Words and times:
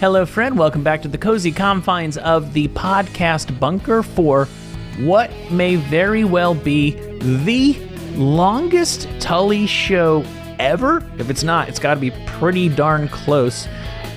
Hello, 0.00 0.24
friend. 0.24 0.58
Welcome 0.58 0.82
back 0.82 1.02
to 1.02 1.08
the 1.08 1.18
cozy 1.18 1.52
confines 1.52 2.16
of 2.16 2.54
the 2.54 2.68
podcast 2.68 3.60
bunker 3.60 4.02
for 4.02 4.46
what 5.00 5.30
may 5.50 5.76
very 5.76 6.24
well 6.24 6.54
be 6.54 6.92
the 7.18 7.76
longest 8.14 9.06
Tully 9.20 9.66
show 9.66 10.24
ever. 10.58 11.06
If 11.18 11.28
it's 11.28 11.42
not, 11.42 11.68
it's 11.68 11.78
got 11.78 11.96
to 11.96 12.00
be 12.00 12.12
pretty 12.24 12.70
darn 12.70 13.08
close. 13.08 13.68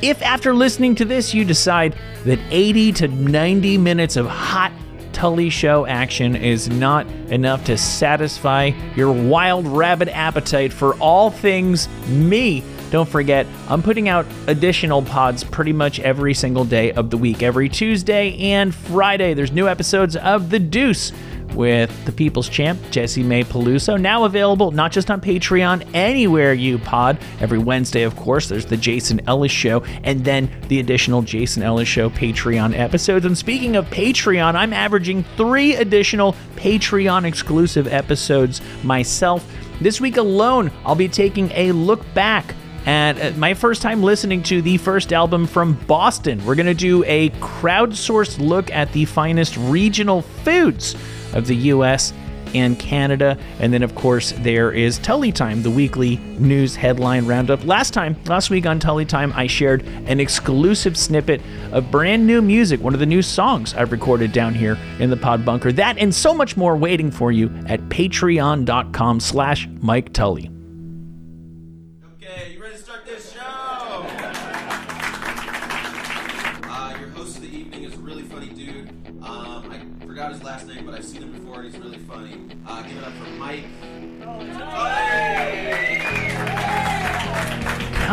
If 0.01 0.21
after 0.21 0.53
listening 0.53 0.95
to 0.95 1.03
this 1.03 1.33
you 1.33 1.43
decide 1.43 1.97
that 2.23 2.39
80 2.49 2.93
to 2.93 3.09
90 3.09 3.77
minutes 3.77 4.15
of 4.15 4.25
hot 4.25 4.71
Tully 5.11 5.49
show 5.49 5.85
action 5.85 6.37
is 6.37 6.69
not 6.69 7.05
enough 7.27 7.65
to 7.65 7.77
satisfy 7.77 8.71
your 8.95 9.11
wild 9.11 9.67
rabbit 9.67 10.07
appetite 10.07 10.71
for 10.71 10.93
all 10.95 11.29
things 11.29 11.89
me, 12.07 12.63
don't 12.93 13.09
forget, 13.09 13.47
I'm 13.69 13.81
putting 13.81 14.07
out 14.07 14.23
additional 14.45 15.01
pods 15.01 15.43
pretty 15.43 15.73
much 15.73 15.99
every 16.01 16.35
single 16.35 16.63
day 16.63 16.91
of 16.91 17.09
the 17.09 17.17
week. 17.17 17.41
Every 17.41 17.67
Tuesday 17.67 18.37
and 18.37 18.73
Friday, 18.73 19.33
there's 19.33 19.51
new 19.51 19.67
episodes 19.67 20.15
of 20.15 20.51
The 20.51 20.59
Deuce 20.59 21.11
with 21.55 22.05
the 22.05 22.11
People's 22.11 22.47
Champ, 22.47 22.79
Jessimae 22.91 23.45
Peluso. 23.45 23.99
Now 23.99 24.25
available 24.25 24.69
not 24.69 24.91
just 24.91 25.09
on 25.09 25.21
Patreon, 25.21 25.89
anywhere 25.95 26.53
you 26.53 26.77
pod. 26.77 27.17
Every 27.39 27.57
Wednesday, 27.57 28.03
of 28.03 28.15
course, 28.15 28.47
there's 28.47 28.67
the 28.67 28.77
Jason 28.77 29.27
Ellis 29.27 29.51
Show, 29.51 29.83
and 30.03 30.23
then 30.23 30.47
the 30.67 30.79
additional 30.79 31.23
Jason 31.23 31.63
Ellis 31.63 31.87
Show 31.87 32.11
Patreon 32.11 32.77
episodes. 32.77 33.25
And 33.25 33.35
speaking 33.35 33.75
of 33.75 33.87
Patreon, 33.87 34.53
I'm 34.53 34.71
averaging 34.71 35.23
three 35.35 35.73
additional 35.77 36.35
Patreon 36.57 37.25
exclusive 37.25 37.87
episodes 37.87 38.61
myself. 38.83 39.51
This 39.81 39.99
week 39.99 40.17
alone, 40.17 40.69
I'll 40.85 40.93
be 40.93 41.09
taking 41.09 41.49
a 41.53 41.71
look 41.71 42.01
back 42.13 42.53
and 42.85 43.19
uh, 43.19 43.31
my 43.37 43.53
first 43.53 43.81
time 43.81 44.03
listening 44.03 44.43
to 44.43 44.61
the 44.61 44.77
first 44.77 45.13
album 45.13 45.47
from 45.47 45.73
Boston. 45.87 46.43
We're 46.45 46.55
going 46.55 46.65
to 46.67 46.73
do 46.73 47.03
a 47.05 47.29
crowdsourced 47.31 48.39
look 48.39 48.71
at 48.71 48.91
the 48.91 49.05
finest 49.05 49.57
regional 49.57 50.21
foods 50.21 50.95
of 51.33 51.47
the 51.47 51.55
US 51.55 52.13
and 52.53 52.77
Canada. 52.77 53.37
And 53.59 53.73
then, 53.73 53.83
of 53.83 53.95
course, 53.95 54.31
there 54.39 54.71
is 54.71 54.99
Tully 54.99 55.31
Time, 55.31 55.63
the 55.63 55.71
weekly 55.71 56.17
news 56.37 56.75
headline 56.75 57.25
roundup. 57.25 57.65
Last 57.65 57.93
time, 57.93 58.15
last 58.25 58.49
week 58.49 58.65
on 58.65 58.79
Tully 58.79 59.05
Time, 59.05 59.33
I 59.35 59.47
shared 59.47 59.83
an 60.05 60.19
exclusive 60.19 60.97
snippet 60.97 61.41
of 61.71 61.89
brand 61.91 62.25
new 62.25 62.41
music, 62.41 62.81
one 62.81 62.93
of 62.93 62.99
the 62.99 63.05
new 63.05 63.21
songs 63.21 63.73
I've 63.73 63.91
recorded 63.91 64.31
down 64.31 64.53
here 64.53 64.77
in 64.99 65.09
the 65.09 65.17
Pod 65.17 65.45
Bunker. 65.45 65.71
That 65.71 65.97
and 65.97 66.13
so 66.13 66.33
much 66.33 66.55
more 66.55 66.77
waiting 66.77 67.11
for 67.11 67.31
you 67.31 67.47
at 67.67 67.81
patreon.com 67.89 69.19
slash 69.19 69.67
Mike 69.81 70.13
Tully. 70.13 70.52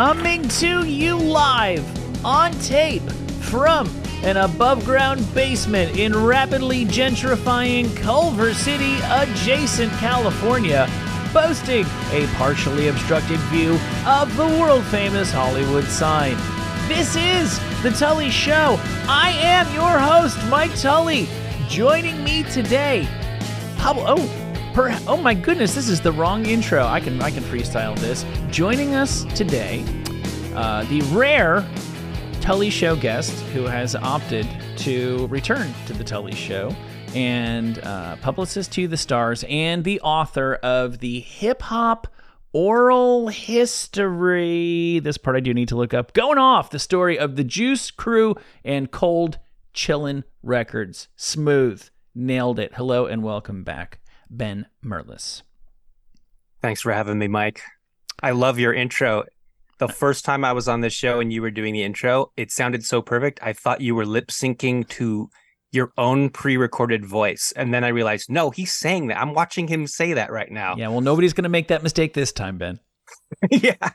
Coming 0.01 0.49
to 0.49 0.87
you 0.87 1.15
live 1.15 1.85
on 2.25 2.53
tape 2.53 3.03
from 3.43 3.87
an 4.23 4.39
above 4.39 4.83
ground 4.87 5.23
basement 5.35 5.99
in 5.99 6.17
rapidly 6.17 6.87
gentrifying 6.87 7.95
Culver 7.99 8.55
City 8.55 8.97
adjacent 9.11 9.93
California, 9.99 10.89
boasting 11.35 11.85
a 12.13 12.27
partially 12.37 12.89
obstructed 12.89 13.39
view 13.51 13.79
of 14.07 14.35
the 14.39 14.47
world 14.59 14.85
famous 14.85 15.31
Hollywood 15.31 15.85
sign. 15.85 16.35
This 16.89 17.15
is 17.15 17.59
The 17.83 17.91
Tully 17.91 18.31
Show. 18.31 18.81
I 19.07 19.33
am 19.33 19.71
your 19.75 19.99
host, 19.99 20.39
Mike 20.49 20.75
Tully. 20.77 21.29
Joining 21.69 22.25
me 22.25 22.45
today. 22.45 23.07
Oh, 23.81 24.17
per, 24.73 24.99
oh 25.07 25.17
my 25.17 25.35
goodness, 25.35 25.75
this 25.75 25.89
is 25.89 26.01
the 26.01 26.13
wrong 26.13 26.47
intro. 26.47 26.85
I 26.85 27.01
can 27.01 27.21
I 27.21 27.31
can 27.31 27.43
freestyle 27.43 27.99
this. 27.99 28.25
Joining 28.51 28.95
us 28.95 29.25
today, 29.35 29.85
uh, 30.55 30.85
the 30.85 31.01
rare 31.13 31.67
Tully 32.41 32.71
Show 32.71 32.97
guest 32.97 33.33
who 33.53 33.65
has 33.65 33.95
opted 33.95 34.49
to 34.79 35.27
return 35.29 35.73
to 35.87 35.93
the 35.93 36.05
Tully 36.05 36.35
Show, 36.35 36.75
and 37.15 37.79
uh, 37.81 38.17
publicist 38.17 38.73
to 38.73 38.89
the 38.89 38.97
stars, 38.97 39.45
and 39.49 39.85
the 39.85 40.01
author 40.01 40.55
of 40.63 40.99
the 40.99 41.21
hip 41.21 41.63
hop 41.63 42.07
oral 42.53 43.29
history. 43.29 45.01
This 45.01 45.19
part 45.19 45.37
I 45.37 45.41
do 45.41 45.55
need 45.55 45.69
to 45.69 45.77
look 45.77 45.95
up. 45.95 46.13
Going 46.13 46.39
off 46.39 46.71
the 46.71 46.79
story 46.79 47.19
of 47.19 47.37
the 47.37 47.45
Juice 47.45 47.91
Crew 47.91 48.35
and 48.65 48.91
Cold 48.91 49.39
Chillin' 49.75 50.25
Records. 50.43 51.09
Smooth. 51.17 51.89
Nailed 52.15 52.59
it. 52.59 52.73
Hello 52.75 53.07
and 53.07 53.23
welcome 53.23 53.63
back, 53.63 54.01
Ben 54.29 54.67
Merlis. 54.85 55.43
Thanks 56.61 56.81
for 56.81 56.93
having 56.93 57.19
me, 57.19 57.29
Mike. 57.29 57.63
I 58.23 58.33
love 58.33 58.59
your 58.59 58.75
intro. 58.75 59.25
The 59.81 59.89
first 59.89 60.27
time 60.27 60.45
I 60.45 60.53
was 60.53 60.69
on 60.69 60.83
this 60.83 60.93
show 60.93 61.21
and 61.21 61.33
you 61.33 61.41
were 61.41 61.51
doing 61.51 61.73
the 61.73 61.83
intro, 61.83 62.33
it 62.37 62.53
sounded 62.53 62.85
so 62.85 63.01
perfect. 63.01 63.41
I 63.43 63.55
thought 63.55 63.81
you 63.81 63.95
were 63.95 64.05
lip 64.05 64.29
syncing 64.29 64.87
to 64.91 65.31
your 65.73 65.93
own 65.97 66.29
pre 66.29 66.59
recorded 66.59 67.07
voice. 67.07 67.51
And 67.57 67.73
then 67.73 67.83
I 67.83 67.89
realized, 67.89 68.31
no, 68.31 68.51
he's 68.51 68.75
saying 68.75 69.07
that. 69.07 69.19
I'm 69.19 69.33
watching 69.33 69.69
him 69.69 69.87
say 69.87 70.13
that 70.13 70.31
right 70.31 70.51
now. 70.51 70.77
Yeah, 70.77 70.89
well, 70.89 71.01
nobody's 71.01 71.33
going 71.33 71.45
to 71.45 71.49
make 71.49 71.69
that 71.69 71.83
mistake 71.83 72.13
this 72.13 72.31
time, 72.31 72.59
Ben. 72.59 72.79
yeah. 73.51 73.89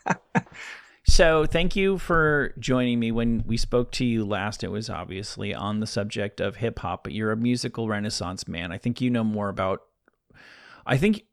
So, 1.07 1.45
thank 1.45 1.75
you 1.75 1.99
for 1.99 2.55
joining 2.57 2.99
me. 2.99 3.11
When 3.11 3.43
we 3.45 3.55
spoke 3.55 3.91
to 3.93 4.05
you 4.05 4.25
last, 4.25 4.63
it 4.63 4.71
was 4.71 4.89
obviously 4.89 5.53
on 5.53 5.81
the 5.81 5.87
subject 5.87 6.41
of 6.41 6.55
hip 6.55 6.79
hop, 6.79 7.03
but 7.03 7.13
you're 7.13 7.31
a 7.31 7.37
musical 7.37 7.87
renaissance 7.87 8.47
man. 8.47 8.71
I 8.71 8.79
think 8.79 9.01
you 9.01 9.11
know 9.11 9.23
more 9.23 9.49
about, 9.49 9.81
I 10.83 10.97
think 10.97 11.25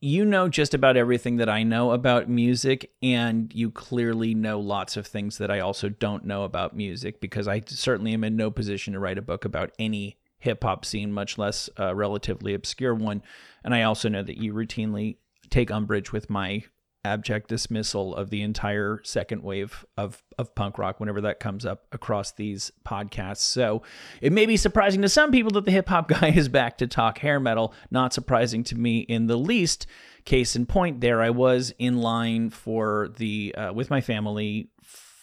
you 0.00 0.24
know 0.24 0.48
just 0.48 0.74
about 0.74 0.96
everything 0.96 1.36
that 1.38 1.48
I 1.48 1.62
know 1.62 1.90
about 1.90 2.28
music, 2.28 2.92
and 3.02 3.52
you 3.54 3.70
clearly 3.70 4.34
know 4.34 4.60
lots 4.60 4.96
of 4.96 5.06
things 5.06 5.38
that 5.38 5.50
I 5.50 5.60
also 5.60 5.88
don't 5.88 6.24
know 6.24 6.44
about 6.44 6.76
music 6.76 7.20
because 7.20 7.48
I 7.48 7.62
certainly 7.66 8.12
am 8.12 8.24
in 8.24 8.36
no 8.36 8.50
position 8.50 8.92
to 8.92 9.00
write 9.00 9.18
a 9.18 9.22
book 9.22 9.44
about 9.44 9.72
any 9.78 10.18
hip 10.38 10.62
hop 10.62 10.84
scene, 10.84 11.12
much 11.12 11.36
less 11.36 11.68
a 11.76 11.94
relatively 11.94 12.54
obscure 12.54 12.94
one. 12.94 13.22
And 13.64 13.74
I 13.74 13.82
also 13.82 14.08
know 14.08 14.22
that 14.22 14.38
you 14.38 14.54
routinely 14.54 15.16
take 15.50 15.70
umbrage 15.70 16.12
with 16.12 16.30
my 16.30 16.64
abject 17.04 17.48
dismissal 17.48 18.14
of 18.14 18.30
the 18.30 18.42
entire 18.42 19.00
second 19.04 19.42
wave 19.42 19.84
of 19.96 20.22
of 20.38 20.54
punk 20.54 20.78
rock 20.78 21.00
whenever 21.00 21.20
that 21.20 21.40
comes 21.40 21.64
up 21.64 21.86
across 21.92 22.32
these 22.32 22.70
podcasts. 22.86 23.38
So 23.38 23.82
it 24.20 24.32
may 24.32 24.46
be 24.46 24.56
surprising 24.56 25.02
to 25.02 25.08
some 25.08 25.30
people 25.30 25.50
that 25.52 25.64
the 25.64 25.70
hip 25.70 25.88
hop 25.88 26.08
guy 26.20 26.28
is 26.28 26.48
back 26.48 26.78
to 26.78 26.86
talk 26.86 27.18
hair 27.18 27.40
metal. 27.40 27.72
Not 27.90 28.12
surprising 28.12 28.64
to 28.64 28.76
me 28.76 29.00
in 29.00 29.26
the 29.26 29.36
least. 29.36 29.86
Case 30.24 30.56
in 30.56 30.66
point, 30.66 31.00
there 31.00 31.22
I 31.22 31.30
was 31.30 31.72
in 31.78 31.98
line 31.98 32.50
for 32.50 33.08
the 33.16 33.54
uh, 33.54 33.72
with 33.72 33.90
my 33.90 34.00
family. 34.00 34.70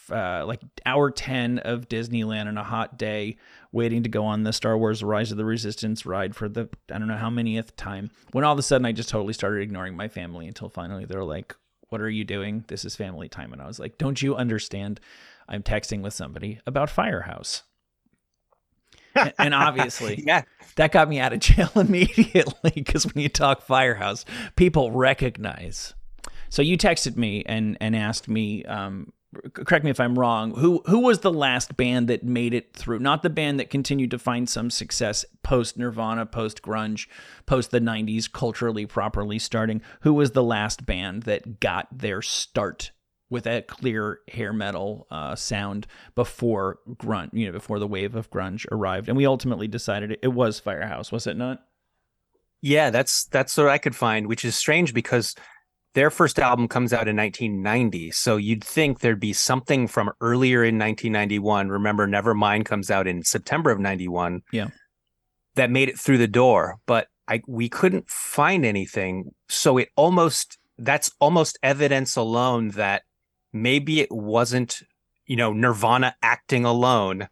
Uh, 0.08 0.46
like 0.46 0.62
hour 0.86 1.10
10 1.10 1.58
of 1.58 1.90
Disneyland 1.90 2.46
on 2.46 2.60
a 2.60 2.64
hot 2.64 2.96
day, 2.96 3.38
waiting 3.72 4.04
to 4.04 4.10
go 4.10 4.24
on 4.24 4.44
the 4.44 4.54
Star 4.54 4.78
Wars 4.78 5.04
Rise 5.04 5.32
of 5.32 5.38
the 5.38 5.46
Resistance 5.46 6.06
ride 6.06 6.36
for 6.36 6.48
the 6.48 6.70
I 6.94 7.00
don't 7.00 7.08
know 7.08 7.18
how 7.18 7.32
manyth 7.32 7.76
time. 7.76 8.12
When 8.32 8.44
all 8.44 8.54
of 8.54 8.60
a 8.60 8.62
sudden 8.62 8.86
I 8.86 8.92
just 8.92 9.10
totally 9.10 9.34
started 9.34 9.64
ignoring 9.64 9.96
my 9.96 10.08
family 10.08 10.48
until 10.48 10.70
finally 10.70 11.06
they're 11.06 11.24
like, 11.24 11.56
what 11.90 12.02
are 12.02 12.10
you 12.10 12.24
doing? 12.24 12.66
This 12.68 12.86
is 12.86 12.96
family 12.96 13.30
time. 13.30 13.54
And 13.54 13.62
I 13.62 13.68
was 13.68 13.80
like, 13.80 13.98
Don't 13.98 14.22
you 14.22 14.36
understand? 14.36 15.00
I'm 15.48 15.64
texting 15.64 16.02
with 16.02 16.14
somebody 16.14 16.60
about 16.66 16.90
Firehouse. 16.90 17.64
and, 19.16 19.34
and 19.38 19.54
obviously, 19.54 20.24
yeah. 20.28 20.44
that 20.76 20.92
got 20.92 21.08
me 21.08 21.20
out 21.20 21.34
of 21.34 21.40
jail 21.40 21.70
immediately 21.76 22.72
because 22.74 23.06
when 23.06 23.22
you 23.22 23.30
talk 23.30 23.62
Firehouse, 23.62 24.26
people 24.56 24.92
recognize. 24.92 25.94
So 26.50 26.62
you 26.62 26.78
texted 26.78 27.16
me 27.16 27.44
and 27.46 27.78
and 27.80 27.96
asked 27.96 28.28
me, 28.28 28.64
um, 28.66 29.12
correct 29.54 29.84
me 29.84 29.92
if 29.92 30.00
I'm 30.00 30.18
wrong. 30.18 30.56
Who 30.56 30.82
who 30.86 31.00
was 31.00 31.20
the 31.20 31.32
last 31.32 31.78
band 31.78 32.08
that 32.08 32.24
made 32.24 32.54
it 32.54 32.74
through? 32.74 33.00
Not 33.00 33.24
the 33.24 33.30
band 33.30 33.60
that 33.60 33.70
continued 33.70 34.12
to 34.12 34.20
find 34.20 34.50
some 34.50 34.70
success 34.70 35.26
post 35.44 35.78
Nirvana, 35.78 36.26
post 36.26 36.62
grunge, 36.62 37.08
post 37.46 37.72
the 37.72 37.80
'90s, 37.80 38.32
culturally 38.32 38.86
properly 38.86 39.40
starting. 39.40 39.82
Who 40.02 40.14
was 40.14 40.32
the 40.32 40.44
last 40.44 40.86
band 40.86 41.24
that 41.24 41.60
got 41.60 41.88
their 41.96 42.22
start 42.22 42.92
with 43.30 43.48
a 43.48 43.62
clear 43.64 44.20
hair 44.28 44.54
metal 44.54 45.08
uh, 45.12 45.36
sound 45.36 45.88
before 46.16 46.80
grunge? 46.90 47.30
You 47.34 47.48
know, 47.48 47.54
before 47.54 47.80
the 47.80 47.88
wave 47.88 48.16
of 48.16 48.30
grunge 48.30 48.66
arrived, 48.72 49.08
and 49.08 49.18
we 49.18 49.26
ultimately 49.26 49.68
decided 49.68 50.12
it, 50.12 50.20
it 50.24 50.34
was 50.34 50.60
Firehouse, 50.60 51.12
was 51.12 51.28
it 51.28 51.38
not? 51.38 51.64
Yeah, 52.62 52.90
that's 52.90 53.26
that's 53.26 53.56
what 53.58 53.70
I 53.70 53.78
could 53.78 53.96
find, 53.96 54.26
which 54.28 54.44
is 54.44 54.56
strange 54.56 54.94
because 54.94 55.36
their 55.96 56.10
first 56.10 56.40
album 56.40 56.68
comes 56.68 56.94
out 56.94 57.08
in 57.08 57.16
1990. 57.16 58.12
So 58.12 58.36
you'd 58.36 58.64
think 58.64 59.00
there'd 59.00 59.20
be 59.20 59.34
something 59.34 59.88
from 59.88 60.12
earlier 60.22 60.64
in 60.64 60.78
1991. 60.78 61.70
Remember, 61.70 62.06
Nevermind 62.06 62.66
comes 62.66 62.92
out 62.92 63.08
in 63.08 63.24
September 63.24 63.72
of 63.72 63.80
91. 63.80 64.42
Yeah. 64.52 64.68
That 65.56 65.72
made 65.72 65.88
it 65.88 65.98
through 65.98 66.18
the 66.18 66.28
door, 66.28 66.76
but 66.86 67.08
I 67.30 67.42
we 67.48 67.70
couldn't 67.70 68.10
find 68.10 68.66
anything. 68.66 69.32
So 69.48 69.78
it 69.78 69.90
almost 69.96 70.58
that's 70.78 71.12
almost 71.20 71.58
evidence 71.64 72.18
alone 72.18 72.72
that 72.72 73.04
maybe 73.54 74.02
it 74.02 74.12
wasn't 74.12 74.82
you 75.26 75.38
know 75.38 75.54
Nirvana 75.54 76.14
acting 76.22 76.66
alone 76.66 77.30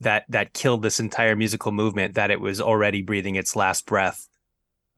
that 0.00 0.24
that 0.28 0.52
killed 0.52 0.82
this 0.82 0.98
entire 0.98 1.36
musical 1.36 1.70
movement 1.70 2.14
that 2.14 2.32
it 2.32 2.40
was 2.40 2.60
already 2.60 3.02
breathing 3.02 3.36
its 3.36 3.54
last 3.54 3.86
breath. 3.86 4.28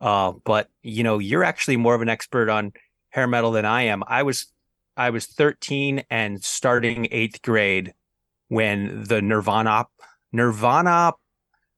Uh, 0.00 0.32
but 0.44 0.70
you 0.82 1.05
know, 1.05 1.19
you're 1.19 1.44
actually 1.44 1.76
more 1.76 1.94
of 1.94 2.00
an 2.00 2.09
expert 2.09 2.49
on 2.49 2.73
hair 3.12 3.26
metal 3.26 3.53
than 3.53 3.64
I 3.64 3.82
am. 3.82 4.03
I 4.06 4.23
was 4.25 4.47
I 4.97 5.11
was 5.11 5.26
13 5.26 6.05
and 6.11 6.43
starting 6.43 7.09
eighth 7.11 7.41
grade 7.43 7.94
when 8.49 9.05
the 9.05 9.23
Nirvana 9.23 9.87
Nirvana 10.32 11.12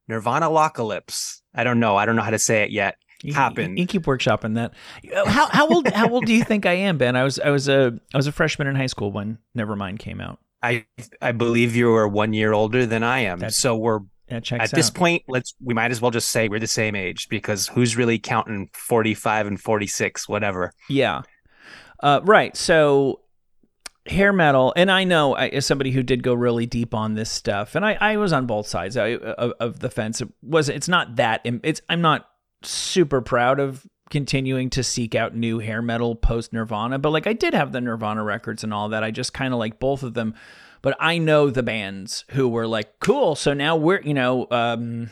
Nirvana 0.09 0.51
Apocalypse. 0.51 1.43
I 1.55 1.65
don't 1.65 1.81
know. 1.81 1.97
I 1.97 2.07
don't 2.07 2.17
know 2.17 2.23
how 2.23 2.31
to 2.31 2.39
say 2.39 2.63
it 2.63 2.71
yet. 2.71 2.97
Happened. 3.33 3.79
You, 3.79 3.83
you 3.83 3.87
keep 3.87 4.03
workshopping 4.03 4.55
that. 4.57 4.75
How 5.27 5.47
how 5.47 5.69
old 5.69 5.89
how 5.89 6.11
old 6.11 6.27
do 6.27 6.35
you 6.35 6.45
think 6.45 6.67
I 6.67 6.75
am, 6.75 6.99
Ben? 6.99 7.17
I 7.17 7.25
was 7.25 7.39
I 7.39 7.49
was 7.51 7.69
a 7.69 7.99
I 8.13 8.17
was 8.19 8.27
a 8.27 8.33
freshman 8.33 8.67
in 8.69 8.75
high 8.77 8.87
school 8.87 9.13
when 9.13 9.39
Nevermind 9.57 9.99
came 9.99 10.21
out. 10.21 10.41
I 10.63 10.85
I 11.23 11.33
believe 11.33 11.75
you 11.75 11.95
are 11.95 12.07
one 12.07 12.35
year 12.35 12.53
older 12.53 12.85
than 12.85 13.03
I 13.03 13.21
am. 13.21 13.39
That's- 13.39 13.57
so 13.57 13.77
we're 13.77 14.01
at 14.29 14.45
checks 14.45 14.71
this 14.71 14.89
out. 14.89 14.95
point, 14.95 15.23
let's 15.29 15.55
we 15.63 15.75
might 15.75 15.91
as 15.91 16.01
well 16.01 16.11
just 16.11 16.31
say 16.31 16.49
we're 16.49 16.61
the 16.61 16.67
same 16.67 16.95
age 16.95 17.29
because 17.29 17.69
who's 17.69 17.97
really 17.97 18.19
counting 18.19 18.71
45 18.73 19.47
and 19.47 19.61
46, 19.61 20.29
whatever. 20.29 20.73
Yeah. 20.89 21.23
Uh, 22.01 22.21
right. 22.25 22.57
So 22.57 23.21
hair 24.07 24.33
metal, 24.33 24.73
and 24.77 24.91
I 24.91 25.05
know 25.05 25.35
I, 25.35 25.49
as 25.49 25.67
somebody 25.67 25.91
who 25.91 26.03
did 26.03 26.23
go 26.23 26.35
really 26.35 26.67
deep 26.67 26.95
on 26.95 27.15
this 27.15 27.31
stuff, 27.31 27.75
and 27.75 27.85
I, 27.85 27.95
I 28.01 28.17
was 28.17 28.33
on 28.33 28.47
both 28.47 28.67
sides 28.67 28.97
of, 28.97 29.21
of 29.23 29.81
the 29.81 29.91
fence. 29.91 30.21
It 30.21 30.29
was 30.43 30.69
it's 30.69 30.89
not 30.89 31.17
that 31.17 31.41
it's 31.45 31.81
I'm 31.89 32.01
not 32.01 32.29
super 32.63 33.21
proud 33.21 33.61
of 33.61 33.87
continuing 34.11 34.71
to 34.71 34.83
seek 34.83 35.15
out 35.15 35.35
new 35.35 35.59
hair 35.59 35.83
metal 35.83 36.15
post 36.15 36.53
Nirvana, 36.53 36.99
but 36.99 37.11
like 37.11 37.27
I 37.27 37.33
did 37.33 37.55
have 37.55 37.73
the 37.73 37.81
Nirvana 37.81 38.23
records 38.23 38.65
and 38.65 38.73
all 38.75 38.91
that. 38.91 39.03
I 39.03 39.11
just 39.11 39.33
kind 39.33 39.53
of 39.53 39.59
like 39.59 39.79
both 39.79 40.03
of 40.03 40.15
them. 40.15 40.35
But 40.85 40.99
I 41.01 41.17
know 41.17 41.49
the 41.49 41.63
bands 41.63 42.27
who 42.33 42.47
were 42.47 42.67
like, 42.67 43.01
cool. 43.01 43.37
So 43.37 43.55
now 43.55 43.75
we're, 43.75 44.03
you 44.03 44.13
know, 44.13 44.47
um, 44.51 45.09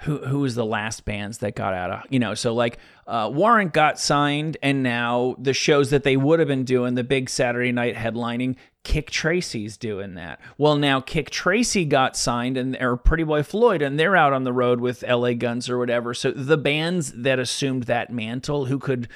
who 0.00 0.18
who 0.18 0.38
was 0.38 0.54
the 0.54 0.64
last 0.64 1.04
bands 1.04 1.38
that 1.38 1.56
got 1.56 1.74
out 1.74 1.90
of 1.90 2.02
you 2.10 2.18
know 2.18 2.34
so 2.34 2.54
like 2.54 2.78
uh, 3.06 3.30
Warrant 3.32 3.72
got 3.72 3.98
signed 3.98 4.58
and 4.62 4.82
now 4.82 5.34
the 5.38 5.54
shows 5.54 5.88
that 5.88 6.02
they 6.02 6.18
would 6.18 6.38
have 6.38 6.48
been 6.48 6.64
doing 6.64 6.94
the 6.94 7.02
big 7.02 7.30
Saturday 7.30 7.72
night 7.72 7.94
headlining 7.96 8.56
Kik 8.84 9.10
Tracee's 9.10 9.78
doing 9.78 10.14
that 10.16 10.38
well 10.58 10.76
now 10.76 11.00
Kick 11.00 11.30
Tracy 11.30 11.86
got 11.86 12.14
signed 12.14 12.58
and 12.58 12.76
or 12.78 12.98
Pretty 12.98 13.24
Boy 13.24 13.42
Floyd 13.42 13.80
and 13.80 13.98
they're 13.98 14.16
out 14.16 14.34
on 14.34 14.44
the 14.44 14.52
road 14.52 14.80
with 14.80 15.02
LA 15.02 15.32
Guns 15.32 15.70
or 15.70 15.78
whatever 15.78 16.12
so 16.12 16.30
the 16.30 16.58
bands 16.58 17.12
that 17.12 17.38
assumed 17.38 17.84
that 17.84 18.12
mantle 18.12 18.66
who 18.66 18.78
could 18.78 19.08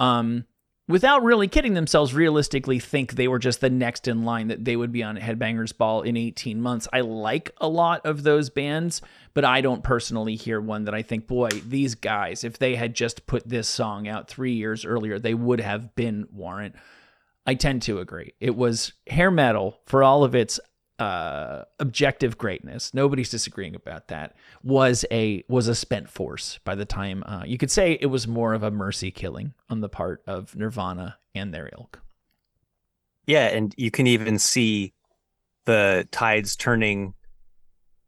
um 0.00 0.46
without 0.88 1.22
really 1.22 1.48
kidding 1.48 1.74
themselves, 1.74 2.14
realistically 2.14 2.78
think 2.78 3.12
they 3.12 3.28
were 3.28 3.38
just 3.38 3.60
the 3.60 3.70
next 3.70 4.06
in 4.06 4.24
line 4.24 4.48
that 4.48 4.64
they 4.64 4.76
would 4.76 4.92
be 4.92 5.02
on 5.02 5.16
Headbangers 5.16 5.76
Ball 5.76 6.02
in 6.02 6.16
18 6.16 6.60
months. 6.60 6.88
I 6.92 7.00
like 7.00 7.50
a 7.60 7.68
lot 7.68 8.04
of 8.04 8.22
those 8.22 8.50
bands, 8.50 9.00
but 9.32 9.44
I 9.44 9.60
don't 9.60 9.82
personally 9.82 10.36
hear 10.36 10.60
one 10.60 10.84
that 10.84 10.94
I 10.94 11.02
think, 11.02 11.26
boy, 11.26 11.48
these 11.48 11.94
guys, 11.94 12.44
if 12.44 12.58
they 12.58 12.74
had 12.76 12.94
just 12.94 13.26
put 13.26 13.48
this 13.48 13.68
song 13.68 14.06
out 14.08 14.28
three 14.28 14.54
years 14.54 14.84
earlier, 14.84 15.18
they 15.18 15.34
would 15.34 15.60
have 15.60 15.94
been 15.94 16.26
Warrant. 16.32 16.74
I 17.46 17.54
tend 17.54 17.82
to 17.82 17.98
agree. 17.98 18.34
It 18.40 18.56
was 18.56 18.92
hair 19.06 19.30
metal 19.30 19.80
for 19.86 20.02
all 20.02 20.24
of 20.24 20.34
its 20.34 20.58
uh, 20.98 21.62
objective 21.80 22.38
greatness. 22.38 22.94
Nobody's 22.94 23.30
disagreeing 23.30 23.74
about 23.74 24.08
that. 24.08 24.36
Was 24.62 25.04
a 25.10 25.44
was 25.48 25.68
a 25.68 25.74
spent 25.74 26.08
force 26.08 26.58
by 26.64 26.74
the 26.74 26.84
time 26.84 27.24
uh, 27.26 27.42
you 27.44 27.58
could 27.58 27.70
say 27.70 27.98
it 28.00 28.06
was 28.06 28.28
more 28.28 28.54
of 28.54 28.62
a 28.62 28.70
mercy 28.70 29.10
killing 29.10 29.54
on 29.68 29.80
the 29.80 29.88
part 29.88 30.22
of 30.26 30.54
Nirvana 30.54 31.18
and 31.34 31.52
their 31.52 31.70
ilk. 31.76 32.00
Yeah, 33.26 33.46
and 33.46 33.74
you 33.76 33.90
can 33.90 34.06
even 34.06 34.38
see 34.38 34.92
the 35.64 36.06
tides 36.10 36.56
turning 36.56 37.14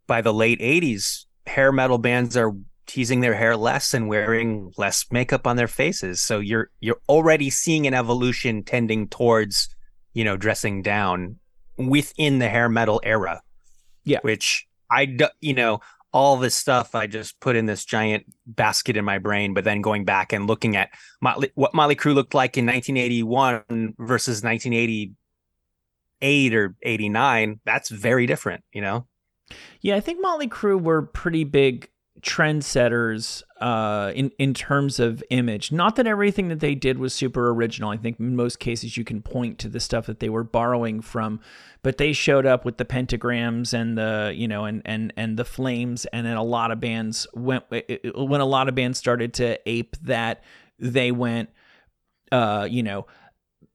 by 0.06 0.20
the 0.20 0.32
late 0.32 0.60
80s. 0.60 1.24
Hair 1.46 1.72
metal 1.72 1.98
bands 1.98 2.36
are 2.36 2.52
teasing 2.86 3.20
their 3.20 3.34
hair 3.34 3.56
less 3.56 3.94
and 3.94 4.08
wearing 4.08 4.72
less 4.76 5.06
makeup 5.10 5.46
on 5.46 5.56
their 5.56 5.68
faces. 5.68 6.20
So 6.20 6.38
you're 6.38 6.70
you're 6.80 7.00
already 7.08 7.50
seeing 7.50 7.86
an 7.86 7.94
evolution 7.94 8.62
tending 8.62 9.08
towards, 9.08 9.74
you 10.12 10.22
know, 10.22 10.36
dressing 10.36 10.82
down 10.82 11.38
within 11.76 12.38
the 12.38 12.48
hair 12.48 12.68
metal 12.68 13.00
era. 13.02 13.42
Yeah. 14.04 14.20
Which 14.22 14.68
I 14.90 15.16
you 15.40 15.54
know, 15.54 15.80
all 16.12 16.36
this 16.36 16.54
stuff 16.54 16.94
I 16.94 17.06
just 17.06 17.40
put 17.40 17.56
in 17.56 17.64
this 17.66 17.84
giant 17.84 18.24
basket 18.46 18.96
in 18.96 19.04
my 19.04 19.18
brain, 19.18 19.52
but 19.52 19.64
then 19.64 19.82
going 19.82 20.06
back 20.06 20.32
and 20.32 20.46
looking 20.46 20.76
at 20.76 20.88
Motley, 21.20 21.50
what 21.54 21.74
Motley 21.74 21.96
Crue 21.96 22.14
looked 22.14 22.32
like 22.34 22.56
in 22.56 22.64
1981 22.64 23.96
versus 23.98 24.42
1988 24.42 26.54
or 26.54 26.74
89, 26.82 27.60
that's 27.64 27.90
very 27.90 28.26
different, 28.26 28.64
you 28.72 28.80
know? 28.80 29.06
Yeah, 29.82 29.96
I 29.96 30.00
think 30.00 30.22
Motley 30.22 30.48
Crue 30.48 30.80
were 30.80 31.02
pretty 31.02 31.44
big 31.44 31.90
trendsetters 32.22 33.42
uh, 33.60 34.12
in 34.14 34.30
in 34.38 34.54
terms 34.54 34.98
of 34.98 35.22
image. 35.30 35.72
Not 35.72 35.96
that 35.96 36.06
everything 36.06 36.48
that 36.48 36.60
they 36.60 36.74
did 36.74 36.98
was 36.98 37.14
super 37.14 37.50
original. 37.50 37.90
I 37.90 37.96
think 37.96 38.18
in 38.20 38.36
most 38.36 38.58
cases 38.58 38.96
you 38.96 39.04
can 39.04 39.22
point 39.22 39.58
to 39.60 39.68
the 39.68 39.80
stuff 39.80 40.06
that 40.06 40.20
they 40.20 40.28
were 40.28 40.44
borrowing 40.44 41.00
from, 41.00 41.40
but 41.82 41.98
they 41.98 42.12
showed 42.12 42.46
up 42.46 42.64
with 42.64 42.78
the 42.78 42.84
pentagrams 42.84 43.72
and 43.72 43.96
the 43.96 44.32
you 44.34 44.48
know 44.48 44.64
and 44.64 44.82
and 44.84 45.12
and 45.16 45.38
the 45.38 45.44
flames, 45.44 46.06
and 46.06 46.26
then 46.26 46.36
a 46.36 46.42
lot 46.44 46.70
of 46.70 46.80
bands 46.80 47.26
went 47.34 47.64
when 47.70 48.40
a 48.40 48.46
lot 48.46 48.68
of 48.68 48.74
bands 48.74 48.98
started 48.98 49.34
to 49.34 49.58
ape 49.68 49.96
that. 50.02 50.42
They 50.78 51.10
went, 51.10 51.48
uh, 52.30 52.68
you 52.70 52.82
know 52.82 53.06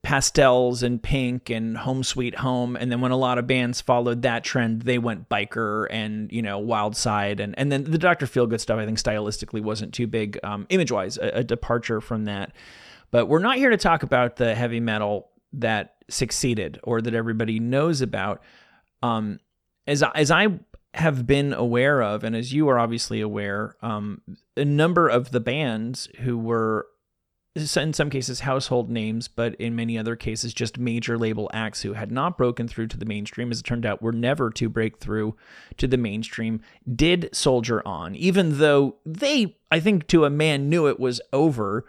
pastels 0.04 0.82
and 0.82 1.02
pink 1.02 1.50
and 1.50 1.78
home 1.78 2.04
sweet 2.04 2.36
home. 2.36 2.76
And 2.76 2.92
then 2.92 3.02
when 3.02 3.12
a 3.12 3.18
lot 3.18 3.38
of 3.38 3.46
bands 3.46 3.82
followed 3.82 4.24
that 4.24 4.44
trend 4.44 4.82
they 4.82 4.98
went 4.98 5.30
biker 5.30 5.88
and 5.92 6.32
you 6.32 6.42
know 6.42 6.58
wild 6.58 6.96
side. 6.96 7.40
And 7.40 7.58
and 7.58 7.72
then 7.72 7.84
the 7.84 7.98
dr 7.98 8.26
feelgood 8.26 8.60
stuff 8.60 8.80
i 8.80 8.86
think 8.86 8.98
stylistically 8.98 9.62
wasn't 9.62 9.94
too 9.94 10.08
big 10.08 10.40
um, 10.44 10.66
image 10.70 10.92
wise 10.92 11.18
a, 11.18 11.40
a 11.40 11.44
departure 11.44 12.02
from 12.02 12.26
that. 12.26 12.54
But 13.12 13.28
we're 13.28 13.40
not 13.40 13.58
here 13.58 13.70
to 13.70 13.78
talk 13.78 14.04
about 14.04 14.38
the 14.38 14.56
heavy 14.56 14.80
metal 14.80 15.30
that 15.54 15.96
succeeded 16.10 16.80
or 16.84 17.02
that 17.02 17.14
everybody 17.14 17.60
knows 17.60 18.02
about. 18.02 18.42
Um 19.04 19.40
as 19.88 20.04
as 20.16 20.32
i 20.32 20.48
have 20.94 21.26
been 21.26 21.54
aware 21.54 22.02
of 22.02 22.24
and 22.24 22.36
as 22.36 22.54
you 22.54 22.68
are 22.68 22.78
obviously 22.78 23.22
aware 23.22 23.76
um 23.82 24.22
a 24.58 24.66
number 24.66 25.08
of 25.08 25.32
the 25.32 25.40
bands 25.40 26.10
who 26.20 26.38
were 26.38 26.88
in 27.56 27.94
some 27.94 28.10
cases 28.10 28.42
household 28.42 28.90
names, 28.90 29.28
but 29.28 29.56
in 29.56 29.76
many 29.76 29.98
other 29.98 30.16
cases 30.16 30.54
just 30.54 30.78
major 30.78 31.18
label 31.18 31.50
acts 31.54 31.82
who 31.82 31.94
had 31.94 32.12
not 32.12 32.38
broken 32.38 32.68
through 32.68 32.88
to 32.88 32.98
the 32.98 33.06
mainstream, 33.06 33.52
as 33.52 33.60
it 33.60 33.66
turned 33.66 33.86
out, 33.86 34.02
were 34.02 34.14
never 34.14 34.50
to 34.52 34.70
break 34.70 35.00
through 35.00 35.36
to 35.78 35.88
the 35.88 35.98
mainstream, 35.98 36.62
did 36.96 37.30
soldier 37.34 37.86
on, 37.86 38.16
even 38.16 38.60
though 38.60 38.96
they, 39.06 39.58
I 39.70 39.82
think, 39.82 40.08
to 40.08 40.24
a 40.24 40.30
man 40.30 40.70
knew 40.70 40.88
it 40.88 41.00
was 41.00 41.20
over. 41.34 41.86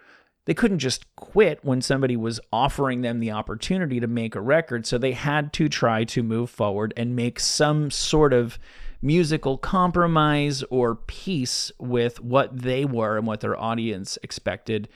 They 0.47 0.55
couldn't 0.55 0.81
just 0.81 1.15
quit 1.15 1.65
when 1.65 1.81
somebody 1.81 2.17
was 2.17 2.41
offering 2.53 3.03
them 3.03 3.21
the 3.21 3.31
opportunity 3.31 4.01
to 4.01 4.09
make 4.09 4.35
a 4.35 4.41
record, 4.41 4.85
so 4.85 4.99
they 4.99 5.13
had 5.13 5.53
to 5.53 5.69
try 5.69 6.03
to 6.05 6.25
move 6.25 6.51
forward 6.51 6.93
and 6.97 7.15
make 7.15 7.39
some 7.39 7.93
sort 7.93 8.33
of 8.33 8.59
musical 9.01 9.59
compromise 9.59 10.65
or 10.65 10.97
peace 10.97 11.71
with 11.79 12.21
what 12.21 12.63
they 12.63 12.85
were 12.85 13.17
and 13.17 13.27
what 13.27 13.41
their 13.41 13.59
audience 13.59 14.19
expected 14.25 14.89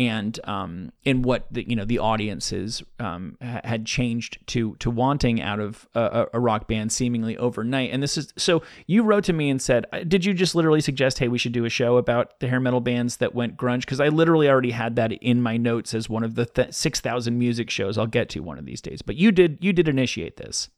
and 0.00 0.40
um, 0.44 0.92
in 1.04 1.20
what 1.20 1.46
the 1.50 1.68
you 1.68 1.76
know 1.76 1.84
the 1.84 1.98
audiences 1.98 2.82
um, 2.98 3.36
ha- 3.42 3.60
had 3.64 3.84
changed 3.84 4.38
to 4.46 4.74
to 4.76 4.90
wanting 4.90 5.42
out 5.42 5.60
of 5.60 5.86
a, 5.94 6.26
a 6.32 6.40
rock 6.40 6.66
band 6.66 6.90
seemingly 6.90 7.36
overnight. 7.36 7.90
And 7.92 8.02
this 8.02 8.16
is 8.16 8.32
so 8.38 8.62
you 8.86 9.02
wrote 9.02 9.24
to 9.24 9.34
me 9.34 9.50
and 9.50 9.60
said, 9.60 9.84
"Uh, 9.92 9.98
"Did 10.00 10.24
you 10.24 10.32
just 10.32 10.54
literally 10.54 10.80
suggest, 10.80 11.18
hey, 11.18 11.28
we 11.28 11.36
should 11.36 11.52
do 11.52 11.66
a 11.66 11.68
show 11.68 11.98
about 11.98 12.40
the 12.40 12.48
hair 12.48 12.60
metal 12.60 12.80
bands 12.80 13.18
that 13.18 13.34
went 13.34 13.58
grunge?" 13.58 13.80
Because 13.80 14.00
I 14.00 14.08
literally 14.08 14.48
already 14.48 14.70
had 14.70 14.96
that 14.96 15.12
in 15.12 15.42
my 15.42 15.58
notes 15.58 15.92
as 15.92 16.08
one 16.08 16.24
of 16.24 16.34
the 16.34 16.46
th- 16.46 16.72
six 16.72 16.98
thousand 17.00 17.38
music 17.38 17.68
shows 17.68 17.98
I'll 17.98 18.06
get 18.06 18.30
to 18.30 18.40
one 18.40 18.58
of 18.58 18.64
these 18.64 18.80
days. 18.80 19.02
But 19.02 19.16
you 19.16 19.30
did 19.30 19.58
you 19.60 19.74
did 19.74 19.86
initiate 19.86 20.38
this. 20.38 20.70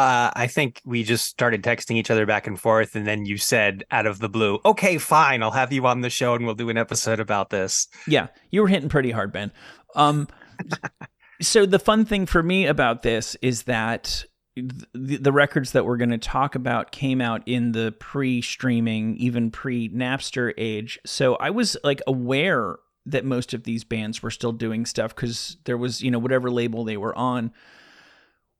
Uh, 0.00 0.30
I 0.34 0.46
think 0.46 0.80
we 0.86 1.02
just 1.02 1.26
started 1.26 1.62
texting 1.62 1.96
each 1.96 2.10
other 2.10 2.24
back 2.24 2.46
and 2.46 2.58
forth, 2.58 2.96
and 2.96 3.06
then 3.06 3.26
you 3.26 3.36
said 3.36 3.84
out 3.90 4.06
of 4.06 4.18
the 4.18 4.30
blue, 4.30 4.58
"Okay, 4.64 4.96
fine, 4.96 5.42
I'll 5.42 5.50
have 5.50 5.74
you 5.74 5.86
on 5.86 6.00
the 6.00 6.08
show, 6.08 6.34
and 6.34 6.46
we'll 6.46 6.54
do 6.54 6.70
an 6.70 6.78
episode 6.78 7.20
about 7.20 7.50
this." 7.50 7.86
Yeah, 8.08 8.28
you 8.50 8.62
were 8.62 8.68
hitting 8.68 8.88
pretty 8.88 9.10
hard, 9.10 9.30
Ben. 9.30 9.52
Um, 9.94 10.26
so 11.42 11.66
the 11.66 11.78
fun 11.78 12.06
thing 12.06 12.24
for 12.24 12.42
me 12.42 12.64
about 12.64 13.02
this 13.02 13.36
is 13.42 13.64
that 13.64 14.24
the, 14.56 15.18
the 15.18 15.32
records 15.32 15.72
that 15.72 15.84
we're 15.84 15.98
going 15.98 16.08
to 16.08 16.16
talk 16.18 16.54
about 16.54 16.92
came 16.92 17.20
out 17.20 17.42
in 17.44 17.72
the 17.72 17.94
pre-streaming, 18.00 19.18
even 19.18 19.50
pre-Napster 19.50 20.54
age. 20.56 20.98
So 21.04 21.34
I 21.34 21.50
was 21.50 21.76
like 21.84 22.00
aware 22.06 22.78
that 23.04 23.26
most 23.26 23.52
of 23.52 23.64
these 23.64 23.84
bands 23.84 24.22
were 24.22 24.30
still 24.30 24.52
doing 24.52 24.86
stuff 24.86 25.14
because 25.14 25.58
there 25.66 25.76
was, 25.76 26.00
you 26.00 26.10
know, 26.10 26.18
whatever 26.18 26.50
label 26.50 26.84
they 26.84 26.96
were 26.96 27.14
on 27.18 27.52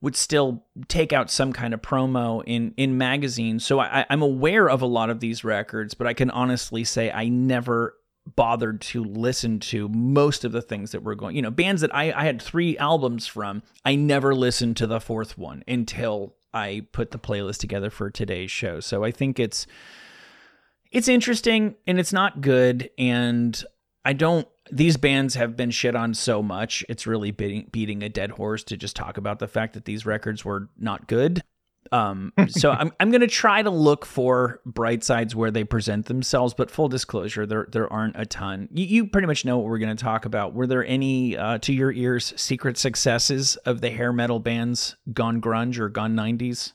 would 0.00 0.16
still 0.16 0.64
take 0.88 1.12
out 1.12 1.30
some 1.30 1.52
kind 1.52 1.74
of 1.74 1.82
promo 1.82 2.42
in 2.46 2.72
in 2.76 2.96
magazines. 2.96 3.64
So 3.64 3.80
I, 3.80 4.06
I'm 4.08 4.22
aware 4.22 4.68
of 4.68 4.82
a 4.82 4.86
lot 4.86 5.10
of 5.10 5.20
these 5.20 5.44
records, 5.44 5.94
but 5.94 6.06
I 6.06 6.14
can 6.14 6.30
honestly 6.30 6.84
say 6.84 7.10
I 7.10 7.28
never 7.28 7.94
bothered 8.36 8.80
to 8.80 9.02
listen 9.04 9.58
to 9.58 9.88
most 9.88 10.44
of 10.44 10.52
the 10.52 10.62
things 10.62 10.92
that 10.92 11.02
were 11.02 11.14
going 11.14 11.34
you 11.34 11.42
know 11.42 11.50
bands 11.50 11.80
that 11.80 11.94
I, 11.94 12.12
I 12.12 12.24
had 12.24 12.40
three 12.40 12.76
albums 12.76 13.26
from 13.26 13.62
i 13.84 13.94
never 13.96 14.34
listened 14.34 14.76
to 14.76 14.86
the 14.86 15.00
fourth 15.00 15.38
one 15.38 15.64
until 15.66 16.36
i 16.52 16.86
put 16.92 17.12
the 17.12 17.18
playlist 17.18 17.58
together 17.58 17.88
for 17.88 18.10
today's 18.10 18.50
show 18.50 18.78
so 18.78 19.02
i 19.02 19.10
think 19.10 19.40
it's 19.40 19.66
it's 20.92 21.08
interesting 21.08 21.76
and 21.86 21.98
it's 21.98 22.12
not 22.12 22.42
good 22.42 22.90
and 22.98 23.64
i 24.04 24.12
don't 24.12 24.46
these 24.72 24.96
bands 24.96 25.34
have 25.34 25.56
been 25.56 25.70
shit 25.70 25.96
on 25.96 26.14
so 26.14 26.42
much 26.42 26.84
it's 26.88 27.06
really 27.06 27.30
beating, 27.30 27.68
beating 27.72 28.02
a 28.02 28.08
dead 28.08 28.30
horse 28.32 28.62
to 28.64 28.76
just 28.76 28.96
talk 28.96 29.16
about 29.16 29.38
the 29.38 29.48
fact 29.48 29.74
that 29.74 29.84
these 29.84 30.06
records 30.06 30.44
were 30.44 30.68
not 30.78 31.06
good 31.06 31.42
um, 31.92 32.32
so 32.48 32.70
I'm 32.78 32.92
I'm 33.00 33.10
gonna 33.10 33.26
try 33.26 33.62
to 33.62 33.70
look 33.70 34.04
for 34.04 34.60
bright 34.64 35.02
sides 35.02 35.34
where 35.34 35.50
they 35.50 35.64
present 35.64 36.06
themselves, 36.06 36.54
but 36.54 36.70
full 36.70 36.88
disclosure, 36.88 37.46
there 37.46 37.66
there 37.70 37.92
aren't 37.92 38.16
a 38.16 38.26
ton. 38.26 38.68
You, 38.72 38.84
you 38.84 39.06
pretty 39.06 39.26
much 39.26 39.44
know 39.44 39.58
what 39.58 39.66
we're 39.66 39.78
gonna 39.78 39.94
talk 39.94 40.24
about. 40.24 40.54
Were 40.54 40.66
there 40.66 40.84
any, 40.84 41.36
uh, 41.36 41.58
to 41.58 41.72
your 41.72 41.92
ears, 41.92 42.32
secret 42.36 42.78
successes 42.78 43.56
of 43.56 43.80
the 43.80 43.90
hair 43.90 44.12
metal 44.12 44.38
bands 44.38 44.96
gone 45.12 45.40
grunge 45.40 45.78
or 45.78 45.88
gone 45.88 46.14
'90s? 46.14 46.72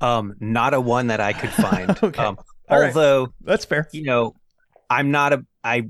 Um, 0.00 0.34
not 0.38 0.74
a 0.74 0.80
one 0.80 1.08
that 1.08 1.20
I 1.20 1.32
could 1.32 1.50
find. 1.50 1.90
Okay. 2.02 2.22
Um, 2.22 2.38
All 2.68 2.78
right. 2.80 2.88
although 2.88 3.32
That's 3.40 3.64
fair. 3.64 3.88
you 3.92 4.04
know, 4.04 4.34
I'm 4.90 5.10
not 5.10 5.32
a 5.32 5.44
I 5.68 5.82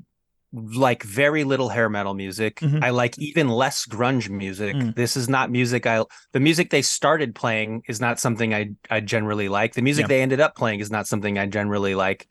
like 0.52 1.02
very 1.02 1.44
little 1.44 1.68
hair 1.68 1.88
metal 1.90 2.14
music. 2.14 2.60
Mhm. 2.60 2.82
I 2.82 2.90
like 2.90 3.18
even 3.18 3.48
less 3.48 3.84
grunge 3.86 4.30
music. 4.30 4.74
Mm. 4.74 4.94
This 4.94 5.14
is 5.16 5.28
not 5.28 5.50
music 5.50 5.86
I 5.86 6.04
the 6.32 6.40
music 6.40 6.70
they 6.70 6.80
started 6.82 7.34
playing 7.34 7.82
is 7.88 8.00
not 8.00 8.18
something 8.18 8.54
I 8.54 8.70
I 8.90 9.00
generally 9.00 9.48
like. 9.48 9.74
The 9.74 9.82
music 9.82 10.04
Yeah. 10.04 10.08
they 10.08 10.22
ended 10.22 10.40
up 10.40 10.56
playing 10.56 10.80
is 10.80 10.90
not 10.90 11.06
something 11.06 11.38
I 11.38 11.46
generally 11.46 11.94
like. 11.94 12.26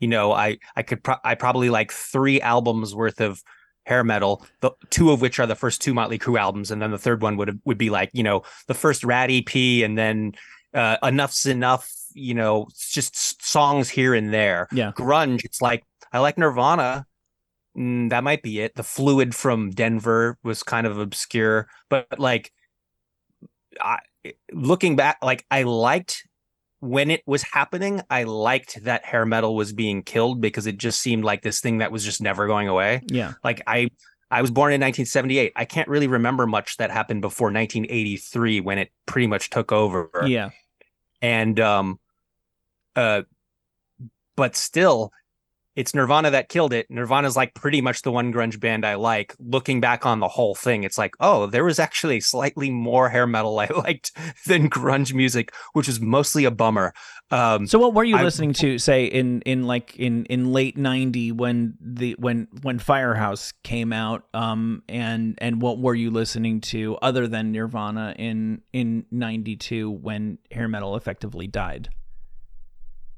You 0.00 0.08
know, 0.08 0.32
I 0.32 0.58
I 0.76 0.82
could 0.82 1.02
pro- 1.02 1.22
I 1.24 1.34
probably 1.34 1.70
like 1.70 1.92
3 1.92 2.40
albums 2.42 2.94
worth 2.94 3.20
of 3.20 3.42
hair 3.86 4.04
metal, 4.04 4.44
the 4.60 4.72
two 4.90 5.10
of 5.10 5.20
which 5.22 5.40
are 5.40 5.46
the 5.46 5.56
first 5.56 5.80
two 5.80 5.94
Motley 5.94 6.18
Crue 6.18 6.38
albums 6.38 6.70
and 6.70 6.80
then 6.82 6.90
the 6.90 6.98
third 6.98 7.22
one 7.22 7.36
would 7.38 7.58
would 7.64 7.78
be 7.78 7.88
like, 7.90 8.10
you 8.12 8.22
know, 8.22 8.42
the 8.68 8.74
first 8.74 9.02
Ratt 9.02 9.30
EP 9.30 9.82
and 9.82 9.96
then 9.96 10.32
uh, 10.74 10.96
enough's 11.02 11.46
enough, 11.46 11.90
you 12.14 12.34
know, 12.34 12.66
it's 12.70 12.90
just 12.92 13.42
songs 13.44 13.88
here 13.88 14.12
and 14.14 14.32
there 14.32 14.68
Yeah. 14.72 14.92
grunge 14.92 15.44
it's 15.44 15.60
like 15.62 15.84
i 16.12 16.18
like 16.18 16.38
nirvana. 16.38 17.06
Mm, 17.76 18.10
that 18.10 18.22
might 18.22 18.42
be 18.42 18.60
it. 18.60 18.74
The 18.74 18.82
fluid 18.82 19.34
from 19.34 19.70
denver 19.70 20.36
was 20.42 20.62
kind 20.62 20.86
of 20.86 20.98
obscure 20.98 21.68
but 21.88 22.18
like 22.18 22.52
I, 23.80 23.98
looking 24.52 24.96
back 24.96 25.18
like 25.22 25.46
i 25.50 25.62
liked 25.62 26.22
when 26.82 27.12
it 27.12 27.22
was 27.26 27.44
happening. 27.44 28.02
I 28.10 28.24
liked 28.24 28.82
that 28.82 29.04
hair 29.04 29.24
metal 29.24 29.54
was 29.54 29.72
being 29.72 30.02
killed 30.02 30.40
because 30.40 30.66
it 30.66 30.78
just 30.78 31.00
seemed 31.00 31.22
like 31.22 31.42
this 31.42 31.60
thing 31.60 31.78
that 31.78 31.92
was 31.92 32.04
just 32.04 32.20
never 32.20 32.48
going 32.48 32.66
away. 32.66 33.02
Yeah. 33.06 33.34
like 33.44 33.62
i 33.68 33.88
i 34.32 34.42
was 34.42 34.50
born 34.50 34.72
in 34.72 34.80
1978 34.80 35.52
i 35.54 35.64
can't 35.64 35.88
really 35.88 36.08
remember 36.08 36.46
much 36.46 36.78
that 36.78 36.90
happened 36.90 37.20
before 37.20 37.52
1983 37.52 38.60
when 38.62 38.78
it 38.78 38.90
pretty 39.06 39.28
much 39.28 39.48
took 39.50 39.70
over. 39.70 40.10
Yeah. 40.26 40.50
and 41.22 41.60
um 41.60 42.00
uh 42.96 43.22
but 44.34 44.56
still 44.56 45.12
it's 45.74 45.94
nirvana 45.94 46.30
that 46.30 46.48
killed 46.48 46.72
it. 46.72 46.86
Nirvana's 46.90 47.36
like 47.36 47.54
pretty 47.54 47.80
much 47.80 48.02
the 48.02 48.12
one 48.12 48.32
grunge 48.32 48.60
band 48.60 48.84
i 48.84 48.94
like. 48.94 49.34
Looking 49.38 49.80
back 49.80 50.04
on 50.04 50.20
the 50.20 50.28
whole 50.28 50.54
thing 50.54 50.84
it's 50.84 50.98
like 50.98 51.14
oh 51.20 51.46
there 51.46 51.64
was 51.64 51.78
actually 51.78 52.20
slightly 52.20 52.70
more 52.70 53.08
hair 53.08 53.26
metal 53.26 53.58
i 53.64 53.66
liked 53.68 54.12
than 54.46 54.68
grunge 54.68 55.14
music 55.14 55.52
which 55.72 55.86
was 55.86 56.00
mostly 56.00 56.44
a 56.44 56.50
bummer. 56.50 56.92
Um 57.30 57.66
So 57.66 57.78
what 57.78 57.94
were 57.94 58.04
you 58.04 58.16
I- 58.16 58.22
listening 58.22 58.52
to, 58.54 58.78
say 58.78 59.06
in 59.06 59.40
in 59.42 59.66
like 59.66 59.96
in 59.96 60.26
in 60.26 60.52
late 60.52 60.76
'90 60.76 61.32
when 61.32 61.74
the 61.80 62.14
when 62.18 62.48
when 62.62 62.78
Firehouse 62.78 63.52
came 63.64 63.92
out, 63.92 64.24
um, 64.34 64.82
and 64.88 65.38
and 65.38 65.62
what 65.62 65.78
were 65.78 65.94
you 65.94 66.10
listening 66.10 66.60
to 66.72 66.96
other 67.00 67.26
than 67.26 67.50
Nirvana 67.52 68.14
in 68.18 68.60
in 68.74 69.06
'92 69.10 69.90
when 69.90 70.36
hair 70.50 70.68
metal 70.68 70.96
effectively 70.96 71.46
died? 71.46 71.88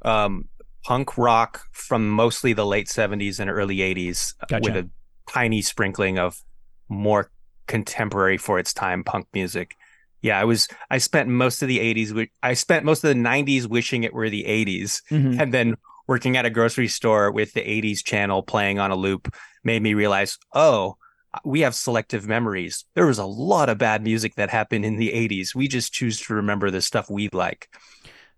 um 0.02 0.48
punk 0.84 1.16
rock 1.18 1.62
from 1.72 2.08
mostly 2.08 2.52
the 2.52 2.66
late 2.66 2.88
70s 2.88 3.40
and 3.40 3.50
early 3.50 3.78
80s 3.78 4.34
Gotcha. 4.48 4.62
with 4.62 4.76
a 4.76 4.88
tiny 5.28 5.62
sprinkling 5.62 6.18
of 6.18 6.40
more 6.88 7.30
contemporary 7.66 8.36
for 8.36 8.58
its 8.58 8.74
time 8.74 9.02
punk 9.02 9.26
music 9.32 9.74
yeah 10.20 10.38
i 10.38 10.44
was 10.44 10.68
i 10.90 10.98
spent 10.98 11.28
most 11.30 11.62
of 11.62 11.68
the 11.68 11.78
80s 11.78 12.28
i 12.42 12.52
spent 12.52 12.84
most 12.84 13.02
of 13.02 13.08
the 13.08 13.20
90s 13.20 13.66
wishing 13.66 14.04
it 14.04 14.12
were 14.12 14.28
the 14.28 14.44
80s 14.44 15.00
Mhm. 15.10 15.40
and 15.40 15.54
then 15.54 15.76
working 16.06 16.36
at 16.36 16.44
a 16.44 16.50
grocery 16.50 16.88
store 16.88 17.30
with 17.32 17.54
the 17.54 17.62
80s 17.62 18.04
channel 18.04 18.42
playing 18.42 18.78
on 18.78 18.90
a 18.90 18.96
loop 18.96 19.34
made 19.64 19.82
me 19.82 19.94
realize 19.94 20.36
oh 20.52 20.96
we 21.44 21.60
have 21.60 21.74
selective 21.74 22.28
memories 22.28 22.84
there 22.94 23.06
was 23.06 23.18
a 23.18 23.24
lot 23.24 23.70
of 23.70 23.78
bad 23.78 24.02
music 24.04 24.34
that 24.34 24.50
happened 24.50 24.84
in 24.84 24.96
the 24.96 25.08
80s 25.10 25.54
we 25.54 25.66
just 25.66 25.92
choose 25.94 26.20
to 26.20 26.34
remember 26.34 26.70
the 26.70 26.82
stuff 26.82 27.08
we 27.08 27.30
like 27.32 27.68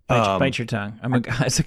Bite, 0.08 0.20
Um, 0.20 0.38
bite 0.38 0.58
your 0.58 0.66
tongue. 0.66 0.98
I'm 1.02 1.14
a 1.14 1.20
guy, 1.20 1.46
a 1.58 1.62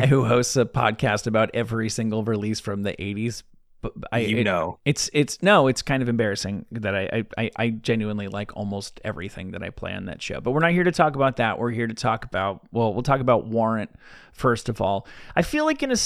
guy 0.00 0.06
who 0.06 0.24
hosts 0.24 0.56
a 0.56 0.64
podcast 0.64 1.26
about 1.26 1.50
every 1.54 1.88
single 1.88 2.24
release 2.24 2.60
from 2.60 2.82
the 2.82 2.92
'80s. 2.94 3.42
But 3.80 3.92
I, 4.10 4.18
you 4.20 4.38
it- 4.38 4.44
know 4.44 4.80
It's 4.84 5.08
it's 5.12 5.40
no, 5.40 5.68
it's 5.68 5.82
kind 5.82 6.02
of 6.02 6.08
embarrassing 6.08 6.66
that 6.72 6.96
I, 6.96 7.08
I 7.12 7.24
I 7.44 7.50
I 7.56 7.70
genuinely 7.70 8.26
like 8.26 8.56
almost 8.56 9.00
everything 9.04 9.52
that 9.52 9.62
I 9.62 9.70
play 9.70 9.92
on 9.94 10.06
that 10.06 10.20
show. 10.20 10.40
But 10.40 10.50
we're 10.50 10.58
not 10.60 10.72
here 10.72 10.82
to 10.84 10.90
talk 10.90 11.14
about 11.14 11.36
that. 11.36 11.58
We're 11.60 11.70
here 11.70 11.86
to 11.86 11.94
talk 11.94 12.24
about 12.24 12.66
well, 12.72 12.92
we'll 12.92 13.04
talk 13.04 13.20
about 13.20 13.46
Warrant 13.46 13.90
first 14.32 14.68
of 14.68 14.80
all. 14.80 15.06
I 15.36 15.42
feel 15.42 15.64
like 15.64 15.80
in 15.84 15.92
a 15.92 15.96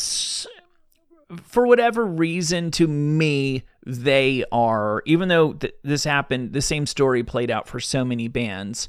for 1.44 1.66
whatever 1.66 2.04
reason 2.04 2.70
to 2.72 2.86
me 2.86 3.64
they 3.86 4.44
are 4.52 5.02
even 5.06 5.28
though 5.28 5.54
th- 5.54 5.74
this 5.82 6.04
happened 6.04 6.52
the 6.52 6.60
same 6.60 6.84
story 6.84 7.22
played 7.24 7.50
out 7.50 7.66
for 7.66 7.80
so 7.80 8.04
many 8.04 8.28
bands 8.28 8.86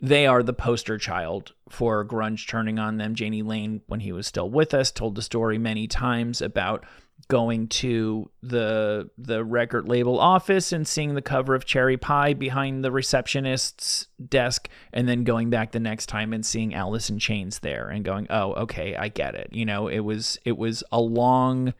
they 0.00 0.26
are 0.26 0.42
the 0.42 0.52
poster 0.52 0.96
child 0.98 1.52
for 1.68 2.04
grunge 2.04 2.46
turning 2.46 2.78
on 2.78 2.98
them. 2.98 3.14
Jani 3.16 3.42
Lane, 3.42 3.82
when 3.86 4.00
he 4.00 4.12
was 4.12 4.26
still 4.26 4.48
with 4.48 4.72
us, 4.72 4.90
told 4.90 5.14
the 5.14 5.22
story 5.22 5.58
many 5.58 5.88
times 5.88 6.40
about 6.40 6.84
going 7.26 7.66
to 7.66 8.30
the 8.42 9.10
the 9.18 9.44
record 9.44 9.88
label 9.88 10.20
office 10.20 10.72
and 10.72 10.86
seeing 10.86 11.14
the 11.14 11.22
cover 11.22 11.54
of 11.54 11.64
Cherry 11.64 11.96
Pie 11.96 12.34
behind 12.34 12.84
the 12.84 12.92
receptionist's 12.92 14.06
desk, 14.28 14.68
and 14.92 15.08
then 15.08 15.24
going 15.24 15.50
back 15.50 15.72
the 15.72 15.80
next 15.80 16.06
time 16.06 16.32
and 16.32 16.46
seeing 16.46 16.74
Alice 16.74 17.10
in 17.10 17.18
Chains 17.18 17.58
there 17.58 17.88
and 17.88 18.04
going, 18.04 18.28
"Oh, 18.30 18.52
okay, 18.52 18.94
I 18.94 19.08
get 19.08 19.34
it." 19.34 19.48
You 19.52 19.66
know, 19.66 19.88
it 19.88 20.00
was 20.00 20.38
it 20.44 20.56
was 20.56 20.84
a 20.92 21.00
long, 21.00 21.74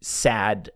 sad 0.00 0.70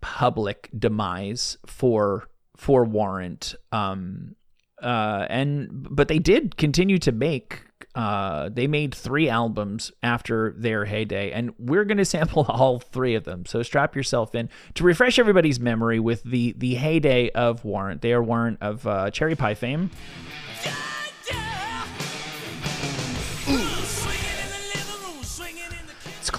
public 0.00 0.68
demise 0.76 1.58
for 1.64 2.28
for 2.56 2.84
Warrant. 2.84 3.54
Um, 3.70 4.34
uh, 4.82 5.26
and 5.28 5.86
but 5.90 6.08
they 6.08 6.18
did 6.18 6.56
continue 6.56 6.98
to 6.98 7.12
make. 7.12 7.62
Uh, 7.92 8.48
they 8.48 8.68
made 8.68 8.94
three 8.94 9.28
albums 9.28 9.90
after 10.02 10.54
their 10.56 10.84
heyday, 10.84 11.32
and 11.32 11.52
we're 11.58 11.84
going 11.84 11.98
to 11.98 12.04
sample 12.04 12.44
all 12.48 12.78
three 12.78 13.14
of 13.14 13.24
them. 13.24 13.44
So 13.46 13.62
strap 13.62 13.96
yourself 13.96 14.34
in 14.34 14.48
to 14.74 14.84
refresh 14.84 15.18
everybody's 15.18 15.58
memory 15.58 15.98
with 15.98 16.22
the 16.22 16.54
the 16.56 16.74
heyday 16.74 17.30
of 17.30 17.64
Warrant. 17.64 18.02
They 18.02 18.12
are 18.12 18.22
Warrant 18.22 18.58
of 18.60 18.86
uh, 18.86 19.10
Cherry 19.10 19.34
Pie 19.34 19.54
fame. 19.54 19.90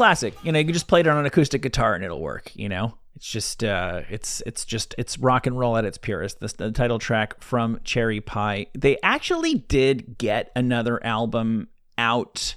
Classic. 0.01 0.33
You 0.41 0.51
know, 0.51 0.57
you 0.57 0.65
can 0.65 0.73
just 0.73 0.87
play 0.87 1.01
it 1.01 1.07
on 1.07 1.15
an 1.19 1.27
acoustic 1.27 1.61
guitar 1.61 1.93
and 1.93 2.03
it'll 2.03 2.19
work. 2.19 2.51
You 2.55 2.69
know, 2.69 2.97
it's 3.15 3.29
just 3.29 3.63
uh, 3.63 4.01
it's 4.09 4.41
it's 4.47 4.65
just 4.65 4.95
it's 4.97 5.19
rock 5.19 5.45
and 5.45 5.59
roll 5.59 5.77
at 5.77 5.85
its 5.85 5.99
purest. 5.99 6.39
This 6.39 6.53
the 6.53 6.71
title 6.71 6.97
track 6.97 7.39
from 7.43 7.79
Cherry 7.83 8.19
Pie. 8.19 8.65
They 8.75 8.97
actually 9.03 9.53
did 9.53 10.17
get 10.17 10.51
another 10.55 11.05
album 11.05 11.67
out 11.99 12.55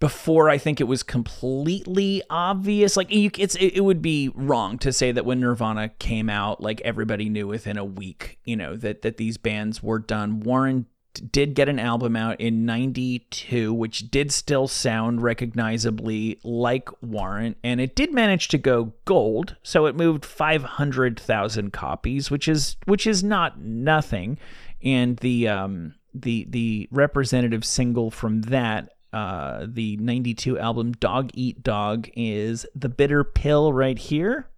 before 0.00 0.50
I 0.50 0.58
think 0.58 0.80
it 0.80 0.88
was 0.88 1.04
completely 1.04 2.24
obvious. 2.28 2.96
Like 2.96 3.12
you, 3.12 3.30
it's 3.38 3.54
it, 3.54 3.76
it 3.76 3.84
would 3.84 4.02
be 4.02 4.30
wrong 4.34 4.78
to 4.78 4.92
say 4.92 5.12
that 5.12 5.24
when 5.24 5.38
Nirvana 5.38 5.90
came 5.90 6.28
out, 6.28 6.60
like 6.60 6.80
everybody 6.80 7.28
knew 7.28 7.46
within 7.46 7.78
a 7.78 7.84
week, 7.84 8.40
you 8.44 8.56
know, 8.56 8.74
that 8.78 9.02
that 9.02 9.16
these 9.16 9.36
bands 9.36 9.80
were 9.80 10.00
done. 10.00 10.40
Warrant 10.40 10.88
did 11.32 11.54
get 11.54 11.68
an 11.68 11.78
album 11.78 12.16
out 12.16 12.40
in 12.40 12.64
92 12.64 13.72
which 13.72 14.10
did 14.10 14.32
still 14.32 14.68
sound 14.68 15.22
recognizably 15.22 16.38
like 16.44 16.88
Warrant 17.02 17.56
and 17.62 17.80
it 17.80 17.94
did 17.94 18.12
manage 18.12 18.48
to 18.48 18.58
go 18.58 18.92
gold 19.04 19.56
so 19.62 19.86
it 19.86 19.96
moved 19.96 20.24
500,000 20.24 21.72
copies 21.72 22.30
which 22.30 22.48
is 22.48 22.76
which 22.86 23.06
is 23.06 23.22
not 23.22 23.60
nothing 23.60 24.38
and 24.82 25.16
the 25.18 25.48
um 25.48 25.94
the 26.12 26.46
the 26.48 26.88
representative 26.90 27.64
single 27.64 28.10
from 28.10 28.42
that 28.42 28.90
uh 29.12 29.66
the 29.68 29.96
92 29.96 30.58
album 30.58 30.92
Dog 30.92 31.30
Eat 31.34 31.62
Dog 31.62 32.08
is 32.16 32.66
The 32.74 32.88
Bitter 32.88 33.24
Pill 33.24 33.72
right 33.72 33.98
here 33.98 34.48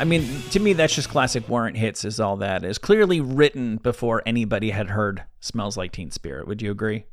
I 0.00 0.04
mean, 0.04 0.26
to 0.52 0.60
me, 0.60 0.72
that's 0.72 0.94
just 0.94 1.10
classic 1.10 1.46
Warrant 1.46 1.76
hits. 1.76 2.06
Is 2.06 2.20
all 2.20 2.38
that 2.38 2.64
is 2.64 2.78
clearly 2.78 3.20
written 3.20 3.76
before 3.76 4.22
anybody 4.24 4.70
had 4.70 4.88
heard 4.88 5.24
"Smells 5.40 5.76
Like 5.76 5.92
Teen 5.92 6.10
Spirit." 6.10 6.48
Would 6.48 6.62
you 6.62 6.70
agree? 6.70 7.04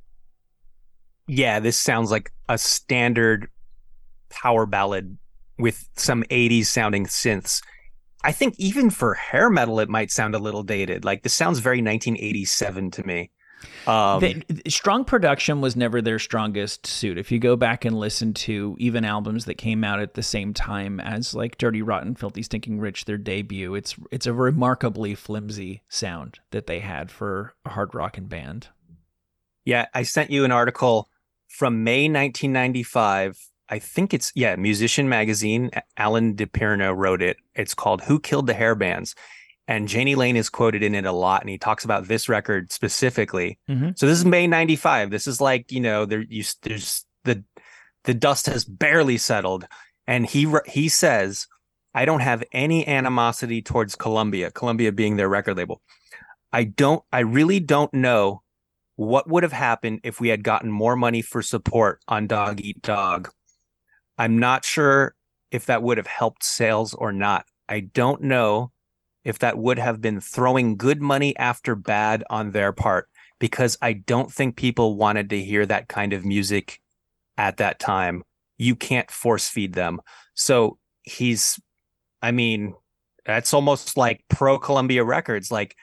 Yeah, 1.27 1.59
this 1.59 1.77
sounds 1.77 2.11
like 2.11 2.31
a 2.47 2.57
standard 2.57 3.49
power 4.29 4.65
ballad 4.65 5.17
with 5.59 5.89
some 5.97 6.23
80s 6.31 6.67
sounding 6.67 7.07
synths. 7.07 7.61
I 8.23 8.31
think 8.31 8.55
even 8.57 8.89
for 8.89 9.15
hair 9.15 9.49
metal, 9.49 9.81
it 9.81 9.89
might 9.89 10.09
sound 10.09 10.33
a 10.33 10.39
little 10.39 10.63
dated. 10.63 11.03
Like 11.03 11.23
this 11.23 11.33
sounds 11.33 11.59
very 11.59 11.81
1987 11.81 12.91
to 12.91 13.05
me. 13.05 13.31
Um, 13.85 14.19
the, 14.19 14.69
strong 14.69 15.05
production 15.05 15.61
was 15.61 15.75
never 15.75 16.01
their 16.01 16.19
strongest 16.19 16.85
suit. 16.85 17.17
If 17.17 17.31
you 17.31 17.39
go 17.39 17.55
back 17.55 17.85
and 17.85 17.97
listen 17.97 18.33
to 18.33 18.75
even 18.79 19.05
albums 19.05 19.45
that 19.45 19.55
came 19.55 19.83
out 19.83 19.99
at 19.99 20.13
the 20.13 20.23
same 20.23 20.53
time 20.53 20.99
as 20.99 21.33
like 21.33 21.57
Dirty 21.57 21.81
Rotten, 21.81 22.15
Filthy 22.15 22.43
Stinking 22.43 22.79
Rich, 22.79 23.05
their 23.05 23.17
debut, 23.17 23.75
it's 23.75 23.95
it's 24.11 24.25
a 24.25 24.33
remarkably 24.33 25.15
flimsy 25.15 25.81
sound 25.89 26.39
that 26.51 26.67
they 26.67 26.79
had 26.79 27.09
for 27.09 27.53
a 27.65 27.69
hard 27.69 27.95
rocking 27.95 28.27
band. 28.27 28.67
Yeah, 29.65 29.87
I 29.93 30.03
sent 30.03 30.31
you 30.31 30.45
an 30.45 30.51
article 30.51 31.09
from 31.47 31.83
May 31.83 32.03
1995 32.03 33.37
I 33.69 33.79
think 33.79 34.13
it's 34.13 34.31
yeah, 34.35 34.55
Musician 34.55 35.09
Magazine. 35.09 35.71
Alan 35.97 36.35
di 36.35 36.45
Perna 36.45 36.95
wrote 36.95 37.21
it. 37.21 37.37
It's 37.55 37.73
called 37.73 38.03
"Who 38.03 38.19
Killed 38.19 38.47
the 38.47 38.53
Hair 38.53 38.75
Bands," 38.75 39.15
and 39.67 39.91
Jani 39.91 40.15
Lane 40.15 40.35
is 40.35 40.49
quoted 40.49 40.83
in 40.83 40.95
it 40.95 41.05
a 41.05 41.11
lot, 41.11 41.41
and 41.41 41.49
he 41.49 41.57
talks 41.57 41.83
about 41.83 42.07
this 42.07 42.29
record 42.29 42.71
specifically. 42.71 43.59
Mm-hmm. 43.69 43.91
So 43.95 44.07
this 44.07 44.17
is 44.17 44.25
May 44.25 44.47
'95. 44.47 45.09
This 45.09 45.27
is 45.27 45.41
like 45.41 45.71
you 45.71 45.79
know 45.79 46.05
there 46.05 46.21
you, 46.21 46.43
there's 46.61 47.05
the 47.23 47.43
the 48.03 48.13
dust 48.13 48.45
has 48.47 48.65
barely 48.65 49.17
settled, 49.17 49.67
and 50.05 50.25
he 50.25 50.51
he 50.65 50.89
says, 50.89 51.47
"I 51.93 52.05
don't 52.05 52.21
have 52.21 52.43
any 52.51 52.87
animosity 52.87 53.61
towards 53.61 53.95
Columbia. 53.95 54.51
Columbia 54.51 54.91
being 54.91 55.17
their 55.17 55.29
record 55.29 55.57
label. 55.57 55.81
I 56.51 56.63
don't. 56.63 57.03
I 57.11 57.19
really 57.19 57.59
don't 57.59 57.93
know." 57.93 58.41
What 58.95 59.29
would 59.29 59.43
have 59.43 59.51
happened 59.51 59.99
if 60.03 60.19
we 60.19 60.29
had 60.29 60.43
gotten 60.43 60.71
more 60.71 60.95
money 60.95 61.21
for 61.21 61.43
support 61.43 61.99
on 62.07 62.25
Dog 62.25 62.61
Eat 62.61 62.81
Dog 62.81 63.29
I'm 64.17 64.39
not 64.39 64.65
sure 64.65 65.15
if 65.51 65.67
that 65.67 65.83
would 65.83 65.97
have 65.97 66.07
helped 66.07 66.43
sales 66.43 66.93
or 66.93 67.11
not. 67.11 67.45
I 67.69 67.81
don't 67.81 68.23
know 68.23 68.71
if 69.27 69.39
that 69.39 69.57
would 69.57 69.77
have 69.77 69.99
been 69.99 70.21
throwing 70.21 70.77
good 70.77 71.01
money 71.01 71.35
after 71.35 71.75
bad 71.75 72.23
on 72.29 72.51
their 72.51 72.71
part 72.71 73.09
because 73.39 73.77
I 73.81 73.91
don't 73.91 74.31
think 74.31 74.55
people 74.55 74.95
wanted 74.95 75.29
to 75.31 75.43
hear 75.43 75.65
that 75.65 75.89
kind 75.89 76.13
of 76.13 76.23
music 76.23 76.79
at 77.37 77.57
that 77.57 77.77
time. 77.77 78.23
You 78.57 78.73
can't 78.73 79.11
force 79.11 79.49
feed 79.49 79.73
them. 79.73 79.99
So 80.33 80.77
he's, 81.03 81.59
I 82.21 82.31
mean, 82.31 82.73
that's 83.25 83.53
almost 83.53 83.97
like 83.97 84.23
pro 84.29 84.57
Columbia 84.57 85.03
Records. 85.03 85.51
Like, 85.51 85.75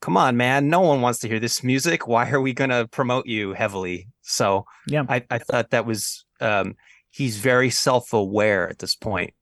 come 0.00 0.16
on, 0.16 0.36
man, 0.36 0.68
no 0.68 0.78
one 0.78 1.00
wants 1.00 1.18
to 1.20 1.28
hear 1.28 1.40
this 1.40 1.64
music. 1.64 2.06
Why 2.06 2.30
are 2.30 2.40
we 2.40 2.52
going 2.52 2.70
to 2.70 2.86
promote 2.86 3.26
you 3.26 3.52
heavily? 3.52 4.06
So 4.22 4.64
yeah, 4.86 5.02
I, 5.08 5.24
I 5.28 5.38
thought 5.38 5.70
that 5.70 5.86
was, 5.86 6.24
um, 6.40 6.76
he's 7.10 7.38
very 7.38 7.70
self-aware 7.70 8.68
at 8.70 8.78
this 8.78 8.94
point 8.94 9.34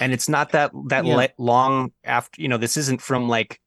and 0.00 0.12
it's 0.12 0.28
not 0.28 0.52
that 0.52 0.70
that 0.86 1.04
yeah. 1.04 1.26
long 1.38 1.92
after 2.04 2.40
you 2.40 2.48
know 2.48 2.56
this 2.56 2.76
isn't 2.76 3.00
from 3.00 3.28
like 3.28 3.60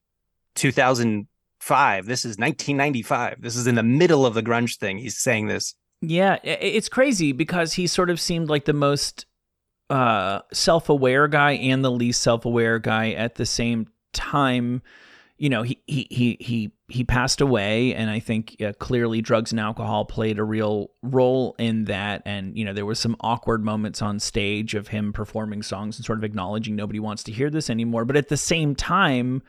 2005 0.54 2.06
this 2.06 2.24
is 2.24 2.38
1995 2.38 3.40
this 3.40 3.56
is 3.56 3.66
in 3.66 3.74
the 3.74 3.82
middle 3.82 4.26
of 4.26 4.34
the 4.34 4.42
grunge 4.42 4.76
thing. 4.78 4.98
He's 4.98 5.18
saying 5.18 5.46
this. 5.46 5.74
Yeah 6.00 6.38
it's 6.44 6.88
crazy 6.88 7.32
because 7.32 7.72
he 7.72 7.86
sort 7.86 8.10
of 8.10 8.20
seemed 8.20 8.48
like 8.48 8.64
the 8.64 8.72
most 8.72 9.26
uh 9.90 10.40
self-aware 10.52 11.28
guy 11.28 11.52
and 11.52 11.84
the 11.84 11.90
least 11.90 12.20
self-aware 12.20 12.78
guy 12.78 13.12
at 13.12 13.36
the 13.36 13.46
same 13.46 13.86
time. 14.12 14.82
You 15.36 15.50
know, 15.50 15.62
he 15.62 15.80
he 15.86 16.06
he 16.10 16.36
he 16.40 16.72
he 16.88 17.04
passed 17.04 17.42
away, 17.42 17.94
and 17.94 18.08
I 18.08 18.18
think 18.18 18.56
uh, 18.62 18.72
clearly 18.78 19.20
drugs 19.20 19.52
and 19.52 19.60
alcohol 19.60 20.06
played 20.06 20.38
a 20.38 20.44
real 20.44 20.90
role 21.02 21.54
in 21.58 21.84
that. 21.84 22.22
And 22.24 22.56
you 22.56 22.64
know, 22.64 22.72
there 22.72 22.86
was 22.86 22.98
some 22.98 23.14
awkward 23.20 23.62
moments 23.62 24.00
on 24.00 24.18
stage 24.18 24.74
of 24.74 24.88
him 24.88 25.12
performing 25.12 25.62
songs 25.62 25.98
and 25.98 26.06
sort 26.06 26.18
of 26.18 26.24
acknowledging 26.24 26.76
nobody 26.76 26.98
wants 26.98 27.22
to 27.24 27.32
hear 27.32 27.50
this 27.50 27.68
anymore. 27.68 28.06
But 28.06 28.16
at 28.16 28.28
the 28.28 28.38
same 28.38 28.74
time, 28.74 29.42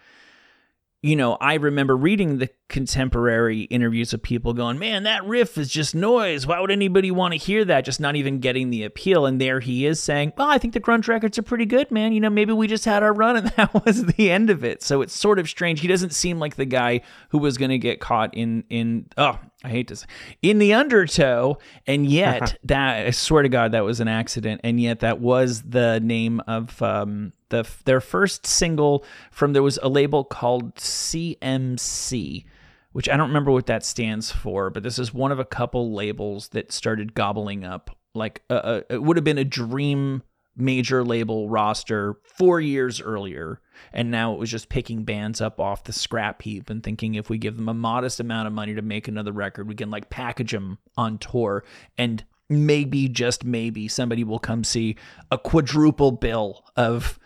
you 1.02 1.16
know, 1.16 1.38
I 1.40 1.54
remember 1.54 1.96
reading 1.96 2.40
the 2.40 2.50
contemporary 2.70 3.64
interviews 3.64 4.14
of 4.14 4.22
people 4.22 4.54
going, 4.54 4.80
man, 4.80 5.04
that 5.04 5.26
riff 5.26 5.58
is 5.58 5.70
just 5.70 5.94
noise. 5.96 6.48
Why 6.48 6.60
would 6.60 6.72
anybody 6.72 7.12
want 7.12 7.34
to 7.34 7.38
hear 7.38 7.66
that? 7.66 7.84
Just 7.84 8.00
not 8.00 8.16
even 8.16 8.40
getting 8.40 8.70
the 8.70 8.84
appeal. 8.84 9.26
And 9.26 9.42
there 9.42 9.60
he 9.60 9.86
is 9.86 10.00
saying, 10.00 10.34
well, 10.38 10.48
I 10.48 10.58
think 10.58 10.74
the 10.74 10.80
grunge 10.80 11.08
records 11.08 11.38
are 11.38 11.44
pretty 11.44 11.66
good, 11.66 11.92
man. 11.92 12.14
You 12.14 12.22
know, 12.22 12.30
maybe 12.30 12.54
we 12.54 12.68
just 12.68 12.86
had 12.86 13.04
our 13.04 13.14
run 13.14 13.36
and 13.36 13.48
that 13.58 13.74
was 13.86 14.06
the 14.06 14.32
end 14.32 14.50
of 14.50 14.64
it. 14.64 14.82
So 14.84 15.02
it's 15.02 15.14
sort 15.14 15.40
of 15.40 15.50
strange. 15.50 15.82
He 15.82 15.88
doesn't 15.88 16.14
seem 16.14 16.40
like 16.40 16.56
the 16.56 16.66
guy 16.66 17.02
who 17.30 17.40
was 17.40 17.58
going 17.58 17.72
to 17.72 17.80
get 17.80 18.00
caught 18.00 18.34
in, 18.36 18.64
in, 18.70 19.08
oh, 19.18 19.40
I 19.64 19.70
hate 19.70 19.90
this 19.90 20.06
in 20.42 20.58
the 20.60 20.74
undertow, 20.74 21.58
and 21.86 22.06
yet 22.10 22.58
that 22.64 23.08
I 23.08 23.12
swear 23.12 23.44
to 23.44 23.50
God 23.50 23.74
that 23.74 23.84
was 23.84 24.00
an 24.00 24.08
accident, 24.08 24.62
and 24.64 24.80
yet 24.80 25.02
that 25.02 25.20
was 25.20 25.64
the 25.64 26.00
name 26.00 26.40
of 26.48 26.82
um, 26.82 27.34
the 27.50 27.68
their 27.84 28.00
first 28.00 28.48
single 28.48 29.04
from 29.32 29.52
there 29.52 29.64
was 29.64 29.78
a 29.84 29.90
label 29.90 30.24
called 30.24 30.76
CMC, 30.76 32.46
which 32.92 33.10
I 33.10 33.18
don't 33.18 33.30
remember 33.30 33.52
what 33.52 33.68
that 33.68 33.86
stands 33.86 34.32
for, 34.32 34.70
but 34.70 34.84
this 34.84 35.00
is 35.00 35.14
one 35.14 35.32
of 35.32 35.40
a 35.40 35.46
couple 35.46 35.94
labels 35.94 36.50
that 36.50 36.72
started 36.72 37.14
gobbling 37.14 37.64
up 37.64 37.96
like 38.16 38.44
a, 38.50 38.56
a, 38.90 38.94
it 38.96 39.04
would 39.04 39.18
have 39.18 39.24
been 39.24 39.38
a 39.38 39.44
dream 39.44 40.24
major 40.56 41.04
label 41.04 41.50
roster 41.50 42.18
four 42.24 42.60
years 42.60 43.02
earlier. 43.02 43.62
And 43.94 44.12
now 44.12 44.34
it 44.34 44.40
was 44.40 44.52
just 44.52 44.70
picking 44.70 45.04
bands 45.04 45.40
up 45.40 45.60
off 45.60 45.86
the 45.86 45.94
scrap 45.94 46.42
heap 46.42 46.70
and 46.70 46.84
thinking 46.84 47.16
if 47.16 47.30
we 47.30 47.38
give 47.38 47.56
them 47.56 47.70
a 47.70 47.74
modest 47.74 48.20
amount 48.20 48.48
of 48.48 48.54
money 48.54 48.76
to 48.76 48.82
make 48.82 49.08
another 49.08 49.32
record, 49.32 49.68
we 49.68 49.76
can 49.76 49.90
like 49.90 50.10
package 50.10 50.52
them 50.52 50.80
on 50.98 51.18
tour. 51.18 51.64
And 51.98 52.24
maybe, 52.50 53.08
just 53.08 53.46
maybe, 53.46 53.88
somebody 53.88 54.24
will 54.24 54.40
come 54.40 54.64
see 54.64 54.98
a 55.32 55.38
quadruple 55.38 56.12
bill 56.12 56.66
of 56.76 57.18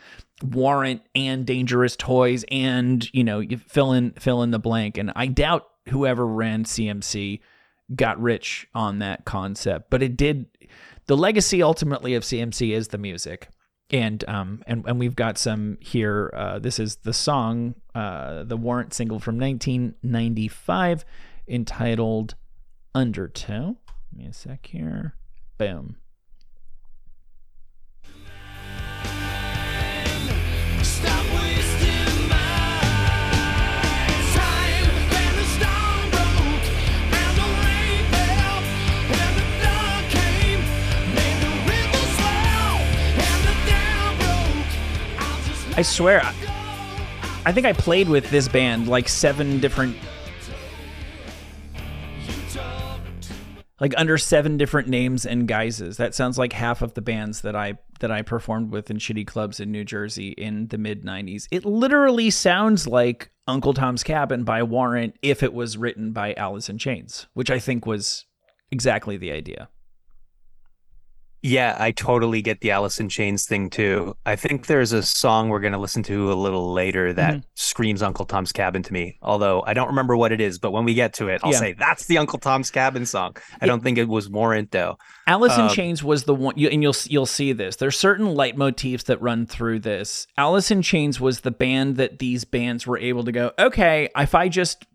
Warrant 0.43 1.01
and 1.15 1.45
Dangerous 1.45 1.95
Toys 1.95 2.43
and, 2.51 3.07
you 3.13 3.23
know, 3.23 3.39
you 3.39 3.57
fill 3.57 3.93
in 3.93 4.11
fill 4.11 4.43
in 4.43 4.51
the 4.51 4.59
blank. 4.59 4.97
And 4.97 5.11
I 5.15 5.27
doubt 5.27 5.67
whoever 5.87 6.27
ran 6.27 6.65
CMC 6.65 7.39
got 7.95 8.21
rich 8.21 8.67
on 8.75 8.99
that 8.99 9.25
concept, 9.25 9.89
but 9.89 10.03
it 10.03 10.17
did 10.17 10.47
the 11.05 11.17
legacy 11.17 11.63
ultimately 11.63 12.13
of 12.15 12.23
CMC 12.23 12.71
is 12.71 12.89
the 12.89 12.97
music. 12.97 13.49
And 13.89 14.23
um 14.27 14.63
and, 14.67 14.83
and 14.85 14.99
we've 14.99 15.15
got 15.15 15.37
some 15.37 15.77
here. 15.79 16.31
Uh, 16.35 16.59
this 16.59 16.77
is 16.77 16.97
the 16.97 17.13
song, 17.13 17.75
uh, 17.95 18.43
the 18.43 18.57
Warrant 18.57 18.93
single 18.93 19.19
from 19.19 19.37
1995, 19.37 21.05
entitled 21.47 22.35
Undertow. 22.93 23.77
Give 24.11 24.19
me 24.19 24.25
a 24.25 24.33
sec 24.33 24.65
here. 24.65 25.15
Boom. 25.57 25.97
I 45.75 45.81
swear, 45.81 46.21
I, 46.23 46.33
I 47.47 47.51
think 47.51 47.65
I 47.65 47.73
played 47.73 48.07
with 48.07 48.29
this 48.29 48.47
band 48.47 48.87
like 48.87 49.09
seven 49.09 49.59
different, 49.59 49.97
like 53.79 53.95
under 53.97 54.19
seven 54.19 54.57
different 54.57 54.87
names 54.87 55.25
and 55.25 55.47
guises. 55.47 55.97
That 55.97 56.13
sounds 56.13 56.37
like 56.37 56.53
half 56.53 56.83
of 56.83 56.93
the 56.93 57.01
bands 57.01 57.41
that 57.41 57.55
I 57.55 57.79
that 58.03 58.11
I 58.11 58.21
performed 58.21 58.69
with 58.69 58.91
in 58.91 58.97
shitty 58.97 59.25
clubs 59.25 59.61
in 59.61 59.71
New 59.71 59.85
Jersey 59.85 60.31
in 60.31 60.67
the 60.67 60.77
mid 60.77 61.05
'90s. 61.05 61.47
It 61.51 61.63
literally 61.63 62.29
sounds 62.29 62.85
like 62.85 63.31
Uncle 63.47 63.73
Tom's 63.73 64.03
Cabin 64.03 64.43
by 64.43 64.61
Warrant 64.61 65.15
if 65.21 65.41
it 65.41 65.53
was 65.53 65.77
written 65.77 66.11
by 66.11 66.33
Alice 66.33 66.69
in 66.69 66.77
Chains, 66.77 67.27
which 67.33 67.49
I 67.49 67.59
think 67.59 67.85
was 67.85 68.25
exactly 68.71 69.15
the 69.15 69.31
idea. 69.31 69.69
Yeah, 71.45 71.75
I 71.77 71.91
totally 71.91 72.41
get 72.41 72.61
the 72.61 72.71
Alice 72.71 73.01
in 73.01 73.09
Chains 73.09 73.45
thing 73.45 73.69
too. 73.69 74.15
I 74.25 74.37
think 74.37 74.67
there's 74.67 74.93
a 74.93 75.03
song 75.03 75.49
we're 75.49 75.59
going 75.59 75.73
to 75.73 75.77
listen 75.77 76.01
to 76.03 76.31
a 76.31 76.35
little 76.35 76.71
later 76.71 77.11
that 77.11 77.33
mm-hmm. 77.33 77.45
screams 77.55 78.01
Uncle 78.01 78.23
Tom's 78.23 78.53
Cabin 78.53 78.81
to 78.81 78.93
me. 78.93 79.17
Although 79.21 79.61
I 79.67 79.73
don't 79.73 79.89
remember 79.89 80.15
what 80.15 80.31
it 80.31 80.39
is, 80.39 80.57
but 80.57 80.71
when 80.71 80.85
we 80.85 80.93
get 80.93 81.13
to 81.15 81.27
it, 81.27 81.41
I'll 81.43 81.51
yeah. 81.51 81.59
say 81.59 81.73
that's 81.73 82.05
the 82.05 82.17
Uncle 82.17 82.39
Tom's 82.39 82.71
Cabin 82.71 83.05
song. 83.05 83.35
I 83.59 83.65
don't 83.65 83.83
think 83.83 83.97
it 83.97 84.07
was 84.07 84.29
Warrant 84.29 84.71
though. 84.71 84.97
Alice 85.27 85.55
in 85.55 85.65
um, 85.65 85.69
Chains 85.69 86.01
was 86.01 86.23
the 86.23 86.33
one, 86.33 86.55
and 86.57 86.81
you'll 86.81 86.95
you'll 87.07 87.25
see 87.25 87.51
this. 87.51 87.75
There's 87.75 87.99
certain 87.99 88.27
leitmotifs 88.27 89.03
that 89.05 89.21
run 89.21 89.45
through 89.45 89.79
this. 89.79 90.27
Alice 90.37 90.71
in 90.71 90.81
Chains 90.81 91.19
was 91.19 91.41
the 91.41 91.51
band 91.51 91.97
that 91.97 92.19
these 92.19 92.45
bands 92.45 92.87
were 92.87 92.97
able 92.97 93.25
to 93.25 93.33
go. 93.33 93.51
Okay, 93.59 94.07
if 94.15 94.33
I 94.33 94.47
just 94.47 94.85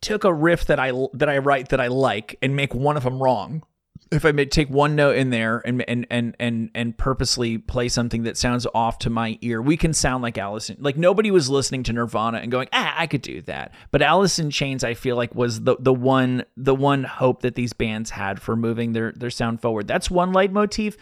took 0.00 0.24
a 0.24 0.34
riff 0.34 0.66
that 0.66 0.80
I 0.80 0.90
that 1.12 1.28
I 1.28 1.38
write 1.38 1.68
that 1.68 1.80
I 1.80 1.86
like 1.86 2.36
and 2.42 2.56
make 2.56 2.74
one 2.74 2.96
of 2.96 3.04
them 3.04 3.22
wrong, 3.22 3.62
if 4.10 4.24
I 4.24 4.32
may 4.32 4.44
take 4.46 4.68
one 4.70 4.96
note 4.96 5.16
in 5.16 5.30
there 5.30 5.62
and 5.64 5.82
and 5.88 6.06
and 6.10 6.36
and 6.38 6.70
and 6.74 6.96
purposely 6.96 7.58
play 7.58 7.88
something 7.88 8.24
that 8.24 8.36
sounds 8.36 8.66
off 8.74 8.98
to 9.00 9.10
my 9.10 9.38
ear, 9.40 9.60
we 9.60 9.76
can 9.76 9.92
sound 9.92 10.22
like 10.22 10.38
Allison. 10.38 10.76
Like 10.80 10.96
nobody 10.96 11.30
was 11.30 11.48
listening 11.48 11.82
to 11.84 11.92
Nirvana 11.92 12.38
and 12.38 12.50
going, 12.50 12.68
"Ah, 12.72 12.94
I 12.96 13.06
could 13.06 13.22
do 13.22 13.40
that." 13.42 13.74
But 13.90 14.02
Alice 14.02 14.38
in 14.38 14.50
Chains, 14.50 14.84
I 14.84 14.94
feel 14.94 15.16
like 15.16 15.34
was 15.34 15.62
the 15.62 15.76
the 15.78 15.94
one 15.94 16.44
the 16.56 16.74
one 16.74 17.04
hope 17.04 17.42
that 17.42 17.54
these 17.54 17.72
bands 17.72 18.10
had 18.10 18.40
for 18.40 18.56
moving 18.56 18.92
their 18.92 19.12
their 19.12 19.30
sound 19.30 19.60
forward. 19.60 19.86
That's 19.86 20.10
one 20.10 20.32
leitmotif. 20.32 20.96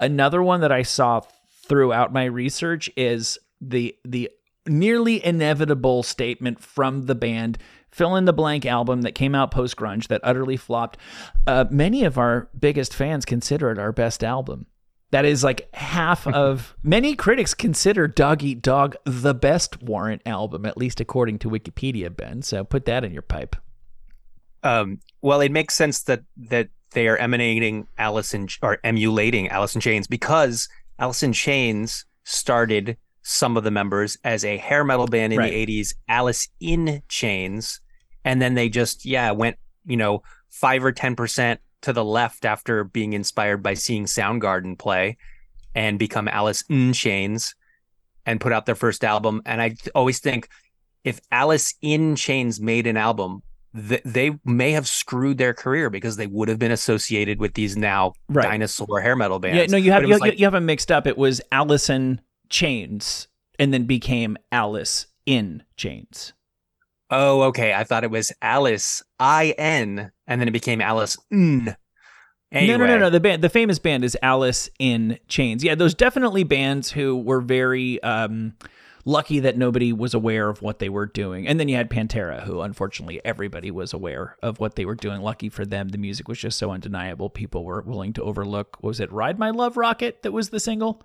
Another 0.00 0.42
one 0.42 0.60
that 0.60 0.72
I 0.72 0.82
saw 0.82 1.22
throughout 1.66 2.12
my 2.12 2.24
research 2.24 2.90
is 2.96 3.38
the 3.60 3.96
the 4.04 4.30
nearly 4.66 5.24
inevitable 5.24 6.02
statement 6.02 6.60
from 6.60 7.06
the 7.06 7.14
band 7.14 7.58
fill 7.96 8.14
in 8.16 8.26
the 8.26 8.32
blank 8.32 8.66
album 8.66 9.00
that 9.02 9.12
came 9.14 9.34
out 9.34 9.50
post 9.50 9.74
grunge 9.74 10.08
that 10.08 10.20
utterly 10.22 10.58
flopped. 10.58 10.98
Uh, 11.46 11.64
many 11.70 12.04
of 12.04 12.18
our 12.18 12.50
biggest 12.58 12.92
fans 12.92 13.24
consider 13.24 13.70
it 13.70 13.78
our 13.78 13.90
best 13.90 14.22
album. 14.22 14.66
That 15.12 15.24
is 15.24 15.42
like 15.42 15.72
half 15.74 16.26
of 16.26 16.76
many 16.82 17.14
critics 17.16 17.54
consider 17.54 18.06
Dog 18.06 18.42
Eat 18.42 18.60
Dog 18.60 18.96
the 19.06 19.32
best 19.32 19.82
Warrant 19.82 20.20
album, 20.26 20.66
at 20.66 20.76
least 20.76 21.00
according 21.00 21.38
to 21.38 21.48
Wikipedia, 21.48 22.14
Ben. 22.14 22.42
So 22.42 22.64
put 22.64 22.84
that 22.84 23.02
in 23.02 23.12
your 23.12 23.22
pipe. 23.22 23.56
Um, 24.62 25.00
well, 25.22 25.40
it 25.40 25.50
makes 25.52 25.74
sense 25.74 26.02
that 26.02 26.22
that 26.36 26.68
they 26.90 27.08
are 27.08 27.16
emanating 27.16 27.86
Alice 27.96 28.34
in, 28.34 28.48
or 28.60 28.78
emulating 28.84 29.48
Alice 29.48 29.74
in 29.74 29.80
Chains 29.80 30.06
because 30.06 30.68
Alice 30.98 31.22
in 31.22 31.32
Chains 31.32 32.04
started 32.24 32.98
some 33.22 33.56
of 33.56 33.64
the 33.64 33.70
members 33.70 34.18
as 34.22 34.44
a 34.44 34.56
hair 34.56 34.84
metal 34.84 35.06
band 35.06 35.32
in 35.32 35.38
Right. 35.38 35.50
the 35.50 35.66
80s, 35.80 35.94
Alice 36.08 36.48
in 36.60 37.02
Chains, 37.08 37.80
and 38.26 38.42
then 38.42 38.52
they 38.54 38.68
just 38.68 39.06
yeah 39.06 39.30
went 39.30 39.56
you 39.86 39.96
know 39.96 40.22
five 40.50 40.84
or 40.84 40.92
ten 40.92 41.16
percent 41.16 41.60
to 41.82 41.92
the 41.92 42.04
left 42.04 42.44
after 42.44 42.84
being 42.84 43.12
inspired 43.14 43.62
by 43.62 43.72
seeing 43.74 44.04
Soundgarden 44.04 44.78
play, 44.78 45.16
and 45.74 45.98
become 45.98 46.26
Alice 46.28 46.64
in 46.68 46.92
Chains, 46.92 47.54
and 48.26 48.40
put 48.40 48.52
out 48.52 48.66
their 48.66 48.74
first 48.74 49.04
album. 49.04 49.40
And 49.46 49.62
I 49.62 49.76
always 49.94 50.18
think 50.18 50.48
if 51.04 51.20
Alice 51.30 51.74
in 51.82 52.16
Chains 52.16 52.60
made 52.60 52.86
an 52.88 52.96
album, 52.96 53.42
th- 53.88 54.02
they 54.04 54.32
may 54.44 54.72
have 54.72 54.88
screwed 54.88 55.38
their 55.38 55.54
career 55.54 55.88
because 55.90 56.16
they 56.16 56.26
would 56.26 56.48
have 56.48 56.58
been 56.58 56.72
associated 56.72 57.38
with 57.38 57.54
these 57.54 57.76
now 57.76 58.12
Right. 58.28 58.42
dinosaur 58.42 59.00
hair 59.00 59.14
metal 59.14 59.38
bands. 59.38 59.56
Yeah, 59.58 59.66
no, 59.70 59.76
you 59.76 59.92
have 59.92 60.02
you, 60.02 60.16
like- 60.18 60.38
you 60.38 60.46
have 60.46 60.54
them 60.54 60.66
mixed 60.66 60.90
up. 60.90 61.06
It 61.06 61.16
was 61.18 61.40
Allison 61.52 62.20
Chains 62.48 63.28
and 63.58 63.72
then 63.72 63.84
became 63.84 64.36
Alice 64.50 65.06
in 65.26 65.62
Chains. 65.76 66.32
Oh, 67.10 67.42
okay. 67.44 67.72
I 67.72 67.84
thought 67.84 68.04
it 68.04 68.10
was 68.10 68.32
Alice 68.42 69.02
I 69.18 69.54
N, 69.58 70.10
and 70.26 70.40
then 70.40 70.48
it 70.48 70.52
became 70.52 70.80
Alice 70.80 71.16
N. 71.32 71.76
Anyway, 72.52 72.78
No, 72.78 72.84
no, 72.84 72.86
no, 72.86 72.98
no. 72.98 73.10
The 73.10 73.20
band, 73.20 73.42
the 73.42 73.48
famous 73.48 73.78
band 73.78 74.04
is 74.04 74.16
Alice 74.22 74.70
in 74.78 75.18
Chains. 75.28 75.64
Yeah, 75.64 75.74
those 75.74 75.94
definitely 75.94 76.44
bands 76.44 76.90
who 76.92 77.16
were 77.20 77.40
very 77.40 78.00
um, 78.02 78.54
lucky 79.04 79.40
that 79.40 79.58
nobody 79.58 79.92
was 79.92 80.14
aware 80.14 80.48
of 80.48 80.62
what 80.62 80.78
they 80.78 80.88
were 80.88 81.06
doing. 81.06 81.46
And 81.46 81.58
then 81.58 81.68
you 81.68 81.76
had 81.76 81.90
Pantera, 81.90 82.44
who 82.44 82.60
unfortunately 82.60 83.20
everybody 83.24 83.70
was 83.70 83.92
aware 83.92 84.36
of 84.42 84.60
what 84.60 84.76
they 84.76 84.84
were 84.84 84.94
doing. 84.94 85.20
Lucky 85.20 85.48
for 85.48 85.64
them, 85.66 85.88
the 85.88 85.98
music 85.98 86.28
was 86.28 86.38
just 86.38 86.58
so 86.58 86.70
undeniable. 86.70 87.30
People 87.30 87.64
were 87.64 87.82
willing 87.82 88.12
to 88.14 88.22
overlook. 88.22 88.76
what 88.80 88.88
was 88.90 89.00
it 89.00 89.12
"Ride 89.12 89.38
My 89.38 89.50
Love 89.50 89.76
Rocket" 89.76 90.22
that 90.22 90.32
was 90.32 90.50
the 90.50 90.60
single? 90.60 91.02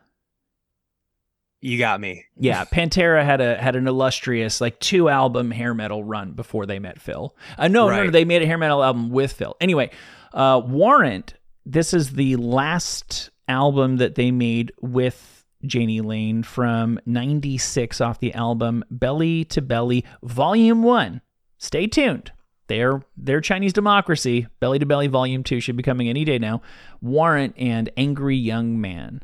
You 1.61 1.77
got 1.77 2.01
me. 2.01 2.25
Yeah, 2.37 2.65
Pantera 2.65 3.23
had 3.23 3.39
a 3.39 3.55
had 3.55 3.75
an 3.75 3.87
illustrious 3.87 4.59
like 4.59 4.79
two 4.79 5.09
album 5.09 5.51
hair 5.51 5.75
metal 5.75 6.03
run 6.03 6.31
before 6.31 6.65
they 6.65 6.79
met 6.79 6.99
Phil. 6.99 7.35
Uh, 7.57 7.67
no, 7.67 7.87
no, 7.87 8.05
no, 8.05 8.09
they 8.09 8.25
made 8.25 8.41
a 8.41 8.47
hair 8.47 8.57
metal 8.57 8.83
album 8.83 9.11
with 9.11 9.31
Phil. 9.31 9.55
Anyway, 9.61 9.91
uh, 10.33 10.61
Warrant. 10.65 11.35
This 11.63 11.93
is 11.93 12.13
the 12.13 12.35
last 12.37 13.29
album 13.47 13.97
that 13.97 14.15
they 14.15 14.31
made 14.31 14.71
with 14.81 15.45
Jani 15.61 16.01
Lane 16.01 16.41
from 16.41 16.99
'96 17.05 18.01
off 18.01 18.19
the 18.19 18.33
album 18.33 18.83
Belly 18.89 19.45
to 19.45 19.61
Belly 19.61 20.03
Volume 20.23 20.81
One. 20.81 21.21
Stay 21.59 21.85
tuned. 21.85 22.31
They're 22.65 23.03
they're 23.15 23.41
Chinese 23.41 23.73
Democracy. 23.73 24.47
Belly 24.59 24.79
to 24.79 24.87
Belly 24.87 25.05
Volume 25.05 25.43
Two 25.43 25.59
should 25.59 25.77
be 25.77 25.83
coming 25.83 26.09
any 26.09 26.25
day 26.25 26.39
now. 26.39 26.63
Warrant 27.01 27.53
and 27.55 27.91
Angry 27.97 28.35
Young 28.35 28.81
Man. 28.81 29.21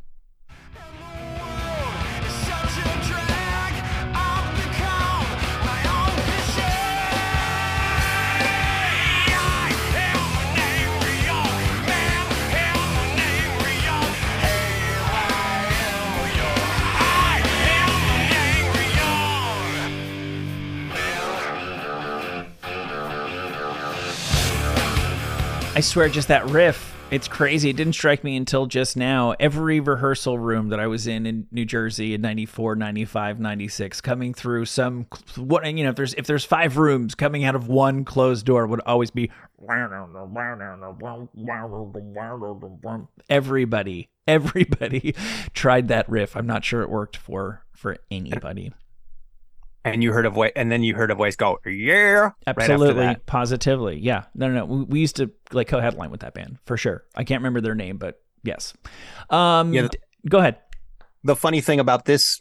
I 25.78 25.80
swear, 25.80 26.10
just 26.10 26.30
that 26.30 26.44
riff. 26.50 26.96
It's 27.12 27.28
crazy. 27.28 27.70
It 27.70 27.76
didn't 27.76 27.94
strike 27.94 28.24
me 28.24 28.36
until 28.36 28.66
just 28.66 28.98
now. 28.98 29.36
Every 29.40 29.80
rehearsal 29.80 30.40
room 30.40 30.70
that 30.70 30.80
I 30.80 30.88
was 30.88 31.06
in 31.06 31.28
in 31.28 31.46
New 31.52 31.66
Jersey 31.66 32.16
in 32.16 32.22
94, 32.22 32.76
95, 32.78 33.40
96, 33.40 34.02
coming 34.02 34.34
through 34.34 34.66
some 34.66 35.06
what 35.36 35.64
you 35.68 35.84
know, 35.84 35.92
if 35.92 35.96
there's 35.96 36.16
if 36.16 36.26
there's 36.26 36.44
five 36.44 36.78
rooms 36.78 37.14
coming 37.14 37.44
out 37.44 37.54
of 37.54 37.68
one 37.68 38.06
closed 38.06 38.44
door 38.44 38.66
would 38.66 38.82
always 38.88 39.12
be 39.12 39.30
everybody 43.30 44.10
everybody 44.28 45.14
tried 45.54 45.90
that 45.90 46.10
riff. 46.10 46.36
I'm 46.36 46.48
not 46.48 46.66
sure 46.66 46.82
it 46.82 46.90
worked 46.90 47.18
for 47.18 47.64
for 47.72 47.98
anybody. 48.10 48.74
And 49.94 50.04
you 50.04 50.12
heard 50.12 50.26
a 50.26 50.30
voice, 50.30 50.52
and 50.56 50.72
then 50.72 50.84
you 50.84 50.96
heard 50.96 51.12
a 51.12 51.16
voice 51.16 51.36
go, 51.36 51.60
"Yeah!" 51.66 52.32
Absolutely, 52.46 53.04
that. 53.04 53.26
positively. 53.26 54.00
Yeah. 54.00 54.26
No, 54.36 54.48
no, 54.48 54.54
no. 54.54 54.66
We, 54.66 54.84
we 54.84 55.00
used 55.00 55.18
to 55.18 55.32
like 55.52 55.68
co-headline 55.68 56.12
with 56.12 56.22
that 56.22 56.34
band 56.34 56.58
for 56.66 56.78
sure. 56.78 57.04
I 57.16 57.24
can't 57.24 57.42
remember 57.42 57.62
their 57.62 57.76
name, 57.76 57.98
but 57.98 58.22
yes. 58.44 58.74
Um, 59.30 59.74
Yeah, 59.74 59.88
go 60.30 60.40
ahead. 60.40 60.58
The 61.24 61.36
funny 61.36 61.62
thing 61.62 61.80
about 61.80 62.06
this 62.06 62.40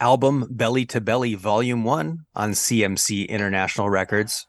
album, 0.00 0.46
Belly 0.50 0.84
to 0.86 1.00
Belly 1.00 1.34
Volume 1.34 1.84
One 1.84 2.26
on 2.34 2.52
CMC 2.52 3.28
International 3.28 3.88
Records, 3.88 4.46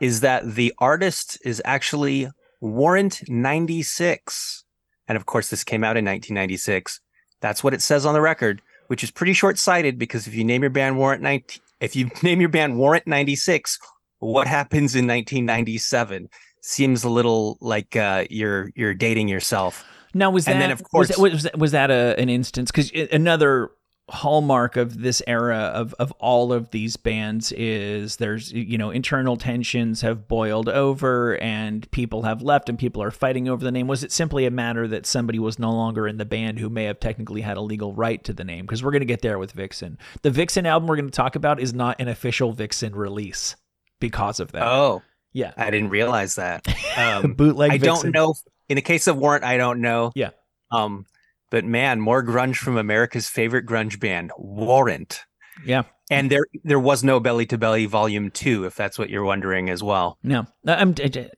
is 0.00 0.20
that 0.20 0.54
the 0.54 0.72
artist 0.78 1.38
is 1.44 1.60
actually 1.64 2.28
Warrant 2.60 3.28
96. 3.28 4.64
And 5.08 5.16
of 5.16 5.26
course, 5.26 5.50
this 5.50 5.64
came 5.64 5.84
out 5.84 5.96
in 5.96 6.04
1996. 6.04 7.00
That's 7.40 7.62
what 7.64 7.74
it 7.74 7.82
says 7.82 8.06
on 8.06 8.14
the 8.14 8.20
record, 8.20 8.62
which 8.88 9.02
is 9.04 9.10
pretty 9.10 9.32
short 9.32 9.58
sighted 9.58 9.98
because 9.98 10.26
if 10.26 10.34
you 10.34 10.44
name 10.44 10.62
your 10.62 10.70
band 10.70 10.96
Warrant 10.98 11.22
19, 11.22 11.60
if 11.80 11.96
you 11.96 12.10
name 12.22 12.40
your 12.40 12.48
band 12.50 12.78
Warrant 12.78 13.06
96, 13.06 13.78
what 14.18 14.46
happens 14.46 14.94
in 14.94 15.06
1997? 15.06 16.28
Seems 16.60 17.02
a 17.02 17.08
little 17.08 17.58
like 17.60 17.96
uh, 17.96 18.24
you're 18.30 18.70
you're 18.76 18.94
dating 18.94 19.28
yourself. 19.28 19.84
Now 20.14 20.30
was 20.30 20.44
that 20.44 20.52
And 20.52 20.62
then, 20.62 20.70
of 20.70 20.82
was 20.92 21.08
that, 21.08 21.16
course- 21.16 21.32
was 21.32 21.42
that, 21.42 21.58
was 21.58 21.72
that 21.72 21.90
a, 21.90 22.14
an 22.20 22.28
instance? 22.28 22.70
Because 22.70 22.92
another 23.10 23.70
hallmark 24.08 24.76
of 24.76 25.00
this 25.00 25.22
era 25.26 25.56
of 25.56 25.94
of 25.94 26.10
all 26.18 26.52
of 26.52 26.70
these 26.70 26.96
bands 26.96 27.52
is 27.52 28.16
there's 28.16 28.52
you 28.52 28.76
know 28.76 28.90
internal 28.90 29.36
tensions 29.36 30.00
have 30.00 30.26
boiled 30.28 30.68
over 30.68 31.38
and 31.38 31.88
people 31.92 32.22
have 32.22 32.42
left 32.42 32.68
and 32.68 32.78
people 32.78 33.02
are 33.02 33.12
fighting 33.12 33.48
over 33.48 33.64
the 33.64 33.70
name 33.70 33.86
was 33.86 34.02
it 34.02 34.12
simply 34.12 34.44
a 34.44 34.50
matter 34.50 34.88
that 34.88 35.06
somebody 35.06 35.38
was 35.38 35.58
no 35.58 35.70
longer 35.70 36.06
in 36.08 36.18
the 36.18 36.24
band 36.24 36.58
who 36.58 36.68
may 36.68 36.84
have 36.84 36.98
technically 37.00 37.40
had 37.40 37.56
a 37.56 37.60
legal 37.60 37.94
right 37.94 38.22
to 38.24 38.32
the 38.32 38.44
name 38.44 38.66
because 38.66 38.82
we're 38.82 38.90
going 38.90 39.00
to 39.00 39.06
get 39.06 39.22
there 39.22 39.38
with 39.38 39.52
Vixen 39.52 39.96
the 40.22 40.30
Vixen 40.30 40.66
album 40.66 40.88
we're 40.88 40.96
going 40.96 41.06
to 41.08 41.16
talk 41.16 41.36
about 41.36 41.60
is 41.60 41.72
not 41.72 41.98
an 42.00 42.08
official 42.08 42.52
Vixen 42.52 42.94
release 42.94 43.54
because 44.00 44.40
of 44.40 44.50
that 44.52 44.64
Oh, 44.64 45.00
yeah 45.32 45.52
I 45.56 45.70
didn't 45.70 45.90
realize 45.90 46.34
that. 46.34 46.66
Um, 46.94 47.32
bootleg 47.32 47.70
I 47.70 47.78
Vixen. 47.78 48.12
don't 48.12 48.12
know. 48.12 48.34
In 48.68 48.76
the 48.76 48.82
case 48.82 49.06
of 49.06 49.16
Warrant, 49.16 49.44
I 49.44 49.56
don't 49.56 49.80
know. 49.80 50.12
Yeah. 50.14 50.30
Um, 50.70 51.06
but 51.52 51.66
man, 51.66 52.00
more 52.00 52.24
grunge 52.24 52.56
from 52.56 52.78
America's 52.78 53.28
favorite 53.28 53.66
grunge 53.66 54.00
band, 54.00 54.32
Warrant. 54.38 55.20
yeah 55.64 55.82
And 56.10 56.30
there, 56.30 56.46
there 56.64 56.80
was 56.80 57.04
no 57.04 57.20
Belly 57.20 57.44
to 57.46 57.58
Belly 57.58 57.84
Volume 57.84 58.30
Two, 58.30 58.64
if 58.64 58.74
that's 58.74 58.98
what 58.98 59.10
you're 59.10 59.22
wondering 59.22 59.68
as 59.68 59.82
well. 59.82 60.18
No, 60.22 60.46
I'm 60.66 60.94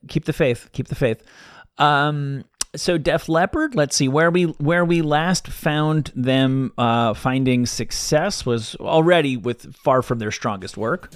keep 0.07 0.23
the 0.23 0.33
faith. 0.33 0.69
Keep 0.71 0.87
the 0.87 0.95
faith. 0.95 1.21
Um, 1.77 2.45
so 2.77 2.97
Def 2.97 3.27
Leppard. 3.27 3.75
Let's 3.75 3.95
see 3.95 4.07
where 4.07 4.31
we 4.31 4.43
where 4.43 4.85
we 4.85 5.01
last 5.01 5.47
found 5.49 6.13
them 6.15 6.71
uh, 6.77 7.13
finding 7.13 7.65
success 7.65 8.45
was 8.45 8.75
already 8.75 9.35
with 9.35 9.75
far 9.75 10.01
from 10.01 10.19
their 10.19 10.31
strongest 10.31 10.77
work. 10.77 11.11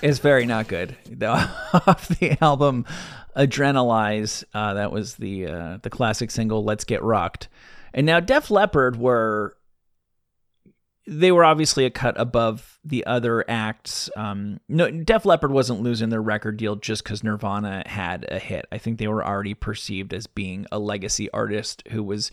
Is 0.00 0.20
very 0.20 0.46
not 0.46 0.68
good. 0.68 0.96
Off 1.22 2.08
the 2.08 2.36
album 2.40 2.84
Adrenalize, 3.36 4.44
uh, 4.54 4.74
that 4.74 4.92
was 4.92 5.16
the 5.16 5.46
uh, 5.46 5.78
the 5.82 5.90
classic 5.90 6.30
single 6.30 6.64
"Let's 6.64 6.84
Get 6.84 7.02
Rocked," 7.02 7.48
and 7.92 8.06
now 8.06 8.20
Def 8.20 8.50
Leppard 8.50 8.96
were 8.96 9.56
they 11.08 11.32
were 11.32 11.44
obviously 11.44 11.84
a 11.86 11.90
cut 11.90 12.20
above 12.20 12.78
the 12.84 13.06
other 13.06 13.44
acts. 13.48 14.10
Um, 14.14 14.60
no, 14.68 14.90
Def 14.90 15.24
Leppard 15.24 15.50
wasn't 15.50 15.80
losing 15.80 16.10
their 16.10 16.22
record 16.22 16.58
deal 16.58 16.76
just 16.76 17.02
because 17.02 17.24
Nirvana 17.24 17.82
had 17.86 18.26
a 18.28 18.38
hit. 18.38 18.66
I 18.70 18.78
think 18.78 18.98
they 18.98 19.08
were 19.08 19.26
already 19.26 19.54
perceived 19.54 20.12
as 20.12 20.26
being 20.26 20.66
a 20.70 20.78
legacy 20.78 21.30
artist 21.32 21.82
who 21.90 22.02
was 22.02 22.30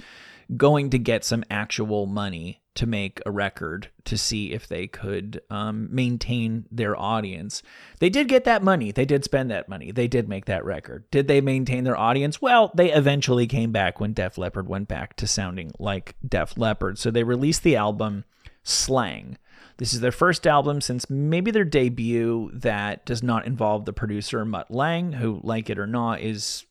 going 0.58 0.90
to 0.90 1.00
get 1.00 1.24
some 1.24 1.44
actual 1.50 2.06
money 2.06 2.62
to 2.76 2.86
make 2.86 3.22
a 3.26 3.32
record 3.32 3.90
to 4.04 4.18
see 4.18 4.52
if 4.52 4.68
they 4.68 4.86
could 4.86 5.42
um, 5.50 5.88
maintain 5.94 6.66
their 6.72 7.00
audience. 7.00 7.64
They 8.00 8.10
did 8.10 8.28
get 8.28 8.44
that 8.44 8.64
money. 8.64 8.92
They 8.92 9.06
did 9.06 9.24
spend 9.24 9.50
that 9.50 9.70
money. 9.70 9.92
They 9.92 10.08
did 10.08 10.30
make 10.30 10.46
that 10.46 10.66
record. 10.66 11.10
Did 11.10 11.28
they 11.28 11.42
maintain 11.42 11.86
their 11.86 11.98
audience? 11.98 12.42
Well, 12.42 12.72
they 12.76 12.92
eventually 12.92 13.48
came 13.48 13.72
back 13.72 14.00
when 14.00 14.14
Def 14.14 14.38
Leppard 14.38 14.68
went 14.68 14.88
back 14.88 15.16
to 15.18 15.28
sounding 15.28 15.72
like 15.80 16.16
Def 16.28 16.58
Leppard. 16.58 17.00
So 17.00 17.10
they 17.10 17.24
released 17.24 17.64
the 17.64 17.78
album 17.78 18.26
Slang. 18.64 19.38
This 19.78 19.94
is 19.94 20.00
their 20.00 20.12
first 20.12 20.48
album 20.48 20.82
since 20.82 21.10
maybe 21.10 21.52
their 21.52 21.66
debut 21.66 22.50
that 22.54 23.06
does 23.06 23.22
not 23.22 23.46
involve 23.46 23.86
the 23.86 23.94
producer 23.94 24.44
Mutt 24.46 24.72
Lange, 24.72 25.14
who, 25.14 25.42
like 25.44 25.70
it 25.70 25.80
or 25.80 25.88
not, 25.88 26.22
is 26.22 26.66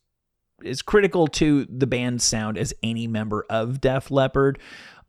is 0.63 0.81
critical 0.81 1.27
to 1.27 1.65
the 1.65 1.85
band's 1.87 2.23
sound 2.23 2.57
as 2.57 2.73
any 2.81 3.07
member 3.07 3.45
of 3.49 3.81
Def 3.81 4.09
Leppard. 4.09 4.57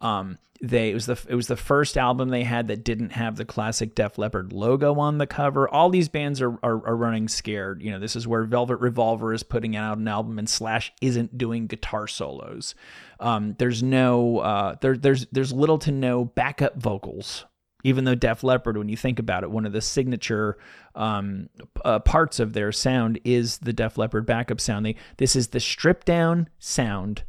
Um, 0.01 0.39
they 0.61 0.91
it 0.91 0.95
was 0.95 1.07
the 1.07 1.23
it 1.29 1.35
was 1.35 1.49
the 1.49 1.57
first 1.57 1.99
album 1.99 2.31
they 2.31 2.45
had 2.45 2.69
that 2.69 2.85
didn't 2.85 3.11
have 3.11 3.37
the 3.37 3.45
classic 3.45 3.95
Def 3.95 4.17
Leppard 4.19 4.53
logo 4.53 4.99
on 4.99 5.19
the 5.19 5.27
cover. 5.27 5.69
All 5.69 5.91
these 5.91 6.09
bands 6.09 6.41
are, 6.41 6.53
are 6.63 6.87
are 6.87 6.97
running 6.97 7.29
scared. 7.29 7.83
You 7.83 7.91
know, 7.91 7.99
this 7.99 8.17
is 8.17 8.27
where 8.27 8.45
Velvet 8.45 8.77
Revolver 8.77 9.33
is 9.33 9.43
putting 9.43 9.77
out 9.77 9.99
an 9.99 10.09
album 10.09 10.39
and 10.39 10.49
Slash 10.49 10.93
isn't 11.03 11.37
doing 11.37 11.67
guitar 11.67 12.07
solos. 12.07 12.75
Um, 13.21 13.55
there's 13.59 13.83
no 13.83 14.39
uh, 14.39 14.77
there 14.81 14.97
there's 14.97 15.27
there's 15.33 15.53
little 15.53 15.79
to 15.81 15.93
no 15.93 16.25
backup 16.25 16.77
vocals 16.77 17.45
even 17.87 18.05
though 18.05 18.17
Def 18.17 18.43
Leppard, 18.43 18.77
when 18.77 18.89
you 18.89 18.97
think 18.97 19.21
about 19.21 19.45
it, 19.45 19.51
one 19.53 19.65
of 19.65 19.73
the 19.73 19.81
signature 19.81 20.59
um, 20.97 21.49
uh, 21.85 22.01
parts 22.01 22.41
of 22.41 22.53
their 22.53 22.73
sound 22.73 23.21
is 23.25 23.59
the 23.59 23.73
Def 23.73 23.97
Leppard 23.97 24.27
backup 24.27 24.61
sound. 24.61 24.85
They, 24.85 24.97
this 25.19 25.37
is 25.37 25.49
the 25.49 25.61
stripped 25.61 26.05
down 26.05 26.49
sound 26.59 27.23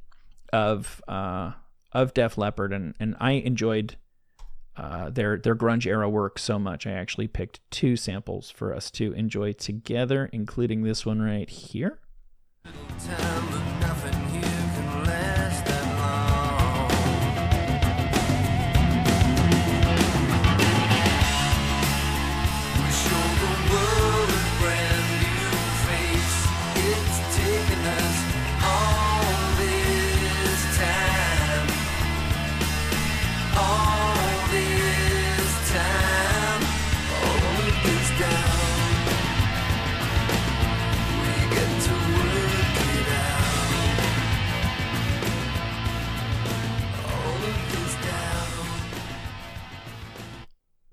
of 0.51 0.99
uh, 1.07 1.51
of 1.91 2.13
Def 2.13 2.37
Leppard, 2.37 2.73
and 2.73 2.93
and 2.99 3.15
I 3.19 3.31
enjoyed 3.31 3.95
uh, 4.75 5.09
their 5.09 5.37
their 5.37 5.55
grunge 5.55 5.85
era 5.85 6.09
work 6.09 6.37
so 6.39 6.59
much. 6.59 6.85
I 6.85 6.91
actually 6.91 7.27
picked 7.27 7.59
two 7.71 7.95
samples 7.95 8.49
for 8.49 8.73
us 8.73 8.91
to 8.91 9.13
enjoy 9.13 9.53
together, 9.53 10.29
including 10.31 10.83
this 10.83 11.05
one 11.05 11.21
right 11.21 11.49
here. 11.49 11.99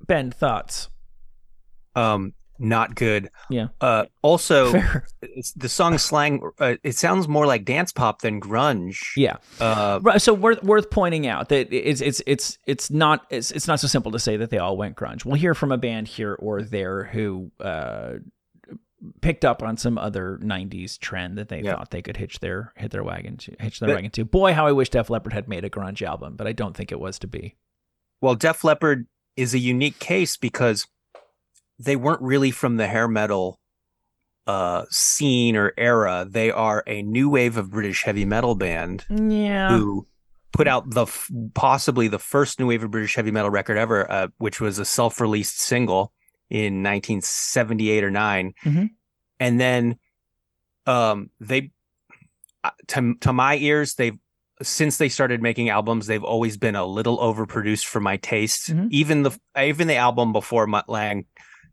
Ben, 0.07 0.31
thoughts? 0.31 0.89
Um, 1.97 2.35
not 2.59 2.95
good. 2.95 3.31
Yeah, 3.51 3.69
Uh, 3.81 4.05
also, 4.23 4.73
it's, 5.23 5.53
the 5.53 5.69
song 5.69 5.99
slang. 5.99 6.41
Uh, 6.59 6.75
it 6.85 6.95
sounds 6.97 7.27
more 7.27 7.47
like 7.47 7.65
dance 7.65 7.93
pop 7.93 8.21
than 8.23 8.41
grunge. 8.41 8.99
Yeah. 9.17 9.37
Uh, 9.61 9.99
Right, 10.03 10.21
so 10.23 10.33
worth 10.35 10.63
worth 10.63 10.89
pointing 10.91 11.27
out 11.27 11.49
that 11.49 11.73
it's 11.73 12.01
it's 12.01 12.23
it's 12.27 12.59
it's 12.67 12.91
not 12.91 13.27
it's, 13.31 13.51
it's 13.51 13.67
not 13.67 13.81
so 13.81 13.89
simple 13.89 14.13
to 14.13 14.19
say 14.21 14.37
that 14.37 14.51
they 14.51 14.59
all 14.59 14.77
went 14.77 14.97
grunge. 14.97 15.25
We'll 15.25 15.35
hear 15.35 15.55
from 15.55 15.73
a 15.73 15.79
band 15.79 16.07
here 16.09 16.35
or 16.39 16.63
there 16.63 17.05
who 17.05 17.51
uh, 17.61 18.15
picked 19.21 19.45
up 19.45 19.63
on 19.63 19.77
some 19.77 19.99
other 19.99 20.39
'90s 20.43 20.97
trend 20.99 21.37
that 21.39 21.49
they 21.49 21.61
Yeah. 21.61 21.75
thought 21.77 21.91
they 21.91 22.03
could 22.03 22.17
hitch 22.17 22.39
their 22.39 22.73
hit 22.77 22.93
their 22.93 23.03
wagon 23.03 23.37
to 23.39 23.57
hitch 23.59 23.81
their 23.81 23.89
But- 23.89 23.95
wagon 23.97 24.11
to. 24.13 24.25
Boy, 24.25 24.53
how 24.55 24.67
I 24.67 24.73
wish 24.73 24.91
Def 24.91 25.11
Leppard 25.11 25.33
had 25.33 25.49
made 25.49 25.65
a 25.65 25.71
grunge 25.71 26.03
album, 26.03 26.37
but 26.37 26.47
I 26.47 26.53
don't 26.53 26.77
think 26.77 26.93
it 26.93 27.01
was 27.01 27.19
to 27.21 27.27
be. 27.27 27.57
well, 28.21 28.35
Def 28.37 28.63
Leppard 28.65 29.07
is 29.37 29.55
a 29.55 29.59
unique 29.59 29.99
case 29.99 30.37
because 30.37 30.87
they 31.79 31.97
weren't 31.97 32.23
really 32.23 32.51
from 32.51 32.77
the 32.77 32.87
hair 32.87 33.09
metal 33.09 33.59
uh 34.47 34.85
scene 34.91 35.57
or 35.57 35.73
era. 35.79 36.27
They 36.29 36.51
are 36.51 36.83
a 36.87 37.03
new 37.03 37.29
wave 37.31 37.57
of 37.57 37.71
British 37.71 38.03
heavy 38.05 38.25
metal 38.25 38.55
band 38.55 39.05
Yeah, 39.09 39.77
who 39.79 40.07
put 40.53 40.69
out 40.69 40.91
the 40.91 41.03
f- 41.03 41.31
possibly 41.55 42.09
the 42.09 42.19
first 42.19 42.61
new 42.61 42.67
wave 42.69 42.85
of 42.85 42.91
British 42.91 43.15
heavy 43.17 43.31
metal 43.31 43.51
record 43.51 43.77
ever, 43.79 44.11
uh, 44.11 44.29
which 44.39 44.61
was 44.61 44.79
a 44.79 44.85
self-released 44.85 45.59
single 45.59 46.13
in 46.51 46.83
1978 46.83 48.05
or 48.05 48.11
9 48.11 48.53
Mhm. 48.65 48.91
and 49.41 49.59
then 49.59 49.99
um 50.87 51.31
they 51.41 51.71
uh, 52.63 52.71
to 52.89 53.15
to 53.21 53.33
my 53.33 53.57
ears 53.57 53.95
they've 53.95 54.19
since 54.67 54.97
they 54.97 55.09
started 55.09 55.41
making 55.43 55.69
albums 55.69 56.07
they've 56.07 56.25
always 56.25 56.57
been 56.57 56.75
a 56.75 56.85
little 56.87 57.19
overproduced 57.19 57.85
for 57.85 58.01
my 58.01 58.17
taste 58.17 58.71
Mhm. 58.71 58.89
even 58.91 59.23
the 59.23 59.39
even 59.59 59.87
the 59.89 59.97
album 59.97 60.33
before 60.33 60.67
Mutt 60.67 60.89
Lange 60.89 61.27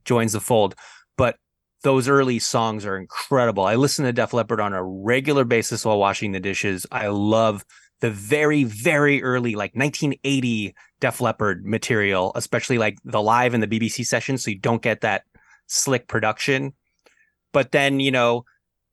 joins 0.06 0.34
the 0.34 0.40
fold 0.40 0.76
but 1.18 1.38
those 1.84 2.08
early 2.08 2.38
songs 2.38 2.86
are 2.86 2.96
incredible. 2.96 3.64
I 3.66 3.74
listen 3.74 4.06
to 4.06 4.14
Def 4.14 4.34
Leppard 4.34 4.60
on 4.60 4.72
a 4.74 4.84
regular 4.84 5.44
basis 5.44 5.84
while 5.84 5.98
washing 5.98 6.32
the 6.32 6.40
dishes. 6.40 6.86
I 6.92 7.08
love 7.08 7.66
the 8.02 8.12
very, 8.12 8.64
very 8.66 9.24
early, 9.24 9.56
like 9.56 9.76
1980 9.76 10.76
Def 11.00 11.20
Leppard 11.22 11.66
material, 11.66 12.34
especially 12.36 12.78
like 12.78 13.00
the 13.04 13.20
live 13.20 13.56
and 13.56 13.64
the 13.64 13.68
BBC 13.68 14.04
sessions. 14.06 14.44
So 14.44 14.52
you 14.52 14.60
don't 14.60 14.84
get 14.84 15.02
that 15.02 15.24
slick 15.66 16.08
production. 16.08 16.74
But 17.52 17.72
then, 17.72 18.00
you 18.00 18.12
know, 18.12 18.46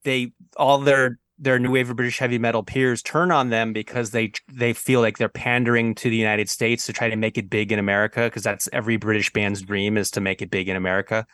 they 0.05 0.33
all 0.57 0.79
their 0.79 1.19
their 1.39 1.59
new 1.59 1.71
wave 1.71 1.89
of 1.89 1.97
British 1.97 2.19
heavy 2.19 2.39
metal 2.39 2.63
peers 2.63 3.03
turn 3.03 3.31
on 3.31 3.51
them 3.51 3.73
because 3.73 4.11
they 4.11 4.33
they 4.53 4.73
feel 4.73 5.01
like 5.01 5.19
they're 5.19 5.29
pandering 5.29 5.95
to 5.95 6.11
the 6.11 6.17
United 6.17 6.51
States 6.51 6.87
to 6.87 6.93
try 6.93 7.09
to 7.09 7.17
make 7.17 7.39
it 7.39 7.49
big 7.49 7.71
in 7.71 7.79
America 7.79 8.25
because 8.25 8.43
that's 8.43 8.69
every 8.73 8.97
British 8.97 9.33
band's 9.33 9.63
dream 9.63 9.97
is 9.97 10.11
to 10.11 10.21
make 10.21 10.43
it 10.43 10.51
big 10.51 10.69
in 10.69 10.77
America. 10.77 11.27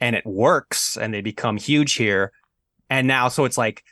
And 0.00 0.14
it 0.14 0.24
works 0.24 0.96
and 0.96 1.12
they 1.12 1.20
become 1.20 1.56
huge 1.56 1.94
here. 1.94 2.32
And 2.88 3.08
now 3.08 3.28
so 3.28 3.44
it's 3.44 3.58
like 3.58 3.82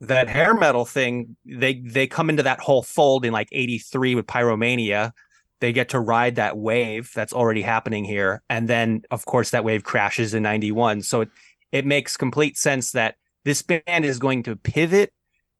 that 0.00 0.28
hair 0.28 0.54
metal 0.54 0.86
thing 0.86 1.36
they 1.44 1.74
they 1.74 2.06
come 2.06 2.30
into 2.30 2.42
that 2.42 2.60
whole 2.60 2.82
fold 2.82 3.26
in 3.26 3.32
like 3.32 3.48
83 3.52 4.14
with 4.14 4.26
pyromania. 4.26 5.12
They 5.60 5.74
get 5.74 5.90
to 5.90 6.00
ride 6.00 6.36
that 6.36 6.56
wave 6.56 7.12
that's 7.14 7.34
already 7.34 7.60
happening 7.60 8.04
here. 8.04 8.42
And 8.48 8.66
then 8.66 9.02
of 9.10 9.26
course 9.26 9.50
that 9.50 9.64
wave 9.64 9.84
crashes 9.84 10.32
in 10.32 10.42
91 10.42 11.02
so 11.02 11.20
it, 11.20 11.28
it 11.70 11.84
makes 11.84 12.16
complete 12.16 12.56
sense 12.56 12.92
that 12.92 13.16
this 13.44 13.62
band 13.62 14.04
is 14.04 14.18
going 14.18 14.42
to 14.44 14.56
pivot 14.56 15.12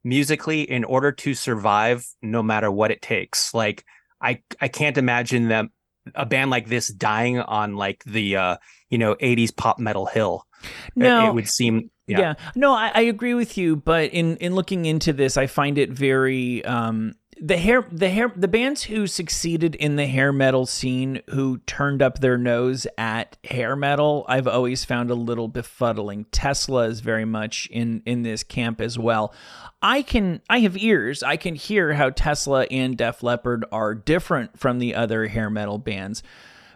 musically 0.03 0.61
in 0.61 0.83
order 0.83 1.11
to 1.11 1.33
survive 1.33 2.05
no 2.21 2.41
matter 2.41 2.71
what 2.71 2.91
it 2.91 3.01
takes. 3.01 3.53
Like 3.53 3.85
i 4.21 4.41
i 4.59 4.67
can't 4.67 4.97
imagine 4.97 5.47
them 5.47 5.71
a 6.15 6.25
band 6.25 6.51
like 6.51 6.67
this 6.67 6.87
dying 6.87 7.39
on 7.39 7.75
like 7.75 8.03
the 8.05 8.35
uh 8.35 8.57
you 8.89 8.97
know 8.97 9.15
80s 9.15 9.55
pop 9.55 9.79
metal 9.79 10.05
hill. 10.05 10.45
It- 10.63 10.69
no, 10.95 11.27
it 11.27 11.33
would 11.33 11.49
seem 11.49 11.89
yeah. 12.07 12.19
yeah, 12.19 12.33
no 12.55 12.73
I, 12.73 12.91
I 12.93 13.01
agree 13.01 13.33
with 13.33 13.57
you 13.57 13.75
but 13.75 14.11
in 14.11 14.37
in 14.37 14.53
looking 14.53 14.85
into 14.85 15.13
this 15.13 15.37
i 15.37 15.47
find 15.47 15.77
it 15.77 15.91
very 15.91 16.63
um 16.65 17.13
the 17.43 17.57
hair 17.57 17.83
the 17.91 18.09
hair 18.09 18.31
the 18.35 18.47
bands 18.47 18.83
who 18.83 19.07
succeeded 19.07 19.73
in 19.73 19.95
the 19.95 20.05
hair 20.05 20.31
metal 20.31 20.67
scene 20.67 21.21
who 21.31 21.57
turned 21.65 21.99
up 21.99 22.19
their 22.19 22.37
nose 22.37 22.85
at 22.99 23.35
hair 23.43 23.75
metal 23.75 24.23
i've 24.29 24.47
always 24.47 24.85
found 24.85 25.09
a 25.09 25.15
little 25.15 25.49
befuddling. 25.49 26.25
Tesla 26.31 26.87
is 26.87 26.99
very 26.99 27.25
much 27.25 27.67
in 27.71 28.03
in 28.05 28.21
this 28.21 28.43
camp 28.43 28.79
as 28.79 28.99
well. 28.99 29.33
I 29.81 30.03
can 30.03 30.41
i 30.49 30.59
have 30.59 30.77
ears. 30.77 31.23
I 31.23 31.35
can 31.35 31.55
hear 31.55 31.93
how 31.93 32.11
tesla 32.11 32.65
and 32.69 32.95
def 32.95 33.23
leppard 33.23 33.65
are 33.71 33.95
different 33.95 34.59
from 34.59 34.77
the 34.77 34.93
other 34.93 35.27
hair 35.27 35.49
metal 35.49 35.79
bands 35.79 36.21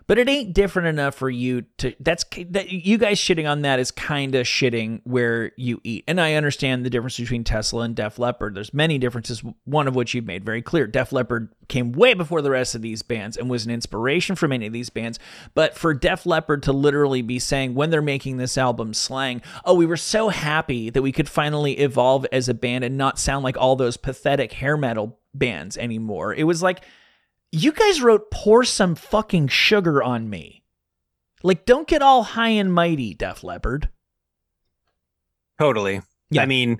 But 0.07 0.19
it 0.19 0.29
ain't 0.29 0.53
different 0.53 0.87
enough 0.87 1.15
for 1.15 1.29
you 1.29 1.63
to. 1.77 1.95
That's 1.99 2.23
that. 2.49 2.69
You 2.69 2.97
guys 2.97 3.19
shitting 3.19 3.49
on 3.49 3.63
that 3.63 3.79
is 3.79 3.89
kind 3.89 4.35
of 4.35 4.45
shitting 4.45 5.01
where 5.03 5.51
you 5.57 5.81
eat. 5.83 6.03
And 6.07 6.21
I 6.21 6.35
understand 6.35 6.85
the 6.85 6.91
difference 6.91 7.17
between 7.17 7.43
Tesla 7.43 7.83
and 7.83 7.95
Def 7.95 8.19
Leppard. 8.19 8.53
There's 8.53 8.73
many 8.73 8.99
differences. 8.99 9.43
One 9.63 9.87
of 9.87 9.95
which 9.95 10.13
you've 10.13 10.25
made 10.25 10.45
very 10.45 10.61
clear. 10.61 10.85
Def 10.85 11.11
Leppard 11.11 11.49
came 11.67 11.91
way 11.91 12.13
before 12.13 12.43
the 12.43 12.51
rest 12.51 12.75
of 12.75 12.83
these 12.83 13.01
bands 13.01 13.35
and 13.35 13.49
was 13.49 13.65
an 13.65 13.71
inspiration 13.71 14.35
for 14.35 14.47
many 14.47 14.67
of 14.67 14.73
these 14.73 14.91
bands. 14.91 15.17
But 15.55 15.75
for 15.75 15.93
Def 15.93 16.25
Leppard 16.25 16.61
to 16.63 16.71
literally 16.71 17.23
be 17.23 17.39
saying 17.39 17.73
when 17.73 17.89
they're 17.89 18.01
making 18.01 18.37
this 18.37 18.57
album 18.57 18.93
slang, 18.93 19.41
oh, 19.63 19.73
we 19.73 19.87
were 19.87 19.97
so 19.97 20.29
happy 20.29 20.91
that 20.91 21.01
we 21.01 21.11
could 21.11 21.29
finally 21.29 21.79
evolve 21.79 22.27
as 22.31 22.47
a 22.47 22.53
band 22.53 22.83
and 22.83 22.97
not 22.97 23.17
sound 23.17 23.43
like 23.43 23.57
all 23.57 23.75
those 23.75 23.97
pathetic 23.97 24.53
hair 24.53 24.77
metal 24.77 25.17
bands 25.33 25.77
anymore. 25.77 26.33
It 26.33 26.43
was 26.43 26.61
like 26.61 26.83
you 27.55 27.71
guys 27.71 28.01
wrote 28.01 28.29
pour 28.31 28.63
some 28.63 28.95
fucking 28.95 29.47
sugar 29.47 30.03
on 30.03 30.29
me. 30.29 30.63
Like, 31.43 31.65
don't 31.65 31.87
get 31.87 32.01
all 32.01 32.23
high 32.23 32.49
and 32.49 32.73
mighty, 32.73 33.13
Def 33.13 33.43
Leppard. 33.43 33.89
Totally. 35.59 36.01
Yeah. 36.29 36.41
I 36.41 36.45
mean, 36.45 36.79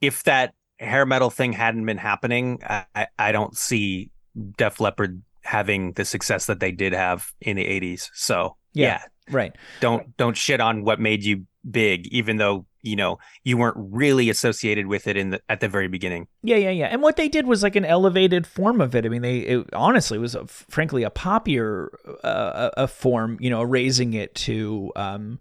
if 0.00 0.24
that 0.24 0.54
hair 0.78 1.06
metal 1.06 1.30
thing 1.30 1.52
hadn't 1.52 1.84
been 1.86 1.98
happening, 1.98 2.60
I, 2.64 3.06
I- 3.18 3.32
don't 3.32 3.56
see 3.56 4.10
Def 4.56 4.80
Leppard 4.80 5.22
having 5.42 5.92
the 5.92 6.04
success 6.04 6.46
that 6.46 6.60
they 6.60 6.72
did 6.72 6.92
have 6.92 7.32
in 7.40 7.56
the 7.56 7.64
80s. 7.64 8.08
So, 8.14 8.56
Yeah. 8.72 9.00
yeah, 9.28 9.32
Right. 9.34 9.52
don't 9.80 10.16
don't 10.16 10.36
shit 10.36 10.60
on 10.60 10.82
what 10.84 10.98
made 10.98 11.22
you 11.24 11.46
big 11.70 12.06
even 12.08 12.36
though, 12.36 12.66
you 12.82 12.96
know, 12.96 13.18
you 13.44 13.56
weren't 13.56 13.76
really 13.78 14.30
associated 14.30 14.86
with 14.86 15.06
it 15.06 15.16
in 15.16 15.30
the 15.30 15.40
at 15.48 15.60
the 15.60 15.68
very 15.68 15.88
beginning. 15.88 16.28
Yeah, 16.42 16.56
yeah, 16.56 16.70
yeah. 16.70 16.86
And 16.86 17.02
what 17.02 17.16
they 17.16 17.28
did 17.28 17.46
was 17.46 17.62
like 17.62 17.76
an 17.76 17.84
elevated 17.84 18.46
form 18.46 18.80
of 18.80 18.94
it. 18.94 19.04
I 19.04 19.08
mean, 19.08 19.22
they 19.22 19.38
it 19.38 19.66
honestly 19.72 20.18
was 20.18 20.34
a, 20.34 20.46
frankly 20.46 21.02
a 21.02 21.10
poppier 21.10 21.88
uh, 22.22 22.70
a 22.76 22.84
a 22.84 22.88
form, 22.88 23.38
you 23.40 23.50
know, 23.50 23.62
raising 23.62 24.14
it 24.14 24.34
to 24.36 24.92
um 24.96 25.40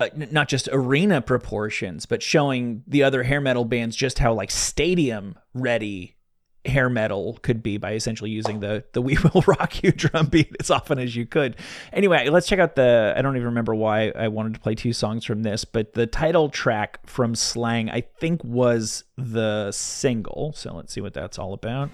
uh, 0.00 0.08
not 0.14 0.48
just 0.48 0.68
arena 0.70 1.20
proportions, 1.20 2.06
but 2.06 2.22
showing 2.22 2.84
the 2.86 3.02
other 3.02 3.24
hair 3.24 3.40
metal 3.40 3.64
bands 3.64 3.96
just 3.96 4.20
how 4.20 4.32
like 4.32 4.50
stadium 4.50 5.36
ready 5.54 6.14
hair 6.68 6.88
metal 6.88 7.38
could 7.42 7.62
be 7.62 7.76
by 7.76 7.94
essentially 7.94 8.30
using 8.30 8.60
the 8.60 8.84
the 8.92 9.02
we 9.08 9.16
will 9.18 9.42
rock 9.46 9.82
you 9.82 9.90
drum 9.92 10.26
beat 10.26 10.54
as 10.60 10.70
often 10.70 10.98
as 10.98 11.16
you 11.16 11.26
could. 11.26 11.56
Anyway 11.92 12.28
let's 12.28 12.46
check 12.46 12.58
out 12.58 12.74
the 12.76 13.14
i 13.16 13.22
don't 13.22 13.36
even 13.36 13.46
remember 13.46 13.74
why 13.74 14.10
i 14.10 14.28
wanted 14.28 14.54
to 14.54 14.60
play 14.60 14.74
two 14.74 14.92
songs 14.92 15.24
from 15.24 15.42
this 15.42 15.64
but 15.64 15.94
the 15.94 16.06
title 16.06 16.48
track 16.48 16.98
from 17.06 17.34
slang 17.34 17.90
i 17.90 18.00
think 18.00 18.42
was 18.44 19.04
the 19.18 19.70
single. 19.72 20.52
So 20.54 20.74
let's 20.74 20.92
see 20.92 21.00
what 21.00 21.14
that's 21.14 21.38
all 21.38 21.52
about. 21.52 21.90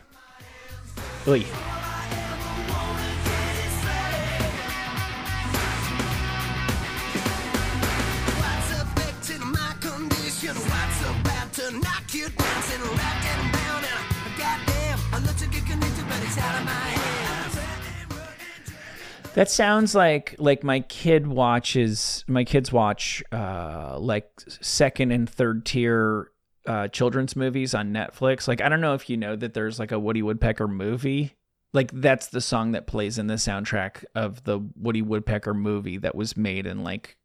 That 19.35 19.51
sounds 19.51 19.95
like 19.97 20.37
like 20.39 20.63
my 20.63 20.81
kid 20.81 21.27
watches 21.27 22.25
my 22.29 22.45
kids 22.45 22.73
watch 22.73 23.23
uh 23.33 23.99
like 23.99 24.31
second 24.47 25.11
and 25.11 25.29
third 25.29 25.67
tier 25.67 26.31
uh 26.67 26.89
children's 26.89 27.35
movies 27.35 27.75
on 27.75 27.93
Netflix. 27.93 28.47
Like 28.47 28.61
I 28.61 28.69
don't 28.69 28.81
know 28.81 28.95
if 28.95 29.11
you 29.11 29.17
know 29.17 29.35
that 29.35 29.53
there's 29.53 29.81
like 29.81 29.91
a 29.91 29.99
Woody 29.99 30.23
Woodpecker 30.23 30.69
movie. 30.69 31.35
Like 31.73 31.91
that's 31.93 32.29
the 32.29 32.41
song 32.41 32.73
that 32.73 32.87
plays 32.87 33.19
in 33.19 33.27
the 33.27 33.35
soundtrack 33.35 34.05
of 34.15 34.45
the 34.45 34.61
Woody 34.77 35.03
Woodpecker 35.03 35.53
movie 35.53 35.99
that 35.99 36.15
was 36.15 36.37
made 36.37 36.67
in 36.67 36.85
like 36.85 37.17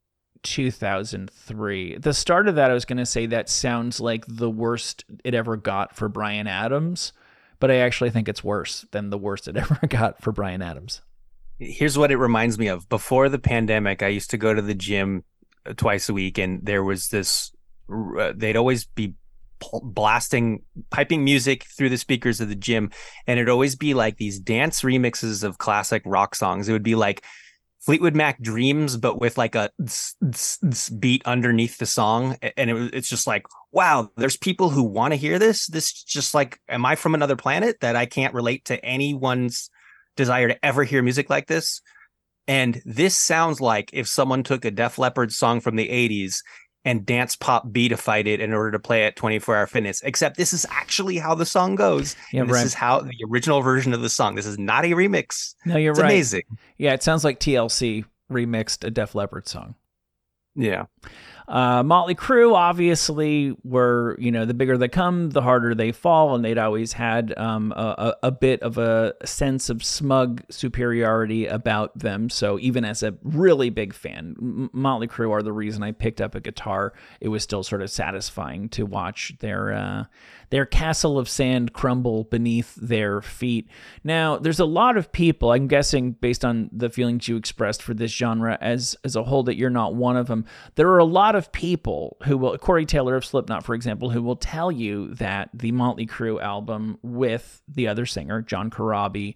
2003. 0.41 1.97
The 1.97 2.13
start 2.13 2.47
of 2.47 2.55
that 2.55 2.71
I 2.71 2.73
was 2.73 2.85
going 2.85 2.97
to 2.97 3.05
say 3.05 3.27
that 3.27 3.49
sounds 3.49 3.99
like 3.99 4.25
the 4.27 4.49
worst 4.49 5.05
it 5.23 5.35
ever 5.35 5.57
got 5.57 5.95
for 5.95 6.09
Bryan 6.09 6.47
Adams, 6.47 7.13
but 7.59 7.71
I 7.71 7.77
actually 7.77 8.09
think 8.09 8.27
it's 8.27 8.43
worse 8.43 8.85
than 8.91 9.09
the 9.09 9.17
worst 9.17 9.47
it 9.47 9.57
ever 9.57 9.79
got 9.87 10.21
for 10.21 10.31
Bryan 10.31 10.61
Adams. 10.61 11.01
Here's 11.59 11.97
what 11.97 12.11
it 12.11 12.17
reminds 12.17 12.57
me 12.57 12.67
of. 12.67 12.87
Before 12.87 13.27
the 13.27 13.39
pandemic, 13.39 14.01
I 14.01 14.07
used 14.07 14.31
to 14.31 14.37
go 14.37 14.53
to 14.53 14.61
the 14.61 14.73
gym 14.73 15.23
uh, 15.65 15.73
twice 15.73 16.07
a 16.07 16.13
week, 16.13 16.37
and 16.37 16.65
there 16.65 16.83
was 16.83 17.09
this. 17.09 17.51
Uh, 17.91 18.33
they'd 18.35 18.55
always 18.55 18.85
be 18.85 19.15
blasting, 19.83 20.63
piping 20.89 21.23
music 21.25 21.65
through 21.65 21.89
the 21.89 21.97
speakers 21.97 22.39
of 22.39 22.47
the 22.47 22.55
gym, 22.55 22.91
and 23.27 23.39
it'd 23.39 23.49
always 23.49 23.75
be 23.75 23.93
like 23.93 24.17
these 24.17 24.39
dance 24.39 24.81
remixes 24.81 25.43
of 25.43 25.57
classic 25.57 26.01
rock 26.05 26.35
songs. 26.35 26.69
It 26.69 26.71
would 26.71 26.83
be 26.83 26.95
like 26.95 27.25
Fleetwood 27.81 28.15
Mac 28.15 28.41
Dreams, 28.41 28.97
but 28.97 29.19
with 29.19 29.37
like 29.37 29.55
a 29.55 29.69
beat 30.99 31.25
underneath 31.25 31.77
the 31.77 31.85
song, 31.85 32.37
and 32.57 32.69
it 32.69 32.93
it's 32.93 33.09
just 33.09 33.25
like, 33.25 33.45
wow, 33.71 34.09
there's 34.17 34.37
people 34.37 34.69
who 34.69 34.83
want 34.83 35.13
to 35.13 35.17
hear 35.17 35.39
this. 35.39 35.67
This 35.67 35.91
just 36.03 36.33
like, 36.33 36.59
am 36.67 36.85
I 36.85 36.95
from 36.95 37.15
another 37.15 37.35
planet 37.35 37.77
that 37.81 37.95
I 37.95 38.05
can't 38.05 38.33
relate 38.33 38.65
to 38.65 38.83
anyone's 38.83 39.69
desire 40.19 40.49
to 40.49 40.65
ever 40.65 40.83
hear 40.83 41.01
music 41.01 41.29
like 41.29 41.47
this. 41.47 41.81
And 42.47 42.81
this 42.85 43.17
sounds 43.17 43.61
like 43.61 43.89
if 43.93 44.07
someone 44.07 44.43
took 44.43 44.65
a 44.65 44.71
Def 44.71 44.97
Leppard 44.97 45.31
song 45.31 45.61
from 45.61 45.77
the 45.77 45.87
80s 45.87 46.41
and 46.85 47.05
dance 47.05 47.35
pop 47.35 47.71
beatified 47.71 48.25
it 48.27 48.39
in 48.39 48.53
order 48.53 48.71
to 48.71 48.79
play 48.79 49.03
at 49.05 49.15
24 49.15 49.55
Hour 49.55 49.67
Fitness, 49.67 50.01
except 50.01 50.37
this 50.37 50.53
is 50.53 50.65
actually 50.69 51.17
how 51.17 51.35
the 51.35 51.45
song 51.45 51.75
goes. 51.75 52.15
Yeah, 52.31 52.41
and 52.41 52.49
this 52.49 52.55
right. 52.55 52.65
is 52.65 52.73
how 52.73 53.01
the 53.01 53.13
original 53.29 53.61
version 53.61 53.93
of 53.93 54.01
the 54.01 54.09
song. 54.09 54.35
This 54.35 54.45
is 54.45 54.57
not 54.57 54.85
a 54.85 54.89
remix. 54.89 55.55
No, 55.65 55.77
you're 55.77 55.91
It's 55.91 55.99
right. 55.99 56.11
amazing. 56.11 56.43
Yeah, 56.77 56.93
it 56.93 57.03
sounds 57.03 57.23
like 57.23 57.39
TLC 57.39 58.05
remixed 58.31 58.85
a 58.85 58.91
Def 58.91 59.13
Leppard 59.15 59.47
song. 59.47 59.75
Yeah. 60.55 60.85
Uh, 61.49 61.81
Motley 61.81 62.13
Crue 62.13 62.53
obviously 62.53 63.55
were, 63.63 64.15
you 64.19 64.31
know, 64.31 64.45
the 64.45 64.53
bigger 64.53 64.77
they 64.77 64.87
come, 64.87 65.31
the 65.31 65.41
harder 65.41 65.73
they 65.73 65.91
fall, 65.91 66.35
and 66.35 66.45
they'd 66.45 66.59
always 66.59 66.93
had 66.93 67.35
um, 67.37 67.73
a, 67.75 68.15
a 68.21 68.31
bit 68.31 68.61
of 68.61 68.77
a 68.77 69.15
sense 69.25 69.71
of 69.71 69.83
smug 69.83 70.43
superiority 70.51 71.47
about 71.47 71.97
them. 71.97 72.29
So 72.29 72.59
even 72.59 72.85
as 72.85 73.01
a 73.01 73.15
really 73.23 73.71
big 73.71 73.95
fan, 73.95 74.69
Motley 74.73 75.07
Crue 75.07 75.31
are 75.31 75.41
the 75.41 75.51
reason 75.51 75.81
I 75.81 75.91
picked 75.91 76.21
up 76.21 76.35
a 76.35 76.39
guitar. 76.39 76.93
It 77.19 77.29
was 77.29 77.41
still 77.41 77.63
sort 77.63 77.81
of 77.81 77.89
satisfying 77.89 78.69
to 78.69 78.85
watch 78.85 79.33
their 79.39 79.73
uh, 79.73 80.03
their 80.51 80.65
castle 80.65 81.19
of 81.19 81.29
sand 81.29 81.73
crumble 81.73 82.23
beneath 82.23 82.75
their 82.75 83.21
feet. 83.21 83.69
Now, 84.03 84.37
there's 84.37 84.59
a 84.59 84.65
lot 84.65 84.97
of 84.97 85.11
people, 85.11 85.51
I'm 85.51 85.67
guessing 85.67 86.13
based 86.13 86.43
on 86.43 86.69
the 86.71 86.89
feelings 86.89 87.27
you 87.27 87.37
expressed 87.37 87.83
for 87.83 87.93
this 87.93 88.11
genre 88.11 88.57
as 88.61 88.95
as 89.03 89.15
a 89.15 89.23
whole 89.23 89.43
that 89.43 89.57
you're 89.57 89.69
not 89.69 89.95
one 89.95 90.17
of 90.17 90.27
them. 90.27 90.45
There 90.75 90.89
are 90.89 90.97
a 90.99 91.05
lot 91.05 91.35
of 91.35 91.38
people 91.51 92.17
who 92.25 92.37
will 92.37 92.57
Corey 92.57 92.85
Taylor 92.85 93.15
of 93.15 93.25
Slipknot 93.25 93.63
for 93.63 93.75
example 93.75 94.09
who 94.09 94.21
will 94.21 94.35
tell 94.35 94.71
you 94.71 95.13
that 95.15 95.49
the 95.53 95.71
Motley 95.71 96.05
Crue 96.05 96.41
album 96.41 96.97
with 97.01 97.61
the 97.67 97.87
other 97.87 98.05
singer 98.05 98.41
John 98.41 98.69
Corabi 98.69 99.35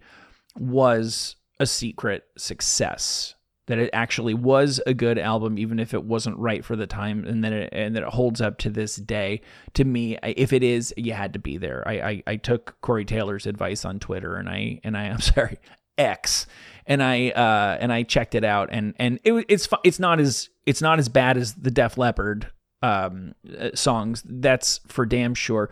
was 0.58 1.36
a 1.60 1.66
secret 1.66 2.24
success 2.38 3.36
that 3.68 3.80
it 3.80 3.90
actually 3.94 4.34
was 4.34 4.82
a 4.86 4.94
good 4.94 5.18
album 5.18 5.58
even 5.58 5.80
if 5.80 5.94
it 5.94 6.04
wasn't 6.04 6.38
right 6.38 6.66
for 6.66 6.76
the 6.76 6.88
time 6.88 7.26
and 7.26 7.44
that 7.44 7.54
it 7.54 7.70
and 7.72 7.96
that 7.96 8.04
it 8.04 8.10
holds 8.10 8.42
up 8.42 8.58
to 8.58 8.70
this 8.70 8.98
day. 8.98 9.42
To 9.76 9.86
me 9.86 10.18
if 10.24 10.52
it 10.52 10.64
is 10.64 10.94
you 10.98 11.14
had 11.14 11.34
to 11.34 11.40
be 11.40 11.58
there. 11.58 11.84
I 11.88 11.94
i, 11.94 12.24
I 12.28 12.36
took 12.36 12.80
corey 12.82 13.06
taylor's 13.06 13.48
advice 13.48 13.86
on 13.86 14.00
twitter 14.00 14.36
and 14.36 14.50
i 14.50 14.80
and 14.84 14.98
i 14.98 15.04
i'm 15.10 15.22
sorry 15.22 15.60
x 15.98 16.48
and 16.88 17.04
i 17.04 17.30
uh 17.30 17.78
and 17.80 17.94
i 17.94 18.04
checked 18.04 18.34
it 18.36 18.44
out 18.44 18.70
and 18.72 18.94
and 18.98 19.20
it, 19.24 19.46
it's 19.48 19.70
it's 19.84 20.00
not 20.00 20.20
as 20.20 20.50
it's 20.66 20.82
not 20.82 21.00
as 21.00 21.10
bad 21.10 21.38
as 21.38 21.54
the 21.54 21.72
def 21.72 21.98
leppard 21.98 22.48
um 22.82 23.34
uh, 23.58 23.70
songs 23.74 24.24
that's 24.26 24.80
for 24.88 25.06
damn 25.06 25.34
sure 25.34 25.70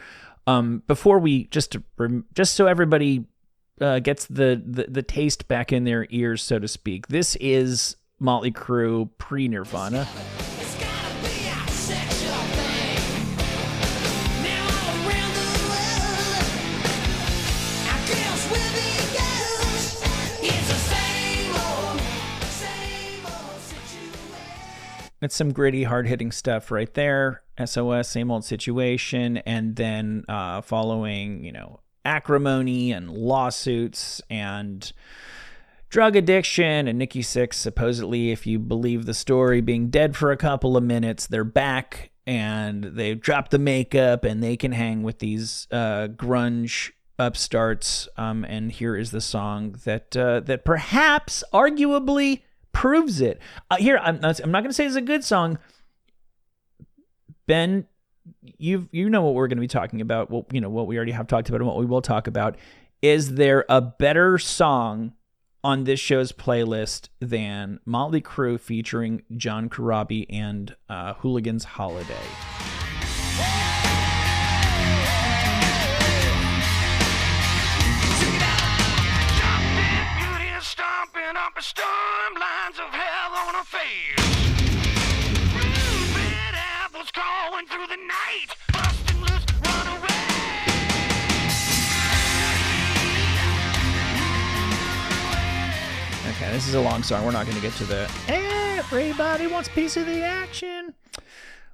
um 0.47 0.81
before 0.87 1.19
we 1.19 1.45
just 1.45 1.71
to 1.71 1.83
just 2.33 2.53
so 2.55 2.67
everybody 2.67 3.25
uh, 3.81 3.99
gets 3.99 4.25
the, 4.27 4.61
the 4.63 4.85
the 4.87 5.03
taste 5.03 5.47
back 5.47 5.73
in 5.73 5.83
their 5.83 6.05
ears, 6.11 6.41
so 6.41 6.59
to 6.59 6.67
speak. 6.67 7.07
This 7.07 7.35
is 7.37 7.97
Motley 8.19 8.51
Crue 8.51 9.09
pre 9.17 9.47
Nirvana. 9.47 10.07
It's 25.21 25.35
some 25.35 25.53
gritty, 25.53 25.83
hard 25.83 26.07
hitting 26.07 26.31
stuff 26.31 26.71
right 26.71 26.91
there. 26.93 27.43
SOS, 27.63 28.09
same 28.09 28.31
old 28.31 28.43
situation, 28.43 29.37
and 29.37 29.75
then 29.75 30.25
uh, 30.27 30.61
following, 30.61 31.43
you 31.43 31.51
know, 31.51 31.79
acrimony 32.03 32.91
and 32.91 33.11
lawsuits 33.11 34.21
and 34.29 34.91
drug 35.89 36.15
addiction 36.15 36.87
and 36.87 36.97
Nikki 36.97 37.21
Sixx 37.21 37.53
supposedly, 37.53 38.31
if 38.31 38.47
you 38.47 38.57
believe 38.57 39.05
the 39.05 39.13
story, 39.13 39.61
being 39.61 39.89
dead 39.89 40.15
for 40.15 40.31
a 40.31 40.37
couple 40.37 40.75
of 40.75 40.83
minutes, 40.83 41.27
they're 41.27 41.43
back 41.43 42.09
and 42.25 42.83
they've 42.83 43.19
dropped 43.19 43.51
the 43.51 43.59
makeup 43.59 44.23
and 44.23 44.41
they 44.41 44.57
can 44.57 44.71
hang 44.71 45.03
with 45.03 45.19
these 45.19 45.67
uh, 45.71 46.07
grunge 46.07 46.91
upstarts, 47.19 48.07
um, 48.17 48.43
and 48.45 48.71
here 48.71 48.95
is 48.95 49.11
the 49.11 49.21
song 49.21 49.75
that 49.83 50.17
uh, 50.17 50.39
that 50.39 50.65
perhaps, 50.65 51.43
arguably, 51.53 52.41
proves 52.71 53.21
it. 53.21 53.39
Uh, 53.69 53.77
here, 53.77 53.99
I'm 54.01 54.19
not, 54.19 54.39
I'm 54.39 54.51
not 54.51 54.61
going 54.61 54.69
to 54.69 54.73
say 54.73 54.85
it's 54.85 54.95
a 54.95 55.01
good 55.01 55.23
song. 55.23 55.57
Ben, 57.47 57.87
you 58.57 58.87
you 58.91 59.09
know 59.09 59.21
what 59.21 59.33
we're 59.33 59.47
going 59.47 59.57
to 59.57 59.61
be 59.61 59.67
talking 59.67 60.01
about. 60.01 60.29
Well, 60.29 60.45
you 60.51 60.61
know 60.61 60.69
what 60.69 60.87
we 60.87 60.95
already 60.95 61.11
have 61.11 61.27
talked 61.27 61.49
about 61.49 61.61
and 61.61 61.67
what 61.67 61.77
we 61.77 61.85
will 61.85 62.01
talk 62.01 62.27
about. 62.27 62.55
Is 63.01 63.35
there 63.35 63.65
a 63.67 63.81
better 63.81 64.37
song 64.37 65.13
on 65.63 65.83
this 65.83 65.99
show's 65.99 66.31
playlist 66.31 67.09
than 67.19 67.79
Motley 67.85 68.21
Crue 68.21 68.59
featuring 68.59 69.23
John 69.35 69.69
Corabi 69.69 70.25
and 70.29 70.75
uh, 70.87 71.15
Hooligans 71.15 71.63
Holiday? 71.63 72.15
Stomping 81.31 81.37
up 81.37 81.57
a 81.57 81.61
storm, 81.61 82.33
lines 82.39 82.77
of 82.79 82.93
hell 82.93 83.33
on 83.47 83.53
her 83.55 83.63
face. 83.63 84.17
Red 86.15 86.55
apples 86.55 87.11
crawling 87.11 87.65
through 87.67 87.87
the 87.87 87.97
night, 87.97 88.55
busting 88.73 89.21
loose, 89.21 89.45
run 89.65 89.87
away. 89.87 90.07
Okay, 96.31 96.51
this 96.51 96.67
is 96.67 96.73
a 96.73 96.81
long 96.81 97.03
song. 97.03 97.25
We're 97.25 97.31
not 97.31 97.45
going 97.45 97.55
to 97.55 97.61
get 97.61 97.73
to 97.73 97.85
the 97.85 98.09
everybody 98.27 99.47
wants 99.47 99.69
a 99.69 99.71
piece 99.71 99.95
of 99.97 100.05
the 100.05 100.23
action. 100.23 100.93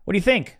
What 0.03 0.13
do 0.13 0.17
you 0.17 0.23
think? 0.23 0.57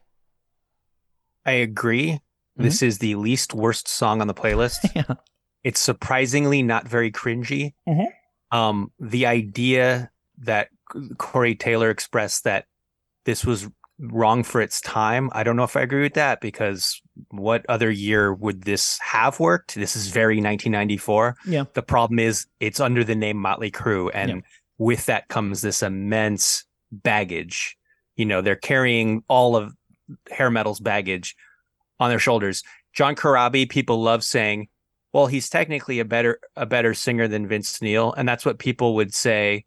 I 1.46 1.52
agree. 1.52 2.20
This 2.56 2.82
is 2.82 2.98
the 2.98 3.14
least 3.16 3.54
worst 3.54 3.88
song 3.88 4.22
on 4.22 4.28
the 4.28 4.34
playlist. 4.34 4.80
Yeah. 4.96 5.16
It's 5.64 5.80
surprisingly 5.82 6.64
not 6.64 6.88
very 6.88 7.12
cringy. 7.12 7.74
Mhm. 7.88 8.08
Um, 8.52 8.92
the 9.00 9.26
idea 9.26 10.10
that 10.40 10.70
Corey 11.18 11.56
Taylor 11.56 11.90
expressed 11.90 12.44
that 12.46 12.66
this 13.26 13.46
was 13.46 13.68
wrong 14.00 14.44
for 14.44 14.62
its 14.62 14.80
time, 14.82 15.30
I 15.34 15.44
don't 15.44 15.56
know 15.56 15.64
if 15.64 15.76
I 15.76 15.82
agree 15.82 16.04
with 16.04 16.14
that 16.14 16.40
because 16.40 17.02
what 17.32 17.66
other 17.68 17.90
year 17.90 18.34
would 18.34 18.64
this 18.64 19.00
have 19.04 19.40
worked? 19.40 19.76
This 19.76 19.96
is 19.96 20.08
very 20.10 20.36
1994. 20.36 21.36
Yeah. 21.48 21.64
The 21.74 21.82
problem 21.82 22.20
is 22.20 22.46
it's 22.60 22.80
under 22.80 23.04
the 23.04 23.16
name 23.16 23.38
Motley 23.38 23.72
Crue, 23.72 24.12
and 24.14 24.30
Yeah. 24.30 24.38
with 24.78 25.06
that 25.08 25.28
comes 25.30 25.62
this 25.62 25.82
immense 25.82 26.64
baggage. 26.92 27.76
You 28.16 28.26
know, 28.26 28.42
they're 28.42 28.56
carrying 28.56 29.24
all 29.28 29.56
of 29.56 29.74
hair 30.32 30.50
metal's 30.50 30.80
baggage 30.80 31.36
on 32.00 32.10
their 32.10 32.20
shoulders. 32.20 32.64
John 32.94 33.16
Corabi, 33.16 33.68
people 33.70 34.02
love 34.02 34.24
saying, 34.24 34.68
well, 35.18 35.26
he's 35.26 35.50
technically 35.50 36.00
a 36.00 36.06
better 36.06 36.40
a 36.56 36.68
better 36.68 36.94
singer 36.94 37.28
than 37.28 37.48
Vince 37.48 37.82
Neil, 37.82 38.14
and 38.14 38.30
that's 38.30 38.46
what 38.46 38.60
people 38.60 38.94
would 38.94 39.16
say 39.16 39.66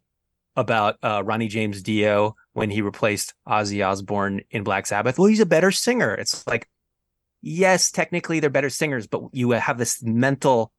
about 0.55 0.95
uh, 1.03 1.21
Ronnie 1.25 1.49
James 1.49 1.81
Dio 1.81 2.37
when 2.53 2.69
he 2.69 2.81
replaced 2.81 3.33
Ozzy 3.45 3.85
Osbourne 3.85 4.43
in 4.49 4.63
Black 4.63 4.87
Sabbath. 4.87 5.19
Well, 5.19 5.27
he's 5.27 5.41
a 5.41 5.45
better 5.45 5.69
singer. 5.69 6.13
It's 6.15 6.47
like, 6.47 6.69
yes, 7.41 7.91
technically 7.91 8.39
they're 8.39 8.49
better 8.49 8.69
singers, 8.69 9.07
but 9.07 9.23
you 9.33 9.51
have 9.51 9.77
this 9.77 10.01
mental, 10.01 10.71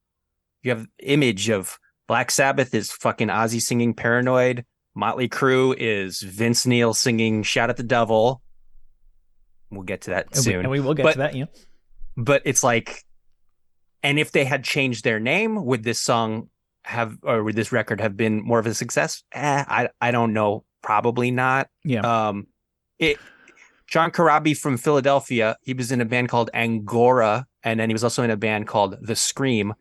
you 0.63 0.71
have 0.71 0.87
image 1.01 1.51
of 1.51 1.79
Black 2.07 2.31
Sabbath 2.31 2.75
is 2.75 2.91
fucking 2.91 3.29
Ozzy 3.29 3.61
singing 3.61 3.93
Paranoid. 3.93 4.65
Motley 4.95 5.29
Crue 5.29 5.75
is 5.77 6.23
Vince 6.23 6.67
Neil 6.67 6.95
singing 6.95 7.43
Shout 7.43 7.69
at 7.69 7.77
the 7.77 7.83
Devil. 7.83 8.41
We'll 9.71 9.83
get 9.83 10.01
to 10.03 10.11
that 10.13 10.29
And 10.29 10.37
we, 10.37 10.43
soon 10.43 10.61
and 10.61 10.71
we 10.71 10.81
will 10.81 10.95
get 10.95 11.03
But- 11.03 11.13
to 11.13 11.19
that. 11.19 11.35
Yeah. 11.37 11.45
but 12.17 12.41
it's 12.47 12.63
like 12.65 13.05
and 14.03 14.19
if 14.19 14.33
they 14.33 14.45
had 14.45 14.65
changed 14.65 15.05
their 15.05 15.21
name 15.21 15.65
would 15.65 15.83
this 15.85 16.01
song 16.01 16.49
have 16.85 17.17
or 17.23 17.43
would 17.45 17.55
this 17.57 17.71
record 17.73 18.01
have 18.01 18.17
been 18.17 18.43
more 18.43 18.59
of 18.59 18.67
a 18.67 18.75
success 18.75 19.23
eh, 19.33 19.65
i 19.69 19.89
i 20.01 20.11
don't 20.11 20.33
know 20.33 20.65
probably 20.83 21.31
not 21.31 21.69
Yeah. 21.85 22.01
um 22.29 22.47
it 22.99 23.19
john 23.87 24.11
Corabi 24.11 24.57
from 24.57 24.77
philadelphia 24.77 25.57
he 25.63 25.75
was 25.75 25.93
in 25.93 26.01
a 26.01 26.05
band 26.05 26.29
called 26.29 26.51
angora 26.55 27.47
and 27.63 27.79
then 27.79 27.89
he 27.89 27.95
was 27.95 28.03
also 28.05 28.23
in 28.23 28.31
a 28.31 28.37
band 28.37 28.67
called 28.67 28.97
the 29.01 29.15
scream 29.15 29.75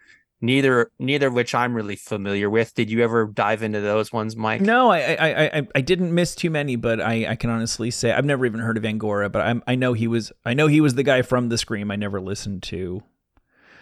neither 0.43 0.91
neither 0.99 1.27
of 1.27 1.33
which 1.33 1.53
i'm 1.55 1.73
really 1.73 1.95
familiar 1.95 2.49
with 2.49 2.73
did 2.75 2.89
you 2.91 3.03
ever 3.03 3.25
dive 3.27 3.63
into 3.63 3.79
those 3.81 4.11
ones 4.11 4.35
mike 4.35 4.61
No, 4.61 4.89
I, 4.91 4.99
I, 4.99 5.15
I, 5.15 5.57
I- 5.59 5.67
I 5.75 5.81
didn't 5.81 6.13
miss 6.13 6.35
too 6.35 6.49
many, 6.49 6.75
but 6.75 6.99
I, 7.01 7.31
I 7.31 7.35
can 7.35 7.49
honestly 7.49 7.89
say 7.91 8.11
I've 8.11 8.25
never 8.25 8.45
even 8.45 8.59
heard 8.59 8.77
of 8.77 8.83
Angora, 8.85 9.29
but 9.29 9.41
I'm, 9.43 9.63
I 9.67 9.75
know 9.75 9.93
he 9.93 10.07
was, 10.07 10.31
I 10.45 10.53
know 10.55 10.67
he 10.67 10.81
was 10.81 10.95
the 10.95 11.03
guy 11.03 11.21
from 11.21 11.49
the 11.49 11.57
Scream. 11.57 11.91
I 11.91 11.95
never 11.95 12.19
listened 12.19 12.63
to. 12.63 13.03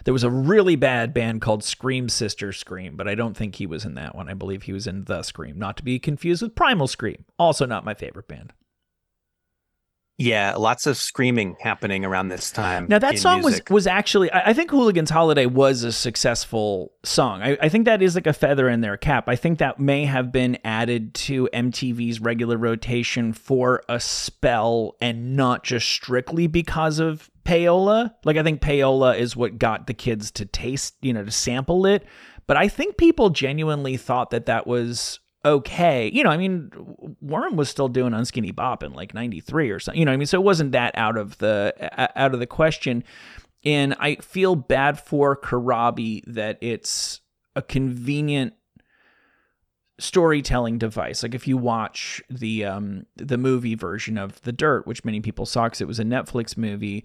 There 0.05 0.13
was 0.13 0.23
a 0.23 0.29
really 0.29 0.75
bad 0.75 1.13
band 1.13 1.41
called 1.41 1.63
Scream 1.63 2.09
Sister 2.09 2.51
Scream, 2.53 2.95
but 2.95 3.07
I 3.07 3.15
don't 3.15 3.35
think 3.35 3.55
he 3.55 3.65
was 3.65 3.85
in 3.85 3.95
that 3.95 4.15
one. 4.15 4.29
I 4.29 4.33
believe 4.33 4.63
he 4.63 4.73
was 4.73 4.87
in 4.87 5.05
the 5.05 5.23
Scream, 5.23 5.57
not 5.57 5.77
to 5.77 5.83
be 5.83 5.99
confused 5.99 6.41
with 6.41 6.55
Primal 6.55 6.87
Scream, 6.87 7.25
also 7.37 7.65
not 7.65 7.85
my 7.85 7.93
favorite 7.93 8.27
band. 8.27 8.53
yeah 10.17 10.53
lots 10.57 10.85
of 10.85 10.97
screaming 10.97 11.55
happening 11.61 12.03
around 12.03 12.27
this 12.27 12.51
time 12.51 12.85
Now 12.89 12.99
that 12.99 13.17
song 13.17 13.41
music. 13.41 13.69
was 13.69 13.73
was 13.73 13.87
actually 13.87 14.29
I, 14.31 14.49
I 14.49 14.53
think 14.53 14.69
Hooligans 14.69 15.09
Holiday 15.09 15.45
was 15.45 15.83
a 15.83 15.91
successful 15.93 16.91
song. 17.03 17.41
I, 17.41 17.57
I 17.61 17.69
think 17.69 17.85
that 17.85 18.01
is 18.01 18.15
like 18.15 18.27
a 18.27 18.33
feather 18.33 18.67
in 18.67 18.81
their 18.81 18.97
cap. 18.97 19.29
I 19.29 19.37
think 19.37 19.59
that 19.59 19.79
may 19.79 20.03
have 20.05 20.31
been 20.31 20.57
added 20.65 21.13
to 21.13 21.47
MTV's 21.53 22.19
regular 22.19 22.57
rotation 22.57 23.31
for 23.31 23.81
a 23.87 23.99
spell 23.99 24.97
and 24.99 25.37
not 25.37 25.63
just 25.63 25.87
strictly 25.87 26.47
because 26.47 26.99
of 26.99 27.31
payola. 27.49 28.13
Like 28.23 28.37
I 28.37 28.43
think 28.43 28.61
payola 28.61 29.17
is 29.17 29.35
what 29.35 29.57
got 29.57 29.87
the 29.87 29.93
kids 29.93 30.31
to 30.31 30.45
taste, 30.45 30.95
you 31.01 31.13
know, 31.13 31.23
to 31.23 31.31
sample 31.31 31.85
it. 31.85 32.05
But 32.47 32.57
I 32.57 32.67
think 32.67 32.97
people 32.97 33.29
genuinely 33.29 33.97
thought 33.97 34.31
that 34.31 34.45
that 34.47 34.67
was 34.67 35.19
okay. 35.45 36.09
You 36.13 36.23
know, 36.23 36.29
I 36.29 36.37
mean, 36.37 36.71
Worm 37.21 37.55
was 37.55 37.69
still 37.69 37.87
doing 37.87 38.13
Unskinny 38.13 38.55
Bop 38.55 38.83
in 38.83 38.93
like 38.93 39.13
93 39.13 39.69
or 39.69 39.79
something. 39.79 39.99
You 39.99 40.05
know, 40.05 40.11
I 40.11 40.17
mean, 40.17 40.27
so 40.27 40.39
it 40.39 40.43
wasn't 40.43 40.71
that 40.73 40.97
out 40.97 41.17
of 41.17 41.37
the 41.39 41.73
out 42.15 42.33
of 42.33 42.39
the 42.39 42.47
question. 42.47 43.03
And 43.65 43.95
I 43.99 44.15
feel 44.15 44.55
bad 44.55 44.99
for 44.99 45.35
Corabi 45.35 46.23
that 46.27 46.57
it's 46.61 47.21
a 47.55 47.61
convenient 47.61 48.53
storytelling 49.99 50.77
device. 50.77 51.23
Like 51.23 51.35
if 51.35 51.47
you 51.47 51.57
watch 51.57 52.21
the 52.29 52.65
um 52.65 53.05
the 53.15 53.37
movie 53.37 53.75
version 53.75 54.17
of 54.17 54.41
The 54.41 54.53
Dirt, 54.53 54.87
which 54.87 55.05
many 55.05 55.19
people 55.19 55.45
saw 55.45 55.65
because 55.65 55.81
it 55.81 55.87
was 55.87 55.99
a 55.99 56.05
Netflix 56.05 56.57
movie, 56.57 57.03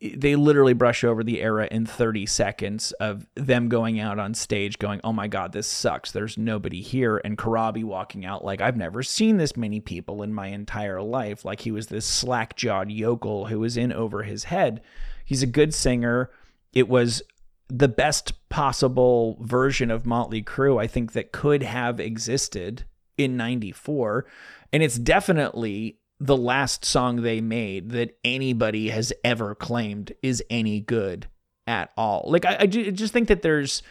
they 0.00 0.36
literally 0.36 0.74
brush 0.74 1.02
over 1.02 1.24
the 1.24 1.40
era 1.40 1.66
in 1.70 1.84
30 1.84 2.24
seconds 2.26 2.92
of 2.92 3.26
them 3.34 3.68
going 3.68 3.98
out 3.98 4.18
on 4.18 4.32
stage 4.32 4.78
going, 4.78 5.00
"Oh 5.02 5.12
my 5.12 5.26
god, 5.26 5.52
this 5.52 5.66
sucks. 5.66 6.12
There's 6.12 6.38
nobody 6.38 6.80
here." 6.82 7.20
And 7.24 7.36
Corabi 7.36 7.82
walking 7.82 8.24
out 8.24 8.44
like, 8.44 8.60
"I've 8.60 8.76
never 8.76 9.02
seen 9.02 9.38
this 9.38 9.56
many 9.56 9.80
people 9.80 10.22
in 10.22 10.32
my 10.32 10.48
entire 10.48 11.02
life." 11.02 11.44
Like 11.44 11.60
he 11.60 11.72
was 11.72 11.88
this 11.88 12.06
slack-jawed 12.06 12.90
yokel 12.90 13.46
who 13.46 13.58
was 13.58 13.76
in 13.76 13.92
over 13.92 14.22
his 14.22 14.44
head. 14.44 14.82
He's 15.24 15.42
a 15.42 15.46
good 15.46 15.74
singer. 15.74 16.30
It 16.72 16.88
was 16.88 17.22
the 17.68 17.88
best 17.88 18.48
possible 18.48 19.36
version 19.40 19.90
of 19.90 20.06
Motley 20.06 20.42
Crue 20.42 20.80
I 20.80 20.86
think 20.86 21.12
that 21.12 21.32
could 21.32 21.62
have 21.62 22.00
existed 22.00 22.84
in 23.18 23.36
94 23.36 24.24
and 24.72 24.82
it's 24.82 24.98
definitely 24.98 25.98
the 26.20 26.36
last 26.36 26.84
song 26.84 27.22
they 27.22 27.40
made 27.40 27.90
that 27.90 28.18
anybody 28.24 28.88
has 28.90 29.12
ever 29.24 29.54
claimed 29.54 30.12
is 30.22 30.42
any 30.50 30.80
good 30.80 31.28
at 31.66 31.90
all. 31.96 32.24
Like 32.26 32.44
I, 32.44 32.56
I 32.60 32.66
just 32.66 33.12
think 33.12 33.28
that 33.28 33.42
there's 33.42 33.82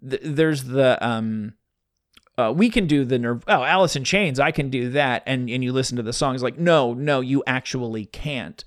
there's 0.00 0.64
the 0.64 1.04
um 1.04 1.54
uh, 2.38 2.52
we 2.54 2.70
can 2.70 2.86
do 2.86 3.04
the 3.04 3.18
nerve. 3.18 3.44
Oh, 3.46 3.62
Alice 3.62 3.94
in 3.94 4.04
Chains, 4.04 4.40
I 4.40 4.52
can 4.52 4.70
do 4.70 4.90
that. 4.90 5.22
And 5.26 5.50
and 5.50 5.62
you 5.62 5.72
listen 5.72 5.96
to 5.96 6.02
the 6.02 6.12
songs 6.12 6.42
like, 6.42 6.58
no, 6.58 6.94
no, 6.94 7.20
you 7.20 7.42
actually 7.46 8.06
can't. 8.06 8.64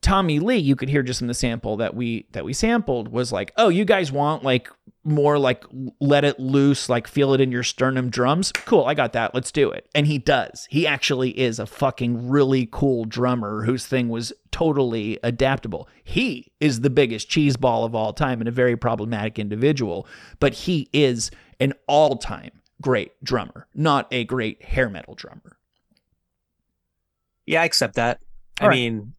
Tommy 0.00 0.38
Lee, 0.38 0.58
you 0.58 0.76
could 0.76 0.88
hear 0.88 1.02
just 1.02 1.20
in 1.20 1.26
the 1.26 1.34
sample 1.34 1.76
that 1.78 1.94
we 1.94 2.26
that 2.32 2.44
we 2.44 2.52
sampled 2.52 3.08
was 3.08 3.32
like, 3.32 3.52
oh, 3.56 3.68
you 3.68 3.84
guys 3.84 4.12
want 4.12 4.44
like 4.44 4.68
more 5.04 5.38
like 5.38 5.64
let 6.00 6.24
it 6.24 6.38
loose, 6.38 6.88
like 6.88 7.06
feel 7.06 7.32
it 7.32 7.40
in 7.40 7.50
your 7.50 7.62
sternum 7.62 8.10
drums. 8.10 8.52
Cool, 8.52 8.84
I 8.84 8.94
got 8.94 9.12
that. 9.14 9.34
Let's 9.34 9.50
do 9.50 9.70
it. 9.70 9.88
And 9.94 10.06
he 10.06 10.18
does. 10.18 10.66
He 10.70 10.86
actually 10.86 11.38
is 11.38 11.58
a 11.58 11.66
fucking 11.66 12.28
really 12.28 12.68
cool 12.70 13.04
drummer 13.04 13.64
whose 13.64 13.86
thing 13.86 14.08
was 14.08 14.32
totally 14.50 15.18
adaptable. 15.22 15.88
He 16.04 16.52
is 16.60 16.82
the 16.82 16.90
biggest 16.90 17.28
cheeseball 17.28 17.84
of 17.84 17.94
all 17.94 18.12
time 18.12 18.40
and 18.40 18.48
a 18.48 18.52
very 18.52 18.76
problematic 18.76 19.38
individual, 19.38 20.06
but 20.40 20.52
he 20.52 20.88
is 20.92 21.30
an 21.60 21.72
all-time 21.86 22.52
great 22.80 23.12
drummer, 23.24 23.66
not 23.74 24.06
a 24.12 24.24
great 24.24 24.62
hair 24.62 24.88
metal 24.88 25.14
drummer. 25.14 25.56
Yeah, 27.46 27.62
I 27.62 27.64
accept 27.64 27.94
that. 27.94 28.20
I 28.60 28.64
All 28.64 28.68
right. 28.68 28.76
mean, 28.76 29.14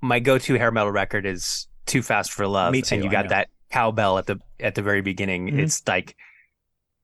my 0.00 0.18
go-to 0.20 0.54
hair 0.54 0.70
metal 0.70 0.90
record 0.92 1.26
is 1.26 1.68
"Too 1.86 2.02
Fast 2.02 2.32
for 2.32 2.46
Love," 2.46 2.72
Me 2.72 2.82
too, 2.82 2.96
and 2.96 3.04
you 3.04 3.10
got 3.10 3.28
that 3.30 3.48
cowbell 3.70 4.18
at 4.18 4.26
the 4.26 4.38
at 4.60 4.74
the 4.74 4.82
very 4.82 5.00
beginning. 5.02 5.48
Mhm. 5.50 5.58
It's 5.60 5.86
like 5.86 6.16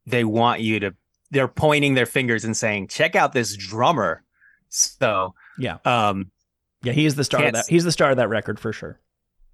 they 0.07 0.25
want 0.25 0.61
you 0.61 0.81
to. 0.81 0.95
They're 1.31 1.49
pointing 1.49 1.95
their 1.95 2.07
fingers 2.07 2.45
and 2.45 2.57
saying, 2.57 2.89
"Check 2.89 3.15
out 3.17 3.33
this 3.33 3.57
drummer." 3.57 4.23
So, 4.69 5.35
Yeah. 5.59 5.79
um, 5.85 6.31
Yeah, 6.83 6.93
he 6.95 7.07
is 7.07 7.15
the 7.15 7.25
star 7.25 7.45
of 7.45 7.53
that. 7.53 7.67
He's 7.69 7.85
the 7.85 7.93
star 7.93 8.11
of 8.11 8.17
that 8.17 8.29
record 8.29 8.59
for 8.59 8.73
sure. 8.73 8.99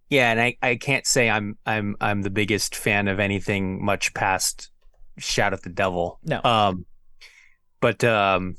Yeah, 0.08 0.30
and 0.30 0.40
I, 0.40 0.56
I 0.62 0.76
can't 0.76 1.06
say 1.06 1.28
I'm 1.28 1.58
I'm 1.66 1.96
I'm 2.00 2.22
the 2.22 2.30
biggest 2.30 2.74
fan 2.74 3.08
of 3.08 3.20
anything 3.20 3.84
much 3.84 4.14
past 4.14 4.70
Shout 5.18 5.52
at 5.52 5.62
the 5.62 5.68
Devil. 5.68 6.18
No. 6.24 6.40
Um 6.44 6.86
but 7.80 8.02
um 8.04 8.56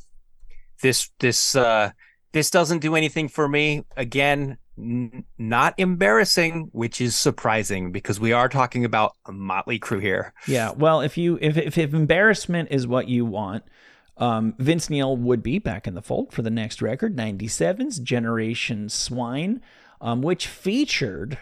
this 0.82 1.09
this 1.19 1.55
uh 1.55 1.91
this 2.34 2.51
doesn't 2.51 2.80
do 2.80 2.95
anything 2.95 3.27
for 3.30 3.47
me. 3.47 3.84
Again, 3.97 4.57
not 5.38 5.73
embarrassing, 5.77 6.69
which 6.71 7.01
is 7.01 7.15
surprising 7.15 7.91
because 7.91 8.19
we 8.19 8.34
are 8.34 8.49
talking 8.49 8.86
about 8.86 9.15
a 9.25 9.32
Motley 9.32 9.80
Crue 9.80 10.01
here. 10.01 10.34
Yeah. 10.47 10.71
Well, 10.71 11.01
if 11.01 11.17
you 11.17 11.38
if 11.41 11.57
if, 11.57 11.77
if 11.77 11.93
embarrassment 11.93 12.69
is 12.71 12.88
what 12.88 13.07
you 13.07 13.25
want, 13.25 13.63
um, 14.17 14.55
Vince 14.57 14.89
Neil 14.89 15.15
would 15.15 15.41
be 15.41 15.59
back 15.59 15.88
in 15.88 15.93
the 15.93 16.01
fold 16.01 16.34
for 16.34 16.41
the 16.41 16.49
next 16.49 16.82
record, 16.82 17.15
97's 17.15 17.99
Generation 17.99 18.89
Swine, 18.89 19.61
um, 20.01 20.21
which 20.21 20.47
featured 20.47 21.38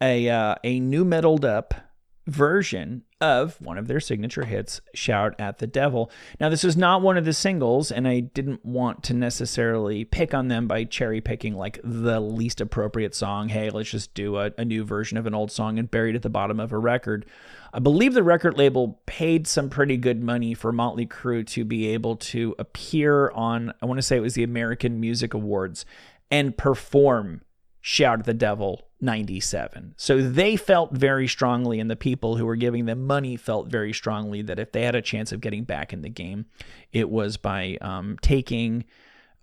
a 0.00 0.28
uh, 0.28 0.54
a 0.64 0.80
new 0.80 1.04
metaled 1.04 1.44
up 1.44 1.74
version 2.26 3.02
of 3.20 3.60
one 3.60 3.78
of 3.78 3.86
their 3.86 4.00
signature 4.00 4.44
hits, 4.44 4.80
Shout 4.94 5.34
at 5.38 5.58
the 5.58 5.66
Devil. 5.66 6.10
Now, 6.40 6.48
this 6.48 6.64
is 6.64 6.76
not 6.76 7.02
one 7.02 7.16
of 7.16 7.24
the 7.24 7.32
singles, 7.32 7.92
and 7.92 8.08
I 8.08 8.20
didn't 8.20 8.64
want 8.64 9.02
to 9.04 9.14
necessarily 9.14 10.04
pick 10.04 10.32
on 10.32 10.48
them 10.48 10.66
by 10.66 10.84
cherry 10.84 11.20
picking 11.20 11.54
like 11.54 11.80
the 11.84 12.20
least 12.20 12.60
appropriate 12.60 13.14
song. 13.14 13.48
Hey, 13.48 13.70
let's 13.70 13.90
just 13.90 14.14
do 14.14 14.36
a, 14.36 14.52
a 14.56 14.64
new 14.64 14.84
version 14.84 15.18
of 15.18 15.26
an 15.26 15.34
old 15.34 15.52
song 15.52 15.78
and 15.78 15.90
buried 15.90 16.16
at 16.16 16.22
the 16.22 16.30
bottom 16.30 16.58
of 16.60 16.72
a 16.72 16.78
record. 16.78 17.26
I 17.72 17.78
believe 17.78 18.14
the 18.14 18.22
record 18.22 18.58
label 18.58 19.00
paid 19.06 19.46
some 19.46 19.70
pretty 19.70 19.96
good 19.96 20.22
money 20.22 20.54
for 20.54 20.72
Motley 20.72 21.06
Crue 21.06 21.46
to 21.48 21.64
be 21.64 21.88
able 21.88 22.16
to 22.16 22.54
appear 22.58 23.30
on, 23.30 23.72
I 23.80 23.86
want 23.86 23.98
to 23.98 24.02
say 24.02 24.16
it 24.16 24.20
was 24.20 24.34
the 24.34 24.42
American 24.42 24.98
Music 24.98 25.34
Awards, 25.34 25.84
and 26.30 26.56
perform 26.56 27.42
Shout 27.80 28.20
at 28.20 28.26
the 28.26 28.34
Devil 28.34 28.88
97. 29.00 29.94
So 29.96 30.20
they 30.20 30.56
felt 30.56 30.92
very 30.92 31.26
strongly, 31.26 31.80
and 31.80 31.90
the 31.90 31.96
people 31.96 32.36
who 32.36 32.44
were 32.44 32.56
giving 32.56 32.84
them 32.84 33.06
money 33.06 33.36
felt 33.36 33.68
very 33.68 33.92
strongly 33.92 34.42
that 34.42 34.58
if 34.58 34.72
they 34.72 34.82
had 34.82 34.94
a 34.94 35.02
chance 35.02 35.32
of 35.32 35.40
getting 35.40 35.64
back 35.64 35.92
in 35.92 36.02
the 36.02 36.10
game, 36.10 36.46
it 36.92 37.08
was 37.08 37.36
by 37.36 37.78
um, 37.80 38.18
taking 38.20 38.84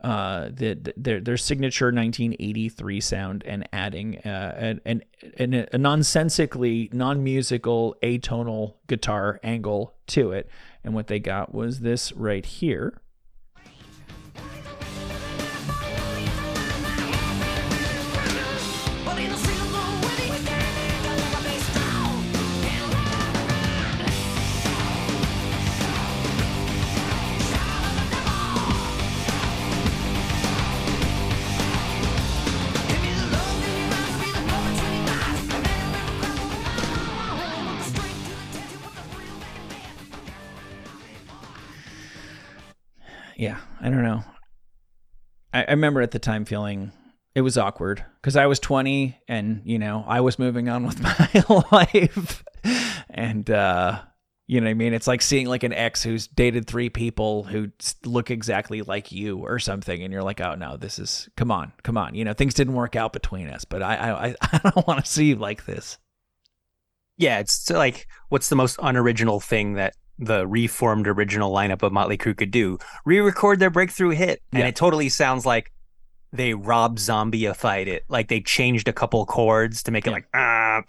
uh, 0.01 0.49
the, 0.53 0.93
their, 0.95 1.19
their 1.19 1.37
signature 1.37 1.87
1983 1.87 3.01
sound 3.01 3.43
and 3.47 3.67
adding 3.73 4.19
uh, 4.19 4.75
an, 4.85 5.03
an, 5.37 5.67
a 5.73 5.77
nonsensically 5.77 6.89
non 6.93 7.23
musical 7.23 7.95
atonal 8.03 8.75
guitar 8.85 9.39
angle 9.43 9.95
to 10.05 10.31
it. 10.31 10.49
And 10.83 10.93
what 10.93 11.07
they 11.07 11.19
got 11.19 11.53
was 11.53 11.79
this 11.79 12.13
right 12.13 12.45
here. 12.45 13.01
Yeah, 43.37 43.59
I 43.79 43.89
don't 43.89 44.03
know. 44.03 44.23
I, 45.53 45.63
I 45.63 45.71
remember 45.71 46.01
at 46.01 46.11
the 46.11 46.19
time 46.19 46.43
feeling 46.43 46.91
it 47.35 47.41
was 47.41 47.57
awkward 47.57 48.03
because 48.19 48.35
I 48.35 48.47
was 48.47 48.59
20 48.59 49.15
and, 49.27 49.61
you 49.63 49.77
know, 49.77 50.03
I 50.07 50.21
was 50.21 50.39
moving 50.39 50.67
on 50.69 50.85
with 50.85 50.99
my 51.01 51.61
life. 51.71 52.43
And, 53.11 53.49
uh, 53.49 54.01
you 54.47 54.59
know 54.59 54.65
what 54.65 54.71
I 54.71 54.75
mean? 54.75 54.93
It's 54.93 55.07
like 55.07 55.21
seeing 55.21 55.45
like 55.47 55.63
an 55.63 55.73
ex 55.73 56.01
who's 56.01 56.25
dated 56.27 56.65
three 56.67 56.89
people 56.89 57.43
who 57.43 57.67
look 58.05 58.31
exactly 58.31 58.81
like 58.81 59.11
you 59.11 59.37
or 59.37 59.59
something. 59.59 60.01
And 60.01 60.11
you're 60.11 60.23
like, 60.23 60.41
oh 60.41 60.55
no, 60.55 60.77
this 60.77 60.97
is, 60.99 61.29
come 61.37 61.51
on, 61.51 61.73
come 61.83 61.97
on. 61.97 62.15
You 62.15 62.25
know, 62.25 62.33
things 62.33 62.53
didn't 62.55 62.73
work 62.73 62.95
out 62.95 63.13
between 63.13 63.49
us, 63.49 63.65
but 63.65 63.83
I, 63.83 63.95
I, 63.95 64.35
I- 64.41 64.57
don't 64.75 64.87
want 64.87 65.05
to 65.05 65.11
see 65.11 65.25
you 65.25 65.35
like 65.35 65.65
this. 65.65 65.97
Yeah, 67.17 67.39
it's 67.39 67.69
like 67.69 68.07
what's 68.29 68.49
the 68.49 68.55
most 68.55 68.79
unoriginal 68.81 69.39
thing 69.39 69.73
that 69.73 69.95
the 70.19 70.47
reformed 70.47 71.07
original 71.07 71.51
lineup 71.53 71.83
of 71.83 71.91
Motley 71.91 72.17
Crue 72.17 72.35
could 72.37 72.51
do? 72.51 72.77
Re-record 73.05 73.59
their 73.59 73.69
breakthrough 73.69 74.09
hit, 74.11 74.41
and 74.51 74.61
Yeah. 74.61 74.67
it 74.67 74.75
totally 74.75 75.09
sounds 75.09 75.45
like 75.45 75.71
they 76.33 76.53
Rob 76.53 76.99
Zombie-ified 76.99 77.87
it. 77.87 78.03
Like 78.09 78.27
they 78.27 78.41
changed 78.41 78.87
a 78.87 78.93
couple 78.93 79.25
chords 79.25 79.83
to 79.83 79.91
make 79.91 80.05
it 80.05 80.09
Yeah. 80.09 80.13
like 80.15 80.27
ah 80.33 80.81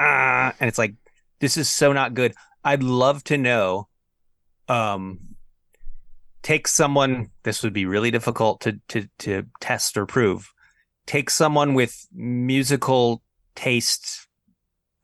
ah, 0.00 0.54
and 0.60 0.68
it's 0.68 0.78
like 0.78 0.94
this 1.40 1.56
is 1.56 1.68
so 1.68 1.92
not 1.92 2.14
good. 2.14 2.34
I'd 2.64 2.82
love 2.82 3.24
to 3.24 3.36
know. 3.38 3.88
Um, 4.68 5.20
take 6.42 6.66
someone. 6.68 7.30
This 7.42 7.62
would 7.62 7.72
be 7.72 7.86
really 7.86 8.10
difficult 8.10 8.60
to 8.62 8.80
to 8.88 9.08
to 9.20 9.44
test 9.60 9.96
or 9.96 10.06
prove. 10.06 10.50
Take 11.06 11.28
someone 11.30 11.74
with 11.74 12.06
musical 12.12 13.22
tastes 13.54 14.26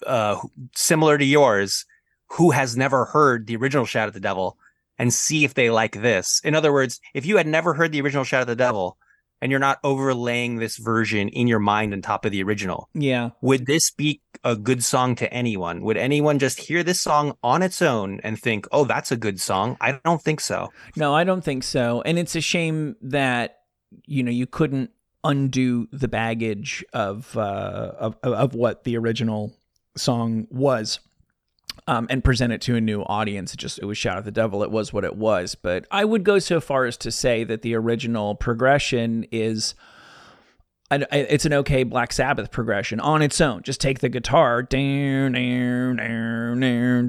uh 0.07 0.41
similar 0.75 1.18
to 1.18 1.25
yours 1.25 1.85
who 2.33 2.51
has 2.51 2.76
never 2.76 3.05
heard 3.07 3.47
the 3.47 3.57
original 3.57 3.85
Shout 3.85 4.09
at 4.09 4.14
the 4.14 4.20
Devil 4.20 4.57
and 4.99 5.12
see 5.12 5.45
if 5.45 5.55
they 5.55 5.70
like 5.70 6.01
this. 6.03 6.41
In 6.45 6.55
other 6.55 6.72
words, 6.72 7.01
if 7.14 7.24
you 7.26 7.37
had 7.37 7.47
never 7.47 7.74
heard 7.74 7.93
the 7.93 8.01
original 8.01 8.24
Shout 8.24 8.43
at 8.43 8.47
the 8.47 8.57
Devil 8.57 8.97
and 9.43 9.51
you're 9.51 9.59
not 9.59 9.78
overlaying 9.83 10.57
this 10.57 10.76
version 10.76 11.28
in 11.31 11.47
your 11.47 11.59
mind 11.59 11.95
on 11.95 12.03
top 12.03 12.24
of 12.26 12.31
the 12.33 12.43
original, 12.43 12.89
Yeah. 12.95 13.31
would 13.41 13.64
this 13.66 13.91
be 13.91 14.20
a 14.45 14.55
good 14.55 14.85
song 14.85 15.14
to 15.16 15.33
anyone? 15.33 15.83
Would 15.83 15.97
anyone 15.97 16.39
just 16.39 16.61
hear 16.61 16.83
this 16.83 17.01
song 17.01 17.37
on 17.43 17.62
its 17.62 17.81
own 17.83 18.20
and 18.22 18.39
think, 18.39 18.66
"Oh, 18.70 18.85
that's 18.85 19.11
a 19.11 19.16
good 19.16 19.41
song"? 19.41 19.76
I 19.81 19.99
don't 20.05 20.20
think 20.22 20.41
so. 20.41 20.68
No, 20.97 21.14
I 21.14 21.24
don't 21.24 21.43
think 21.43 21.62
so. 21.64 22.03
And 22.05 22.18
it's 22.18 22.37
a 22.37 22.41
shame 22.41 22.97
that 23.03 23.61
you 24.07 24.22
know 24.22 24.31
you 24.31 24.47
couldn't 24.47 24.91
undo 25.24 25.89
the 25.93 26.09
baggage 26.09 26.85
of 26.93 27.37
uh, 27.37 27.93
of 27.99 28.16
of 28.22 28.55
what 28.55 28.85
the 28.85 28.97
original 28.97 29.53
song 29.97 30.47
was. 30.51 31.01
Um, 31.87 32.07
and 32.11 32.23
present 32.23 32.53
it 32.53 32.61
to 32.62 32.77
a 32.77 32.81
new 32.81 33.03
audience. 33.03 33.55
It 33.55 33.57
just 33.57 33.79
it 33.79 33.85
was 33.85 33.99
shout 33.99 34.18
at 34.18 34.25
the 34.25 34.31
devil. 34.31 34.62
It 34.62 34.71
was 34.71 34.93
what 34.93 35.05
it 35.05 35.16
was. 35.16 35.55
But 35.57 35.87
I 35.91 36.05
would 36.05 36.23
go 36.25 36.39
so 36.39 36.61
far 36.61 36.85
as 36.85 36.97
to 36.99 37.11
say 37.11 37.43
that 37.45 37.62
the 37.62 37.75
original 37.75 38.35
progression 38.37 39.25
is 39.33 39.75
I- 40.93 41.07
I- 41.11 41.16
it's 41.18 41.45
an 41.47 41.53
okay 41.55 41.85
Black 41.85 42.12
Sabbath 42.12 42.51
progression 42.51 42.99
on 43.01 43.23
its 43.23 43.41
own. 43.41 43.62
Just 43.62 43.81
take 43.81 44.01
the 44.01 44.09
guitar 44.09 44.62
down, 44.62 45.33
down, 45.33 45.97
down, 45.97 46.61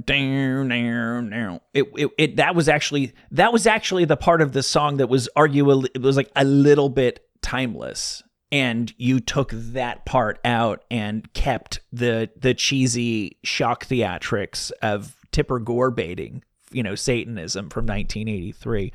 down, 0.06 0.68
down, 0.70 1.30
down. 1.30 1.60
It, 1.74 1.86
it, 1.98 2.10
it 2.18 2.36
that 2.38 2.54
was 2.56 2.70
actually 2.70 3.14
that 3.32 3.52
was 3.52 3.66
actually 3.68 4.06
the 4.06 4.18
part 4.18 4.42
of 4.42 4.52
the 4.54 4.64
song 4.64 4.98
that 4.98 5.08
was 5.08 5.28
arguably 5.36 5.90
it 5.96 6.02
was 6.02 6.16
like 6.18 6.32
a 6.36 6.44
little 6.46 6.90
bit 6.90 7.28
timeless. 7.42 8.24
And 8.52 8.94
you 8.98 9.20
took 9.20 9.52
that 9.52 10.06
part 10.06 10.40
out 10.44 10.84
and 10.92 11.32
kept 11.34 11.80
the 11.94 12.30
the 12.36 12.54
cheesy 12.54 13.38
shock 13.44 13.86
theatrics 13.86 14.72
of 14.82 15.16
Tipper 15.32 15.60
Gore 15.60 15.92
baiting, 15.92 16.44
you 16.72 16.84
know, 16.84 16.96
Satanism 16.96 17.70
from 17.70 17.86
1983. 17.86 18.92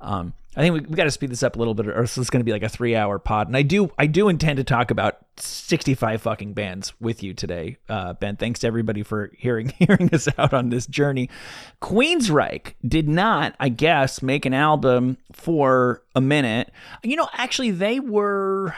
Um, 0.00 0.32
I 0.58 0.62
think 0.62 0.74
we, 0.74 0.80
we 0.80 0.96
got 0.96 1.04
to 1.04 1.12
speed 1.12 1.30
this 1.30 1.44
up 1.44 1.54
a 1.54 1.58
little 1.60 1.72
bit, 1.72 1.86
or 1.86 2.00
else 2.00 2.18
is 2.18 2.30
going 2.30 2.40
to 2.40 2.44
be 2.44 2.50
like 2.50 2.64
a 2.64 2.68
three-hour 2.68 3.20
pod. 3.20 3.46
And 3.46 3.56
I 3.56 3.62
do, 3.62 3.92
I 3.96 4.06
do 4.06 4.28
intend 4.28 4.56
to 4.56 4.64
talk 4.64 4.90
about 4.90 5.18
sixty-five 5.36 6.20
fucking 6.20 6.52
bands 6.52 6.92
with 7.00 7.22
you 7.22 7.32
today, 7.32 7.76
uh, 7.88 8.14
Ben. 8.14 8.34
Thanks 8.34 8.58
to 8.60 8.66
everybody 8.66 9.04
for 9.04 9.30
hearing 9.38 9.68
hearing 9.78 10.12
us 10.12 10.26
out 10.36 10.52
on 10.52 10.70
this 10.70 10.88
journey. 10.88 11.30
Queensryche 11.80 12.74
did 12.86 13.08
not, 13.08 13.54
I 13.60 13.68
guess, 13.68 14.20
make 14.20 14.44
an 14.46 14.54
album 14.54 15.18
for 15.32 16.02
a 16.16 16.20
minute. 16.20 16.72
You 17.04 17.14
know, 17.14 17.28
actually, 17.34 17.70
they 17.70 18.00
were. 18.00 18.74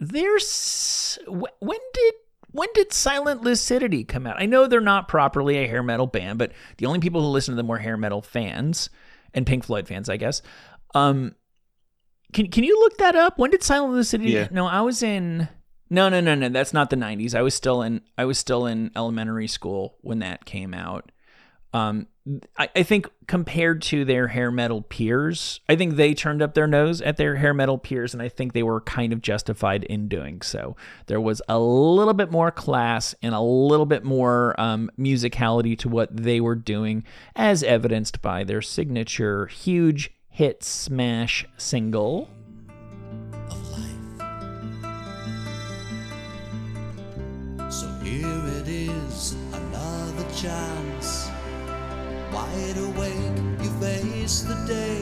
There's 0.00 1.20
when 1.28 1.80
did 1.94 2.14
when 2.50 2.68
did 2.74 2.92
Silent 2.92 3.42
Lucidity 3.42 4.02
come 4.02 4.26
out? 4.26 4.42
I 4.42 4.46
know 4.46 4.66
they're 4.66 4.80
not 4.80 5.06
properly 5.06 5.58
a 5.58 5.68
hair 5.68 5.84
metal 5.84 6.08
band, 6.08 6.40
but 6.40 6.50
the 6.78 6.86
only 6.86 6.98
people 6.98 7.20
who 7.20 7.28
listen 7.28 7.52
to 7.52 7.56
them 7.56 7.68
were 7.68 7.78
hair 7.78 7.96
metal 7.96 8.22
fans 8.22 8.90
and 9.34 9.46
Pink 9.46 9.64
Floyd 9.64 9.86
fans, 9.86 10.08
I 10.08 10.16
guess. 10.16 10.42
Um, 10.96 11.34
can 12.32 12.48
can 12.48 12.64
you 12.64 12.78
look 12.80 12.98
that 12.98 13.16
up? 13.16 13.38
When 13.38 13.50
did 13.50 13.62
Silent 13.62 14.06
City? 14.06 14.30
Yeah. 14.30 14.48
No, 14.50 14.66
I 14.66 14.80
was 14.80 15.02
in. 15.02 15.48
No, 15.88 16.08
no, 16.08 16.20
no, 16.20 16.34
no. 16.34 16.48
That's 16.48 16.72
not 16.72 16.90
the 16.90 16.96
'90s. 16.96 17.34
I 17.34 17.42
was 17.42 17.54
still 17.54 17.82
in. 17.82 18.00
I 18.18 18.24
was 18.24 18.38
still 18.38 18.66
in 18.66 18.90
elementary 18.96 19.48
school 19.48 19.96
when 20.00 20.18
that 20.20 20.44
came 20.44 20.74
out. 20.74 21.12
Um, 21.72 22.06
I, 22.56 22.68
I 22.74 22.82
think 22.82 23.08
compared 23.26 23.82
to 23.82 24.04
their 24.04 24.28
hair 24.28 24.50
metal 24.50 24.82
peers, 24.82 25.60
I 25.68 25.76
think 25.76 25.96
they 25.96 26.14
turned 26.14 26.40
up 26.40 26.54
their 26.54 26.66
nose 26.66 27.02
at 27.02 27.18
their 27.18 27.36
hair 27.36 27.52
metal 27.52 27.78
peers, 27.78 28.14
and 28.14 28.22
I 28.22 28.28
think 28.28 28.52
they 28.52 28.62
were 28.62 28.80
kind 28.80 29.12
of 29.12 29.20
justified 29.20 29.84
in 29.84 30.08
doing 30.08 30.42
so. 30.42 30.76
There 31.06 31.20
was 31.20 31.42
a 31.48 31.58
little 31.58 32.14
bit 32.14 32.30
more 32.32 32.50
class 32.50 33.14
and 33.22 33.34
a 33.34 33.40
little 33.40 33.86
bit 33.86 34.04
more 34.04 34.58
um, 34.58 34.90
musicality 34.98 35.78
to 35.80 35.88
what 35.88 36.16
they 36.16 36.40
were 36.40 36.56
doing, 36.56 37.04
as 37.36 37.62
evidenced 37.62 38.22
by 38.22 38.42
their 38.42 38.62
signature 38.62 39.46
huge 39.46 40.15
hit 40.36 40.62
smash 40.62 41.46
single. 41.56 42.28
is 48.68 49.34
another 49.54 50.22
chance. 50.34 51.30
Wide 52.30 52.76
awake, 52.76 53.38
you 53.62 53.70
face 53.80 54.42
the 54.42 54.54
day, 54.66 55.00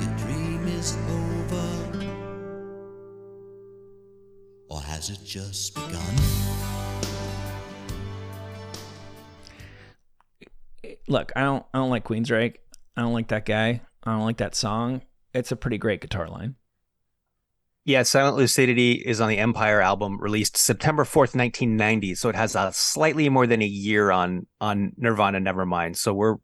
your 0.00 0.16
dream 0.18 0.68
is 0.68 0.96
over. 1.10 1.68
Or 4.70 4.80
has 4.80 5.10
it 5.10 5.18
just 5.24 5.74
begun? 5.74 6.14
Look, 11.08 11.32
I 11.34 11.40
don't 11.40 11.66
I 11.74 11.78
don't 11.78 11.90
like 11.90 12.04
Queensryche. 12.04 12.54
I 12.96 13.02
don't 13.02 13.14
like 13.14 13.28
that 13.28 13.46
guy. 13.46 13.80
I 14.06 14.12
don't 14.12 14.24
like 14.24 14.38
that 14.38 14.54
song. 14.54 15.02
It's 15.34 15.52
a 15.52 15.56
pretty 15.56 15.78
great 15.78 16.00
guitar 16.00 16.28
line. 16.28 16.54
Yeah, 17.84 18.02
Silent 18.02 18.36
Lucidity 18.36 18.92
is 18.92 19.20
on 19.20 19.28
the 19.28 19.38
Empire 19.38 19.80
album 19.80 20.18
released 20.20 20.56
September 20.56 21.04
4th, 21.04 21.36
1990. 21.36 22.16
So 22.16 22.28
it 22.28 22.34
has 22.34 22.56
a 22.56 22.72
slightly 22.72 23.28
more 23.28 23.46
than 23.46 23.62
a 23.62 23.66
year 23.66 24.10
on 24.10 24.46
on 24.60 24.92
Nirvana 24.96 25.40
Nevermind. 25.40 25.96
So 25.96 26.12
we're 26.12 26.36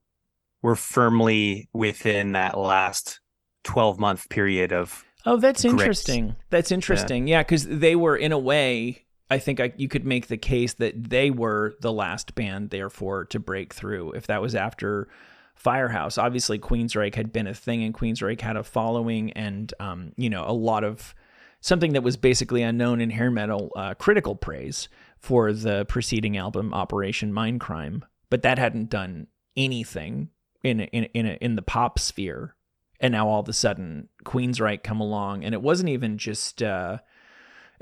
we're 0.63 0.77
firmly 0.77 1.69
within 1.73 2.33
that 2.33 2.57
last 2.57 3.21
12 3.65 3.99
month 3.99 4.29
period 4.29 4.73
of 4.73 5.05
Oh, 5.25 5.37
that's 5.37 5.63
Great. 5.63 5.73
interesting. 5.73 6.37
That's 6.51 6.73
interesting. 6.73 7.29
Yeah, 7.29 7.43
because 7.43 7.67
they 7.67 7.95
were 7.97 8.17
in 8.17 8.33
a 8.33 8.39
way. 8.39 9.05
I 9.31 9.39
think 9.39 9.61
I, 9.61 9.73
you 9.77 9.89
could 9.89 10.05
make 10.05 10.27
the 10.27 10.37
case 10.37 10.75
that 10.75 11.11
they 11.11 11.31
were 11.31 11.75
the 11.81 11.93
last 11.93 12.35
band, 12.35 12.71
therefore, 12.71 13.25
to 13.27 13.39
break 13.39 13.73
through. 13.73 14.13
If 14.13 14.27
that 14.27 14.43
was 14.43 14.55
after 14.55 15.09
Firehouse, 15.55 16.19
obviously 16.19 16.59
Queensryche 16.59 17.15
had 17.15 17.33
been 17.33 17.47
a 17.47 17.55
thing, 17.55 17.83
and 17.83 17.95
Queensryche 17.95 18.41
had 18.41 18.57
a 18.57 18.65
following, 18.65 19.33
and 19.33 19.73
um, 19.81 20.13
you 20.17 20.31
know, 20.31 20.45
a 20.47 20.53
lot 20.53 20.85
of 20.85 21.15
something 21.61 21.93
that 21.93 22.03
was 22.03 22.17
basically 22.17 22.63
unknown 22.63 23.01
in 23.01 23.11
hair 23.11 23.31
metal 23.31 23.71
uh, 23.77 23.95
critical 23.95 24.35
praise 24.35 24.89
for 25.19 25.53
the 25.53 25.85
preceding 25.85 26.37
album, 26.37 26.75
Operation 26.75 27.33
Mindcrime. 27.33 28.03
But 28.31 28.43
that 28.43 28.59
hadn't 28.59 28.91
done 28.91 29.29
anything 29.57 30.31
in 30.63 30.81
in 30.81 31.05
in, 31.15 31.27
a, 31.27 31.39
in 31.41 31.57
the 31.57 31.63
pop 31.63 31.99
sphere 31.99 32.57
and 33.03 33.13
now 33.13 33.29
all 33.29 33.41
of 33.41 33.49
a 33.49 33.53
sudden 33.53 34.09
Queensryche 34.25 34.85
come 34.85 35.01
along, 35.01 35.45
and 35.45 35.55
it 35.55 35.61
wasn't 35.61 35.89
even 35.89 36.17
just, 36.17 36.63
uh, 36.63 36.99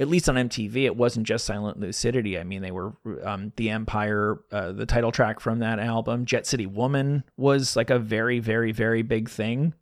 at 0.01 0.09
least 0.09 0.29
on 0.29 0.35
MTV, 0.35 0.85
it 0.85 0.97
wasn't 0.97 1.27
just 1.27 1.45
Silent 1.45 1.79
Lucidity. 1.79 2.39
I 2.39 2.43
mean, 2.43 2.63
they 2.63 2.73
were 2.73 2.95
um, 3.23 3.53
the 3.57 3.71
Empire, 3.71 4.41
uh, 4.51 4.73
the 4.73 4.87
title 4.87 5.13
track 5.13 5.39
from 5.39 5.61
that 5.61 5.79
album, 5.79 6.25
Jet 6.25 6.47
City 6.47 6.67
Woman 6.67 7.23
was 7.37 7.77
like 7.77 7.91
a 7.91 7.99
very, 7.99 8.41
very, 8.41 8.73
very 8.73 9.03
big 9.03 9.29
thing. 9.29 9.75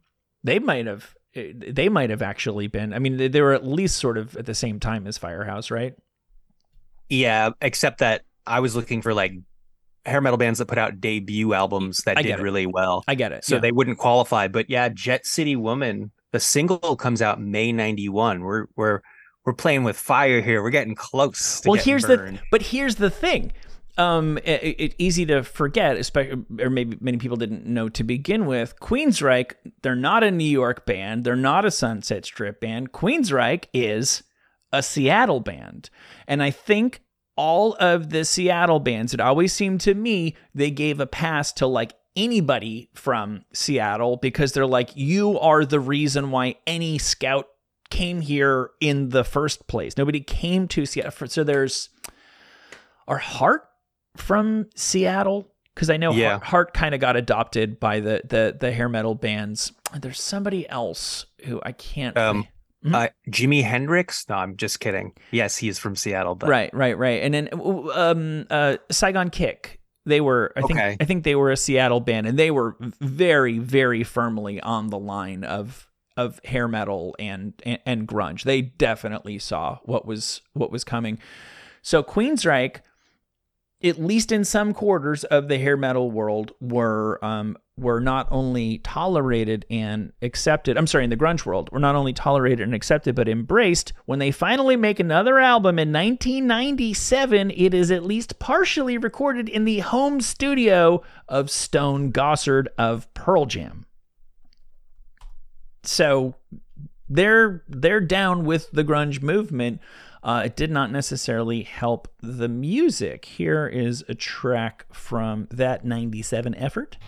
They 0.45 0.59
might 0.59 0.87
have, 0.87 1.15
they 1.35 1.89
might 1.89 2.11
have 2.11 2.21
actually 2.21 2.67
been. 2.67 2.93
I 2.93 2.99
mean, 2.99 3.17
they, 3.17 3.29
they 3.29 3.41
were 3.41 3.55
at 3.55 3.67
least 3.67 3.97
sort 3.97 4.19
of 4.19 4.37
at 4.37 4.45
the 4.45 4.55
same 4.55 4.81
time 4.81 5.07
as 5.07 5.17
Firehouse, 5.17 5.71
right? 5.71 5.95
yeah, 7.09 7.51
except 7.61 7.99
that 7.99 8.23
I 8.47 8.61
was 8.61 8.77
looking 8.77 9.03
for 9.03 9.15
like 9.15 9.33
hair 10.05 10.21
metal 10.21 10.39
bands 10.39 10.59
that 10.59 10.67
put 10.67 10.79
out 10.79 11.01
debut 11.01 11.53
albums 11.53 12.03
that 12.07 12.19
I 12.19 12.23
did 12.23 12.41
really 12.41 12.67
well. 12.67 13.05
I 13.07 13.15
get 13.15 13.33
it. 13.33 13.45
So 13.45 13.57
yeah. 13.57 13.61
they 13.61 13.73
wouldn't 13.73 13.99
qualify. 13.99 14.49
But 14.49 14.71
yeah, 14.71 14.89
Jet 14.89 15.27
City 15.27 15.57
Woman, 15.57 16.13
the 16.33 16.41
single 16.41 16.97
comes 16.97 17.21
out 17.23 17.41
May 17.41 17.73
91. 17.73 18.43
We're 18.43 18.67
we're 18.77 19.01
we're 19.49 19.55
playing 19.55 19.83
with 19.83 19.97
fire 19.97 20.43
here. 20.43 20.63
We're 20.63 20.69
getting 20.69 20.95
close. 20.95 21.63
To 21.63 21.71
well 21.71 21.77
getting 21.77 21.91
here's 21.91 22.05
burned. 22.05 22.37
the 22.37 22.43
but 22.51 22.61
here's 22.61 22.97
the 22.97 23.09
thing 23.09 23.53
um 23.97 24.37
it, 24.45 24.63
it, 24.79 24.95
easy 24.99 25.25
to 25.25 25.43
forget 25.43 25.97
especially 25.97 26.45
or 26.61 26.69
maybe 26.69 26.99
many 27.01 27.17
people 27.17 27.39
didn't 27.39 27.65
know 27.65 27.89
to 27.89 28.05
begin 28.05 28.45
with 28.45 28.79
queensryche 28.79 29.53
they're 29.83 29.97
not 29.97 30.23
a 30.23 30.31
new 30.31 30.45
york 30.45 30.87
band 30.87 31.25
they're 31.25 31.35
not 31.35 31.65
a 31.65 31.71
sunset 31.71 32.25
strip 32.25 32.61
band 32.61 32.93
queensryche 32.93 33.65
is 33.75 34.23
a 34.73 34.83
seattle 34.83 35.41
band 35.41 35.91
and 36.29 36.43
i 36.43 36.51
think 36.51 37.01
all 37.35 37.75
of 37.81 38.11
the 38.11 38.25
seattle 38.25 38.79
bands 38.79 39.13
it 39.13 39.21
always 39.21 39.53
seemed 39.53 39.81
to 39.81 39.95
me 39.95 40.37
they 40.55 40.71
gave 40.71 41.01
a 41.01 41.07
pass 41.07 41.53
to 41.53 41.67
like 41.67 41.95
anybody 42.15 42.89
from 42.95 43.45
seattle 43.53 44.17
because 44.17 44.53
they're 44.53 44.67
like 44.67 44.91
you 44.95 45.41
are 45.41 45.65
the 45.65 45.81
reason 45.81 46.31
why 46.31 46.55
any 46.69 46.99
scout 46.99 47.49
came 47.91 48.21
here 48.21 48.71
in 48.81 49.09
the 49.11 49.25
first 49.25 49.67
place. 49.67 49.97
Nobody 49.97 50.21
came 50.21 50.69
to 50.69 50.85
Seattle. 50.87 51.29
So 51.29 51.45
there's 51.45 51.89
our 53.07 53.19
Heart 53.19 53.65
from 54.17 54.67
Seattle 54.75 55.51
because 55.75 55.91
I 55.91 55.97
know 55.97 56.13
Yeah. 56.13 56.31
Heart, 56.33 56.45
Heart 56.45 56.75
kind 56.75 56.95
of 56.95 57.01
got 57.01 57.17
adopted 57.17 57.79
by 57.81 58.01
the 58.01 58.21
the 58.25 58.57
the 58.59 58.73
hair 58.73 58.89
metal 58.89 59.15
bands. 59.15 59.73
There's 59.99 60.21
somebody 60.21 60.69
else 60.69 61.27
who 61.45 61.61
I 61.65 61.73
can't. 61.73 62.17
Um, 62.17 62.47
Mhm. 62.85 62.95
Uh, 62.95 63.09
Jimi 63.29 63.65
Hendrix? 63.65 64.25
No, 64.29 64.37
I'm 64.37 64.57
just 64.57 64.79
kidding. 64.79 65.13
Yes, 65.33 65.57
he's 65.57 65.81
from 65.81 65.97
Seattle, 65.97 66.37
but 66.37 66.49
right, 66.49 66.73
right, 66.73 66.97
right. 66.97 67.21
And 67.25 67.35
then 67.35 67.49
um, 67.53 68.47
uh, 68.51 68.77
Saigon 68.89 69.31
Kick. 69.31 69.81
They 70.07 70.21
were, 70.21 70.53
I 70.57 70.61
think, 70.63 70.79
Okay. 70.79 70.97
I 71.01 71.05
think 71.05 71.25
they 71.25 71.35
were 71.35 71.51
a 71.51 71.57
Seattle 71.57 71.99
band, 71.99 72.29
and 72.29 72.39
they 72.39 72.53
were 72.53 72.77
very, 73.01 73.59
very 73.59 74.05
firmly 74.05 74.61
on 74.61 74.87
the 74.91 74.99
line 74.99 75.43
of 75.43 75.88
of 76.19 76.41
hair 76.45 76.69
metal 76.69 77.15
and, 77.19 77.55
and 77.65 77.79
and 77.87 78.09
grunge. 78.09 78.43
They 78.43 78.61
definitely 78.61 79.39
saw 79.39 79.79
what 79.85 80.05
was 80.05 80.43
what 80.53 80.73
was 80.73 80.85
coming. 80.85 81.19
So 81.81 82.03
Queensryche, 82.03 82.81
at 83.83 84.03
least 84.03 84.33
in 84.33 84.45
some 84.45 84.75
quarters 84.75 85.23
of 85.25 85.47
the 85.47 85.59
hair 85.59 85.77
metal 85.77 86.11
world, 86.11 86.51
were 86.61 87.25
um, 87.25 87.57
were 87.77 88.01
not 88.01 88.27
only 88.33 88.79
tolerated 88.79 89.65
and 89.71 90.13
accepted. 90.21 90.77
I'm 90.77 90.89
sorry, 90.89 91.05
in 91.05 91.11
the 91.11 91.17
grunge 91.17 91.47
world, 91.47 91.71
were 91.71 91.79
not 91.79 91.95
only 91.95 92.13
tolerated 92.13 92.67
and 92.67 92.75
accepted, 92.75 93.15
but 93.15 93.29
embraced. 93.29 93.93
When 94.07 94.19
they 94.19 94.33
finally 94.33 94.75
make 94.75 94.99
another 94.99 95.39
album 95.39 95.79
in 95.79 95.93
1997, 95.93 97.53
it 97.53 97.73
is 97.73 97.93
at 97.93 98.03
least 98.03 98.41
partially 98.41 98.99
recorded 98.99 99.49
in 99.49 99.65
the 99.65 99.79
home 99.79 100.21
studio 100.21 101.01
of 101.29 101.49
Stone 101.49 102.11
Gossard 102.11 102.67
of 102.77 103.13
Pearl 103.15 103.47
Jam. 103.47 103.87
So 105.89 106.35
they're 107.09 107.65
they're 107.67 108.01
down 108.01 108.45
with 108.45 108.71
the 108.73 108.85
grunge 108.85 109.23
movement. 109.23 109.81
Uh, 110.23 110.43
it 110.47 110.57
did 110.57 110.71
not 110.71 110.91
necessarily 110.93 111.63
help 111.63 112.09
the 112.21 112.49
music. 112.49 113.25
Here 113.25 113.67
is 113.67 114.05
a 114.09 114.15
track 114.15 114.85
from 114.93 115.49
that 115.51 115.85
97 115.85 116.55
effort. 116.57 116.99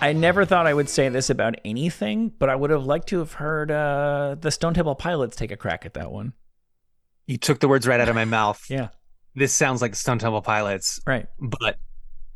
I 0.00 0.12
never 0.12 0.44
thought 0.44 0.66
I 0.66 0.74
would 0.74 0.88
say 0.88 1.08
this 1.08 1.30
about 1.30 1.56
anything, 1.64 2.32
but 2.38 2.48
I 2.48 2.56
would 2.56 2.70
have 2.70 2.84
liked 2.84 3.08
to 3.08 3.18
have 3.18 3.34
heard 3.34 3.70
uh, 3.70 4.36
the 4.40 4.50
Stone 4.50 4.74
Temple 4.74 4.94
Pilots 4.94 5.36
take 5.36 5.50
a 5.50 5.56
crack 5.56 5.84
at 5.86 5.94
that 5.94 6.10
one. 6.10 6.32
you 7.26 7.36
took 7.36 7.60
the 7.60 7.68
words 7.68 7.86
right 7.86 8.00
out 8.00 8.08
of 8.08 8.14
my 8.14 8.24
mouth. 8.24 8.64
Yeah, 8.70 8.88
This 9.34 9.52
sounds 9.52 9.82
like 9.82 9.94
Stone 9.94 10.18
Temple 10.18 10.42
Pilots, 10.42 11.00
right. 11.06 11.26
but 11.38 11.76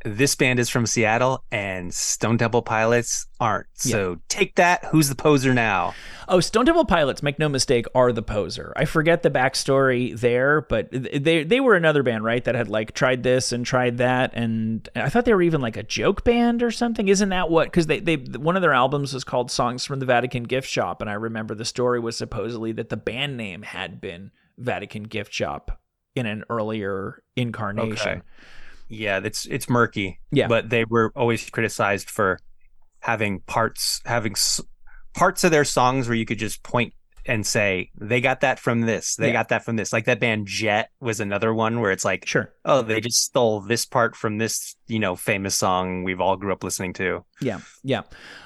this 0.05 0.35
band 0.35 0.59
is 0.59 0.69
from 0.69 0.85
Seattle 0.85 1.43
and 1.51 1.91
Stone 1.91 2.37
Temple 2.37 2.61
Pilots 2.61 3.25
aren't. 3.39 3.65
So 3.73 4.19
take 4.29 4.55
that. 4.55 4.85
Who's 4.85 5.09
the 5.09 5.15
poser 5.15 5.53
now? 5.53 5.95
Oh, 6.27 6.39
Stone 6.39 6.67
Temple 6.67 6.85
Pilots, 6.85 7.23
make 7.23 7.39
no 7.39 7.49
mistake, 7.49 7.87
are 7.95 8.11
the 8.11 8.21
poser. 8.21 8.71
I 8.75 8.85
forget 8.85 9.23
the 9.23 9.31
backstory 9.31 10.17
there, 10.17 10.61
but 10.61 10.89
they 10.91 11.43
they 11.43 11.59
were 11.59 11.73
another 11.73 12.03
band, 12.03 12.23
right? 12.23 12.43
That 12.43 12.53
had 12.53 12.69
like 12.69 12.93
tried 12.93 13.23
this 13.23 13.51
and 13.51 13.65
tried 13.65 13.97
that, 13.97 14.31
and 14.35 14.87
I 14.95 15.09
thought 15.09 15.25
they 15.25 15.33
were 15.33 15.41
even 15.41 15.61
like 15.61 15.75
a 15.75 15.83
joke 15.83 16.23
band 16.23 16.61
or 16.61 16.69
something. 16.71 17.07
Isn't 17.07 17.29
that 17.29 17.49
what? 17.49 17.67
Because 17.67 17.87
they 17.87 17.99
they 17.99 18.15
one 18.15 18.55
of 18.55 18.61
their 18.61 18.73
albums 18.73 19.11
was 19.11 19.23
called 19.23 19.49
Songs 19.49 19.85
from 19.85 19.99
the 19.99 20.05
Vatican 20.05 20.43
Gift 20.43 20.69
Shop, 20.69 21.01
and 21.01 21.09
I 21.09 21.13
remember 21.13 21.55
the 21.55 21.65
story 21.65 21.99
was 21.99 22.15
supposedly 22.15 22.71
that 22.73 22.89
the 22.89 22.97
band 22.97 23.37
name 23.37 23.63
had 23.63 23.99
been 23.99 24.31
Vatican 24.57 25.03
Gift 25.03 25.33
Shop 25.33 25.81
in 26.15 26.25
an 26.25 26.43
earlier 26.49 27.23
incarnation. 27.35 28.11
Okay. 28.11 28.21
Yeah, 28.87 29.19
it's 29.23 29.45
it's 29.45 29.69
murky. 29.69 30.19
Yeah. 30.31 30.47
but 30.47 30.69
they 30.69 30.85
were 30.85 31.11
always 31.15 31.49
criticized 31.49 32.09
for 32.09 32.39
having 32.99 33.39
parts 33.41 34.01
having 34.05 34.33
s- 34.33 34.61
parts 35.13 35.43
of 35.43 35.51
their 35.51 35.63
songs 35.65 36.07
where 36.07 36.15
you 36.15 36.25
could 36.25 36.39
just 36.39 36.63
point 36.63 36.93
and 37.27 37.45
say 37.45 37.91
they 37.99 38.21
got 38.21 38.41
that 38.41 38.59
from 38.59 38.81
this, 38.81 39.15
they 39.15 39.27
Yeah. 39.27 39.33
got 39.33 39.49
that 39.49 39.65
from 39.65 39.75
this. 39.75 39.91
Like 39.91 40.05
that 40.05 40.19
band 40.19 40.47
Jet 40.47 40.89
was 40.99 41.19
another 41.19 41.53
one 41.53 41.79
where 41.79 41.91
it's 41.91 42.05
like, 42.05 42.27
Sure. 42.27 42.53
oh, 42.65 42.81
they 42.81 43.01
just 43.01 43.23
stole 43.23 43.61
this 43.61 43.85
part 43.85 44.15
from 44.15 44.37
this 44.37 44.75
you 44.87 44.99
know, 44.99 45.15
famous 45.15 45.55
song 45.55 46.03
we've 46.03 46.21
all 46.21 46.35
grew 46.37 46.53
up 46.53 46.63
listening 46.63 46.93
to. 46.93 47.25
Yeah, 47.41 47.57
yeah. 47.83 48.03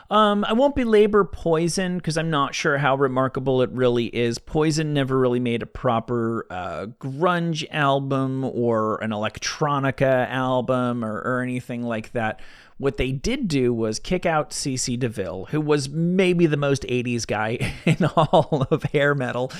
Um, 0.09 0.45
I 0.45 0.53
won't 0.53 0.73
belabor 0.73 1.25
Poison 1.25 1.97
because 1.97 2.17
I'm 2.17 2.29
not 2.29 2.55
sure 2.55 2.77
how 2.77 2.95
remarkable 2.95 3.61
it 3.61 3.69
really 3.71 4.05
is. 4.05 4.39
Poison 4.39 4.93
never 4.93 5.19
really 5.19 5.41
made 5.41 5.61
a 5.61 5.65
proper 5.65 6.45
uh, 6.49 6.85
grunge 7.01 7.65
album 7.71 8.45
or 8.45 9.03
an 9.03 9.11
electronica 9.11 10.29
album 10.29 11.03
or, 11.03 11.19
or 11.21 11.41
anything 11.41 11.83
like 11.83 12.13
that. 12.13 12.39
What 12.79 12.97
they 12.97 13.11
did 13.11 13.47
do 13.47 13.73
was 13.73 13.99
kick 13.99 14.25
out 14.25 14.51
CC 14.51 14.97
DeVille, 14.97 15.45
who 15.51 15.61
was 15.61 15.89
maybe 15.89 16.45
the 16.45 16.57
most 16.57 16.83
80s 16.83 17.27
guy 17.27 17.73
in 17.85 18.05
all 18.05 18.65
of 18.71 18.83
hair 18.83 19.13
metal. 19.13 19.51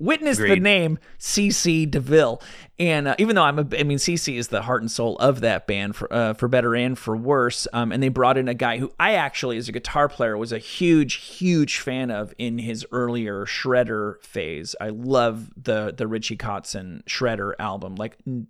Witness 0.00 0.38
the 0.38 0.60
name 0.60 0.98
CC 1.20 1.88
DeVille, 1.88 2.42
and 2.80 3.06
uh, 3.06 3.14
even 3.16 3.36
though 3.36 3.44
I'm 3.44 3.60
a, 3.60 3.66
I 3.78 3.84
mean 3.84 3.98
CC 3.98 4.36
is 4.36 4.48
the 4.48 4.62
heart 4.62 4.82
and 4.82 4.90
soul 4.90 5.16
of 5.18 5.40
that 5.42 5.68
band 5.68 5.94
for 5.94 6.12
uh, 6.12 6.34
for 6.34 6.48
better 6.48 6.74
and 6.74 6.98
for 6.98 7.16
worse. 7.16 7.68
Um, 7.72 7.92
and 7.92 8.02
they 8.02 8.08
brought 8.08 8.36
in 8.36 8.48
a 8.48 8.54
guy 8.54 8.78
who 8.78 8.90
I 8.98 9.14
actually, 9.14 9.56
as 9.56 9.68
a 9.68 9.72
guitar 9.72 10.08
player, 10.08 10.36
was 10.36 10.50
a 10.52 10.58
huge, 10.58 11.14
huge 11.14 11.78
fan 11.78 12.10
of 12.10 12.34
in 12.38 12.58
his 12.58 12.84
earlier 12.90 13.46
Shredder 13.46 14.20
phase. 14.20 14.74
I 14.80 14.88
love 14.88 15.50
the 15.56 15.94
the 15.96 16.08
Richie 16.08 16.36
Kotzen 16.36 17.04
Shredder 17.04 17.52
album. 17.60 17.94
Like, 17.94 18.16
n- 18.26 18.48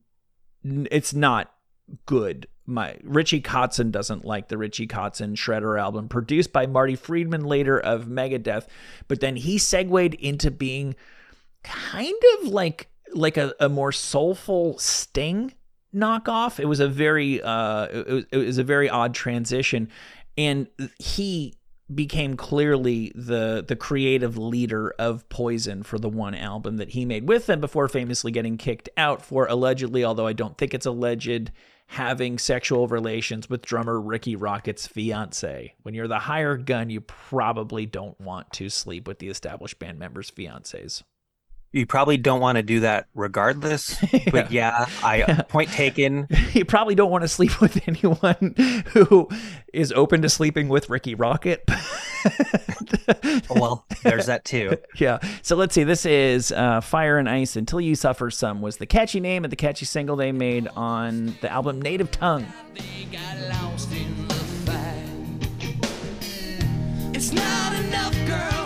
it's 0.65 1.13
not 1.13 1.53
good. 2.07 2.47
My 2.67 2.97
Richie 3.03 3.43
Kotzen 3.43 3.91
doesn't 3.91 4.25
like 4.25 4.49
the 4.49 4.57
Richie 4.57 4.87
Kotzen 4.87 5.35
Shredder 5.37 5.79
album, 5.79 6.09
produced 6.09 6.53
by 6.53 6.67
Marty 6.67 6.97
Friedman 6.97 7.45
later 7.45 7.79
of 7.79 8.07
Megadeth, 8.07 8.67
but 9.07 9.21
then 9.21 9.37
he 9.37 9.59
segued 9.59 10.15
into 10.15 10.51
being 10.51 10.95
kind 11.63 12.23
of 12.39 12.49
like 12.49 12.89
like 13.13 13.37
a, 13.37 13.55
a 13.61 13.69
more 13.69 13.93
soulful 13.93 14.79
Sting 14.79 15.53
knockoff. 15.95 16.59
It 16.59 16.67
was 16.67 16.81
a 16.81 16.89
very 16.89 17.43
uh 17.43 17.87
it 17.87 18.09
was, 18.09 18.25
it 18.33 18.37
was 18.39 18.59
a 18.59 18.65
very 18.65 18.89
odd 18.89 19.15
transition, 19.15 19.91
and 20.39 20.69
he 20.99 21.55
became 21.95 22.35
clearly 22.37 23.13
the 23.15 23.63
the 23.67 23.77
creative 23.77 24.39
leader 24.39 24.95
of 24.99 25.29
Poison 25.29 25.83
for 25.83 25.99
the 25.99 26.09
one 26.09 26.35
album 26.35 26.79
that 26.79 26.91
he 26.91 27.05
made 27.05 27.29
with 27.29 27.47
them 27.47 27.61
before 27.61 27.89
famously 27.89 28.33
getting 28.33 28.57
kicked 28.57 28.89
out 28.97 29.21
for 29.21 29.47
allegedly, 29.47 30.03
although 30.03 30.27
I 30.27 30.33
don't 30.33 30.57
think 30.57 30.73
it's 30.73 30.87
alleged, 30.87 31.53
having 31.87 32.39
sexual 32.39 32.89
relations 32.89 33.49
with 33.49 33.63
drummer 33.63 34.01
Rikki 34.01 34.37
Rockett's 34.37 34.87
fiance. 34.87 35.75
When 35.83 35.95
you're 35.95 36.09
the 36.09 36.21
hired 36.21 36.67
gun, 36.67 36.91
you 36.91 37.01
probably 37.01 37.87
don't 37.87 38.21
want 38.21 38.53
to 38.55 38.69
sleep 38.69 39.07
with 39.07 39.19
the 39.19 39.29
established 39.29 39.79
band 39.79 39.99
members' 39.99 40.31
fiancés. 40.31 41.03
You 41.75 41.87
probably 41.87 42.17
don't 42.17 42.39
want 42.41 42.55
to 42.55 42.63
do 42.63 42.81
that 42.81 43.09
regardless. 43.15 43.97
But 44.31 44.53
yeah, 44.53 44.87
I 45.03 45.43
point 45.49 45.71
taken. 45.71 46.29
you 46.53 46.65
probably 46.65 46.95
don't 46.95 47.11
want 47.11 47.23
to 47.23 47.29
sleep 47.29 47.61
with 47.61 47.87
anyone 47.89 48.55
who 48.89 49.29
is 49.73 49.93
open 49.93 50.23
to 50.23 50.29
sleeping 50.29 50.69
with 50.69 50.89
Rikki 50.89 51.17
Rockett. 51.17 51.59
Well, 53.51 53.85
there's 54.03 54.27
that 54.27 54.45
too. 54.45 54.77
yeah. 54.97 55.19
So 55.43 55.57
let's 55.57 55.75
see. 55.75 55.85
This 55.85 56.07
is 56.07 56.53
uh, 56.53 56.81
Fire 56.81 57.19
and 57.19 57.29
Ice 57.29 57.57
Until 57.57 57.81
You 57.81 57.95
Suffer 57.97 58.31
Some 58.31 58.61
was 58.63 58.77
the 58.79 58.87
catchy 58.87 59.21
name 59.21 59.45
of 59.45 59.51
the 59.51 59.57
catchy 59.57 59.85
single 59.85 60.17
they 60.17 60.33
made 60.33 60.69
on 60.69 61.37
the 61.41 61.51
album 61.53 61.83
Native 61.83 62.11
Tongue. 62.11 62.47
They 62.75 63.05
got 63.11 63.37
lost 63.63 63.91
in 63.93 64.29
the 64.29 64.35
fight. 64.35 65.49
It's 67.15 67.33
not 67.33 67.75
enough, 67.75 68.15
girl, 68.27 68.64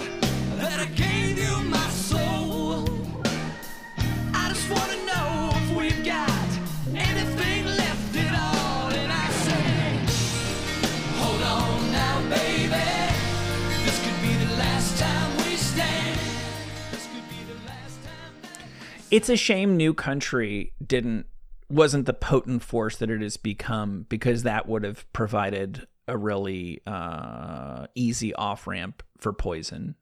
It's 19.19 19.29
a 19.29 19.37
shame 19.37 19.77
New 19.77 19.95
Country 19.95 20.75
didn't 20.85 21.27
wasn't 21.69 22.07
the 22.07 22.15
potent 22.15 22.63
force 22.63 22.97
that 22.99 23.11
it 23.11 23.21
has 23.21 23.37
become 23.37 24.07
because 24.09 24.45
that 24.45 24.69
would 24.69 24.85
have 24.85 25.13
provided 25.13 25.89
a 26.07 26.17
really 26.17 26.81
uh, 26.87 27.89
easy 27.97 28.33
off 28.33 28.69
ramp 28.69 29.03
for 29.19 29.33
Poison. 29.33 29.97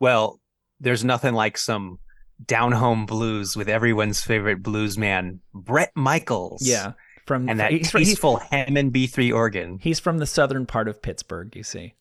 Well, 0.00 0.40
there's 0.80 1.04
nothing 1.04 1.34
like 1.34 1.58
some 1.58 1.98
down 2.46 2.72
home 2.72 3.04
blues 3.04 3.58
with 3.58 3.68
everyone's 3.68 4.22
favorite 4.22 4.62
blues 4.62 4.96
man, 4.96 5.40
Bret 5.52 5.92
Michaels. 5.94 6.66
Yeah, 6.66 6.94
from 7.26 7.46
And 7.46 7.60
that 7.60 7.72
he's, 7.72 7.90
fr- 7.92 7.98
he's, 7.98 8.08
peaceful 8.08 8.38
Hammond 8.38 8.94
B3 8.94 9.34
organ. 9.34 9.80
he's 9.82 10.00
from 10.00 10.16
the 10.16 10.26
southern 10.26 10.64
part 10.64 10.88
of 10.88 11.02
Pittsburgh. 11.02 11.54
You 11.54 11.62
see. 11.62 11.92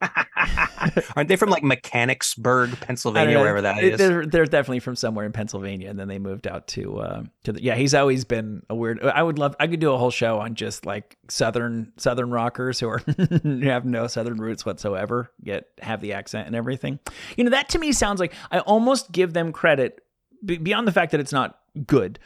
Aren't 1.16 1.28
they 1.28 1.36
from 1.36 1.48
like 1.48 1.62
Mechanicsburg, 1.62 2.78
Pennsylvania, 2.80 3.38
wherever 3.38 3.62
that 3.62 3.82
is? 3.82 3.98
They're, 3.98 4.26
they're 4.26 4.44
definitely 4.44 4.80
from 4.80 4.94
somewhere 4.94 5.24
in 5.24 5.32
Pennsylvania, 5.32 5.88
and 5.88 5.98
then 5.98 6.06
they 6.08 6.18
moved 6.18 6.46
out 6.46 6.66
to 6.68 6.98
uh, 6.98 7.22
to 7.44 7.52
the. 7.52 7.62
Yeah, 7.62 7.76
he's 7.76 7.94
always 7.94 8.24
been 8.24 8.62
a 8.68 8.74
weird. 8.74 9.02
I 9.02 9.22
would 9.22 9.38
love. 9.38 9.56
I 9.58 9.66
could 9.66 9.80
do 9.80 9.92
a 9.92 9.98
whole 9.98 10.10
show 10.10 10.38
on 10.38 10.54
just 10.54 10.84
like 10.84 11.16
southern 11.28 11.92
southern 11.96 12.30
rockers 12.30 12.78
who 12.78 12.88
are 12.88 13.02
have 13.62 13.84
no 13.86 14.06
southern 14.06 14.36
roots 14.38 14.66
whatsoever, 14.66 15.32
yet 15.42 15.68
have 15.80 16.00
the 16.00 16.12
accent 16.12 16.46
and 16.46 16.54
everything. 16.54 16.98
You 17.36 17.44
know, 17.44 17.50
that 17.50 17.70
to 17.70 17.78
me 17.78 17.92
sounds 17.92 18.20
like 18.20 18.34
I 18.50 18.58
almost 18.60 19.12
give 19.12 19.32
them 19.32 19.52
credit 19.52 20.02
be- 20.44 20.58
beyond 20.58 20.86
the 20.86 20.92
fact 20.92 21.12
that 21.12 21.20
it's 21.20 21.32
not 21.32 21.58
good. 21.86 22.18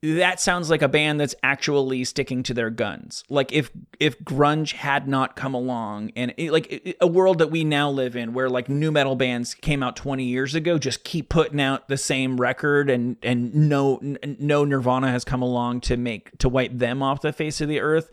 That 0.00 0.38
sounds 0.38 0.70
like 0.70 0.80
a 0.82 0.88
band 0.88 1.18
that's 1.18 1.34
actually 1.42 2.04
sticking 2.04 2.44
to 2.44 2.54
their 2.54 2.70
guns. 2.70 3.24
Like 3.28 3.52
if 3.52 3.70
if 3.98 4.16
grunge 4.20 4.72
had 4.74 5.08
not 5.08 5.34
come 5.34 5.54
along 5.54 6.12
and 6.14 6.32
it- 6.36 6.52
like 6.52 6.70
it- 6.72 6.96
a 7.00 7.06
world 7.08 7.38
that 7.38 7.50
we 7.50 7.64
now 7.64 7.90
live 7.90 8.14
in 8.14 8.32
where 8.32 8.48
like 8.48 8.68
new 8.68 8.92
metal 8.92 9.16
bands 9.16 9.54
came 9.54 9.82
out 9.82 9.96
20 9.96 10.22
years 10.22 10.54
ago 10.54 10.78
just 10.78 11.02
keep 11.02 11.28
putting 11.28 11.60
out 11.60 11.88
the 11.88 11.96
same 11.96 12.40
record 12.40 12.88
and 12.90 13.16
and 13.24 13.52
no 13.52 13.98
no 14.38 14.64
Nirvana 14.64 15.10
has 15.10 15.24
come 15.24 15.42
along 15.42 15.80
to 15.82 15.96
make 15.96 16.36
to 16.38 16.48
wipe 16.48 16.78
them 16.78 17.02
off 17.02 17.20
the 17.20 17.32
face 17.32 17.60
of 17.60 17.68
the 17.68 17.80
earth 17.80 18.08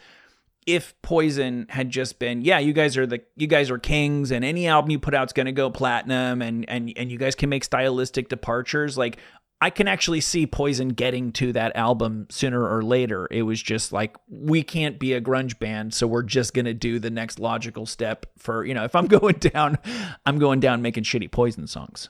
if 0.66 1.00
Poison 1.04 1.68
had 1.70 1.92
just 1.92 2.18
been, 2.18 2.42
yeah, 2.42 2.58
you 2.58 2.74
guys 2.74 2.98
are 2.98 3.06
the 3.06 3.22
you 3.36 3.46
guys 3.46 3.70
are 3.70 3.78
kings, 3.78 4.32
and 4.32 4.44
any 4.44 4.66
album 4.66 4.90
you 4.90 4.98
put 4.98 5.14
out's 5.14 5.32
gonna 5.32 5.52
go 5.52 5.70
platinum, 5.70 6.42
and 6.42 6.68
and 6.68 6.92
and 6.98 7.12
you 7.12 7.20
guys 7.20 7.36
can 7.36 7.50
make 7.50 7.64
stylistic 7.64 8.30
departures. 8.30 8.98
Like 8.98 9.20
I 9.66 9.72
can 9.72 9.88
actually 9.88 10.22
see 10.22 10.46
Poison 10.46 10.90
getting 10.90 11.32
to 11.32 11.52
that 11.54 11.76
album 11.76 12.28
sooner 12.30 12.70
or 12.70 12.84
later. 12.84 13.28
It 13.32 13.42
was 13.42 13.60
just 13.60 13.92
like 13.92 14.16
we 14.30 14.62
can't 14.62 15.00
be 15.00 15.14
a 15.14 15.20
grunge 15.20 15.58
band, 15.58 15.92
so 15.92 16.06
we're 16.06 16.22
just 16.22 16.54
gonna 16.54 16.76
do 16.76 17.00
the 17.00 17.10
next 17.10 17.40
logical 17.40 17.88
step 17.88 18.28
for 18.38 18.64
you 18.64 18.76
know. 18.76 18.84
If 18.84 18.96
I'm 18.96 19.08
going 19.18 19.34
down, 19.40 19.80
I'm 20.24 20.38
going 20.38 20.60
down 20.60 20.84
making 20.84 21.06
shitty 21.06 21.32
Poison 21.32 21.66
songs. 21.66 22.10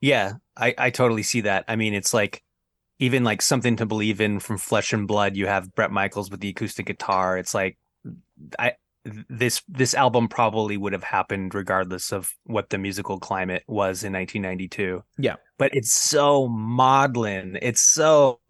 Yeah, 0.00 0.38
I, 0.56 0.74
I 0.76 0.90
totally 0.90 1.22
see 1.22 1.42
that. 1.42 1.66
I 1.68 1.76
mean, 1.76 1.94
it's 1.94 2.12
like 2.12 2.42
even 2.98 3.22
like 3.22 3.42
something 3.42 3.76
to 3.76 3.86
believe 3.86 4.20
in 4.20 4.40
from 4.40 4.58
Flesh 4.58 4.92
and 4.92 5.06
Blood. 5.06 5.36
You 5.36 5.46
have 5.46 5.72
Bret 5.76 5.92
Michaels 5.92 6.32
with 6.32 6.40
the 6.40 6.48
acoustic 6.48 6.86
guitar. 6.86 7.38
It's 7.38 7.54
like 7.54 7.78
I 8.58 8.72
this 9.04 9.62
this 9.66 9.94
album 9.94 10.28
probably 10.28 10.76
would 10.76 10.92
have 10.92 11.02
happened 11.04 11.54
regardless 11.54 12.12
of 12.12 12.30
what 12.44 12.68
the 12.70 12.76
musical 12.78 13.18
climate 13.18 13.62
was 13.66 14.04
in 14.04 14.12
1992. 14.12 15.02
Yeah. 15.18 15.36
but 15.58 15.74
it's 15.74 15.92
so 15.94 16.48
maudlin. 16.48 17.58
It's 17.62 17.80
so 17.80 18.40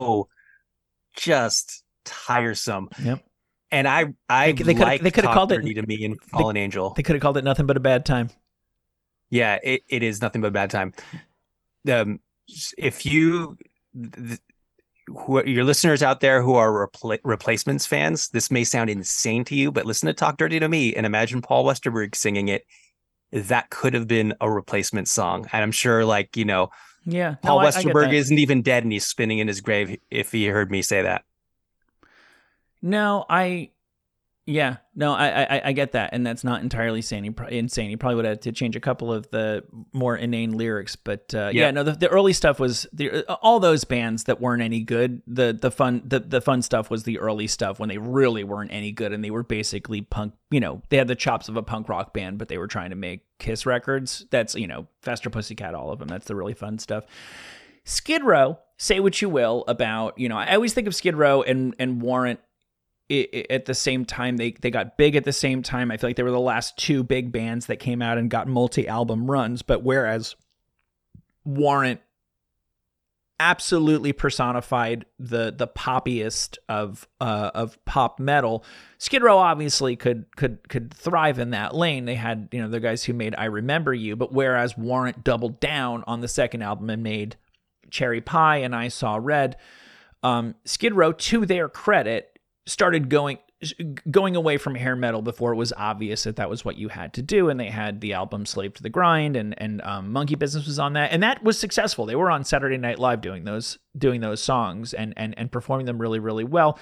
just 1.16 1.82
tiresome. 2.05 2.88
Yep. 3.03 3.24
And 3.70 3.86
I 3.86 4.07
I 4.28 4.53
They- 4.53 4.62
they 4.62 4.74
like 4.74 5.03
they 5.03 5.11
coulda 5.11 5.32
called 5.32 5.53
it- 5.53 5.62
to 5.62 5.86
me 5.86 6.05
and 6.05 6.20
Fallen 6.22 6.57
Angel. 6.57 6.92
They 6.94 7.03
could 7.03 7.14
have 7.14 7.22
called 7.22 7.36
it 7.36 7.44
nothing 7.44 7.66
but 7.66 7.76
a 7.76 7.80
bad 7.80 8.05
time. 8.05 8.30
Yeah, 9.30 9.59
it, 9.62 9.82
it 9.88 10.03
is 10.03 10.20
nothing 10.20 10.40
but 10.40 10.48
a 10.48 10.51
bad 10.51 10.70
time. 10.70 10.92
Um, 11.88 12.18
if 12.76 13.07
you, 13.07 13.57
th- 13.94 14.40
who 15.17 15.45
your 15.45 15.65
listeners 15.65 16.03
out 16.03 16.21
there 16.21 16.43
who 16.43 16.55
are 16.55 16.71
repla- 16.89 17.19
replacements 17.25 17.87
fans, 17.87 18.29
this 18.29 18.51
may 18.51 18.65
sound 18.65 18.91
insane 18.91 19.45
to 19.45 19.55
you, 19.55 19.71
but 19.71 19.87
listen 19.87 20.07
to 20.07 20.13
"Talk 20.13 20.37
Dirty 20.37 20.59
to 20.61 20.69
Me" 20.69 20.95
and 20.95 21.05
imagine 21.07 21.43
Paul 21.43 21.65
Westerberg 21.65 22.15
singing 22.15 22.49
it. 22.49 22.67
That 23.33 23.71
could 23.71 23.95
have 23.95 24.09
been 24.09 24.35
a 24.41 24.51
replacement 24.51 25.09
song, 25.09 25.47
and 25.53 25.63
I'm 25.63 25.73
sure, 25.73 26.05
like 26.05 26.37
you 26.37 26.45
know, 26.45 26.71
Yeah, 27.05 27.31
no, 27.31 27.51
Paul 27.51 27.59
I- 27.61 27.67
I 27.67 27.71
Westerberg 27.71 28.13
isn't 28.13 28.39
even 28.39 28.63
dead, 28.63 28.83
and 28.85 28.93
he's 28.93 29.07
spinning 29.07 29.39
in 29.39 29.49
his 29.49 29.61
grave. 29.61 29.99
If 30.11 30.33
he 30.33 30.47
heard 30.47 30.71
me 30.71 30.83
say 30.83 31.03
that, 31.03 31.25
No, 32.83 33.25
I. 33.29 33.71
Yeah, 34.51 34.78
no, 34.96 35.12
I, 35.12 35.42
I 35.42 35.62
I 35.66 35.72
get 35.72 35.92
that, 35.92 36.11
and 36.12 36.26
that's 36.26 36.42
not 36.42 36.61
entirely 36.61 36.98
insane. 36.98 37.22
He, 37.22 37.57
insane. 37.57 37.88
He 37.88 37.96
probably 37.96 38.16
would 38.16 38.24
have 38.24 38.40
to 38.40 38.51
change 38.51 38.74
a 38.74 38.80
couple 38.80 39.12
of 39.12 39.30
the 39.30 39.62
more 39.92 40.16
inane 40.16 40.59
lyrics, 40.59 40.96
but 40.96 41.32
uh, 41.32 41.51
yeah. 41.53 41.66
Yeah. 41.66 41.70
no, 41.70 41.84
the, 41.84 41.92
the 41.92 42.09
early 42.09 42.32
stuff 42.32 42.59
was 42.59 42.84
the 42.92 43.24
all 43.34 43.61
those 43.61 43.84
bands 43.84 44.24
that 44.24 44.40
weren't 44.40 44.61
any 44.61 44.80
good. 44.80 45.22
The 45.28 45.53
the 45.53 45.70
fun 45.70 46.03
the, 46.05 46.18
the 46.18 46.40
fun 46.40 46.62
stuff 46.62 46.90
was 46.90 47.05
the 47.05 47.20
early 47.20 47.46
stuff 47.46 47.78
when 47.78 47.88
they 47.88 47.98
really 47.98 48.42
weren't 48.42 48.72
any 48.72 48.90
good, 48.90 49.12
and 49.12 49.22
they 49.22 49.30
were 49.30 49.44
basically 49.44 50.01
punk. 50.01 50.34
You 50.51 50.59
know, 50.59 50.82
they 50.88 50.96
had 50.96 51.07
the 51.07 51.14
chops 51.14 51.48
of 51.48 51.57
a 51.57 51.62
punk 51.62 51.88
rock 51.88 52.12
band, 52.12 52.38
but 52.38 52.48
they 52.48 52.59
were 52.59 52.66
trying 52.66 52.90
to 52.90 52.96
make 52.96 53.20
Kiss 53.38 53.66
records. 53.66 54.26
That's 54.30 54.57
you 54.57 54.66
know, 54.66 54.88
Faster 55.01 55.30
Pussycat, 55.30 55.76
all 55.76 55.92
of 55.92 56.01
them. 56.01 56.09
That's 56.09 56.26
the 56.26 56.34
really 56.34 56.55
fun 56.55 56.80
stuff. 56.80 57.05
Skid 57.84 58.24
Row, 58.24 58.59
say 58.78 58.98
what 58.98 59.22
you 59.22 59.28
will 59.28 59.64
about, 59.68 60.18
you 60.18 60.28
know, 60.28 60.36
I 60.36 60.55
always 60.55 60.74
think 60.74 60.88
of 60.88 60.94
Skid 60.94 61.14
Row 61.14 61.42
and 61.42 61.74
and 61.78 62.03
Warrant 62.03 62.40
i- 63.11 63.29
i- 63.35 63.47
at 63.51 63.65
the 63.67 63.75
same 63.75 64.05
time 64.05 64.37
they 64.37 64.53
they 64.53 64.71
got 64.71 64.97
big 64.97 65.17
at 65.17 65.25
the 65.25 65.33
same 65.33 65.63
time. 65.63 65.91
I 65.91 65.97
feel 65.97 66.09
like 66.11 66.17
they 66.17 66.23
were 66.23 66.31
the 66.31 66.41
last 66.41 66.77
two 66.79 67.03
big 67.03 67.33
bands 67.33 67.67
that 67.67 67.77
came 67.77 68.01
out 68.03 68.19
and 68.19 68.31
got 68.31 68.47
multi-album 68.49 69.31
runs, 69.31 69.63
but 69.63 69.83
whereas 69.83 70.37
Warrant 71.45 72.01
absolutely 73.39 74.13
personified 74.13 75.07
the 75.19 75.51
the 75.57 75.67
poppiest 75.67 76.59
of 76.69 77.09
uh, 77.21 77.51
of 77.55 77.83
pop 77.87 78.21
metal. 78.21 78.63
Skid 78.99 79.23
Row 79.23 79.39
obviously 79.39 79.97
could 79.97 80.27
could 80.37 80.69
could 80.69 80.93
thrive 80.93 81.39
in 81.39 81.51
that 81.51 81.75
lane. 81.75 82.05
They 82.05 82.17
had 82.17 82.49
you 82.53 82.61
know 82.61 82.69
the 82.69 82.81
guys 82.81 83.03
who 83.05 83.15
made 83.15 83.35
I 83.39 83.47
Remember 83.47 83.95
You, 83.95 84.15
but 84.15 84.33
whereas 84.33 84.77
Warrant 84.77 85.25
doubled 85.25 85.59
down 85.59 86.05
on 86.07 86.21
the 86.21 86.29
second 86.29 86.63
album 86.63 86.91
and 86.91 87.03
made 87.03 87.37
Cherry 87.91 88.21
Pie 88.21 88.59
and 88.59 88.77
I 88.77 88.89
Saw 88.89 89.19
Red, 89.21 89.57
um, 90.23 90.55
Skid 90.67 90.95
Row, 90.95 91.13
to 91.13 91.47
their 91.47 91.69
credit, 91.69 92.30
started 92.71 93.09
going 93.09 93.39
going 94.11 94.37
away 94.37 94.57
from 94.57 94.75
hair 94.75 94.97
metal 94.97 95.21
before 95.21 95.53
it 95.53 95.57
was 95.57 95.73
obvious 95.77 96.25
that 96.25 96.37
that 96.37 96.49
was 96.49 96.64
what 96.64 96.79
you 96.79 96.89
had 96.89 97.12
to 97.12 97.21
do 97.21 97.51
and 97.51 97.61
they 97.61 97.68
had 97.68 98.01
the 98.01 98.14
album 98.14 98.47
slave 98.47 98.73
to 98.73 98.83
the 98.83 98.89
grind 98.89 99.37
and 99.37 99.55
and 99.61 99.83
um, 99.83 100.12
monkey 100.12 100.35
business 100.35 100.66
was 100.66 100.79
on 100.79 100.95
that 100.95 101.12
and 101.12 101.23
that 101.23 101.43
was 101.45 101.59
successful 101.59 102.07
they 102.07 102.16
were 102.16 102.31
on 102.31 102.43
saturday 102.43 102.79
night 102.79 102.99
live 102.99 103.21
doing 103.21 103.45
those 103.45 103.79
doing 103.99 104.23
those 104.23 104.43
songs 104.43 104.95
and 104.95 105.12
and 105.18 105.35
and 105.37 105.53
performing 105.53 105.85
them 105.85 106.01
really 106.01 106.18
really 106.18 106.45
well 106.45 106.79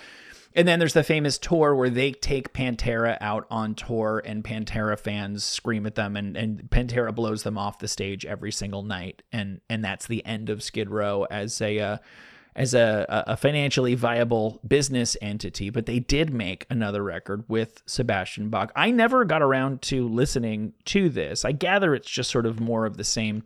and 0.55 0.67
then 0.67 0.79
there's 0.79 0.95
the 0.95 1.05
famous 1.05 1.39
tour 1.39 1.75
where 1.75 1.91
they 1.91 2.13
take 2.13 2.53
Pantera 2.53 3.19
out 3.21 3.47
on 3.51 3.75
tour 3.75 4.23
and 4.25 4.43
Pantera 4.43 4.99
fans 4.99 5.45
scream 5.45 5.87
at 5.87 5.95
them 5.95 6.17
and, 6.17 6.37
and 6.37 6.63
Pantera 6.71 7.15
blows 7.15 7.43
them 7.43 7.59
off 7.59 7.79
the 7.79 7.87
stage 7.87 8.25
every 8.25 8.51
single 8.51 8.83
night. 8.83 9.23
And 9.31 9.61
and 9.69 9.85
that's 9.85 10.07
the 10.07 10.25
end 10.25 10.49
of 10.49 10.63
Skid 10.63 10.91
Row 10.91 11.27
as 11.31 11.61
a 11.61 11.79
uh, 11.79 11.97
as 12.59 12.75
a, 12.75 13.07
a 13.09 13.37
financially 13.37 13.95
viable 13.95 14.61
business 14.67 15.17
entity. 15.23 15.71
But 15.71 15.87
they 15.87 16.01
did 16.01 16.35
make 16.35 16.67
another 16.69 17.05
record 17.05 17.45
with 17.47 17.83
Sebastian 17.87 18.51
Bach. 18.51 18.73
I 18.75 18.91
never 18.91 19.25
got 19.25 19.43
around 19.43 19.81
to 19.83 20.07
listening 20.09 20.75
to 20.87 21.09
this. 21.09 21.45
I 21.45 21.53
gather 21.53 21.95
it's 21.95 22.11
just 22.11 22.31
sort 22.31 22.47
of 22.47 22.59
more 22.59 22.85
of 22.85 22.97
the 22.97 23.05
same 23.05 23.45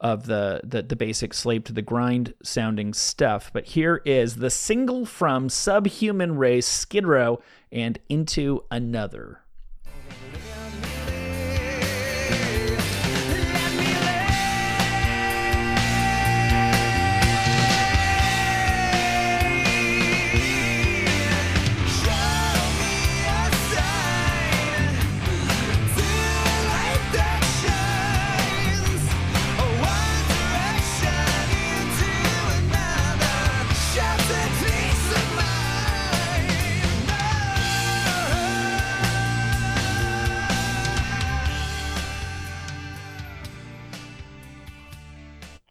of 0.00 0.26
the, 0.26 0.60
the 0.64 0.82
the 0.82 0.96
basic 0.96 1.32
slave 1.32 1.64
to 1.64 1.72
the 1.72 1.82
grind 1.82 2.34
sounding 2.42 2.94
stuff. 2.94 3.50
But 3.52 3.66
here 3.66 4.02
is 4.04 4.36
the 4.36 4.50
single 4.50 5.06
from 5.06 5.48
Subhuman 5.48 6.36
Race, 6.36 6.66
Skid 6.66 7.06
Row, 7.06 7.40
and 7.70 7.98
Into 8.08 8.64
Another. 8.70 9.42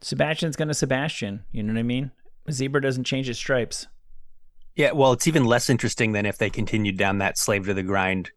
Sebastian's 0.03 0.55
gonna 0.55 0.73
Sebastian. 0.73 1.45
You 1.51 1.63
know 1.63 1.73
what 1.73 1.79
I 1.79 1.83
mean? 1.83 2.11
A 2.45 2.51
zebra 2.51 2.81
doesn't 2.81 3.05
change 3.05 3.29
its 3.29 3.39
stripes. 3.39 3.87
Yeah, 4.75 4.91
well, 4.91 5.13
it's 5.13 5.27
even 5.27 5.45
less 5.45 5.69
interesting 5.69 6.11
than 6.11 6.25
if 6.25 6.37
they 6.37 6.49
continued 6.49 6.97
down 6.97 7.19
that 7.19 7.37
slave 7.37 7.65
to 7.67 7.73
the 7.73 7.83
grind 7.83 8.31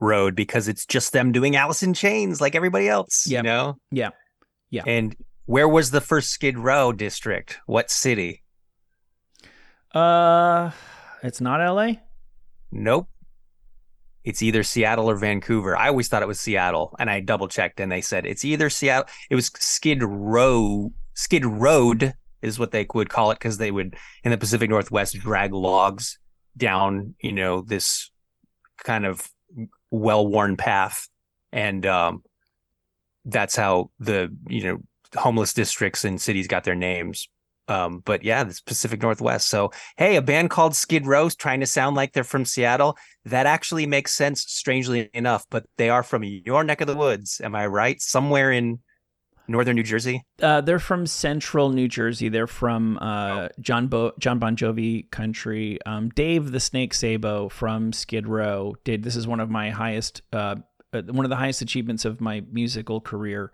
road 0.00 0.34
because 0.34 0.68
it's 0.68 0.86
just 0.86 1.12
them 1.12 1.32
doing 1.32 1.54
Alice 1.54 1.82
in 1.82 1.94
Chains 1.94 2.40
like 2.40 2.54
everybody 2.54 2.88
else. 2.88 3.26
Yep. 3.26 3.44
You 3.44 3.50
know? 3.50 3.76
Yeah. 3.90 4.10
Yeah. 4.70 4.82
And 4.86 5.14
where 5.44 5.68
was 5.68 5.90
the 5.90 6.00
first 6.00 6.30
Skid 6.30 6.58
Row 6.58 6.92
district? 6.92 7.58
What 7.66 7.90
city? 7.90 8.42
Uh, 9.94 10.70
it's 11.22 11.40
not 11.40 11.60
L.A. 11.60 12.02
Nope. 12.72 13.08
It's 14.26 14.42
either 14.42 14.64
Seattle 14.64 15.08
or 15.08 15.14
Vancouver. 15.14 15.76
I 15.76 15.86
always 15.86 16.08
thought 16.08 16.20
it 16.20 16.28
was 16.28 16.40
Seattle, 16.40 16.96
and 16.98 17.08
I 17.08 17.20
double 17.20 17.46
checked, 17.46 17.78
and 17.78 17.90
they 17.90 18.00
said 18.00 18.26
it's 18.26 18.44
either 18.44 18.68
Seattle. 18.68 19.08
It 19.30 19.36
was 19.36 19.52
Skid 19.56 20.02
Row. 20.02 20.92
Skid 21.14 21.46
Road 21.46 22.12
is 22.42 22.58
what 22.58 22.72
they 22.72 22.84
would 22.92 23.08
call 23.08 23.30
it 23.30 23.38
because 23.38 23.58
they 23.58 23.70
would 23.70 23.96
in 24.24 24.32
the 24.32 24.36
Pacific 24.36 24.68
Northwest 24.68 25.14
drag 25.20 25.52
logs 25.52 26.18
down, 26.56 27.14
you 27.22 27.32
know, 27.32 27.60
this 27.60 28.10
kind 28.82 29.06
of 29.06 29.30
well-worn 29.92 30.56
path, 30.56 31.08
and 31.52 31.86
um, 31.86 32.24
that's 33.24 33.54
how 33.54 33.90
the 34.00 34.36
you 34.48 34.64
know 34.64 34.78
homeless 35.14 35.54
districts 35.54 36.04
and 36.04 36.20
cities 36.20 36.48
got 36.48 36.64
their 36.64 36.74
names. 36.74 37.28
Um, 37.68 38.00
but 38.04 38.22
yeah, 38.22 38.44
this 38.44 38.60
Pacific 38.60 39.02
Northwest. 39.02 39.48
So 39.48 39.72
hey, 39.96 40.16
a 40.16 40.22
band 40.22 40.50
called 40.50 40.74
Skid 40.74 41.06
Row 41.06 41.28
trying 41.28 41.60
to 41.60 41.66
sound 41.66 41.96
like 41.96 42.12
they're 42.12 42.24
from 42.24 42.44
Seattle. 42.44 42.96
That 43.24 43.46
actually 43.46 43.86
makes 43.86 44.12
sense, 44.12 44.42
strangely 44.42 45.10
enough. 45.14 45.46
But 45.50 45.66
they 45.76 45.90
are 45.90 46.02
from 46.02 46.22
your 46.24 46.64
neck 46.64 46.80
of 46.80 46.86
the 46.86 46.96
woods. 46.96 47.40
Am 47.42 47.54
I 47.54 47.66
right? 47.66 48.00
Somewhere 48.00 48.52
in 48.52 48.80
northern 49.48 49.76
New 49.76 49.82
Jersey. 49.82 50.24
Uh, 50.40 50.60
they're 50.60 50.78
from 50.78 51.06
Central 51.06 51.70
New 51.70 51.88
Jersey. 51.88 52.28
They're 52.28 52.46
from 52.46 52.98
uh, 53.00 53.48
John 53.60 53.88
Bo- 53.88 54.12
John 54.18 54.38
Bon 54.38 54.56
Jovi 54.56 55.10
country. 55.10 55.78
Um, 55.86 56.10
Dave 56.10 56.52
the 56.52 56.60
Snake 56.60 56.94
Sabo 56.94 57.48
from 57.48 57.92
Skid 57.92 58.26
Row 58.26 58.74
did. 58.84 59.02
This 59.02 59.16
is 59.16 59.26
one 59.26 59.40
of 59.40 59.50
my 59.50 59.70
highest, 59.70 60.22
uh, 60.32 60.56
uh, 60.92 61.02
one 61.02 61.24
of 61.24 61.30
the 61.30 61.36
highest 61.36 61.62
achievements 61.62 62.04
of 62.04 62.20
my 62.20 62.42
musical 62.50 63.00
career. 63.00 63.52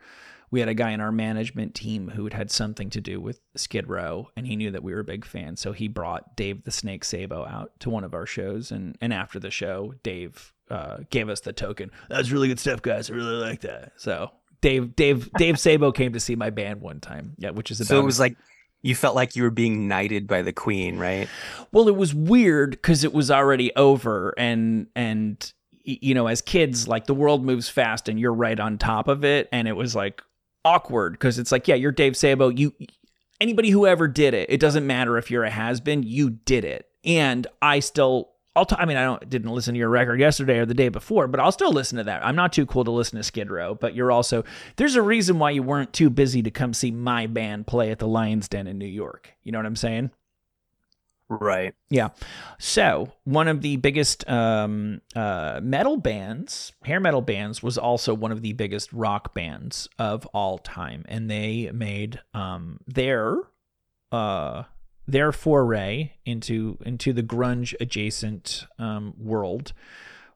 We 0.53 0.61
had 0.61 0.69
a 0.69 0.75
guy 0.75 0.91
in 0.93 1.01
our 1.01 1.11
management 1.11 1.75
team 1.75 2.11
who 2.11 2.25
had 2.25 2.35
had 2.35 2.51
something 2.51 2.91
to 2.91 3.01
do 3.01 3.21
with 3.21 3.41
Skid 3.57 3.89
Row, 3.89 4.29
and 4.37 4.47
he 4.47 4.55
knew 4.55 4.71
that 4.71 4.85
we 4.85 4.95
were 4.95 5.03
big 5.03 5.25
fans. 5.25 5.61
So 5.61 5.73
he 5.73 5.89
brought 5.89 6.37
Dave 6.37 6.63
the 6.63 6.71
Snake 6.71 7.05
Sabo 7.05 7.45
out 7.45 7.73
to 7.81 7.91
one 7.91 8.05
of 8.05 8.15
our 8.15 8.27
shows, 8.27 8.71
and 8.71 8.97
and 9.01 9.13
after 9.13 9.41
the 9.41 9.51
show, 9.51 9.95
Dave 10.05 10.53
uh, 10.71 10.99
gave 11.11 11.29
us 11.29 11.41
the 11.41 11.53
token. 11.53 11.91
That's 12.09 12.31
really 12.31 12.49
good 12.49 12.61
stuff, 12.61 12.83
guys. 12.83 13.11
I 13.11 13.15
really 13.15 13.41
like 13.41 13.63
that. 13.63 13.95
So 13.97 14.31
Dave 14.61 14.95
Dave 14.95 15.31
Dave 15.39 15.59
Sabo 15.59 15.91
came 15.91 16.13
to 16.13 16.21
see 16.21 16.37
my 16.37 16.51
band 16.51 16.81
one 16.81 17.01
time. 17.01 17.35
Yeah, 17.39 17.51
which 17.51 17.71
is 17.71 17.81
about 17.81 17.89
So 17.89 18.01
it 18.01 18.05
was 18.05 18.21
like 18.21 18.37
you 18.83 18.95
felt 18.95 19.15
like 19.15 19.37
you 19.37 19.45
were 19.45 19.51
being 19.51 19.89
knighted 19.89 20.27
by 20.27 20.43
the 20.43 20.53
queen, 20.53 20.99
right? 20.99 21.29
well, 21.73 21.89
it 21.89 21.97
was 21.97 22.15
weird 22.15 22.73
because 22.73 23.05
it 23.05 23.13
was 23.13 23.31
already 23.31 23.75
over, 23.77 24.35
and 24.37 24.89
and 24.95 25.53
you 25.85 26.15
know, 26.15 26.27
as 26.27 26.43
kids, 26.43 26.87
like 26.87 27.07
the 27.07 27.15
world 27.15 27.45
moves 27.45 27.69
fast, 27.69 28.09
and 28.09 28.19
you're 28.19 28.35
right 28.35 28.59
on 28.59 28.79
top 28.79 29.09
of 29.09 29.25
it, 29.25 29.49
and 29.51 29.67
it 29.67 29.73
was 29.73 29.95
like 29.97 30.23
awkward 30.65 31.15
because 31.15 31.39
it's 31.39 31.53
like, 31.53 31.69
yeah, 31.69 31.75
you're 31.75 31.93
Dave 31.93 32.17
Sabo. 32.17 32.49
You 32.49 32.73
anybody 33.41 33.71
who 33.71 33.87
ever 33.87 34.09
did 34.09 34.35
it, 34.35 34.51
it 34.51 34.61
doesn't 34.61 34.87
matter 34.87 35.19
if 35.19 35.31
you're 35.31 35.45
a 35.45 35.51
has 35.51 35.81
been, 35.81 36.03
you 36.03 36.31
did 36.31 36.65
it, 36.65 36.89
and 37.05 37.47
I 37.61 37.81
still. 37.81 38.31
I'll 38.55 38.67
t- 38.67 38.77
I 38.79 38.85
mean, 38.85 38.99
I 38.99 39.05
don't 39.05 39.31
didn't 39.31 39.51
listen 39.51 39.73
to 39.73 39.79
your 39.79 39.89
record 39.89 40.21
yesterday 40.21 40.59
or 40.59 40.67
the 40.67 40.75
day 40.75 40.91
before, 40.91 41.27
but 41.27 41.41
I'll 41.41 41.53
still 41.53 41.73
listen 41.73 41.97
to 41.97 42.05
that. 42.05 42.25
I'm 42.25 42.37
not 42.37 42.53
too 42.53 42.67
cool 42.67 42.85
to 42.85 42.91
listen 42.91 43.17
to 43.17 43.23
Skid 43.23 43.51
Row, 43.51 43.75
but 43.75 43.95
you're 43.95 44.13
also 44.13 44.45
there's 44.77 44.95
a 44.95 45.01
reason 45.01 45.39
why 45.39 45.53
you 45.53 45.63
weren't 45.63 45.95
too 45.95 46.11
busy 46.11 46.43
to 46.43 46.51
come 46.51 46.75
see 46.75 46.91
my 46.91 47.27
band 47.27 47.67
play 47.67 47.91
at 47.91 47.99
the 47.99 48.07
Lions 48.07 48.49
Den 48.49 48.67
in 48.67 48.77
New 48.77 48.85
York. 48.85 49.33
You 49.43 49.53
know 49.53 49.59
what 49.59 49.65
I'm 49.65 49.75
saying? 49.75 50.11
Right. 51.41 51.75
Yeah. 51.89 52.11
So 52.59 53.13
one 53.25 53.49
of 53.49 53.63
the 53.63 53.77
biggest 53.77 54.29
um, 54.29 55.01
uh, 55.15 55.61
metal 55.63 55.97
bands, 55.97 56.73
hair 56.85 57.01
metal 57.01 57.23
bands, 57.23 57.63
was 57.63 57.79
also 57.79 58.13
one 58.13 58.33
of 58.33 58.43
the 58.43 58.53
biggest 58.53 58.93
rock 58.93 59.33
bands 59.35 59.89
of 59.99 60.27
all 60.27 60.59
time, 60.59 61.05
and 61.09 61.31
they 61.31 61.71
made 61.73 62.21
um, 62.35 62.81
their 62.87 63.37
uh, 64.11 64.65
their 65.07 65.33
foray 65.33 66.13
into 66.27 66.79
into 66.85 67.13
the 67.13 67.23
grunge 67.23 67.75
adjacent 67.81 68.67
um, 68.79 69.15
world 69.19 69.73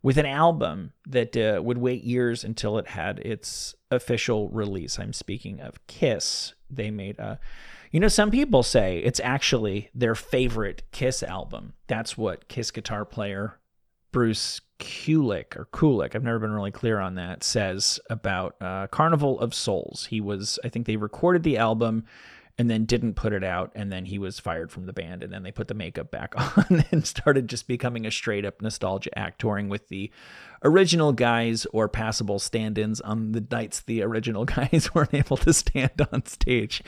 with 0.03 0.17
an 0.17 0.27
album 0.27 0.93
that 1.07 1.37
uh, 1.37 1.61
would 1.63 1.79
wait 1.79 2.05
years 2.05 2.45
until 2.45 2.79
it 2.79 2.89
had 2.89 3.19
its 3.19 3.75
official 3.91 4.49
release. 4.49 4.99
I'm 4.99 5.13
speaking 5.13 5.61
of 5.61 5.85
Kiss. 5.89 6.55
They 6.71 6.91
made 6.91 7.19
a 7.19 7.39
you 7.97 8.01
know, 8.01 8.09
some 8.09 8.31
people 8.31 8.63
say 8.63 8.99
it's 8.99 9.21
actually 9.21 9.89
their 9.95 10.15
favorite 10.15 10.83
Kiss 10.93 11.23
album. 11.23 11.73
That's 11.87 12.15
what 12.15 12.47
Kiss 12.47 12.71
guitar 12.71 13.07
player 13.07 13.59
Bruce 14.13 14.61
Kulick 14.79 15.57
or 15.57 15.67
Kulick, 15.73 16.15
I've 16.15 16.23
never 16.23 16.39
been 16.39 16.53
really 16.53 16.71
clear 16.71 17.01
on 17.01 17.15
that, 17.15 17.43
says 17.43 17.99
about 18.11 18.55
uh, 18.61 18.89
Carnival 18.89 19.41
of 19.41 19.55
Souls. 19.55 20.09
He 20.11 20.21
was, 20.21 20.59
I 20.63 20.69
think 20.69 20.85
they 20.85 20.99
recorded 20.99 21.43
the 21.43 21.57
album 21.57 22.05
and 22.59 22.69
then 22.69 22.85
didn't 22.85 23.15
put 23.15 23.33
it 23.33 23.43
out, 23.43 23.73
and 23.75 23.91
then 23.91 24.05
he 24.05 24.19
was 24.19 24.39
fired 24.39 24.71
from 24.71 24.85
the 24.85 24.93
band, 24.93 25.23
and 25.23 25.33
then 25.33 25.43
they 25.43 25.51
put 25.51 25.69
the 25.69 25.73
makeup 25.73 26.11
back 26.11 26.35
on 26.59 26.85
and 26.91 27.07
started 27.07 27.49
just 27.49 27.67
becoming 27.67 28.05
a 28.05 28.11
straight 28.11 28.45
up 28.45 28.61
nostalgia 28.61 29.19
act, 29.19 29.39
touring 29.39 29.71
with 29.71 29.89
the 29.89 30.11
original 30.63 31.15
guys 31.15 31.67
or 31.73 31.89
passable 31.89 32.39
stand 32.39 32.77
ins 32.77 33.01
on 33.01 33.33
the 33.33 33.47
nights 33.51 33.81
the 33.81 34.03
original 34.03 34.45
guys 34.45 34.95
weren't 34.95 35.15
able 35.15 35.39
to 35.39 35.55
stand 35.55 36.07
on 36.13 36.27
stage. 36.27 36.83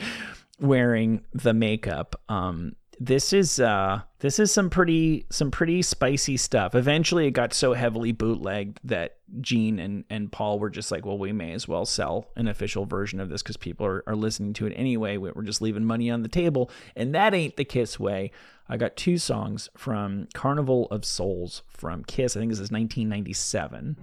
Wearing 0.59 1.23
the 1.33 1.53
makeup. 1.53 2.19
Um, 2.29 2.75
this 3.01 3.31
is 3.31 3.61
uh, 3.61 4.01
this 4.19 4.39
is 4.39 4.51
some 4.51 4.69
pretty 4.69 5.25
some 5.29 5.51
pretty 5.51 5.81
spicy 5.81 6.35
stuff. 6.35 6.75
Eventually, 6.75 7.27
it 7.27 7.31
got 7.31 7.53
so 7.53 7.71
heavily 7.73 8.11
bootlegged 8.11 8.79
that 8.83 9.15
Gene 9.39 9.79
and 9.79 10.03
and 10.09 10.29
Paul 10.29 10.59
were 10.59 10.69
just 10.69 10.91
like, 10.91 11.05
well, 11.05 11.17
we 11.17 11.31
may 11.31 11.53
as 11.53 11.65
well 11.65 11.85
sell 11.85 12.27
an 12.35 12.49
official 12.49 12.85
version 12.85 13.21
of 13.21 13.29
this 13.29 13.41
because 13.41 13.55
people 13.55 13.85
are, 13.85 14.03
are 14.05 14.17
listening 14.17 14.51
to 14.55 14.65
it 14.67 14.73
anyway. 14.75 15.15
We- 15.15 15.31
We're 15.31 15.43
just 15.43 15.61
leaving 15.61 15.85
money 15.85 16.09
on 16.11 16.23
the 16.23 16.27
table, 16.29 16.69
and 16.93 17.15
that 17.15 17.33
ain't 17.33 17.55
the 17.55 17.63
Kiss 17.63 17.97
way. 17.99 18.31
I 18.67 18.75
got 18.75 18.97
two 18.97 19.17
songs 19.17 19.69
from 19.77 20.27
Carnival 20.33 20.87
of 20.91 21.05
Souls 21.05 21.63
from 21.69 22.03
Kiss. 22.03 22.35
I 22.35 22.41
think 22.41 22.51
this 22.51 22.59
is 22.59 22.69
1997. 22.69 23.95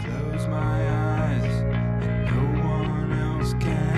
Close 0.00 0.46
my 0.48 0.88
eyes 0.88 1.44
and 1.44 2.24
no 2.26 2.62
one 2.64 3.12
else 3.12 3.52
can 3.60 3.97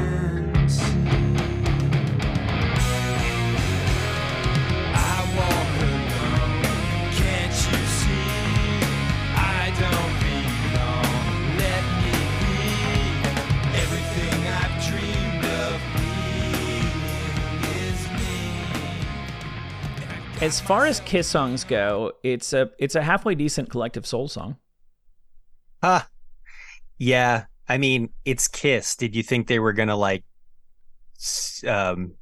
As 20.41 20.59
far 20.59 20.87
as 20.87 21.01
Kiss 21.01 21.29
songs 21.29 21.65
go, 21.65 22.13
it's 22.23 22.55
a 22.55 22.71
it's 22.79 22.95
a 22.95 23.03
halfway 23.03 23.35
decent 23.35 23.69
collective 23.69 24.07
soul 24.07 24.27
song. 24.27 24.57
Huh. 25.83 26.01
Yeah. 26.97 27.45
I 27.69 27.77
mean, 27.77 28.09
it's 28.25 28.49
Kiss. 28.49 28.97
Did 28.97 29.15
you 29.15 29.23
think 29.23 29.49
they 29.49 29.59
were 29.59 29.75
gonna 29.75 29.97
like 29.97 30.25
um 31.69 32.15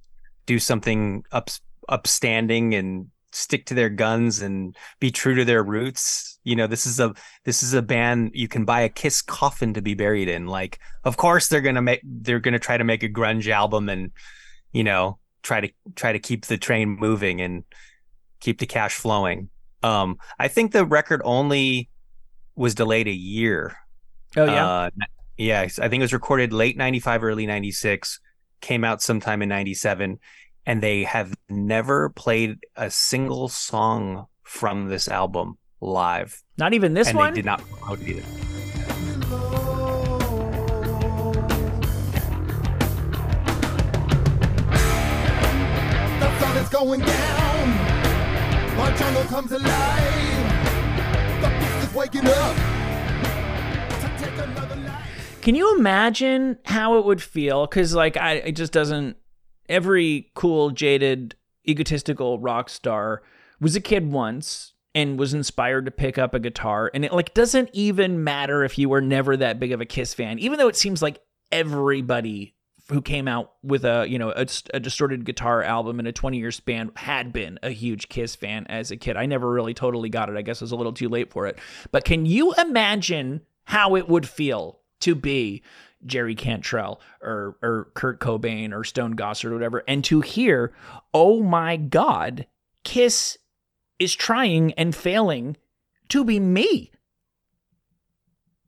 do 0.47 0.59
something 0.59 1.23
up 1.31 1.49
upstanding 1.89 2.75
and 2.75 3.07
stick 3.31 3.67
to 3.67 3.75
their 3.75 3.89
guns 3.89 4.43
and 4.43 4.75
be 4.99 5.13
true 5.13 5.37
to 5.37 5.45
their 5.45 5.63
roots? 5.63 6.41
You 6.43 6.57
know, 6.57 6.67
this 6.67 6.87
is 6.87 6.99
a 6.99 7.15
this 7.45 7.63
is 7.63 7.73
a 7.73 7.83
band 7.83 8.33
you 8.35 8.49
can 8.49 8.65
buy 8.65 8.81
a 8.81 8.89
Kiss 8.89 9.23
coffin 9.23 9.75
to 9.75 9.81
be 9.81 9.95
buried 9.95 10.29
in. 10.29 10.49
Like, 10.49 10.81
of 11.05 11.17
course 11.17 11.47
they're 11.47 11.61
gonna 11.61 11.83
make 11.83 12.01
they're 12.03 12.41
gonna 12.41 12.59
try 12.59 12.79
to 12.79 12.85
make 12.85 13.05
a 13.05 13.09
grunge 13.09 13.49
album 13.49 13.89
and 13.89 14.11
you 14.73 14.83
know 14.83 15.21
try 15.45 15.61
to 15.61 15.71
try 15.95 16.11
to 16.11 16.19
keep 16.19 16.47
the 16.47 16.59
train 16.59 16.89
moving 16.99 17.41
and 17.41 17.63
keep 18.41 18.59
the 18.59 18.67
cash 18.67 18.95
flowing. 18.95 19.51
Um, 19.83 20.19
I 20.39 20.49
think 20.49 20.73
the 20.73 20.85
record 20.85 21.23
only 21.25 21.89
was 22.57 22.75
delayed 22.75 23.09
a 23.09 23.13
year. 23.13 23.77
Oh 24.37 24.45
yeah. 24.45 24.67
Uh, 24.67 24.91
yeah, 25.37 25.61
I 25.61 25.69
think 25.69 26.01
it 26.01 26.01
was 26.01 26.13
recorded 26.13 26.53
late 26.53 26.77
95, 26.77 27.23
early 27.23 27.47
96, 27.47 28.19
came 28.61 28.83
out 28.83 29.01
sometime 29.01 29.41
in 29.41 29.49
97, 29.49 30.19
and 30.67 30.83
they 30.83 31.05
have 31.05 31.33
never 31.49 32.11
played 32.11 32.59
a 32.75 32.91
single 32.91 33.49
song 33.49 34.27
from 34.43 34.89
this 34.89 35.07
album 35.07 35.57
live. 35.81 36.43
Not 36.59 36.75
even 36.75 36.93
this 36.93 37.09
and 37.09 37.19
one. 37.19 37.33
they 37.33 37.37
did 37.37 37.45
not 37.45 37.61
promote 37.71 38.01
either. 38.01 38.23
The 46.19 46.41
sun 46.41 46.57
is 46.57 46.69
going 46.69 47.01
down. 47.01 47.38
My 48.89 48.97
jungle 48.97 49.25
comes 49.25 49.53
alive. 49.53 51.43
The 51.43 51.51
beast 51.61 51.91
is 51.91 51.95
waking 51.95 52.27
up. 52.27 52.57
Can 55.43 55.55
you 55.55 55.77
imagine 55.77 56.57
how 56.65 56.97
it 56.97 57.05
would 57.05 57.21
feel? 57.21 57.67
Because 57.67 57.95
like 57.95 58.17
I, 58.17 58.37
it 58.37 58.53
just 58.53 58.73
doesn't. 58.73 59.19
Every 59.69 60.31
cool, 60.35 60.71
jaded, 60.71 61.35
egotistical 61.69 62.39
rock 62.39 62.71
star 62.71 63.21
was 63.61 63.77
a 63.77 63.81
kid 63.83 64.11
once 64.11 64.73
and 64.95 65.19
was 65.19 65.35
inspired 65.35 65.85
to 65.85 65.91
pick 65.91 66.17
up 66.17 66.33
a 66.33 66.41
guitar, 66.41 66.91
and 66.95 67.05
it 67.05 67.13
like 67.13 67.35
doesn't 67.35 67.69
even 67.75 68.25
matter 68.25 68.65
if 68.65 68.79
you 68.79 68.89
were 68.89 69.03
never 69.03 69.37
that 69.37 69.61
big 69.61 69.73
of 69.73 69.83
a 69.83 69.87
Kiss 69.87 70.15
fan, 70.15 70.39
even 70.39 70.59
though 70.59 70.69
it 70.69 70.77
seems 70.77 71.03
like 71.03 71.21
everybody 71.53 72.55
who 72.91 73.03
came 73.03 73.29
out 73.29 73.53
with 73.63 73.85
a 73.85 74.07
you 74.09 74.19
know 74.19 74.31
a, 74.31 74.47
a 74.73 74.81
distorted 74.81 75.25
guitar 75.25 75.63
album 75.63 76.01
in 76.01 76.07
a 76.07 76.13
20 76.13 76.39
year 76.39 76.51
span 76.51 76.91
had 76.97 77.33
been 77.33 77.59
a 77.63 77.71
huge 77.71 78.09
kiss 78.09 78.35
fan 78.35 78.67
as 78.69 78.91
a 78.91 78.97
kid. 78.97 79.17
I 79.17 79.27
never 79.27 79.51
really 79.51 79.75
totally 79.75 80.09
got 80.09 80.29
it. 80.29 80.37
I 80.37 80.43
guess 80.43 80.63
i 80.63 80.65
was 80.65 80.73
a 80.73 80.77
little 80.77 80.93
too 80.93 81.09
late 81.09 81.31
for 81.31 81.47
it. 81.47 81.59
But 81.91 82.05
can 82.05 82.27
you 82.27 82.55
imagine 82.55 83.43
how 83.65 83.97
it 83.97 84.09
would 84.09 84.29
feel 84.29 84.81
to 85.01 85.15
be 85.15 85.63
jerry 86.07 86.35
cantrell 86.35 87.01
or 87.21 87.57
or 87.61 87.91
kurt 87.95 88.21
cobain 88.21 88.73
or 88.73 88.85
stone 88.85 89.17
gossard 89.17 89.51
or 89.51 89.55
whatever 89.55 89.83
and 89.89 90.05
to 90.05 90.21
hear 90.21 90.73
oh 91.13 91.43
my 91.43 91.77
god 91.77 92.47
kiss 92.85 93.37
is 93.99 94.15
trying 94.15 94.73
and 94.75 94.95
failing 94.95 95.57
to 96.09 96.25
be 96.25 96.41
me. 96.41 96.91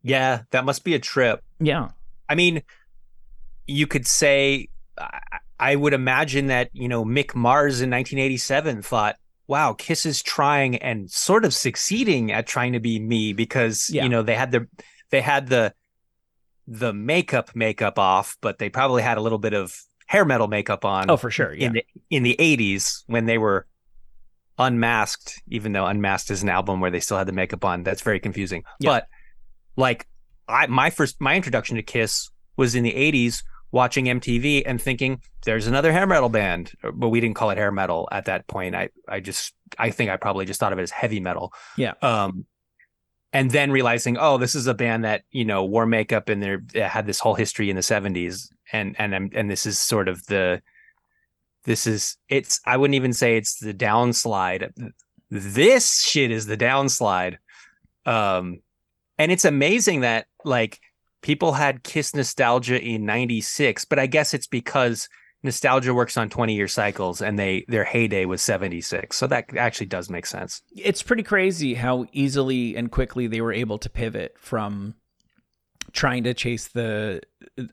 Yeah, 0.02 0.42
that 0.50 0.64
must 0.64 0.84
be 0.84 0.94
a 0.94 0.98
trip. 0.98 1.42
yeah. 1.58 1.88
I 2.28 2.36
mean, 2.36 2.62
you 3.70 3.86
could 3.86 4.06
say, 4.06 4.68
I- 5.58 5.76
would 5.76 5.92
imagine 5.92 6.46
that, 6.48 6.70
you 6.72 6.88
know, 6.88 7.04
Mick 7.04 7.34
Mars 7.34 7.80
in 7.80 7.90
1987 7.90 8.82
thought, 8.82 9.16
wow, 9.46 9.72
Kiss 9.74 10.06
is 10.06 10.22
trying 10.22 10.76
and 10.76 11.10
sort 11.10 11.44
of 11.44 11.52
succeeding 11.52 12.32
at 12.32 12.46
trying 12.46 12.72
to 12.72 12.80
be 12.80 12.98
me 12.98 13.32
because, 13.32 13.88
Yeah. 13.92 14.04
you 14.04 14.08
know, 14.08 14.22
they 14.22 14.34
had 14.34 14.50
the, 14.52 14.66
they 15.10 15.20
had 15.20 15.48
the, 15.48 15.74
the 16.66 16.92
makeup 16.92 17.50
makeup 17.54 17.98
off, 17.98 18.36
but 18.40 18.58
they 18.58 18.68
probably 18.70 19.02
had 19.02 19.18
a 19.18 19.20
little 19.20 19.38
bit 19.38 19.52
of 19.54 19.76
hair 20.06 20.24
metal 20.24 20.48
makeup 20.48 20.84
on 20.84 21.08
oh 21.08 21.16
for 21.16 21.30
sure 21.30 21.54
yeah 21.54 21.66
in 21.68 21.72
the, 21.72 21.84
in 22.10 22.22
the 22.24 22.36
80s 22.38 23.04
when 23.06 23.26
they 23.26 23.38
were 23.38 23.66
unmasked, 24.58 25.40
even 25.48 25.72
though 25.72 25.86
Unmasked 25.86 26.30
is 26.30 26.42
an 26.42 26.48
album 26.48 26.80
where 26.80 26.90
they 26.90 27.00
still 27.00 27.16
had 27.16 27.26
the 27.26 27.32
makeup 27.32 27.64
on. 27.64 27.82
That's 27.82 28.02
very 28.02 28.20
confusing. 28.20 28.64
Yeah. 28.78 28.90
But 28.90 29.06
like 29.76 30.06
I 30.48 30.66
my 30.66 30.90
first 30.90 31.20
my 31.20 31.34
introduction 31.36 31.76
to 31.76 31.82
Kiss 31.82 32.30
was 32.56 32.74
in 32.74 32.82
the 32.84 32.92
80s 32.92 33.42
watching 33.72 34.06
MTV 34.06 34.62
and 34.66 34.80
thinking 34.80 35.20
there's 35.44 35.66
another 35.66 35.92
hair 35.92 36.06
metal 36.06 36.28
band. 36.28 36.72
But 36.82 37.08
we 37.08 37.20
didn't 37.20 37.36
call 37.36 37.50
it 37.50 37.58
hair 37.58 37.72
metal 37.72 38.08
at 38.12 38.26
that 38.26 38.46
point. 38.46 38.74
I 38.74 38.90
I 39.08 39.20
just 39.20 39.54
I 39.78 39.90
think 39.90 40.10
I 40.10 40.16
probably 40.16 40.44
just 40.44 40.60
thought 40.60 40.72
of 40.72 40.78
it 40.78 40.82
as 40.82 40.90
heavy 40.90 41.20
metal. 41.20 41.52
Yeah. 41.76 41.94
Um 42.02 42.46
and 43.32 43.52
then 43.52 43.70
realizing, 43.70 44.16
oh, 44.18 44.38
this 44.38 44.56
is 44.56 44.66
a 44.66 44.74
band 44.74 45.04
that 45.04 45.22
you 45.30 45.44
know 45.44 45.64
wore 45.64 45.86
makeup 45.86 46.28
and 46.28 46.42
they 46.42 46.80
had 46.80 47.06
this 47.06 47.20
whole 47.20 47.34
history 47.34 47.70
in 47.70 47.76
the 47.76 47.82
'70s, 47.82 48.48
and 48.72 48.96
and 48.98 49.14
and 49.34 49.50
this 49.50 49.66
is 49.66 49.78
sort 49.78 50.08
of 50.08 50.24
the 50.26 50.62
this 51.64 51.86
is 51.86 52.16
it's 52.28 52.60
I 52.64 52.76
wouldn't 52.76 52.96
even 52.96 53.12
say 53.12 53.36
it's 53.36 53.58
the 53.58 53.74
downslide. 53.74 54.72
This 55.30 56.02
shit 56.02 56.30
is 56.30 56.46
the 56.46 56.56
downslide. 56.56 57.36
Um 58.06 58.60
and 59.18 59.30
it's 59.30 59.44
amazing 59.44 60.00
that 60.00 60.26
like 60.44 60.80
people 61.22 61.52
had 61.52 61.82
Kiss 61.82 62.14
nostalgia 62.14 62.80
in 62.80 63.04
96, 63.04 63.84
but 63.84 63.98
I 63.98 64.06
guess 64.06 64.34
it's 64.34 64.46
because 64.46 65.08
nostalgia 65.42 65.94
works 65.94 66.16
on 66.16 66.28
20 66.28 66.54
year 66.54 66.68
cycles 66.68 67.22
and 67.22 67.38
they 67.38 67.64
their 67.68 67.84
heyday 67.84 68.24
was 68.24 68.42
76. 68.42 69.16
So 69.16 69.26
that 69.26 69.56
actually 69.56 69.86
does 69.86 70.10
make 70.10 70.26
sense. 70.26 70.62
it's 70.76 71.02
pretty 71.02 71.22
crazy 71.22 71.74
how 71.74 72.06
easily 72.12 72.76
and 72.76 72.90
quickly 72.90 73.26
they 73.26 73.40
were 73.40 73.52
able 73.52 73.78
to 73.78 73.88
pivot 73.88 74.34
from 74.38 74.94
trying 75.92 76.22
to 76.22 76.34
chase 76.34 76.68
the 76.68 77.20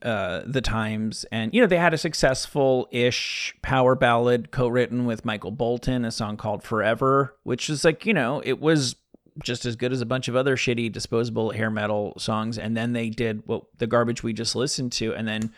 uh 0.02 0.42
the 0.48 0.62
times 0.62 1.24
and 1.32 1.54
you 1.54 1.62
know 1.62 1.68
they 1.68 1.78
had 1.78 1.94
a 1.94 1.98
successful 1.98 2.88
ish 2.92 3.54
power 3.62 3.94
ballad 3.96 4.50
co-written 4.50 5.06
with 5.06 5.24
Michael 5.24 5.52
Bolton 5.52 6.04
a 6.04 6.12
song 6.12 6.36
called 6.36 6.64
Forever 6.64 7.36
which 7.44 7.70
is 7.70 7.84
like 7.86 8.06
you 8.06 8.14
know 8.14 8.42
it 8.44 8.60
was 8.60 8.96
just 9.44 9.66
as 9.66 9.76
good 9.76 9.92
as 9.92 10.02
a 10.02 10.06
bunch 10.06 10.28
of 10.28 10.36
other 10.36 10.56
shitty 10.56 10.92
disposable 10.92 11.52
hair 11.52 11.70
metal 11.70 12.14
songs. 12.18 12.58
And 12.58 12.76
then 12.76 12.94
they 12.94 13.10
did 13.10 13.44
what 13.46 13.64
the 13.78 13.88
garbage 13.88 14.24
we 14.24 14.34
just 14.34 14.56
listened 14.56 14.92
to 14.94 15.14
and 15.14 15.28
then 15.28 15.52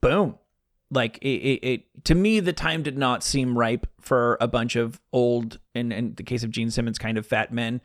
boom. 0.00 0.38
Like 0.90 1.18
it, 1.18 1.28
it, 1.28 1.64
it 1.64 2.04
to 2.04 2.14
me 2.14 2.40
the 2.40 2.52
time 2.52 2.82
did 2.82 2.96
not 2.96 3.24
seem 3.24 3.58
ripe 3.58 3.86
for 4.00 4.36
a 4.40 4.46
bunch 4.46 4.76
of 4.76 5.00
old 5.12 5.58
in, 5.74 5.90
in 5.90 6.14
the 6.14 6.22
case 6.22 6.44
of 6.44 6.50
gene 6.50 6.70
simmons 6.70 6.98
kind 6.98 7.18
of 7.18 7.26
fat 7.26 7.52
men 7.52 7.80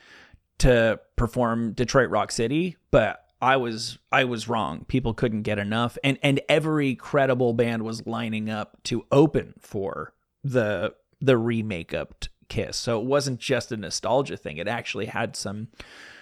to 0.59 0.99
perform 1.15 1.73
detroit 1.73 2.09
rock 2.09 2.31
city. 2.31 2.77
But 2.91 3.25
i 3.41 3.57
was 3.57 3.97
i 4.11 4.23
was 4.23 4.47
wrong. 4.47 4.85
People 4.85 5.13
couldn't 5.15 5.41
get 5.41 5.57
enough. 5.57 5.97
And 6.03 6.19
and 6.21 6.41
every 6.47 6.95
credible 6.95 7.53
band 7.53 7.83
was 7.83 8.05
lining 8.05 8.49
up 8.49 8.77
to 8.83 9.05
open 9.11 9.55
for 9.59 10.13
the 10.43 10.93
the 11.19 11.37
remake 11.37 11.93
up 11.93 12.25
kiss. 12.51 12.75
So 12.75 12.99
it 12.99 13.05
wasn't 13.05 13.39
just 13.39 13.71
a 13.71 13.77
nostalgia 13.77 14.35
thing. 14.35 14.57
It 14.57 14.67
actually 14.67 15.05
had 15.05 15.35
some 15.35 15.69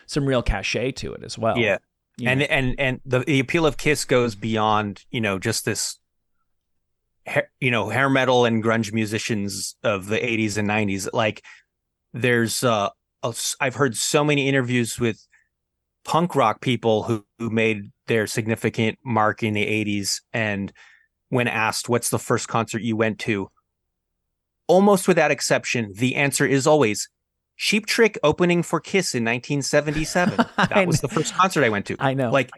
some 0.05 0.25
real 0.25 0.43
cachet 0.43 0.91
to 0.93 1.13
it 1.13 1.23
as 1.23 1.37
well. 1.37 1.57
Yeah. 1.57 1.79
You 2.17 2.29
and 2.29 2.39
know? 2.41 2.45
and 2.49 2.75
and 2.79 3.01
the, 3.05 3.19
the 3.19 3.39
appeal 3.39 3.65
of 3.65 3.77
Kiss 3.77 4.05
goes 4.05 4.35
beyond 4.35 5.05
you 5.09 5.21
know 5.21 5.39
just 5.39 5.65
this 5.65 5.99
you 7.59 7.71
know 7.71 7.89
hair 7.89 8.09
metal 8.09 8.45
and 8.45 8.63
grunge 8.63 8.93
musicians 8.93 9.75
of 9.83 10.07
the 10.07 10.17
80s 10.17 10.57
and 10.57 10.67
90s 10.67 11.09
like 11.13 11.43
there's 12.13 12.63
uh 12.63 12.89
I've 13.59 13.75
heard 13.75 13.95
so 13.95 14.23
many 14.23 14.47
interviews 14.47 14.99
with 14.99 15.27
punk 16.05 16.35
rock 16.35 16.61
people 16.61 17.03
who 17.03 17.25
who 17.37 17.49
made 17.49 17.91
their 18.07 18.25
significant 18.27 18.97
mark 19.03 19.43
in 19.43 19.53
the 19.53 19.65
80s 19.65 20.21
and 20.33 20.73
when 21.29 21.47
asked 21.47 21.87
what's 21.87 22.09
the 22.09 22.19
first 22.19 22.47
concert 22.47 22.81
you 22.81 22.95
went 22.95 23.19
to, 23.19 23.49
almost 24.69 25.07
without 25.07 25.31
exception, 25.31 25.91
the 25.97 26.15
answer 26.15 26.45
is 26.45 26.65
always 26.65 27.09
Cheap 27.57 27.87
Trick 27.87 28.17
opening 28.23 28.63
for 28.63 28.79
Kiss 28.79 29.13
in 29.13 29.25
1977. 29.25 30.45
That 30.69 30.87
was 30.87 31.01
the 31.01 31.09
first 31.09 31.33
concert 31.33 31.65
I 31.65 31.69
went 31.69 31.87
to. 31.87 31.97
I 31.99 32.13
know. 32.13 32.31
Like 32.31 32.51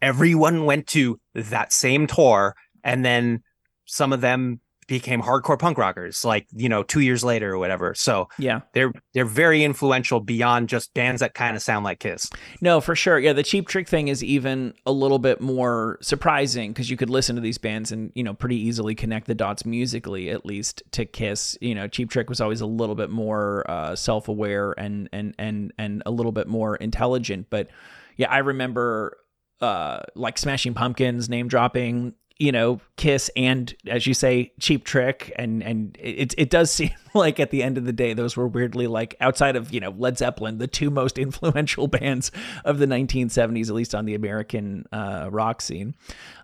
everyone 0.00 0.64
went 0.64 0.86
to 0.88 1.20
that 1.34 1.72
same 1.74 2.06
tour, 2.06 2.54
and 2.82 3.04
then 3.04 3.42
some 3.84 4.14
of 4.14 4.22
them 4.22 4.60
became 4.86 5.22
hardcore 5.22 5.58
punk 5.58 5.78
rockers, 5.78 6.24
like 6.24 6.46
you 6.54 6.68
know, 6.68 6.82
two 6.82 7.00
years 7.00 7.24
later 7.24 7.54
or 7.54 7.58
whatever. 7.58 7.94
So 7.94 8.28
yeah. 8.38 8.60
they're 8.72 8.92
they're 9.14 9.24
very 9.24 9.64
influential 9.64 10.20
beyond 10.20 10.68
just 10.68 10.94
bands 10.94 11.20
that 11.20 11.34
kind 11.34 11.56
of 11.56 11.62
sound 11.62 11.84
like 11.84 12.00
Kiss. 12.00 12.30
No, 12.60 12.80
for 12.80 12.94
sure. 12.94 13.18
Yeah, 13.18 13.32
the 13.32 13.42
cheap 13.42 13.68
trick 13.68 13.88
thing 13.88 14.08
is 14.08 14.22
even 14.22 14.74
a 14.84 14.92
little 14.92 15.18
bit 15.18 15.40
more 15.40 15.98
surprising 16.00 16.72
because 16.72 16.90
you 16.90 16.96
could 16.96 17.10
listen 17.10 17.34
to 17.36 17.42
these 17.42 17.58
bands 17.58 17.92
and 17.92 18.12
you 18.14 18.22
know 18.22 18.34
pretty 18.34 18.56
easily 18.56 18.94
connect 18.94 19.26
the 19.26 19.34
dots 19.34 19.64
musically, 19.66 20.30
at 20.30 20.46
least 20.46 20.82
to 20.92 21.04
Kiss. 21.04 21.58
You 21.60 21.74
know, 21.74 21.88
Cheap 21.88 22.10
Trick 22.10 22.28
was 22.28 22.40
always 22.40 22.60
a 22.60 22.66
little 22.66 22.94
bit 22.94 23.10
more 23.10 23.68
uh, 23.68 23.96
self-aware 23.96 24.72
and 24.78 25.08
and 25.12 25.34
and 25.38 25.72
and 25.78 26.02
a 26.06 26.10
little 26.10 26.32
bit 26.32 26.48
more 26.48 26.76
intelligent. 26.76 27.48
But 27.50 27.68
yeah, 28.16 28.30
I 28.30 28.38
remember 28.38 29.16
uh, 29.60 30.00
like 30.14 30.38
Smashing 30.38 30.74
Pumpkins 30.74 31.28
name 31.28 31.48
dropping. 31.48 32.14
You 32.38 32.52
know, 32.52 32.80
Kiss 32.96 33.30
and 33.34 33.74
as 33.86 34.06
you 34.06 34.12
say, 34.12 34.52
Cheap 34.60 34.84
Trick, 34.84 35.32
and 35.36 35.62
and 35.62 35.96
it 35.98 36.34
it 36.36 36.50
does 36.50 36.70
seem 36.72 36.90
like 37.14 37.40
at 37.40 37.50
the 37.50 37.62
end 37.62 37.78
of 37.78 37.84
the 37.84 37.92
day, 37.92 38.12
those 38.12 38.36
were 38.36 38.46
weirdly 38.46 38.86
like 38.86 39.16
outside 39.20 39.56
of 39.56 39.72
you 39.72 39.80
know 39.80 39.94
Led 39.96 40.18
Zeppelin, 40.18 40.58
the 40.58 40.66
two 40.66 40.90
most 40.90 41.18
influential 41.18 41.86
bands 41.86 42.30
of 42.64 42.78
the 42.78 42.86
1970s, 42.86 43.68
at 43.68 43.74
least 43.74 43.94
on 43.94 44.04
the 44.04 44.14
American 44.14 44.84
uh, 44.92 45.28
rock 45.30 45.62
scene. 45.62 45.94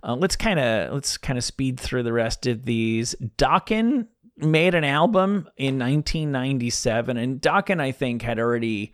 Uh, 0.02 0.14
let's 0.14 0.36
kind 0.36 0.58
of 0.58 0.94
let's 0.94 1.18
kind 1.18 1.38
of 1.38 1.44
speed 1.44 1.78
through 1.78 2.02
the 2.02 2.12
rest 2.12 2.46
of 2.46 2.64
these. 2.64 3.14
Dokken 3.36 4.06
made 4.36 4.74
an 4.74 4.84
album 4.84 5.48
in 5.56 5.78
1997, 5.78 7.16
and 7.16 7.40
Dokken 7.40 7.80
I 7.80 7.92
think 7.92 8.22
had 8.22 8.38
already. 8.38 8.92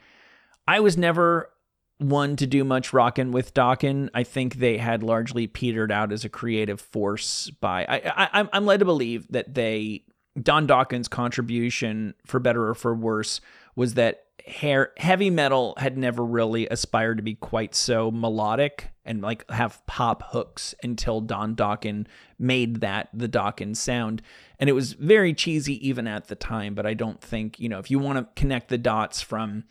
I 0.67 0.81
was 0.81 0.99
never 0.99 1.51
one 1.99 2.37
to 2.37 2.47
do 2.47 2.65
much 2.65 2.93
rockin' 2.93 3.33
with 3.33 3.55
Dokken. 3.55 4.09
I 4.15 4.23
think 4.23 4.57
they 4.57 4.79
had 4.79 5.03
largely 5.03 5.47
petered 5.47 5.91
out 5.93 6.13
as 6.13 6.25
a 6.25 6.29
creative 6.29 6.81
force 6.81 7.51
by. 7.61 7.85
I, 7.85 7.97
I 7.97 8.29
I'm- 8.33 8.49
I'm 8.53 8.67
led 8.67 8.79
to 8.81 8.85
believe 8.85 9.27
that 9.31 9.55
they 9.55 10.05
Don 10.41 10.69
Dokken's 10.69 11.09
contribution, 11.09 12.15
for 12.25 12.39
better 12.39 12.69
or 12.69 12.75
for 12.75 12.95
worse, 12.95 13.41
was 13.75 13.95
that 13.95 14.25
hair 14.47 14.93
heavy 14.97 15.31
metal 15.31 15.75
had 15.79 15.99
never 15.99 16.25
really 16.25 16.67
aspired 16.69 17.17
to 17.17 17.23
be 17.23 17.35
quite 17.35 17.75
so 17.75 18.11
melodic 18.11 18.89
and 19.05 19.21
like 19.21 19.49
have 19.51 19.85
pop 19.87 20.23
hooks 20.29 20.75
until 20.83 21.21
Don 21.21 21.55
Dokken 21.55 22.07
made 22.39 22.81
that 22.81 23.09
the 23.13 23.29
Dokken 23.29 23.77
sound. 23.77 24.23
And 24.59 24.71
it 24.71 24.75
was 24.75 24.93
very 24.95 25.35
cheesy 25.35 25.87
even 25.87 26.07
at 26.07 26.29
the 26.29 26.35
time, 26.35 26.75
but 26.75 26.87
I 26.87 26.95
don't 26.95 27.21
think, 27.21 27.59
you 27.59 27.69
know, 27.69 27.79
if 27.79 27.91
you 27.91 27.99
want 27.99 28.19
to 28.19 28.41
connect 28.41 28.69
the 28.69 28.79
dots 28.79 29.21
from 29.21 29.65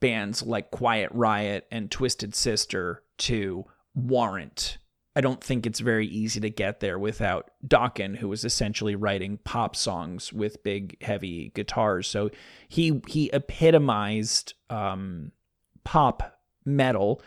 bands 0.00 0.42
like 0.42 0.70
Quiet 0.70 1.10
Riot 1.12 1.66
and 1.70 1.90
Twisted 1.90 2.34
Sister 2.34 3.02
to 3.18 3.64
Warrant. 3.94 4.78
I 5.16 5.20
don't 5.20 5.42
think 5.42 5.66
it's 5.66 5.80
very 5.80 6.06
easy 6.06 6.38
to 6.40 6.50
get 6.50 6.78
there 6.78 6.98
without 6.98 7.50
Dokken, 7.66 8.16
who 8.18 8.28
was 8.28 8.44
essentially 8.44 8.94
writing 8.94 9.38
pop 9.42 9.74
songs 9.74 10.32
with 10.32 10.62
big, 10.62 11.02
heavy 11.02 11.50
guitars. 11.54 12.06
So 12.06 12.30
he 12.68 13.02
he 13.08 13.28
epitomized 13.32 14.54
um, 14.70 15.32
pop 15.82 16.40
metal, 16.64 17.20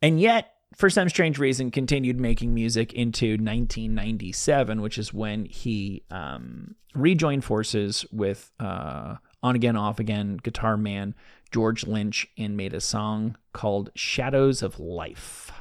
and 0.00 0.18
yet 0.18 0.54
for 0.74 0.88
some 0.88 1.08
strange 1.08 1.38
reason 1.38 1.70
continued 1.70 2.18
making 2.18 2.54
music 2.54 2.92
into 2.94 3.32
1997, 3.32 4.80
which 4.80 4.98
is 4.98 5.12
when 5.12 5.44
he 5.44 6.02
um, 6.10 6.74
rejoined 6.94 7.44
forces 7.44 8.06
with 8.10 8.50
uh, 8.58 9.16
on 9.42 9.54
again, 9.54 9.76
off 9.76 10.00
again 10.00 10.38
guitar 10.42 10.76
man 10.76 11.14
George 11.54 11.86
Lynch 11.86 12.26
and 12.36 12.56
made 12.56 12.74
a 12.74 12.80
song 12.80 13.36
called 13.52 13.88
Shadows 13.94 14.60
of 14.60 14.80
Life. 14.80 15.52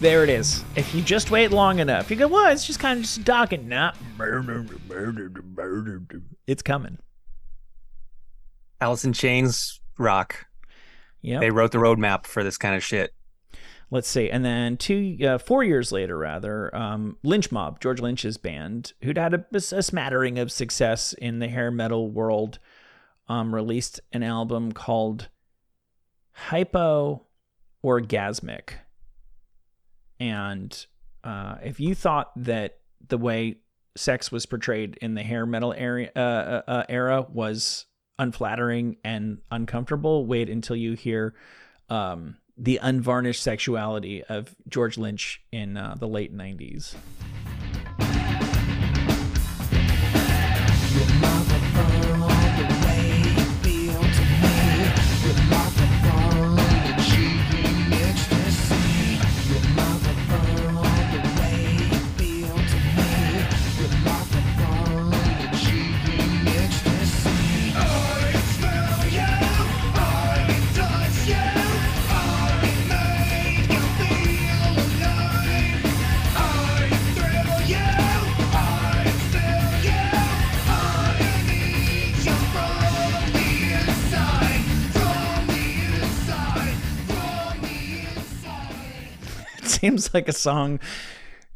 There 0.00 0.22
it 0.22 0.30
is. 0.30 0.62
If 0.76 0.94
you 0.94 1.02
just 1.02 1.30
wait 1.32 1.50
long 1.50 1.80
enough, 1.80 2.08
you 2.08 2.16
go, 2.16 2.28
well, 2.28 2.52
it's 2.52 2.64
just 2.64 2.78
kind 2.78 2.98
of 2.98 3.04
just 3.04 3.26
talking. 3.26 3.68
Nah, 3.68 3.92
it's 6.46 6.62
coming. 6.62 6.98
Alice 8.80 9.04
in 9.04 9.12
Chains 9.12 9.80
rock. 9.98 10.46
Yeah. 11.20 11.40
They 11.40 11.50
wrote 11.50 11.72
the 11.72 11.78
roadmap 11.78 12.26
for 12.26 12.44
this 12.44 12.56
kind 12.56 12.76
of 12.76 12.84
shit. 12.84 13.12
let's 13.90 14.06
see 14.06 14.30
and 14.30 14.44
then 14.44 14.76
two 14.76 15.16
uh, 15.26 15.38
four 15.38 15.64
years 15.64 15.90
later 15.90 16.16
rather 16.16 16.74
um, 16.76 17.16
lynch 17.24 17.50
mob 17.50 17.80
george 17.80 18.00
lynch's 18.00 18.36
band 18.36 18.92
who'd 19.02 19.16
had 19.18 19.34
a, 19.34 19.44
a 19.52 19.82
smattering 19.82 20.38
of 20.38 20.52
success 20.52 21.14
in 21.14 21.38
the 21.38 21.48
hair 21.48 21.70
metal 21.70 22.08
world 22.10 22.58
um, 23.28 23.52
released 23.54 23.98
an 24.12 24.22
album 24.22 24.70
called 24.72 25.28
hypo 26.32 27.26
orgasmic 27.82 28.74
and 30.20 30.86
uh, 31.24 31.56
if 31.62 31.80
you 31.80 31.94
thought 31.94 32.30
that 32.36 32.78
the 33.08 33.18
way 33.18 33.56
sex 33.96 34.30
was 34.30 34.46
portrayed 34.46 34.96
in 35.00 35.14
the 35.14 35.22
hair 35.22 35.44
metal 35.44 35.74
area 35.76 36.10
uh, 36.14 36.18
uh, 36.18 36.62
uh, 36.68 36.82
era 36.88 37.26
was 37.32 37.86
unflattering 38.18 38.96
and 39.04 39.38
uncomfortable 39.50 40.26
wait 40.26 40.48
until 40.48 40.76
you 40.76 40.94
hear 40.94 41.34
um, 41.88 42.36
the 42.56 42.78
unvarnished 42.82 43.42
sexuality 43.42 44.22
of 44.24 44.54
George 44.68 44.98
Lynch 44.98 45.40
in 45.52 45.76
uh, 45.76 45.94
the 45.98 46.08
late 46.08 46.36
90s. 46.36 46.94
Seems 89.80 90.12
like 90.14 90.28
a 90.28 90.32
song 90.32 90.80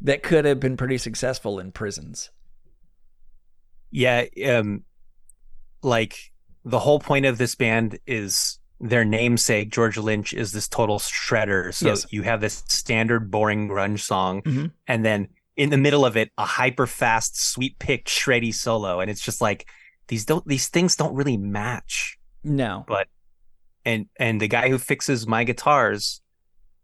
that 0.01 0.23
could 0.23 0.45
have 0.45 0.59
been 0.59 0.77
pretty 0.77 0.97
successful 0.97 1.59
in 1.59 1.71
prisons. 1.71 2.29
Yeah, 3.91 4.25
um 4.47 4.83
like 5.81 6.17
the 6.65 6.79
whole 6.79 6.99
point 6.99 7.25
of 7.25 7.37
this 7.37 7.55
band 7.55 7.99
is 8.07 8.59
their 8.79 9.05
namesake 9.05 9.69
George 9.71 9.97
Lynch 9.97 10.33
is 10.33 10.51
this 10.51 10.67
total 10.67 10.99
shredder. 10.99 11.73
So 11.73 11.87
Yes. 11.89 12.05
you 12.11 12.23
have 12.23 12.41
this 12.41 12.63
standard 12.67 13.29
boring 13.31 13.67
grunge 13.67 13.99
song 13.99 14.41
Mhm. 14.43 14.71
and 14.87 15.05
then 15.05 15.27
in 15.55 15.69
the 15.69 15.77
middle 15.77 16.05
of 16.05 16.17
it 16.17 16.31
a 16.37 16.45
hyper 16.45 16.87
fast 16.87 17.39
sweep 17.39 17.77
picked 17.79 18.07
shreddy 18.07 18.53
solo 18.53 18.99
and 18.99 19.11
it's 19.11 19.21
just 19.23 19.39
like 19.41 19.67
these 20.07 20.25
don't 20.25 20.45
these 20.47 20.67
things 20.69 20.95
don't 20.95 21.13
really 21.13 21.37
match. 21.37 22.17
No. 22.43 22.83
But 22.87 23.07
and 23.85 24.07
and 24.17 24.41
the 24.41 24.47
guy 24.47 24.69
who 24.69 24.77
fixes 24.77 25.27
my 25.27 25.43
guitars 25.43 26.21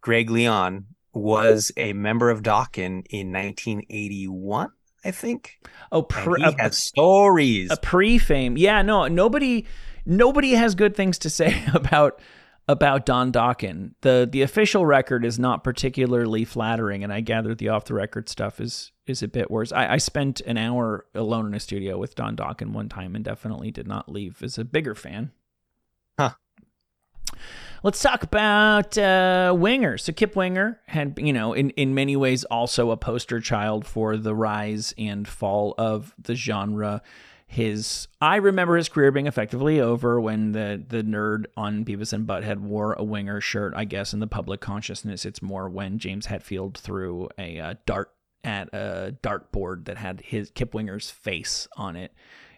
Greg 0.01 0.29
Leon 0.29 0.85
was 1.13 1.71
a 1.77 1.93
member 1.93 2.29
of 2.29 2.41
Dokken 2.43 3.05
in 3.09 3.31
1981, 3.31 4.69
I 5.03 5.11
think. 5.11 5.59
Oh, 5.91 5.99
And 5.99 6.09
pre- 6.09 6.41
he 6.43 6.55
a, 6.59 6.71
stories. 6.71 7.71
a 7.71 7.77
pre-fame. 7.77 8.57
Yeah, 8.57 8.81
no, 8.81 9.07
nobody 9.07 9.65
nobody 10.05 10.51
has 10.51 10.75
good 10.75 10.95
things 10.95 11.17
to 11.19 11.29
say 11.29 11.63
about 11.73 12.21
about 12.67 13.05
Don 13.05 13.31
Dokken. 13.31 13.93
The 14.01 14.27
the 14.31 14.41
official 14.43 14.85
record 14.85 15.25
is 15.25 15.39
not 15.39 15.63
particularly 15.63 16.45
flattering, 16.45 17.03
and 17.03 17.11
I 17.11 17.21
gather 17.21 17.55
the 17.55 17.69
off 17.69 17.85
the 17.85 17.95
record 17.95 18.29
stuff 18.29 18.59
is 18.61 18.91
is 19.07 19.23
a 19.23 19.27
bit 19.27 19.49
worse. 19.49 19.71
I, 19.71 19.93
I 19.93 19.97
spent 19.97 20.41
an 20.41 20.57
hour 20.57 21.05
alone 21.15 21.47
in 21.47 21.53
a 21.55 21.59
studio 21.59 21.97
with 21.97 22.13
Don 22.13 22.35
Dokken 22.35 22.71
one 22.73 22.89
time 22.89 23.15
and 23.15 23.25
definitely 23.25 23.71
did 23.71 23.87
not 23.87 24.07
leave 24.11 24.43
as 24.43 24.57
a 24.59 24.63
bigger 24.65 24.93
fan. 24.93 25.31
Let's 27.81 28.01
talk 28.01 28.23
about 28.23 28.97
uh, 28.97 29.55
Winger. 29.57 29.97
So 29.97 30.11
Kip 30.11 30.35
Winger 30.35 30.81
had, 30.87 31.17
you 31.17 31.31
know, 31.31 31.53
in, 31.53 31.69
in 31.71 31.93
many 31.93 32.17
ways 32.17 32.43
also 32.45 32.91
a 32.91 32.97
poster 32.97 33.39
child 33.39 33.85
for 33.85 34.17
the 34.17 34.35
rise 34.35 34.93
and 34.97 35.25
fall 35.27 35.75
of 35.77 36.13
the 36.17 36.35
genre. 36.35 37.01
His 37.47 38.07
I 38.21 38.35
remember 38.35 38.75
his 38.75 38.89
career 38.89 39.11
being 39.11 39.25
effectively 39.25 39.81
over 39.81 40.21
when 40.21 40.51
the 40.51 40.83
the 40.87 41.01
nerd 41.01 41.45
on 41.57 41.83
Beavis 41.83 42.13
and 42.13 42.27
Butthead 42.27 42.59
wore 42.59 42.93
a 42.93 43.03
Winger 43.03 43.41
shirt. 43.41 43.73
I 43.75 43.85
guess 43.85 44.13
in 44.13 44.19
the 44.19 44.27
public 44.27 44.59
consciousness, 44.59 45.25
it's 45.25 45.41
more 45.41 45.67
when 45.67 45.97
James 45.97 46.27
Hetfield 46.27 46.75
threw 46.75 47.27
a 47.39 47.59
uh, 47.59 47.73
dart 47.87 48.11
at 48.43 48.67
a 48.71 49.15
dartboard 49.23 49.85
that 49.85 49.97
had 49.97 50.21
his 50.21 50.51
Kip 50.51 50.75
Winger's 50.75 51.09
face 51.09 51.67
on 51.75 51.95
it 51.95 52.13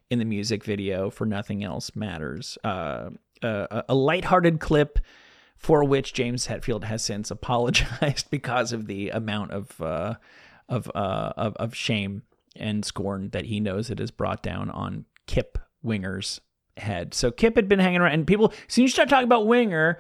in 0.10 0.20
the 0.20 0.26
music 0.26 0.66
video 0.66 1.10
for 1.10 1.26
Nothing 1.26 1.64
Else 1.64 1.96
Matters. 1.96 2.58
Uh, 2.64 3.12
uh, 3.44 3.84
a 3.88 3.96
lighthearted 3.96 4.60
clip 4.60 5.00
for 5.58 5.84
which 5.84 6.14
James 6.14 6.48
Hetfield 6.48 6.84
has 6.86 7.04
since 7.04 7.30
apologized 7.32 8.30
because 8.32 8.74
of 8.74 8.88
the 8.88 9.10
amount 9.10 9.52
of 9.52 9.80
uh, 9.82 10.16
of, 10.70 10.90
uh, 10.96 11.34
of 11.38 11.56
of 11.56 11.76
shame 11.76 12.24
and 12.56 12.84
scorn 12.84 13.30
that 13.30 13.46
he 13.46 13.60
knows 13.60 13.90
it 13.90 14.00
has 14.00 14.12
brought 14.12 14.44
down 14.44 14.70
on 14.70 15.06
Kip 15.28 15.58
Winger's 15.82 16.42
head. 16.78 17.14
So 17.14 17.32
Kip 17.32 17.56
had 17.56 17.68
been 17.68 17.80
hanging 17.80 18.02
around, 18.02 18.14
and 18.14 18.28
people, 18.28 18.54
as 18.68 18.78
you 18.78 18.88
start 18.88 19.10
talking 19.10 19.26
about 19.26 19.48
Winger, 19.48 20.00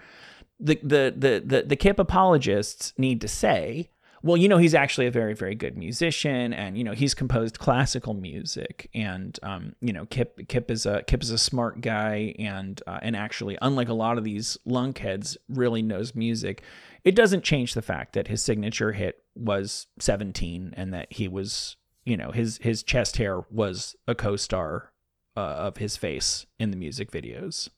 the 0.59 0.79
the 0.83 1.13
the 1.15 1.43
the, 1.45 1.63
the 1.63 1.75
Kip 1.75 1.99
apologists 1.99 2.93
need 2.97 3.21
to 3.21 3.27
say, 3.27 3.89
well, 4.23 4.37
you 4.37 4.47
know, 4.47 4.57
he's 4.57 4.75
actually 4.75 5.07
a 5.07 5.11
very 5.11 5.33
very 5.33 5.55
good 5.55 5.77
musician, 5.77 6.53
and 6.53 6.77
you 6.77 6.83
know, 6.83 6.93
he's 6.93 7.13
composed 7.13 7.59
classical 7.59 8.13
music, 8.13 8.89
and 8.93 9.39
um, 9.41 9.73
you 9.81 9.93
know, 9.93 10.05
Kip 10.05 10.39
Kip 10.47 10.69
is 10.69 10.85
a 10.85 11.03
Kip 11.03 11.23
is 11.23 11.31
a 11.31 11.37
smart 11.37 11.81
guy, 11.81 12.35
and 12.37 12.81
uh, 12.85 12.99
and 13.01 13.15
actually, 13.15 13.57
unlike 13.61 13.89
a 13.89 13.93
lot 13.93 14.17
of 14.17 14.23
these 14.23 14.57
lunkheads, 14.67 15.37
really 15.49 15.81
knows 15.81 16.13
music. 16.13 16.61
It 17.03 17.15
doesn't 17.15 17.43
change 17.43 17.73
the 17.73 17.81
fact 17.81 18.13
that 18.13 18.27
his 18.27 18.43
signature 18.43 18.91
hit 18.91 19.23
was 19.35 19.87
17, 19.99 20.73
and 20.77 20.93
that 20.93 21.11
he 21.11 21.27
was, 21.27 21.77
you 22.05 22.15
know, 22.15 22.31
his 22.31 22.57
his 22.57 22.83
chest 22.83 23.17
hair 23.17 23.41
was 23.49 23.95
a 24.07 24.13
co-star 24.13 24.91
uh, 25.35 25.39
of 25.39 25.77
his 25.77 25.97
face 25.97 26.45
in 26.59 26.71
the 26.71 26.77
music 26.77 27.11
videos. 27.11 27.69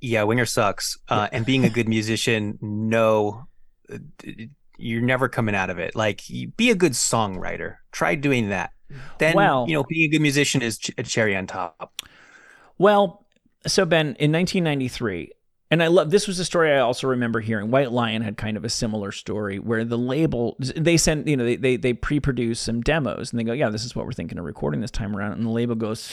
Yeah, 0.00 0.24
Winger 0.24 0.46
sucks. 0.46 0.98
Uh, 1.08 1.28
and 1.32 1.46
being 1.46 1.64
a 1.64 1.70
good 1.70 1.88
musician, 1.96 2.58
no, 2.60 3.46
you're 4.78 5.02
never 5.02 5.28
coming 5.28 5.54
out 5.54 5.70
of 5.70 5.78
it. 5.78 5.96
Like, 5.96 6.22
be 6.56 6.70
a 6.70 6.74
good 6.74 6.92
songwriter. 6.92 7.76
Try 7.92 8.14
doing 8.14 8.50
that. 8.50 8.72
Then, 9.18 9.34
Well- 9.34 9.66
you 9.68 9.74
know, 9.74 9.84
being 9.84 10.08
a 10.08 10.12
good 10.12 10.22
musician 10.22 10.62
is 10.62 10.78
a 10.98 11.02
cherry 11.02 11.36
on 11.36 11.46
top. 11.46 12.02
Well, 12.78 13.26
so 13.66 13.84
Ben, 13.84 14.08
in 14.18 14.30
1993, 14.32 15.32
and 15.70 15.82
I 15.82 15.88
love 15.88 16.10
this 16.10 16.28
was 16.28 16.38
a 16.38 16.44
story 16.44 16.72
I 16.72 16.78
also 16.78 17.08
remember 17.08 17.40
hearing. 17.40 17.70
White 17.70 17.90
Lion 17.90 18.22
had 18.22 18.36
kind 18.36 18.56
of 18.56 18.64
a 18.64 18.68
similar 18.68 19.10
story 19.10 19.58
where 19.58 19.84
the 19.84 19.98
label 19.98 20.56
they 20.60 20.96
sent 20.96 21.26
you 21.26 21.36
know 21.36 21.44
they 21.44 21.56
they, 21.56 21.76
they 21.76 21.92
pre-produce 21.92 22.60
some 22.60 22.82
demos 22.82 23.32
and 23.32 23.40
they 23.40 23.44
go 23.44 23.52
yeah 23.52 23.68
this 23.68 23.84
is 23.84 23.96
what 23.96 24.06
we're 24.06 24.12
thinking 24.12 24.38
of 24.38 24.44
recording 24.44 24.80
this 24.80 24.92
time 24.92 25.16
around 25.16 25.32
and 25.32 25.44
the 25.44 25.50
label 25.50 25.74
goes 25.74 26.12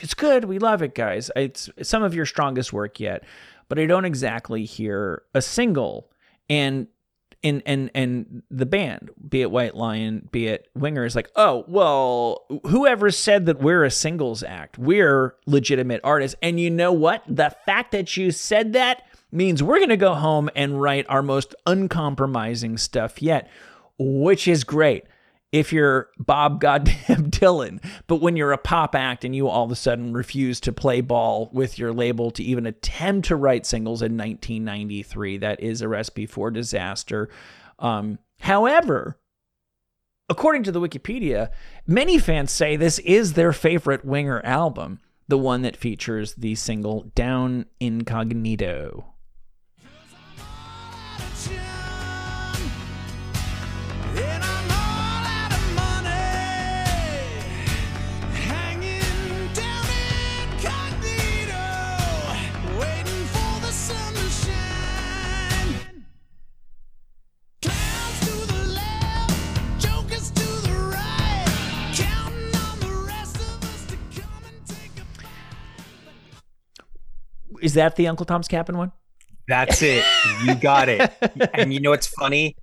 it's 0.00 0.14
good 0.14 0.46
we 0.46 0.58
love 0.58 0.82
it 0.82 0.96
guys 0.96 1.30
it's 1.36 1.70
some 1.82 2.02
of 2.02 2.12
your 2.12 2.26
strongest 2.26 2.72
work 2.72 2.98
yet 2.98 3.22
but 3.68 3.78
I 3.78 3.86
don't 3.86 4.04
exactly 4.04 4.64
hear 4.64 5.22
a 5.34 5.42
single 5.42 6.10
and 6.48 6.88
and 7.42 7.62
and 7.66 7.90
and 7.94 8.42
the 8.50 8.66
band, 8.66 9.10
be 9.28 9.42
it 9.42 9.50
White 9.50 9.74
Lion, 9.74 10.28
be 10.32 10.48
it 10.48 10.68
Winger, 10.74 11.04
is 11.04 11.14
like, 11.14 11.30
oh 11.36 11.64
well, 11.68 12.46
whoever 12.66 13.10
said 13.10 13.46
that 13.46 13.60
we're 13.60 13.84
a 13.84 13.90
singles 13.90 14.42
act, 14.42 14.78
we're 14.78 15.36
legitimate 15.46 16.00
artists, 16.02 16.36
and 16.42 16.58
you 16.58 16.70
know 16.70 16.92
what? 16.92 17.22
The 17.28 17.54
fact 17.64 17.92
that 17.92 18.16
you 18.16 18.30
said 18.30 18.72
that 18.72 19.02
means 19.30 19.62
we're 19.62 19.80
gonna 19.80 19.96
go 19.96 20.14
home 20.14 20.50
and 20.56 20.80
write 20.80 21.06
our 21.08 21.22
most 21.22 21.54
uncompromising 21.66 22.76
stuff 22.78 23.22
yet, 23.22 23.48
which 23.98 24.48
is 24.48 24.64
great 24.64 25.04
if 25.52 25.72
you're 25.72 26.10
Bob 26.18 26.60
goddamn 26.60 26.96
Dylan. 27.30 27.82
But 28.06 28.16
when 28.16 28.36
you're 28.36 28.52
a 28.52 28.58
pop 28.58 28.94
act 28.94 29.24
and 29.24 29.34
you 29.34 29.48
all 29.48 29.64
of 29.64 29.70
a 29.70 29.76
sudden 29.76 30.12
refuse 30.12 30.60
to 30.60 30.72
play 30.72 31.00
ball 31.00 31.50
with 31.52 31.78
your 31.78 31.92
label 31.92 32.30
to 32.32 32.42
even 32.42 32.66
attempt 32.66 33.28
to 33.28 33.36
write 33.36 33.66
singles 33.66 34.02
in 34.02 34.16
1993, 34.16 35.38
that 35.38 35.60
is 35.60 35.82
a 35.82 35.88
recipe 35.88 36.26
for 36.26 36.50
disaster. 36.50 37.28
Um, 37.78 38.18
however, 38.40 39.18
according 40.28 40.64
to 40.64 40.72
the 40.72 40.80
Wikipedia, 40.80 41.48
many 41.86 42.18
fans 42.18 42.50
say 42.50 42.76
this 42.76 42.98
is 43.00 43.32
their 43.32 43.52
favorite 43.52 44.04
Winger 44.04 44.44
album, 44.44 45.00
the 45.28 45.38
one 45.38 45.62
that 45.62 45.76
features 45.76 46.34
the 46.34 46.54
single 46.54 47.10
Down 47.14 47.66
Incognito. 47.80 49.14
Is 77.62 77.74
that 77.74 77.96
the 77.96 78.08
Uncle 78.08 78.26
Tom's 78.26 78.48
Cabin 78.48 78.76
one? 78.76 78.92
That's 79.48 79.82
it. 79.82 80.04
You 80.44 80.54
got 80.54 80.88
it. 80.88 81.10
and 81.54 81.72
you 81.72 81.80
know 81.80 81.90
what's 81.90 82.08
funny? 82.08 82.56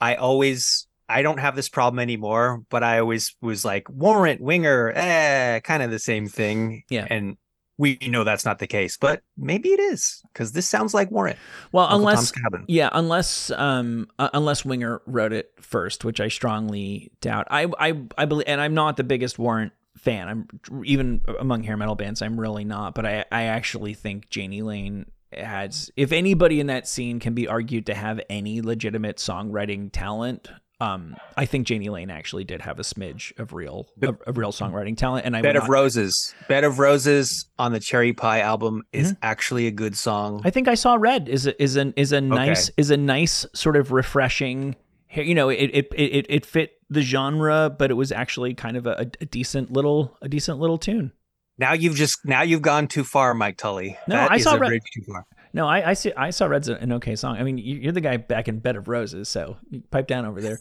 I 0.00 0.16
always 0.16 0.86
I 1.08 1.22
don't 1.22 1.38
have 1.38 1.54
this 1.54 1.68
problem 1.68 2.00
anymore, 2.00 2.62
but 2.70 2.82
I 2.82 2.98
always 2.98 3.34
was 3.40 3.64
like 3.64 3.88
warrant 3.88 4.40
winger, 4.40 4.92
eh, 4.94 5.60
kind 5.60 5.82
of 5.82 5.90
the 5.90 5.98
same 5.98 6.28
thing. 6.28 6.82
Yeah. 6.88 7.06
And 7.08 7.36
we 7.76 7.98
know 8.02 8.24
that's 8.24 8.44
not 8.44 8.58
the 8.58 8.66
case, 8.66 8.96
but 8.96 9.22
maybe 9.36 9.70
it 9.70 9.80
is 9.80 10.22
because 10.32 10.52
this 10.52 10.68
sounds 10.68 10.94
like 10.94 11.10
warrant. 11.10 11.38
Well, 11.72 11.84
Uncle 11.84 11.98
unless 11.98 12.30
Tom's 12.30 12.32
Cabin. 12.32 12.64
yeah, 12.68 12.88
unless 12.92 13.50
um 13.50 14.08
uh, 14.18 14.30
unless 14.32 14.64
Winger 14.64 15.02
wrote 15.06 15.32
it 15.32 15.52
first, 15.60 16.04
which 16.04 16.20
I 16.20 16.28
strongly 16.28 17.10
doubt. 17.20 17.46
I 17.50 17.66
I 17.78 18.00
I 18.16 18.24
believe, 18.26 18.44
and 18.46 18.60
I'm 18.60 18.74
not 18.74 18.96
the 18.96 19.04
biggest 19.04 19.38
Warrant 19.38 19.72
fan. 20.04 20.28
I'm 20.28 20.84
even 20.84 21.22
among 21.40 21.62
hair 21.64 21.76
metal 21.76 21.94
bands. 21.96 22.22
I'm 22.22 22.38
really 22.38 22.64
not. 22.64 22.94
But 22.94 23.06
I 23.06 23.24
I 23.32 23.42
actually 23.44 23.94
think 23.94 24.26
Jani 24.34 24.62
Lane 24.62 25.06
has. 25.32 25.90
If 25.96 26.12
anybody 26.12 26.60
in 26.60 26.68
that 26.68 26.86
scene 26.86 27.18
can 27.20 27.34
be 27.34 27.48
argued 27.48 27.86
to 27.86 27.94
have 27.94 28.20
any 28.30 28.60
legitimate 28.60 29.16
songwriting 29.16 29.90
talent. 29.92 30.48
Um, 30.80 31.16
I 31.36 31.46
think 31.46 31.70
Jani 31.70 31.88
Lane 31.88 32.10
actually 32.10 32.42
did 32.44 32.60
have 32.62 32.80
a 32.80 32.82
smidge 32.82 33.38
of 33.38 33.52
real, 33.54 33.86
of, 34.02 34.20
of 34.26 34.36
real 34.36 34.50
songwriting 34.50 34.96
talent, 34.96 35.24
and 35.24 35.34
I 35.36 35.40
Bed 35.40 35.54
of 35.56 35.62
not- 35.62 35.70
Roses. 35.70 36.34
Bed 36.48 36.64
of 36.64 36.80
Roses 36.80 37.46
on 37.60 37.72
the 37.72 37.78
Cherry 37.78 38.12
Pie 38.12 38.40
album 38.40 38.82
is 38.92 39.12
Mm-hmm. 39.12 39.18
actually 39.22 39.66
a 39.68 39.70
good 39.70 39.96
song. 39.96 40.42
I 40.44 40.50
think 40.50 40.66
I 40.66 40.74
saw 40.74 40.96
red 40.96 41.28
is 41.28 41.46
a, 41.46 41.62
is 41.62 41.76
an 41.76 41.94
is 41.96 42.10
a 42.10 42.20
nice 42.20 42.70
is 42.76 42.90
a 42.90 42.96
nice 42.96 43.46
sort 43.54 43.76
of 43.76 43.92
refreshing. 43.92 44.74
You 45.14 45.34
know, 45.36 45.48
it 45.48 45.70
it 45.72 45.86
it 45.94 46.26
it 46.28 46.44
fit 46.44 46.72
the 46.94 47.02
genre, 47.02 47.68
but 47.76 47.90
it 47.90 47.94
was 47.94 48.10
actually 48.12 48.54
kind 48.54 48.76
of 48.76 48.86
a, 48.86 49.10
a 49.20 49.26
decent 49.26 49.72
little 49.72 50.16
a 50.22 50.28
decent 50.28 50.58
little 50.58 50.78
tune. 50.78 51.12
now 51.58 51.72
you've 51.72 51.96
just 51.96 52.18
now 52.24 52.42
you've 52.42 52.62
gone 52.62 52.88
too 52.88 53.04
far, 53.04 53.34
Mike 53.34 53.56
Tully. 53.58 53.96
No, 54.08 54.16
That 54.16 54.30
I 54.32 54.38
saw 54.38 54.54
Red- 54.54 54.80
too 54.94 55.02
far. 55.06 55.26
No, 55.52 55.68
I 55.68 55.90
I 55.90 55.94
see 55.94 56.12
I 56.16 56.30
saw 56.30 56.46
red's 56.46 56.68
an 56.68 56.92
okay 56.94 57.14
song. 57.16 57.36
I 57.36 57.42
mean, 57.44 57.58
you- 57.58 57.76
you're 57.76 57.92
the 57.92 58.00
guy 58.00 58.16
back 58.16 58.48
in 58.48 58.58
Bed 58.58 58.74
of 58.76 58.88
Roses, 58.88 59.28
so 59.28 59.56
pipe 59.90 60.06
down 60.08 60.24
over 60.26 60.40
there. 60.40 60.58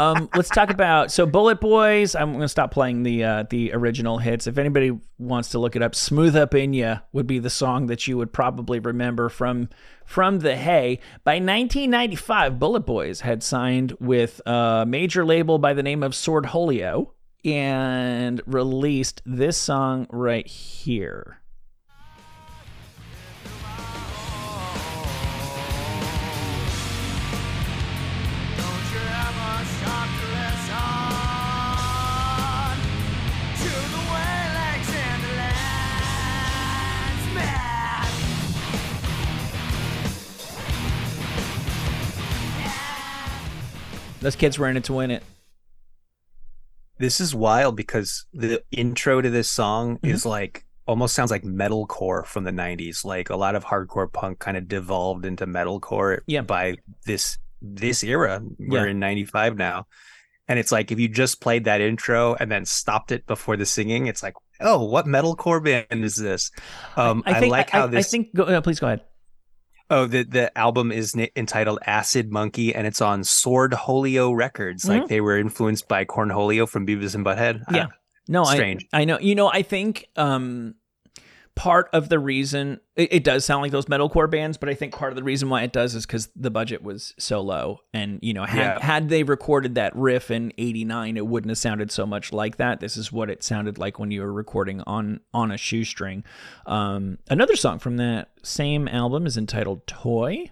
Um, 0.00 0.28
let's 0.36 0.48
talk 0.48 0.70
about 0.70 1.10
so 1.10 1.26
Bullet 1.26 1.60
Boys. 1.60 2.14
I'm 2.14 2.30
going 2.30 2.42
to 2.42 2.48
stop 2.48 2.70
playing 2.70 3.02
the 3.02 3.24
uh, 3.24 3.44
the 3.50 3.72
original 3.72 4.18
hits. 4.18 4.46
If 4.46 4.56
anybody 4.56 4.96
wants 5.18 5.48
to 5.50 5.58
look 5.58 5.74
it 5.74 5.82
up, 5.82 5.94
"Smooth 5.96 6.36
Up 6.36 6.54
in 6.54 6.72
Ya" 6.72 7.00
would 7.12 7.26
be 7.26 7.40
the 7.40 7.50
song 7.50 7.86
that 7.88 8.06
you 8.06 8.16
would 8.16 8.32
probably 8.32 8.78
remember 8.78 9.28
from 9.28 9.68
from 10.04 10.38
the 10.38 10.56
Hay. 10.56 11.00
By 11.24 11.34
1995, 11.34 12.60
Bullet 12.60 12.86
Boys 12.86 13.22
had 13.22 13.42
signed 13.42 13.96
with 13.98 14.40
a 14.46 14.84
major 14.86 15.24
label 15.24 15.58
by 15.58 15.74
the 15.74 15.82
name 15.82 16.04
of 16.04 16.14
Sword 16.14 16.44
Holio 16.46 17.10
and 17.44 18.40
released 18.46 19.20
this 19.26 19.56
song 19.56 20.06
right 20.10 20.46
here. 20.46 21.40
Those 44.20 44.36
kids 44.36 44.58
were 44.58 44.68
in 44.68 44.76
it 44.76 44.84
to 44.84 44.92
win 44.92 45.10
it. 45.10 45.22
This 46.98 47.20
is 47.20 47.34
wild 47.34 47.76
because 47.76 48.26
the 48.32 48.62
intro 48.72 49.20
to 49.20 49.30
this 49.30 49.48
song 49.48 49.96
Mm-hmm. 49.98 50.10
is 50.14 50.26
like 50.26 50.64
almost 50.86 51.14
sounds 51.14 51.30
like 51.30 51.42
metalcore 51.44 52.24
from 52.26 52.44
the 52.44 52.50
90s. 52.50 53.04
Like 53.04 53.30
a 53.30 53.36
lot 53.36 53.54
of 53.54 53.64
hardcore 53.64 54.12
punk 54.12 54.38
kind 54.40 54.56
of 54.56 54.66
devolved 54.68 55.24
into 55.24 55.46
metalcore 55.46 56.20
Yeah. 56.26 56.40
by 56.42 56.76
this 57.06 57.38
this 57.62 58.02
era. 58.02 58.40
We're 58.58 58.84
Yeah. 58.86 58.90
in 58.90 58.98
95 58.98 59.56
now. 59.56 59.86
And 60.48 60.58
it's 60.58 60.72
like 60.72 60.90
if 60.90 60.98
you 60.98 61.08
just 61.08 61.40
played 61.40 61.64
that 61.64 61.80
intro 61.80 62.34
and 62.34 62.50
then 62.50 62.64
stopped 62.64 63.12
it 63.12 63.26
before 63.26 63.56
the 63.56 63.66
singing, 63.66 64.06
it's 64.06 64.22
like, 64.22 64.34
oh, 64.60 64.82
what 64.84 65.04
metalcore 65.06 65.62
band 65.62 66.04
is 66.04 66.16
this? 66.16 66.50
Um, 66.96 67.22
I, 67.26 67.38
think 67.38 67.50
like 67.52 67.74
I, 67.74 67.78
how 67.78 67.84
I- 67.84 67.88
this. 67.88 68.06
I 68.06 68.10
think. 68.10 68.34
Go, 68.34 68.44
uh, 68.44 68.60
please 68.60 68.80
go 68.80 68.86
ahead. 68.86 69.02
Oh, 69.90 70.06
the 70.06 70.22
the 70.22 70.56
album 70.58 70.92
is 70.92 71.16
na- 71.16 71.26
entitled 71.34 71.78
Acid 71.86 72.30
Monkey, 72.30 72.74
and 72.74 72.86
it's 72.86 73.00
on 73.00 73.24
Sword 73.24 73.72
Holio 73.72 74.36
Records. 74.36 74.86
Like 74.88 75.08
they 75.08 75.20
were 75.20 75.38
influenced 75.38 75.88
by 75.88 76.04
Cornholio 76.04 76.68
from 76.68 76.86
Beavis 76.86 77.14
and 77.14 77.24
Butthead. 77.24 77.60
Mm-hmm. 77.60 77.74
Yeah. 77.74 77.84
Uh, 77.84 77.88
No, 78.28 78.44
Strange. 78.44 78.86
I 78.92 79.02
I 79.02 79.04
know. 79.06 79.18
You 79.18 79.34
know, 79.34 79.48
I 79.48 79.62
think 79.62 80.06
um 80.16 80.74
part 81.58 81.90
of 81.92 82.08
the 82.08 82.20
reason 82.20 82.78
it, 82.94 83.12
it 83.12 83.24
does 83.24 83.44
sound 83.44 83.62
like 83.62 83.72
those 83.72 83.86
metalcore 83.86 84.30
bands, 84.30 84.56
but 84.56 84.68
I 84.68 84.74
think 84.74 84.94
part 84.94 85.10
of 85.10 85.16
the 85.16 85.24
reason 85.24 85.48
why 85.48 85.64
it 85.64 85.72
does 85.72 85.96
is 85.96 86.06
because 86.06 86.28
the 86.36 86.52
budget 86.52 86.84
was 86.84 87.14
so 87.18 87.40
low, 87.40 87.80
and 87.92 88.20
you 88.22 88.32
know, 88.32 88.44
had 88.44 88.58
Yeah. 88.58 88.80
had 88.80 89.08
they 89.08 89.24
recorded 89.24 89.74
that 89.74 89.94
riff 89.96 90.30
in 90.30 90.52
'89, 90.56 91.16
it 91.16 91.26
wouldn't 91.26 91.50
have 91.50 91.58
sounded 91.58 91.90
so 91.90 92.06
much 92.06 92.32
like 92.32 92.58
that. 92.58 92.78
This 92.78 92.96
is 92.96 93.10
what 93.10 93.28
it 93.28 93.42
sounded 93.42 93.76
like 93.76 93.98
when 93.98 94.12
you 94.12 94.20
were 94.22 94.32
recording 94.32 94.82
on 94.82 95.18
on 95.34 95.50
a 95.50 95.56
shoestring. 95.56 96.22
Um, 96.66 97.18
another 97.28 97.56
song 97.56 97.80
from 97.80 97.96
that 97.96 98.28
same 98.44 98.86
album 98.86 99.26
is 99.26 99.36
entitled 99.36 99.84
"Toy." 99.88 100.50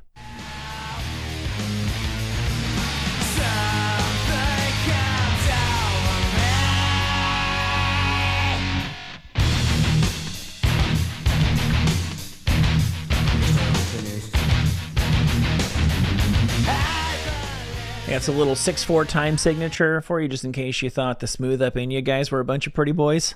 That's 18.16 18.28
a 18.28 18.32
little 18.32 18.56
six 18.56 18.82
four 18.82 19.04
time 19.04 19.36
signature 19.36 20.00
for 20.00 20.22
you, 20.22 20.26
just 20.26 20.42
in 20.42 20.50
case 20.50 20.80
you 20.80 20.88
thought 20.88 21.20
the 21.20 21.26
smooth 21.26 21.60
up 21.60 21.76
in 21.76 21.90
you 21.90 22.00
guys 22.00 22.30
were 22.30 22.40
a 22.40 22.46
bunch 22.46 22.66
of 22.66 22.72
pretty 22.72 22.92
boys. 22.92 23.34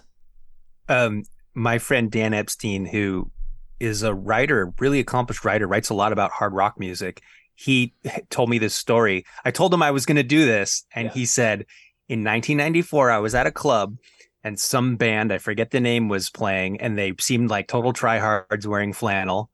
um, 0.89 1.25
my 1.53 1.77
friend 1.77 2.11
Dan 2.11 2.33
Epstein, 2.33 2.87
who 2.87 3.31
is 3.79 4.03
a 4.03 4.15
writer, 4.15 4.73
really 4.79 4.99
accomplished 4.99 5.45
writer, 5.45 5.67
writes 5.67 5.91
a 5.91 5.95
lot 5.95 6.13
about 6.13 6.31
hard 6.31 6.55
rock 6.55 6.81
music. 6.81 7.21
He 7.55 7.93
told 8.31 8.49
me 8.49 8.57
this 8.57 8.75
story. 8.75 9.27
I 9.45 9.51
told 9.51 9.75
him 9.75 9.83
I 9.83 9.91
was 9.91 10.07
going 10.07 10.17
to 10.17 10.23
do 10.23 10.47
this, 10.47 10.87
and 10.95 11.11
he 11.11 11.27
said, 11.27 11.67
in 12.09 12.21
1994, 12.21 13.11
I 13.11 13.19
was 13.19 13.35
at 13.35 13.47
a 13.47 13.53
club, 13.53 13.99
and 14.43 14.59
some 14.59 14.97
band, 14.97 15.31
I 15.31 15.37
forget 15.37 15.73
the 15.73 15.81
name, 15.81 16.09
was 16.09 16.31
playing, 16.31 16.81
and 16.81 16.97
they 16.97 17.13
seemed 17.21 17.51
like 17.51 17.69
total 17.69 17.93
tryhards 17.93 18.65
wearing 18.65 18.95
flannel. 18.95 19.51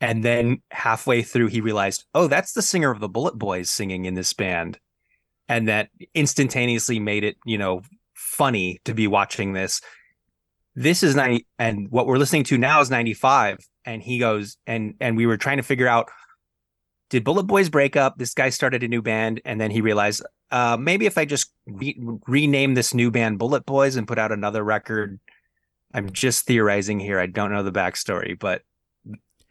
And 0.00 0.22
then 0.22 0.62
halfway 0.70 1.22
through, 1.22 1.46
he 1.48 1.60
realized, 1.60 2.04
oh, 2.14 2.26
that's 2.26 2.52
the 2.52 2.62
singer 2.62 2.90
of 2.90 3.00
the 3.00 3.08
Bullet 3.08 3.38
Boys 3.38 3.70
singing 3.70 4.04
in 4.04 4.14
this 4.14 4.32
band. 4.32 4.78
And 5.48 5.68
that 5.68 5.88
instantaneously 6.14 6.98
made 6.98 7.24
it, 7.24 7.36
you 7.46 7.56
know, 7.56 7.82
funny 8.14 8.80
to 8.84 8.94
be 8.94 9.06
watching 9.06 9.52
this. 9.52 9.80
This 10.74 11.02
is 11.02 11.14
90, 11.14 11.46
and 11.58 11.90
what 11.90 12.06
we're 12.06 12.18
listening 12.18 12.44
to 12.44 12.58
now 12.58 12.80
is 12.80 12.90
95. 12.90 13.58
And 13.86 14.02
he 14.02 14.18
goes, 14.18 14.58
and 14.66 14.94
and 15.00 15.16
we 15.16 15.26
were 15.26 15.36
trying 15.36 15.56
to 15.58 15.62
figure 15.62 15.88
out, 15.88 16.10
did 17.08 17.24
Bullet 17.24 17.44
Boys 17.44 17.70
break 17.70 17.96
up? 17.96 18.18
This 18.18 18.34
guy 18.34 18.50
started 18.50 18.82
a 18.82 18.88
new 18.88 19.00
band, 19.00 19.40
and 19.44 19.60
then 19.60 19.70
he 19.70 19.80
realized, 19.80 20.22
uh, 20.50 20.76
maybe 20.78 21.06
if 21.06 21.16
I 21.16 21.24
just 21.24 21.52
re- 21.66 21.98
rename 22.26 22.74
this 22.74 22.92
new 22.92 23.10
band 23.10 23.38
Bullet 23.38 23.64
Boys 23.64 23.96
and 23.96 24.08
put 24.08 24.18
out 24.18 24.32
another 24.32 24.62
record. 24.62 25.18
I'm 25.94 26.10
just 26.12 26.44
theorizing 26.44 27.00
here. 27.00 27.18
I 27.18 27.26
don't 27.26 27.52
know 27.52 27.62
the 27.62 27.72
backstory, 27.72 28.38
but 28.38 28.62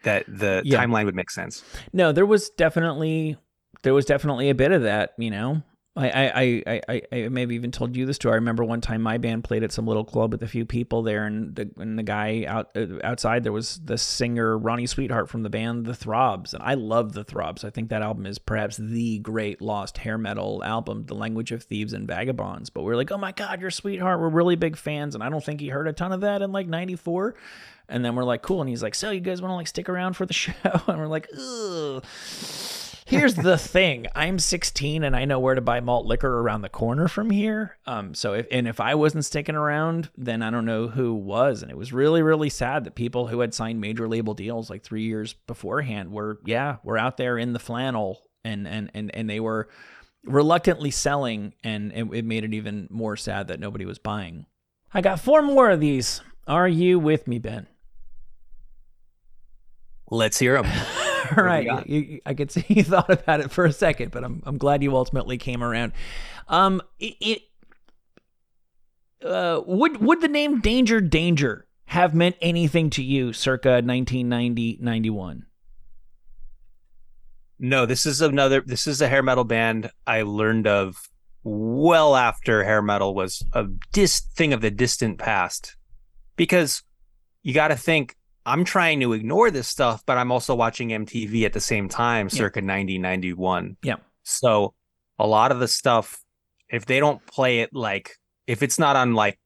that 0.05 0.25
the 0.27 0.61
Yeah. 0.65 0.83
timeline 0.83 1.05
would 1.05 1.15
make 1.15 1.29
sense. 1.29 1.63
No, 1.93 2.11
there 2.11 2.25
was 2.25 2.49
definitely 2.49 3.37
there 3.83 3.93
was 3.93 4.05
definitely 4.05 4.49
a 4.49 4.55
bit 4.55 4.71
of 4.71 4.81
that, 4.83 5.11
you 5.17 5.29
know. 5.29 5.61
I 5.97 6.09
I 6.09 6.63
I 6.67 6.81
I, 6.89 7.01
I, 7.13 7.27
maybe 7.29 7.55
even 7.55 7.71
told 7.71 7.95
you 7.95 8.05
the 8.05 8.13
story. 8.13 8.33
I 8.33 8.35
remember 8.35 8.65
one 8.65 8.81
time 8.81 9.01
my 9.01 9.17
band 9.17 9.45
played 9.45 9.63
at 9.63 9.71
some 9.71 9.87
little 9.87 10.03
club 10.03 10.33
with 10.33 10.43
a 10.43 10.47
few 10.47 10.65
people 10.65 11.03
there, 11.03 11.25
and 11.25 11.55
the 11.55 11.69
and 11.77 11.97
the 11.97 12.03
guy 12.03 12.43
out 12.49 12.69
uh, 12.75 12.87
outside 13.01 13.43
there 13.45 13.53
was 13.53 13.79
the 13.81 13.97
singer 13.97 14.57
Ronnie 14.57 14.87
Sweetheart 14.87 15.29
from 15.29 15.43
the 15.43 15.49
band 15.49 15.85
The 15.85 15.93
Throbs, 15.95 16.53
and 16.53 16.61
I 16.61 16.73
love 16.73 17.13
The 17.13 17.23
Throbs. 17.23 17.63
I 17.63 17.69
think 17.69 17.87
that 17.91 18.01
album 18.01 18.25
is 18.25 18.39
perhaps 18.39 18.75
the 18.75 19.19
great 19.19 19.61
lost 19.61 19.99
hair 19.99 20.17
metal 20.17 20.61
album, 20.65 21.05
The 21.05 21.15
Language 21.15 21.53
of 21.53 21.63
Thieves 21.63 21.93
and 21.93 22.05
Vagabonds. 22.05 22.69
But 22.69 22.83
we're 22.83 22.97
like, 22.97 23.11
oh 23.13 23.17
my 23.17 23.31
god, 23.31 23.61
your 23.61 23.71
Sweetheart, 23.71 24.19
we're 24.19 24.27
really 24.27 24.57
big 24.57 24.75
fans, 24.75 25.15
and 25.15 25.23
I 25.23 25.29
don't 25.29 25.45
think 25.45 25.61
he 25.61 25.69
heard 25.69 25.87
a 25.87 25.93
ton 25.93 26.11
of 26.11 26.19
that 26.21 26.41
in 26.41 26.51
like 26.51 26.67
'94. 26.67 27.35
And 27.89 28.03
then 28.03 28.15
we're 28.15 28.23
like, 28.23 28.41
cool. 28.41 28.61
And 28.61 28.69
he's 28.69 28.83
like, 28.83 28.95
so 28.95 29.11
you 29.11 29.19
guys 29.19 29.41
want 29.41 29.51
to 29.51 29.55
like 29.55 29.67
stick 29.67 29.89
around 29.89 30.13
for 30.13 30.25
the 30.25 30.33
show? 30.33 30.53
And 30.87 30.99
we're 30.99 31.07
like, 31.07 31.27
ugh. 31.33 32.03
Here's 33.07 33.35
the 33.35 33.57
thing. 33.59 34.07
I'm 34.15 34.39
16 34.39 35.03
and 35.03 35.15
I 35.15 35.25
know 35.25 35.39
where 35.39 35.53
to 35.53 35.61
buy 35.61 35.79
malt 35.79 36.07
liquor 36.07 36.39
around 36.39 36.61
the 36.61 36.69
corner 36.69 37.07
from 37.07 37.29
here. 37.29 37.77
Um, 37.85 38.15
so 38.15 38.33
if 38.33 38.47
and 38.51 38.67
if 38.67 38.79
I 38.79 38.95
wasn't 38.95 39.25
sticking 39.25 39.55
around, 39.55 40.09
then 40.17 40.41
I 40.41 40.49
don't 40.49 40.65
know 40.65 40.87
who 40.87 41.13
was. 41.13 41.61
And 41.61 41.69
it 41.69 41.77
was 41.77 41.93
really, 41.93 42.23
really 42.23 42.49
sad 42.49 42.83
that 42.83 42.95
people 42.95 43.27
who 43.27 43.41
had 43.41 43.53
signed 43.53 43.79
major 43.79 44.07
label 44.07 44.33
deals 44.33 44.69
like 44.69 44.83
three 44.83 45.03
years 45.03 45.33
beforehand 45.33 46.11
were, 46.11 46.39
yeah, 46.45 46.77
were 46.83 46.97
out 46.97 47.17
there 47.17 47.37
in 47.37 47.53
the 47.53 47.59
flannel 47.59 48.23
and 48.45 48.67
and 48.67 48.91
and 48.93 49.13
and 49.13 49.29
they 49.29 49.39
were 49.39 49.67
reluctantly 50.23 50.91
selling, 50.91 51.53
and 51.63 51.91
it, 51.91 52.05
it 52.13 52.25
made 52.25 52.43
it 52.43 52.53
even 52.53 52.87
more 52.89 53.17
sad 53.17 53.47
that 53.47 53.59
nobody 53.59 53.85
was 53.85 53.99
buying. 53.99 54.45
I 54.93 55.01
got 55.01 55.19
four 55.19 55.41
more 55.41 55.69
of 55.69 55.79
these. 55.79 56.21
Are 56.47 56.67
you 56.67 56.99
with 56.99 57.27
me, 57.27 57.39
Ben? 57.39 57.67
Let's 60.11 60.37
hear 60.39 60.61
them. 60.61 60.71
All 61.37 61.43
right, 61.43 61.87
you, 61.87 61.99
you- 61.99 62.21
I 62.25 62.33
could 62.33 62.51
see 62.51 62.63
you 62.69 62.83
thought 62.83 63.09
about 63.09 63.39
it 63.39 63.51
for 63.51 63.65
a 63.65 63.73
second, 63.73 64.11
but 64.11 64.23
I'm 64.23 64.41
I'm 64.45 64.57
glad 64.57 64.83
you 64.83 64.95
ultimately 64.95 65.37
came 65.37 65.63
around. 65.63 65.93
Um, 66.47 66.81
it, 66.99 67.15
it 67.19 67.41
uh, 69.27 69.61
would 69.65 70.01
would 70.01 70.21
the 70.21 70.27
name 70.27 70.61
Danger 70.61 71.01
Danger 71.01 71.65
have 71.85 72.13
meant 72.13 72.35
anything 72.41 72.89
to 72.91 73.03
you 73.03 73.33
circa 73.33 73.69
1990 73.81 74.77
91? 74.81 75.45
No, 77.57 77.85
this 77.85 78.05
is 78.05 78.21
another. 78.21 78.61
This 78.61 78.85
is 78.85 79.01
a 79.01 79.07
hair 79.07 79.23
metal 79.23 79.43
band 79.45 79.89
I 80.05 80.23
learned 80.23 80.67
of 80.67 80.97
well 81.43 82.15
after 82.15 82.63
hair 82.63 82.81
metal 82.81 83.15
was 83.15 83.43
a 83.53 83.65
dis 83.93 84.19
thing 84.35 84.51
of 84.51 84.61
the 84.61 84.71
distant 84.71 85.17
past, 85.19 85.75
because 86.35 86.83
you 87.43 87.53
got 87.53 87.69
to 87.69 87.75
think 87.75 88.15
I'm 88.45 88.63
trying 88.63 88.99
to 89.01 89.13
ignore 89.13 89.49
this 89.51 89.67
stuff, 89.67 90.03
but 90.05 90.17
I'm 90.17 90.31
also 90.31 90.53
watching 90.55 90.89
MTV 90.89 91.45
at 91.45 91.53
the 91.53 91.59
same 91.59 91.89
time, 91.89 92.27
Yeah. 92.31 92.37
circa 92.37 92.61
90, 92.61 92.97
91. 92.99 93.77
Yeah. 93.81 93.95
So 94.23 94.73
a 95.17 95.25
lot 95.25 95.51
of 95.51 95.59
the 95.59 95.67
stuff, 95.67 96.21
if 96.69 96.85
they 96.85 96.99
don't 96.99 97.25
play 97.25 97.59
it 97.59 97.71
like, 97.73 98.11
if 98.47 98.61
it's 98.61 98.77
not 98.77 98.95
on 98.95 99.13
like 99.13 99.39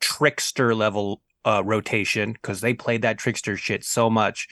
Trixter 0.00 0.74
level 0.74 1.22
uh, 1.44 1.62
rotation, 1.64 2.32
because 2.32 2.60
they 2.60 2.74
played 2.74 3.02
that 3.02 3.18
Trixter 3.18 3.56
shit 3.58 3.84
so 3.84 4.08
much, 4.10 4.46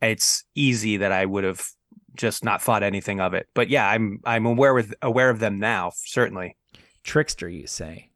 it's 0.00 0.44
easy 0.54 0.98
that 0.98 1.12
I 1.12 1.24
would 1.24 1.44
have 1.44 1.64
just 2.14 2.44
not 2.44 2.62
thought 2.62 2.82
anything 2.82 3.20
of 3.20 3.34
it. 3.34 3.48
But 3.54 3.68
yeah, 3.68 3.88
I'm 3.88 4.20
I'm 4.24 4.46
aware 4.46 4.74
with 4.74 4.94
aware 5.02 5.30
of 5.30 5.38
them 5.40 5.58
now, 5.58 5.92
certainly. 5.94 6.56
Trixter, 7.04 7.48
you 7.48 7.66
say? 7.66 8.10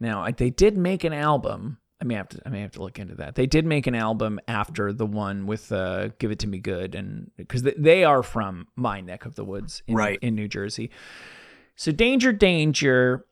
Now 0.00 0.28
they 0.30 0.50
did 0.50 0.76
make 0.76 1.04
an 1.04 1.12
album. 1.12 1.78
I 2.02 2.04
may 2.04 2.14
have 2.14 2.28
to. 2.30 2.42
I 2.44 2.48
may 2.48 2.62
have 2.62 2.72
to 2.72 2.82
look 2.82 2.98
into 2.98 3.14
that. 3.14 3.36
They 3.36 3.46
did 3.46 3.64
make 3.64 3.86
an 3.86 3.94
album 3.94 4.40
after 4.48 4.92
the 4.92 5.06
one 5.06 5.46
with 5.46 5.70
uh, 5.70 6.08
"Give 6.18 6.32
It 6.32 6.40
to 6.40 6.48
Me 6.48 6.58
Good," 6.58 6.96
and 6.96 7.30
because 7.36 7.62
they, 7.62 7.74
they 7.78 8.02
are 8.02 8.24
from 8.24 8.66
my 8.74 9.00
neck 9.00 9.24
of 9.24 9.36
the 9.36 9.44
woods, 9.44 9.84
in, 9.86 9.94
Right. 9.94 10.18
in 10.20 10.34
New 10.34 10.48
Jersey. 10.48 10.90
So 11.76 11.92
"Danger, 11.92 12.32
Danger," 12.32 13.24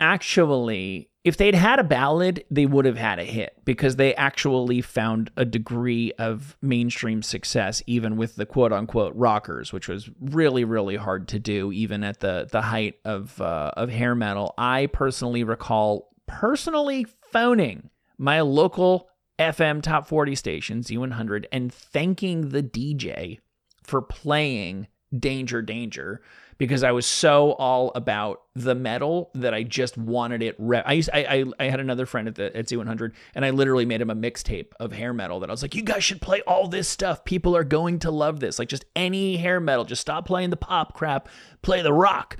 actually, 0.00 1.10
if 1.22 1.36
they'd 1.36 1.54
had 1.54 1.78
a 1.78 1.84
ballad, 1.84 2.44
they 2.50 2.64
would 2.64 2.86
have 2.86 2.96
had 2.96 3.18
a 3.18 3.24
hit 3.24 3.54
because 3.66 3.96
they 3.96 4.14
actually 4.14 4.80
found 4.80 5.30
a 5.36 5.44
degree 5.44 6.12
of 6.18 6.56
mainstream 6.62 7.22
success, 7.22 7.82
even 7.86 8.16
with 8.16 8.36
the 8.36 8.46
quote 8.46 8.72
unquote 8.72 9.14
rockers, 9.14 9.70
which 9.70 9.86
was 9.86 10.08
really, 10.18 10.64
really 10.64 10.96
hard 10.96 11.28
to 11.28 11.38
do, 11.38 11.72
even 11.72 12.02
at 12.04 12.20
the 12.20 12.48
the 12.50 12.62
height 12.62 12.94
of 13.04 13.38
uh, 13.40 13.72
of 13.76 13.90
hair 13.90 14.14
metal. 14.14 14.54
I 14.56 14.86
personally 14.86 15.44
recall 15.44 16.08
personally 16.26 17.04
phoning 17.32 17.90
my 18.18 18.40
local 18.40 19.08
FM 19.38 19.82
top 19.82 20.08
40 20.08 20.34
station, 20.34 20.80
Z100, 20.82 21.46
and 21.52 21.72
thanking 21.72 22.50
the 22.50 22.62
DJ 22.62 23.38
for 23.82 24.02
playing 24.02 24.88
Danger 25.16 25.62
Danger 25.62 26.20
because 26.58 26.82
I 26.82 26.90
was 26.90 27.06
so 27.06 27.52
all 27.52 27.92
about 27.94 28.42
the 28.54 28.74
metal 28.74 29.30
that 29.34 29.54
I 29.54 29.62
just 29.62 29.96
wanted 29.96 30.42
it. 30.42 30.56
Re- 30.58 30.82
I 30.84 30.92
used 30.94 31.08
I, 31.14 31.20
I 31.20 31.64
I 31.64 31.70
had 31.70 31.80
another 31.80 32.04
friend 32.04 32.28
at 32.28 32.34
the 32.34 32.54
at 32.54 32.66
Z100 32.66 33.12
and 33.34 33.44
I 33.44 33.50
literally 33.50 33.86
made 33.86 34.00
him 34.00 34.10
a 34.10 34.14
mixtape 34.16 34.72
of 34.80 34.92
hair 34.92 35.14
metal 35.14 35.40
that 35.40 35.48
I 35.48 35.52
was 35.52 35.62
like, 35.62 35.74
you 35.74 35.82
guys 35.82 36.04
should 36.04 36.20
play 36.20 36.42
all 36.46 36.68
this 36.68 36.88
stuff. 36.88 37.24
People 37.24 37.56
are 37.56 37.64
going 37.64 38.00
to 38.00 38.10
love 38.10 38.40
this. 38.40 38.58
Like 38.58 38.68
just 38.68 38.84
any 38.96 39.36
hair 39.36 39.60
metal. 39.60 39.84
Just 39.84 40.02
stop 40.02 40.26
playing 40.26 40.50
the 40.50 40.56
pop 40.56 40.94
crap. 40.94 41.28
Play 41.62 41.80
the 41.80 41.92
rock. 41.92 42.36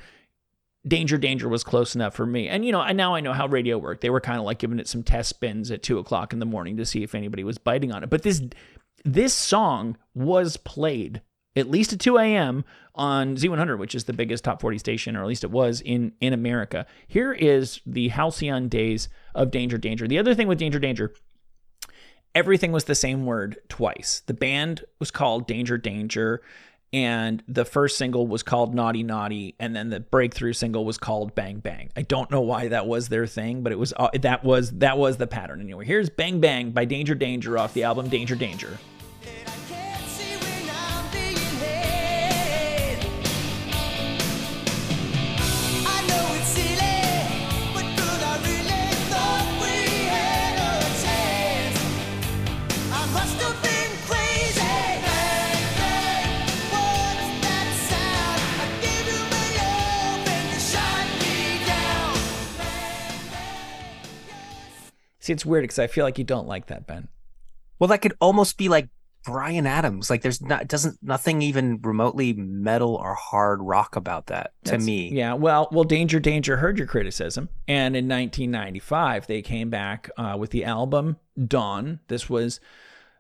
Danger 0.89 1.19
Danger 1.19 1.48
was 1.48 1.62
close 1.62 1.94
enough 1.94 2.15
for 2.15 2.27
me. 2.27 2.48
And 2.48 2.65
you 2.65 2.73
know, 2.73 2.81
I 2.81 2.93
now 2.93 3.15
I 3.15 3.20
know 3.20 3.32
how 3.32 3.47
radio 3.47 3.78
worked. 3.78 4.01
They 4.01 4.10
were 4.10 4.20
kind 4.20 4.39
of 4.39 4.44
like 4.44 4.59
giving 4.59 4.78
it 4.78 4.89
some 4.89 5.02
test 5.02 5.28
spins 5.28 5.70
at 5.70 5.82
two 5.82 5.98
o'clock 5.98 6.32
in 6.32 6.39
the 6.39 6.47
morning 6.47 6.77
to 6.78 6.86
see 6.86 7.02
if 7.02 7.15
anybody 7.15 7.44
was 7.44 7.59
biting 7.59 7.93
on 7.93 8.02
it. 8.02 8.10
But 8.10 8.23
this 8.23 8.43
this 9.05 9.35
song 9.35 9.97
was 10.15 10.56
played 10.56 11.23
at 11.56 11.70
least 11.70 11.93
at 11.93 12.01
2 12.01 12.19
a.m. 12.19 12.65
on 12.94 13.36
Z100, 13.36 13.78
which 13.78 13.94
is 13.94 14.05
the 14.05 14.12
biggest 14.12 14.44
top 14.44 14.60
40 14.60 14.78
station, 14.78 15.16
or 15.16 15.23
at 15.23 15.28
least 15.28 15.44
it 15.44 15.51
was 15.51 15.81
in 15.81 16.12
in 16.20 16.32
America. 16.32 16.86
Here 17.06 17.32
is 17.32 17.81
the 17.85 18.09
halcyon 18.09 18.69
days 18.69 19.09
of 19.35 19.51
Danger 19.51 19.78
Danger. 19.78 20.06
The 20.06 20.19
other 20.19 20.35
thing 20.35 20.48
with 20.48 20.59
Danger 20.59 20.78
Danger, 20.78 21.15
everything 22.35 22.73
was 22.73 22.85
the 22.85 22.94
same 22.94 23.27
word 23.27 23.59
twice. 23.69 24.23
The 24.27 24.35
band 24.35 24.85
was 24.98 25.10
called 25.10 25.47
Danger 25.47 25.78
Danger, 25.78 26.40
and 26.93 27.43
the 27.47 27.65
first 27.65 27.98
single 27.98 28.27
was 28.27 28.43
called 28.43 28.74
Naughty 28.74 29.02
Naughty, 29.02 29.55
and 29.59 29.77
then 29.77 29.90
the 29.90 30.01
breakthrough 30.01 30.52
single 30.52 30.85
was 30.85 30.98
called 30.98 31.35
Bang 31.35 31.59
Bang. 31.59 31.90
I 31.97 32.02
don't 32.02 32.31
know 32.31 32.40
why 32.40 32.69
that 32.69 32.86
was 32.86 33.09
their 33.09 33.27
thing, 33.27 33.62
but 33.62 33.73
it 33.73 33.78
was 33.78 33.93
uh, 33.97 34.09
that 34.20 34.44
was 34.44 34.70
that 34.78 34.97
was 34.97 35.16
the 35.16 35.27
pattern 35.27 35.60
anyway. 35.60 35.85
Here's 35.85 36.09
Bang 36.09 36.40
Bang 36.40 36.70
by 36.70 36.85
Danger 36.85 37.15
Danger 37.15 37.59
off 37.59 37.74
the 37.74 37.85
album 37.85 38.09
Danger 38.09 38.35
Danger. 38.35 38.78
See, 65.29 65.35
it's 65.35 65.45
weird 65.45 65.65
because 65.65 65.79
I 65.79 65.89
feel 65.89 66.07
like 66.07 66.17
you 66.17 66.25
don't 66.25 66.49
like 66.49 66.69
that, 66.69 66.87
Ben. 66.87 67.07
Well, 67.79 67.89
that 67.89 68.01
could 68.01 68.15
almost 68.19 68.57
be 68.57 68.71
like 68.71 68.89
Bryan 69.27 69.67
Adams. 69.67 70.09
Like 70.09 70.23
there's 70.23 70.41
not 70.41 70.69
doesn't 70.69 70.97
nothing 71.03 71.43
even 71.43 71.81
remotely 71.83 72.33
metal 72.33 72.95
or 72.95 73.13
hard 73.15 73.61
rock 73.61 73.95
about 73.95 74.29
that 74.29 74.53
to 74.65 74.71
That's- 74.71 74.87
me. 74.87 75.11
Yeah, 75.11 75.35
well, 75.35 75.69
well, 75.71 75.85
Danger 75.85 76.19
Danger 76.19 76.57
heard 76.57 76.79
your 76.79 76.87
criticism, 76.87 77.51
and 77.67 77.95
in 77.95 78.09
1995 78.09 79.27
they 79.27 79.43
came 79.43 79.69
back 79.69 80.09
uh, 80.17 80.35
with 80.39 80.49
the 80.49 80.65
album 80.65 81.19
Dawn. 81.47 82.01
This 82.09 82.31
was 82.31 82.59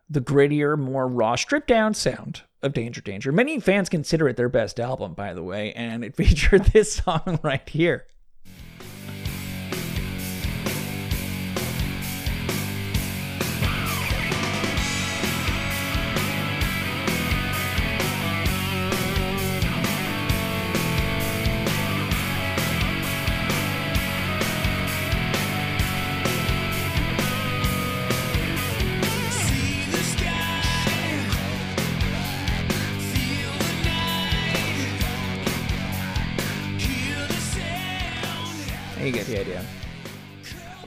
the 0.08 0.22
grittier, 0.22 0.78
more 0.78 1.06
raw, 1.06 1.36
stripped 1.36 1.68
down 1.68 1.92
sound 1.92 2.40
of 2.62 2.72
Danger 2.72 3.02
Danger. 3.02 3.32
Many 3.32 3.60
fans 3.60 3.90
consider 3.90 4.30
it 4.30 4.38
their 4.38 4.48
best 4.48 4.80
album, 4.80 5.12
by 5.12 5.34
the 5.34 5.42
way, 5.42 5.74
and 5.74 6.02
it 6.02 6.16
featured 6.16 6.64
this 6.72 6.90
song 6.94 7.38
right 7.42 7.68
here. 7.68 8.06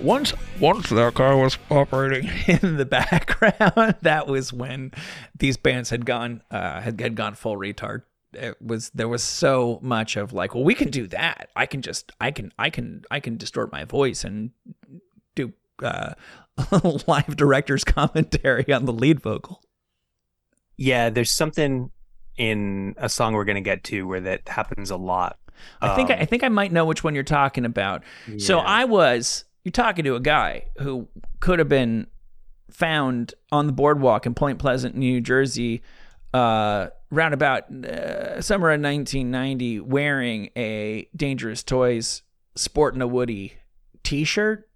Once, 0.02 0.34
once 0.60 0.90
that 0.90 1.14
car 1.14 1.38
was 1.38 1.58
operating 1.70 2.30
in 2.48 2.78
the 2.78 2.86
background, 2.86 3.96
that 4.02 4.28
was 4.28 4.52
when 4.52 4.92
these 5.38 5.58
bands 5.58 5.90
had 5.90 6.06
gone, 6.06 6.42
uh, 6.52 6.82
had, 6.82 7.00
had 7.00 7.16
gone 7.16 7.36
full 7.36 7.56
retard. 7.58 8.04
It 8.34 8.62
was 8.62 8.90
there 8.92 9.10
was 9.10 9.24
so 9.24 9.80
much 9.82 10.16
of 10.16 10.32
like, 10.32 10.56
well, 10.56 10.64
we 10.64 10.74
can 10.74 10.90
do 10.90 11.06
that. 11.08 11.50
I 11.56 11.66
can 11.66 11.82
just, 11.82 12.12
I 12.22 12.32
can, 12.32 12.54
I 12.58 12.70
can, 12.70 13.04
I 13.12 13.20
can 13.20 13.36
distort 13.38 13.72
my 13.72 13.84
voice 13.84 14.24
and 14.24 14.52
do 15.36 15.52
uh, 15.84 16.14
live 17.08 17.36
director's 17.36 17.84
commentary 17.84 18.72
on 18.72 18.86
the 18.86 18.94
lead 18.94 19.20
vocal. 19.20 19.62
Yeah, 20.78 21.10
there's 21.10 21.32
something 21.32 21.92
in 22.38 22.96
a 22.98 23.10
song 23.10 23.34
we're 23.34 23.46
gonna 23.46 23.62
get 23.62 23.84
to 23.86 24.08
where 24.08 24.22
that 24.22 24.48
happens 24.48 24.90
a 24.90 24.96
lot. 24.96 25.38
I 25.82 25.96
think 25.96 26.10
Um, 26.10 26.18
I 26.20 26.26
think 26.26 26.44
I 26.44 26.50
might 26.50 26.72
know 26.72 26.86
which 26.86 27.04
one 27.04 27.14
you're 27.14 27.24
talking 27.24 27.66
about. 27.66 28.04
So 28.38 28.60
I 28.60 28.86
was 28.86 29.44
you're 29.64 29.72
talking 29.72 30.06
to 30.06 30.16
a 30.16 30.20
guy 30.20 30.66
who 30.80 31.08
could 31.40 31.60
have 31.60 31.70
been 31.70 32.08
found 32.70 33.34
on 33.52 33.68
the 33.68 33.74
boardwalk 33.74 34.26
in 34.26 34.34
Point 34.34 34.60
Pleasant, 34.60 34.96
New 34.96 35.22
Jersey, 35.22 35.82
uh, 36.34 36.88
round 37.10 37.34
about 37.34 37.70
uh, 37.72 38.42
summer 38.42 38.70
of 38.70 38.82
1990, 38.82 39.82
wearing 39.82 40.50
a 40.56 41.08
Dangerous 41.16 41.64
Toys 41.64 42.24
Sport'n 42.56 43.02
a 43.02 43.08
Woody 43.08 43.54
T-shirt. 44.04 44.68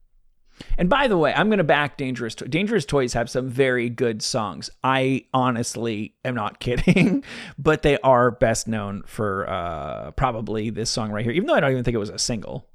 And 0.77 0.89
by 0.89 1.07
the 1.07 1.17
way, 1.17 1.33
I'm 1.33 1.47
going 1.47 1.57
to 1.57 1.65
back 1.65 1.97
Dangerous 1.97 2.35
Toys. 2.35 2.49
Dangerous 2.49 2.85
Toys 2.85 3.13
have 3.13 3.29
some 3.29 3.49
very 3.49 3.89
good 3.89 4.21
songs. 4.21 4.69
I 4.83 5.25
honestly 5.33 6.15
am 6.23 6.35
not 6.35 6.59
kidding, 6.61 7.23
but 7.57 7.81
they 7.81 7.97
are 7.99 8.31
best 8.31 8.67
known 8.67 9.03
for 9.05 9.49
uh, 9.49 10.11
probably 10.11 10.69
this 10.69 10.89
song 10.89 11.11
right 11.11 11.25
here, 11.25 11.33
even 11.33 11.47
though 11.47 11.55
I 11.55 11.59
don't 11.59 11.71
even 11.71 11.83
think 11.83 11.95
it 11.95 11.99
was 11.99 12.09
a 12.09 12.19
single. 12.19 12.67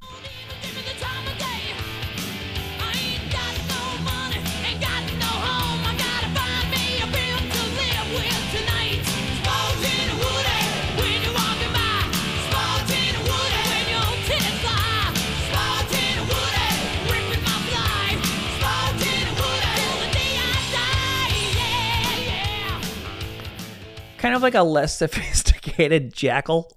Kind 24.20 24.34
of 24.34 24.42
like 24.42 24.54
a 24.54 24.62
less 24.62 24.96
sophisticated 24.98 26.14
Jackyl. 26.14 26.70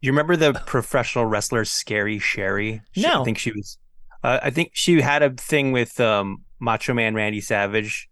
You 0.00 0.12
remember 0.12 0.36
the 0.36 0.52
professional 0.66 1.26
wrestler 1.26 1.64
Scary 1.64 2.18
Sherry? 2.18 2.82
She- 2.92 3.02
No. 3.02 3.22
I 3.22 3.24
think 3.24 3.38
she 3.38 3.52
was. 3.52 3.78
Uh, 4.22 4.38
I 4.42 4.50
think 4.50 4.70
she 4.72 5.00
had 5.02 5.22
a 5.22 5.30
thing 5.30 5.72
with 5.72 6.00
um, 6.00 6.42
Macho 6.58 6.94
Man 6.94 7.14
Randy 7.14 7.40
Savage. 7.40 8.08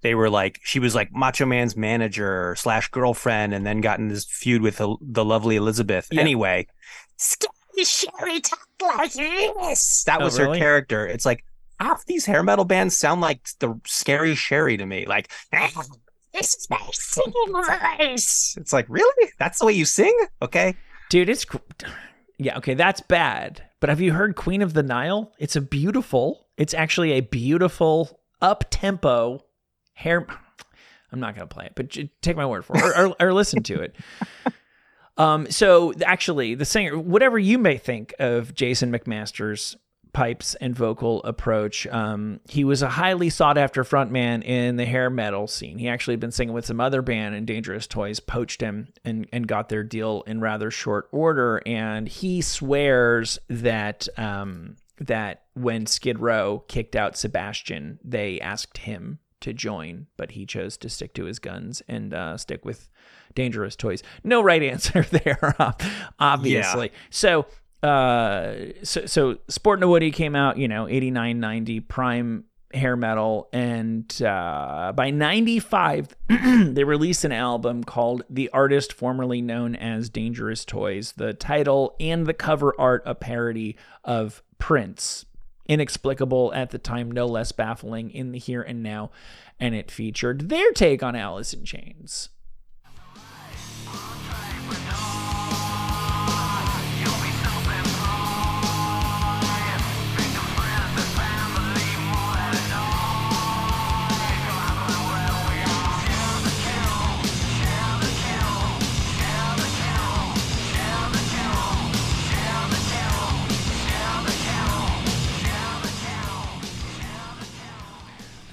They 0.00 0.14
were 0.16 0.28
like, 0.30 0.58
she 0.64 0.80
was 0.80 0.94
like 0.96 1.10
Macho 1.12 1.46
Man's 1.46 1.76
manager 1.76 2.56
slash 2.58 2.88
girlfriend, 2.88 3.54
and 3.54 3.64
then 3.64 3.80
got 3.80 4.00
in 4.00 4.08
this 4.08 4.24
feud 4.24 4.60
with 4.62 4.78
the, 4.78 4.96
the 5.00 5.24
lovely 5.24 5.54
Elizabeth. 5.54 6.08
Yeah. 6.10 6.20
Anyway, 6.20 6.66
Scary 7.16 7.84
Sherry 7.84 8.40
talked 8.40 8.82
like 8.82 9.12
this. 9.12 10.02
That 10.04 10.20
Oh, 10.20 10.24
was 10.24 10.38
really? 10.40 10.58
her 10.58 10.64
character. 10.64 11.06
It's 11.06 11.24
like 11.24 11.44
half 11.78 12.04
these 12.06 12.24
hair 12.26 12.42
metal 12.42 12.64
bands 12.64 12.96
sound 12.96 13.20
like 13.20 13.46
the 13.60 13.80
Scary 13.86 14.34
Sherry 14.34 14.76
to 14.76 14.86
me. 14.86 15.06
Like, 15.06 15.30
this 16.32 16.54
is 16.54 16.68
my 16.70 16.80
singing 16.92 17.52
voice. 17.52 18.54
It's 18.58 18.72
like, 18.72 18.86
really? 18.88 19.32
That's 19.38 19.58
the 19.58 19.66
way 19.66 19.72
you 19.72 19.84
sing? 19.84 20.16
Okay. 20.40 20.74
Dude, 21.10 21.28
it's 21.28 21.44
yeah, 22.38 22.56
okay, 22.58 22.74
that's 22.74 23.00
bad. 23.00 23.62
But 23.80 23.90
have 23.90 24.00
you 24.00 24.12
heard 24.12 24.34
Queen 24.34 24.62
of 24.62 24.74
the 24.74 24.82
Nile? 24.82 25.32
It's 25.38 25.56
a 25.56 25.60
beautiful, 25.60 26.46
it's 26.56 26.74
actually 26.74 27.12
a 27.12 27.20
beautiful 27.20 28.20
up 28.40 28.64
tempo 28.70 29.44
hair. 29.94 30.26
I'm 31.12 31.20
not 31.20 31.34
gonna 31.34 31.46
play 31.46 31.66
it, 31.66 31.72
but 31.74 31.96
take 32.22 32.36
my 32.36 32.46
word 32.46 32.64
for 32.64 32.76
it, 32.76 32.82
or, 32.82 33.06
or, 33.08 33.16
or 33.20 33.32
listen 33.34 33.62
to 33.64 33.80
it. 33.80 33.94
Um, 35.18 35.50
so 35.50 35.92
actually, 36.06 36.54
the 36.54 36.64
singer, 36.64 36.98
whatever 36.98 37.38
you 37.38 37.58
may 37.58 37.76
think 37.76 38.14
of 38.18 38.54
Jason 38.54 38.90
McMaster's 38.90 39.76
pipes 40.12 40.54
and 40.56 40.74
vocal 40.74 41.22
approach, 41.24 41.86
um, 41.88 42.40
he 42.48 42.64
was 42.64 42.82
a 42.82 42.88
highly 42.88 43.30
sought 43.30 43.56
after 43.56 43.84
frontman 43.84 44.44
in 44.44 44.76
the 44.76 44.84
hair 44.84 45.10
metal 45.10 45.46
scene. 45.46 45.78
He 45.78 45.88
actually 45.88 46.14
had 46.14 46.20
been 46.20 46.32
singing 46.32 46.54
with 46.54 46.66
some 46.66 46.80
other 46.80 47.02
band, 47.02 47.34
and 47.34 47.46
Dangerous 47.46 47.86
Toys 47.86 48.20
poached 48.20 48.60
him 48.60 48.88
and, 49.04 49.26
and 49.32 49.46
got 49.46 49.68
their 49.68 49.82
deal 49.82 50.22
in 50.26 50.40
rather 50.40 50.70
short 50.70 51.08
order. 51.12 51.62
And 51.66 52.08
he 52.08 52.42
swears 52.42 53.38
that 53.48 54.08
um, 54.18 54.76
that 54.98 55.42
when 55.54 55.86
Skid 55.86 56.18
Row 56.18 56.64
kicked 56.68 56.96
out 56.96 57.16
Sebastian, 57.16 57.98
they 58.04 58.40
asked 58.40 58.78
him 58.78 59.18
to 59.40 59.52
join, 59.52 60.06
but 60.16 60.32
he 60.32 60.46
chose 60.46 60.76
to 60.78 60.88
stick 60.88 61.14
to 61.14 61.24
his 61.24 61.38
guns 61.38 61.82
and 61.88 62.14
uh, 62.14 62.36
stick 62.36 62.64
with 62.64 62.88
Dangerous 63.34 63.76
Toys. 63.76 64.02
No 64.24 64.40
right 64.42 64.62
answer 64.72 65.02
there, 65.02 65.54
obviously. 66.18 66.92
So, 67.10 67.46
uh, 67.82 68.54
so, 68.82 69.06
so 69.06 69.38
Sport 69.48 69.80
and 69.80 69.90
Woody 69.90 70.10
came 70.10 70.36
out, 70.36 70.56
you 70.56 70.68
know, 70.68 70.88
89, 70.88 71.40
90, 71.40 71.80
prime 71.80 72.44
hair 72.74 72.96
metal. 72.96 73.48
And 73.52 74.22
uh, 74.22 74.92
by 74.94 75.10
95, 75.10 76.08
they 76.28 76.84
released 76.84 77.24
an 77.24 77.32
album 77.32 77.84
called 77.84 78.22
The 78.30 78.48
Artist 78.50 78.92
Formerly 78.92 79.42
Known 79.42 79.74
as 79.74 80.08
Dangerous 80.08 80.64
Toys. 80.64 81.12
The 81.12 81.34
title 81.34 81.96
and 81.98 82.26
the 82.26 82.34
cover 82.34 82.74
art 82.78 83.02
a 83.04 83.14
parody 83.14 83.76
of 84.04 84.42
Prince. 84.58 85.26
Inexplicable 85.68 86.52
at 86.54 86.70
the 86.70 86.78
time, 86.78 87.10
no 87.10 87.26
less 87.26 87.52
baffling 87.52 88.10
in 88.10 88.32
the 88.32 88.38
here 88.38 88.62
and 88.62 88.82
now. 88.82 89.10
And 89.58 89.74
it 89.74 89.90
featured 89.90 90.48
their 90.48 90.72
take 90.72 91.02
on 91.02 91.14
Alice 91.14 91.52
in 91.52 91.64
Chains. 91.64 92.28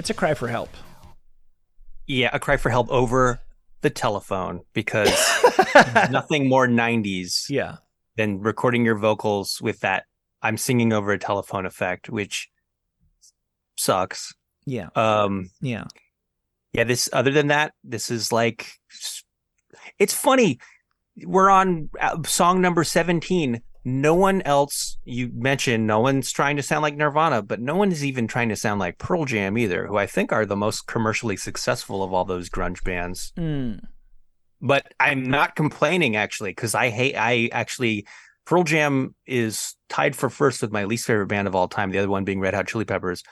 It's 0.10 0.18
a 0.18 0.19
cry 0.19 0.34
for 0.34 0.48
help. 0.48 0.69
Yeah, 2.07 2.31
a 2.34 2.40
cry 2.40 2.57
for 2.57 2.72
help 2.72 2.90
over 2.90 3.41
the 3.81 3.91
telephone 3.91 4.61
because 4.73 5.14
nothing 6.10 6.49
more 6.49 6.68
90s 6.68 7.48
Yeah. 7.48 7.76
than 8.18 8.40
recording 8.40 8.84
your 8.84 8.95
vocals 8.98 9.61
with 9.61 9.81
that 9.81 10.06
I'm 10.41 10.57
singing 10.57 10.94
over 10.94 11.11
a 11.11 11.19
telephone 11.19 11.68
effect, 11.68 12.10
which 12.10 12.49
sucks. 13.77 14.34
Yeah. 14.65 14.88
Um 14.95 15.52
Yeah. 15.61 15.84
yeah, 16.73 16.86
this 16.86 17.07
other 17.14 17.30
than 17.30 17.45
that, 17.49 17.73
this 17.84 18.10
is 18.10 18.31
like 18.31 18.65
it's 19.99 20.14
funny. 20.15 20.57
We're 21.23 21.52
on 21.52 21.91
uh, 22.02 22.18
song 22.26 22.61
number 22.61 22.84
17. 22.84 23.61
No 23.86 24.14
one 24.14 24.42
else 24.44 24.98
you 25.06 25.32
mentioned, 25.34 25.88
no 25.88 26.00
one's 26.02 26.32
trying 26.32 26.58
to 26.58 26.64
sound 26.64 26.82
like 26.84 26.96
Nirvana, 26.98 27.42
but 27.42 27.62
no 27.62 27.76
one 27.76 27.92
is 27.92 28.04
even 28.04 28.28
trying 28.28 28.50
to 28.50 28.56
sound 28.56 28.80
like 28.80 28.98
Pearl 28.98 29.26
Jam 29.26 29.58
either, 29.58 29.88
who 29.88 29.98
I 29.98 30.06
think 30.06 30.32
are 30.34 30.46
the 30.46 30.56
most 30.58 30.86
commercially 30.88 31.38
successful 31.38 32.04
of 32.04 32.12
all 32.14 32.26
those 32.26 32.50
grunge 32.50 32.84
bands. 32.84 33.32
Mm. 33.38 33.80
But 34.62 34.94
I'm 35.00 35.24
not 35.30 35.56
complaining 35.56 36.16
actually, 36.18 36.52
because 36.52 36.76
I 36.76 36.90
hate 36.90 37.16
I 37.16 37.50
actually 37.54 38.06
Pearl 38.46 38.64
Jam 38.64 39.16
is 39.26 39.76
tied 39.88 40.16
for 40.16 40.30
first 40.30 40.62
with 40.62 40.72
my 40.72 40.84
least 40.84 41.06
favorite 41.08 41.28
band 41.28 41.48
of 41.48 41.56
all 41.56 41.68
time, 41.70 41.92
the 41.92 42.00
other 42.00 42.10
one 42.10 42.26
being 42.26 42.40
Red 42.42 42.54
Hot 42.56 42.68
Chili 42.68 42.84
Peppers, 42.84 43.24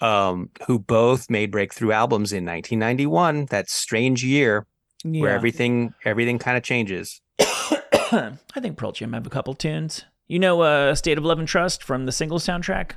um, 0.00 0.50
who 0.66 0.78
both 0.78 1.28
made 1.28 1.50
breakthrough 1.50 1.90
albums 1.92 2.32
in 2.32 2.44
1991, 2.44 3.46
that 3.46 3.68
strange 3.68 4.22
year 4.22 4.66
Yeah. 5.02 5.22
where 5.22 5.30
everything 5.32 5.94
everything 6.04 6.38
kind 6.38 6.56
of 6.56 6.62
changes. 6.62 7.20
I 8.54 8.60
think 8.60 8.76
Pearl 8.76 8.92
Jam 8.92 9.12
have 9.12 9.26
a 9.26 9.30
couple 9.30 9.54
tunes. 9.54 10.04
You 10.28 10.38
know, 10.38 10.60
uh, 10.62 10.94
"State 10.94 11.18
of 11.18 11.24
Love 11.24 11.38
and 11.38 11.48
Trust" 11.48 11.82
from 11.82 12.06
the 12.06 12.12
single 12.12 12.38
soundtrack. 12.38 12.92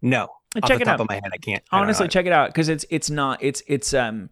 No, 0.00 0.28
off 0.62 0.68
check 0.68 0.78
the 0.78 0.82
it 0.82 0.84
top 0.84 0.94
out. 0.94 1.00
of 1.02 1.08
my 1.08 1.14
head, 1.14 1.30
I 1.32 1.38
can't. 1.38 1.62
Honestly, 1.70 2.04
know. 2.04 2.10
check 2.10 2.26
it 2.26 2.32
out 2.32 2.48
because 2.48 2.68
it's 2.68 2.84
it's 2.90 3.10
not 3.10 3.42
it's 3.42 3.62
it's 3.66 3.94
um 3.94 4.30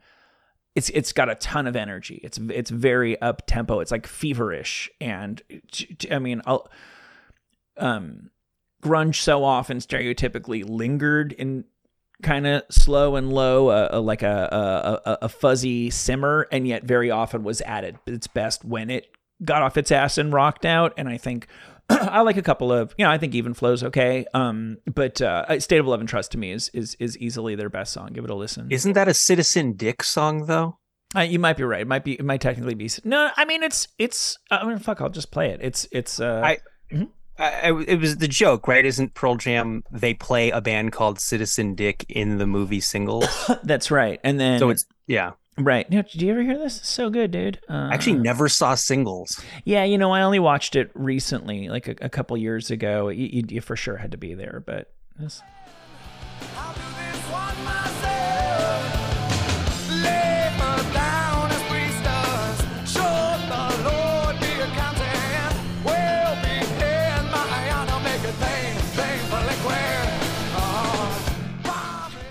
it's 0.74 0.88
it's 0.90 1.12
got 1.12 1.28
a 1.28 1.34
ton 1.36 1.66
of 1.66 1.76
energy. 1.76 2.20
It's 2.22 2.38
it's 2.38 2.70
very 2.70 3.20
up 3.20 3.42
tempo. 3.46 3.80
It's 3.80 3.90
like 3.90 4.06
feverish, 4.06 4.90
and 5.00 5.42
I 6.10 6.18
mean, 6.18 6.42
I'll, 6.46 6.70
um, 7.76 8.30
grunge 8.82 9.16
so 9.16 9.44
often 9.44 9.78
stereotypically 9.78 10.68
lingered 10.68 11.32
in 11.32 11.64
kind 12.22 12.46
of 12.46 12.62
slow 12.70 13.16
and 13.16 13.32
low, 13.32 13.68
uh, 13.68 13.90
uh, 13.94 14.00
like 14.00 14.22
a, 14.22 14.48
a 15.06 15.10
a 15.10 15.18
a 15.22 15.28
fuzzy 15.28 15.90
simmer, 15.90 16.46
and 16.52 16.66
yet 16.66 16.84
very 16.84 17.10
often 17.10 17.42
was 17.42 17.60
added 17.62 17.98
its 18.06 18.26
best 18.26 18.64
when 18.64 18.90
it 18.90 19.06
got 19.44 19.62
off 19.62 19.76
its 19.76 19.90
ass 19.90 20.18
and 20.18 20.32
rocked 20.32 20.64
out. 20.66 20.92
And 20.96 21.08
I 21.08 21.16
think 21.16 21.46
I 21.90 22.20
like 22.20 22.36
a 22.36 22.42
couple 22.42 22.72
of 22.72 22.94
you 22.98 23.04
know 23.04 23.10
I 23.10 23.18
think 23.18 23.34
even 23.34 23.54
flows 23.54 23.82
okay. 23.84 24.26
Um, 24.34 24.78
but 24.92 25.20
uh, 25.20 25.58
State 25.60 25.78
of 25.78 25.86
Love 25.86 26.00
and 26.00 26.08
Trust 26.08 26.32
to 26.32 26.38
me 26.38 26.52
is 26.52 26.68
is 26.74 26.94
is 27.00 27.16
easily 27.18 27.54
their 27.54 27.70
best 27.70 27.92
song. 27.92 28.10
Give 28.12 28.24
it 28.24 28.30
a 28.30 28.34
listen. 28.34 28.68
Isn't 28.70 28.92
that 28.94 29.08
a 29.08 29.14
Citizen 29.14 29.72
Dick 29.74 30.02
song 30.02 30.46
though? 30.46 30.78
Uh, 31.16 31.20
you 31.22 31.40
might 31.40 31.56
be 31.56 31.64
right. 31.64 31.80
It 31.80 31.88
might 31.88 32.04
be. 32.04 32.12
It 32.12 32.24
might 32.24 32.40
technically 32.40 32.74
be. 32.74 32.88
No, 33.04 33.30
I 33.36 33.44
mean 33.44 33.62
it's 33.64 33.88
it's. 33.98 34.38
I 34.50 34.64
mean, 34.64 34.78
fuck. 34.78 35.00
I'll 35.00 35.08
just 35.08 35.32
play 35.32 35.50
it. 35.50 35.60
It's 35.62 35.86
it's. 35.90 36.20
Uh, 36.20 36.40
I- 36.44 36.58
I, 36.92 37.08
I- 37.40 37.84
it 37.86 38.00
was 38.00 38.18
the 38.18 38.28
joke, 38.28 38.68
right? 38.68 38.84
Isn't 38.84 39.14
Pearl 39.14 39.36
Jam? 39.36 39.82
They 39.90 40.14
play 40.14 40.50
a 40.50 40.60
band 40.60 40.92
called 40.92 41.18
Citizen 41.20 41.74
Dick 41.74 42.04
in 42.08 42.38
the 42.38 42.46
movie 42.46 42.80
Singles, 42.80 43.26
that's 43.62 43.90
right. 43.90 44.20
And 44.22 44.38
then 44.38 44.58
so 44.58 44.70
it's 44.70 44.86
yeah. 45.06 45.32
right. 45.58 45.88
No, 45.90 46.02
did 46.02 46.20
you 46.22 46.30
ever 46.30 46.42
hear 46.42 46.58
this? 46.58 46.78
It's 46.78 46.88
so 46.88 47.10
good, 47.10 47.30
dude. 47.30 47.60
Uh, 47.68 47.88
I 47.90 47.94
actually 47.94 48.18
never 48.18 48.48
saw 48.48 48.74
Singles. 48.74 49.40
yeah. 49.64 49.84
You 49.84 49.98
know, 49.98 50.12
I 50.12 50.22
only 50.22 50.38
watched 50.38 50.76
it 50.76 50.90
recently, 50.94 51.68
like 51.68 51.88
a, 51.88 51.96
a 52.02 52.08
couple 52.08 52.36
years 52.36 52.70
ago. 52.70 53.08
You, 53.08 53.26
you, 53.32 53.42
you 53.48 53.60
for 53.60 53.76
sure 53.76 53.96
had 53.96 54.10
to 54.12 54.18
be 54.18 54.34
there, 54.34 54.62
but 54.64 54.92
this, 55.18 55.42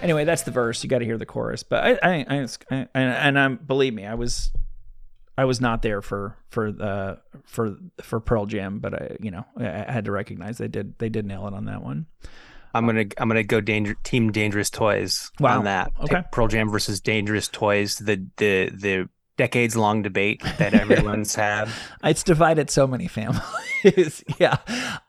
anyway, 0.01 0.25
that's 0.25 0.43
the 0.43 0.51
verse. 0.51 0.83
You 0.83 0.89
got 0.89 0.99
to 0.99 1.05
hear 1.05 1.17
the 1.17 1.25
chorus. 1.25 1.63
But 1.63 1.83
I, 1.83 1.91
I, 2.03 2.25
I, 2.29 2.47
I 2.71 2.75
and, 2.75 2.87
and 2.95 3.39
I'm 3.39 3.55
believe 3.57 3.93
me, 3.93 4.05
I 4.05 4.15
was. 4.15 4.51
I 5.37 5.45
was 5.45 5.61
not 5.61 5.81
there 5.83 6.01
for 6.01 6.35
for 6.49 6.69
the 6.69 7.19
for 7.45 7.77
for 8.01 8.19
Pearl 8.19 8.45
Jam, 8.45 8.79
but 8.79 8.93
I 8.93 9.15
you 9.21 9.31
know 9.31 9.45
I, 9.55 9.89
had 9.89 10.03
to 10.03 10.11
recognize 10.11 10.57
they 10.57 10.67
did 10.67 10.99
they 10.99 11.07
did 11.07 11.25
nail 11.25 11.47
it 11.47 11.53
on 11.53 11.63
that 11.63 11.81
one. 11.81 12.07
I'm 12.75 12.85
gonna 12.85 13.05
I'm 13.17 13.29
gonna 13.29 13.43
go 13.43 13.61
danger 13.61 13.95
team 14.03 14.33
Dangerous 14.33 14.69
Toys 14.69 15.31
Wow. 15.39 15.59
on 15.59 15.63
that. 15.63 15.93
Okay. 16.03 16.23
Pearl 16.33 16.49
Jam 16.49 16.69
versus 16.69 16.99
Dangerous 16.99 17.47
Toys, 17.47 17.95
the 17.95 18.27
the 18.35 18.69
the 18.73 19.09
decades 19.39 19.77
long 19.77 20.01
debate 20.01 20.43
that 20.57 20.73
everyone's 20.83 21.33
had. 21.33 21.69
It's 22.03 22.23
divided 22.23 22.69
so 22.69 22.85
many 22.85 23.07
families. 23.07 24.21
yeah. 24.37 24.57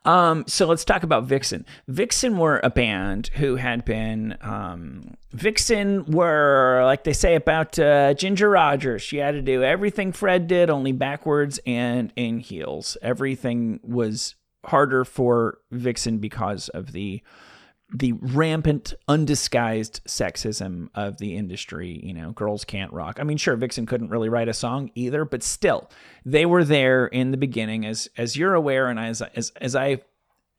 Um, 0.05 0.45
so 0.47 0.65
let's 0.67 0.85
talk 0.85 1.03
about 1.03 1.25
Vixen. 1.25 1.65
Vixen 1.89 2.37
were 2.37 2.61
a 2.63 2.69
band 2.69 3.27
who 3.33 3.57
had 3.57 3.83
been 3.83 4.37
um, 4.39 5.17
Vixen 5.33 6.05
were 6.05 6.81
like 6.85 7.03
they 7.03 7.11
say 7.11 7.35
about 7.35 7.77
uh, 7.77 8.13
Ginger 8.13 8.49
Rogers. 8.49 9.01
She 9.01 9.17
had 9.17 9.33
to 9.33 9.41
do 9.41 9.63
everything 9.63 10.13
Fred 10.13 10.47
did, 10.47 10.69
only 10.69 10.93
backwards 10.93 11.59
and 11.65 12.13
in 12.15 12.39
heels. 12.39 12.95
Everything 13.01 13.81
was 13.83 14.35
harder 14.65 15.03
for 15.03 15.57
Vixen 15.71 16.19
because 16.19 16.69
of 16.69 16.93
the 16.93 17.21
the 17.93 18.13
rampant, 18.13 18.93
undisguised 19.07 20.01
sexism 20.05 20.89
of 20.95 21.17
the 21.17 21.35
industry. 21.35 21.99
You 22.03 22.13
know, 22.13 22.31
girls 22.31 22.63
can't 22.63 22.91
rock. 22.93 23.17
I 23.19 23.23
mean, 23.23 23.37
sure, 23.37 23.55
Vixen 23.55 23.85
couldn't 23.85 24.09
really 24.09 24.29
write 24.29 24.47
a 24.47 24.53
song 24.53 24.91
either, 24.95 25.25
but 25.25 25.43
still, 25.43 25.89
they 26.25 26.45
were 26.45 26.63
there 26.63 27.07
in 27.07 27.31
the 27.31 27.37
beginning, 27.37 27.85
as 27.85 28.09
as 28.17 28.37
you're 28.37 28.53
aware, 28.53 28.87
and 28.87 28.99
as 28.99 29.21
as 29.21 29.51
as 29.59 29.75
I 29.75 30.01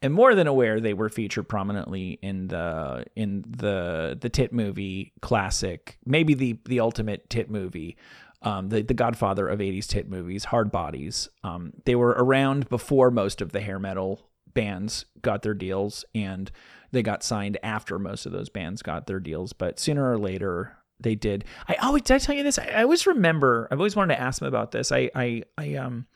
am 0.03 0.13
more 0.13 0.35
than 0.35 0.47
aware, 0.47 0.81
they 0.81 0.95
were 0.95 1.09
featured 1.09 1.49
prominently 1.49 2.19
in 2.23 2.49
the 2.49 3.05
in 3.17 3.45
the 3.49 4.19
the 4.21 4.29
tit 4.29 4.53
movie 4.53 5.13
classic, 5.23 5.99
maybe 6.05 6.35
the 6.35 6.59
the 6.67 6.81
ultimate 6.81 7.31
tit 7.31 7.51
movie. 7.51 7.97
Um, 8.45 8.71
the, 8.71 8.83
the 8.83 8.93
godfather 8.93 9.47
of 9.47 9.61
80s 9.61 9.87
tit 9.87 10.11
movies, 10.11 10.47
Hard 10.47 10.73
Bodies. 10.73 11.29
Um, 11.45 11.75
they 11.85 11.95
were 11.95 12.09
around 12.09 12.69
before 12.69 13.13
most 13.13 13.41
of 13.41 13.53
the 13.53 13.61
hair 13.61 13.79
metal 13.79 14.33
bands 14.53 15.05
got 15.23 15.43
their 15.43 15.55
deals 15.55 16.05
and 16.13 16.51
they 16.93 17.03
got 17.03 17.23
signed 17.23 17.59
after 17.63 17.99
most 17.99 18.27
of 18.27 18.33
those 18.33 18.49
bands 18.49 18.83
got 18.83 19.07
their 19.07 19.21
deals 19.21 19.53
but 19.53 19.79
sooner 19.79 20.11
or 20.11 20.19
later 20.19 20.77
they 21.01 21.15
did 21.15 21.45
i 21.69 21.75
always 21.83 22.03
did 22.03 22.15
i 22.15 22.19
tell 22.19 22.35
you 22.35 22.43
this 22.43 22.59
i, 22.59 22.65
I 22.67 22.83
always 22.83 23.07
remember 23.07 23.69
i've 23.71 23.81
always 23.81 23.97
wanted 23.97 24.15
to 24.15 24.21
ask 24.21 24.39
them 24.39 24.49
about 24.49 24.71
this 24.71 24.93
i 24.93 25.11
i 25.15 25.43
i 25.59 25.75
um 25.75 26.07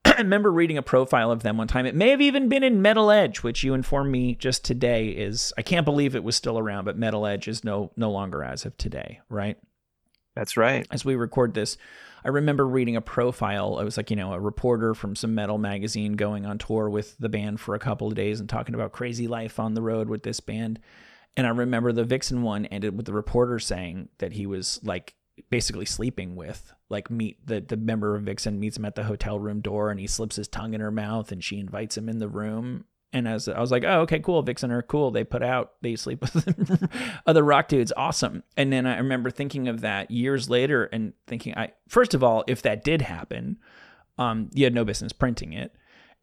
I 0.04 0.18
remember 0.18 0.50
reading 0.50 0.78
a 0.78 0.82
profile 0.82 1.30
of 1.30 1.42
them 1.42 1.56
one 1.56 1.66
time. 1.66 1.84
It 1.84 1.94
may 1.94 2.10
have 2.10 2.20
even 2.20 2.48
been 2.48 2.62
in 2.62 2.80
Metal 2.80 3.10
Edge, 3.10 3.42
which 3.42 3.64
you 3.64 3.74
informed 3.74 4.12
me 4.12 4.36
just 4.36 4.64
today 4.64 5.08
is 5.08 5.52
I 5.58 5.62
can't 5.62 5.84
believe 5.84 6.14
it 6.14 6.24
was 6.24 6.36
still 6.36 6.58
around, 6.58 6.84
but 6.84 6.96
Metal 6.96 7.26
Edge 7.26 7.48
is 7.48 7.64
no 7.64 7.90
no 7.96 8.10
longer 8.10 8.44
as 8.44 8.64
of 8.64 8.76
today, 8.76 9.20
right? 9.28 9.58
That's 10.34 10.56
right. 10.56 10.86
as 10.92 11.04
we 11.04 11.16
record 11.16 11.54
this, 11.54 11.76
I 12.24 12.28
remember 12.28 12.66
reading 12.66 12.96
a 12.96 13.00
profile. 13.00 13.78
It 13.78 13.84
was 13.84 13.96
like, 13.96 14.10
you 14.10 14.16
know, 14.16 14.32
a 14.32 14.40
reporter 14.40 14.94
from 14.94 15.14
some 15.14 15.34
metal 15.34 15.58
magazine 15.58 16.14
going 16.14 16.46
on 16.46 16.58
tour 16.58 16.90
with 16.90 17.16
the 17.18 17.28
band 17.28 17.60
for 17.60 17.74
a 17.74 17.78
couple 17.78 18.08
of 18.08 18.14
days 18.14 18.40
and 18.40 18.48
talking 18.48 18.74
about 18.74 18.92
crazy 18.92 19.28
life 19.28 19.58
on 19.58 19.74
the 19.74 19.82
road 19.82 20.08
with 20.08 20.22
this 20.22 20.40
band. 20.40 20.80
And 21.36 21.46
I 21.46 21.50
remember 21.50 21.92
the 21.92 22.04
Vixen 22.04 22.42
one 22.42 22.66
ended 22.66 22.96
with 22.96 23.06
the 23.06 23.12
reporter 23.12 23.58
saying 23.58 24.08
that 24.18 24.32
he 24.32 24.46
was 24.46 24.80
like 24.82 25.14
basically 25.50 25.86
sleeping 25.86 26.34
with 26.34 26.72
like 26.88 27.10
meet 27.10 27.46
the 27.46 27.60
the 27.60 27.76
member 27.76 28.16
of 28.16 28.24
Vixen 28.24 28.58
meets 28.58 28.76
him 28.76 28.84
at 28.84 28.96
the 28.96 29.04
hotel 29.04 29.38
room 29.38 29.60
door 29.60 29.90
and 29.90 30.00
he 30.00 30.06
slips 30.06 30.34
his 30.34 30.48
tongue 30.48 30.74
in 30.74 30.80
her 30.80 30.90
mouth 30.90 31.30
and 31.30 31.44
she 31.44 31.60
invites 31.60 31.96
him 31.96 32.08
in 32.08 32.18
the 32.18 32.28
room 32.28 32.84
And 33.12 33.26
as 33.26 33.48
I 33.48 33.58
was 33.60 33.70
like, 33.70 33.84
oh, 33.84 34.00
okay, 34.02 34.20
cool. 34.20 34.42
Vixen 34.42 34.70
are 34.70 34.82
cool. 34.82 35.10
They 35.10 35.24
put 35.24 35.42
out, 35.42 35.72
they 35.80 35.96
sleep 35.96 36.20
with 36.20 36.88
other 37.26 37.42
rock 37.42 37.68
dudes. 37.68 37.92
Awesome. 37.96 38.42
And 38.56 38.72
then 38.72 38.86
I 38.86 38.98
remember 38.98 39.30
thinking 39.30 39.66
of 39.68 39.80
that 39.80 40.10
years 40.10 40.50
later 40.50 40.84
and 40.84 41.14
thinking, 41.26 41.56
I 41.56 41.72
first 41.88 42.12
of 42.12 42.22
all, 42.22 42.44
if 42.46 42.62
that 42.62 42.84
did 42.84 43.02
happen, 43.02 43.58
um, 44.18 44.50
you 44.52 44.64
had 44.64 44.74
no 44.74 44.84
business 44.84 45.12
printing 45.12 45.52
it, 45.52 45.74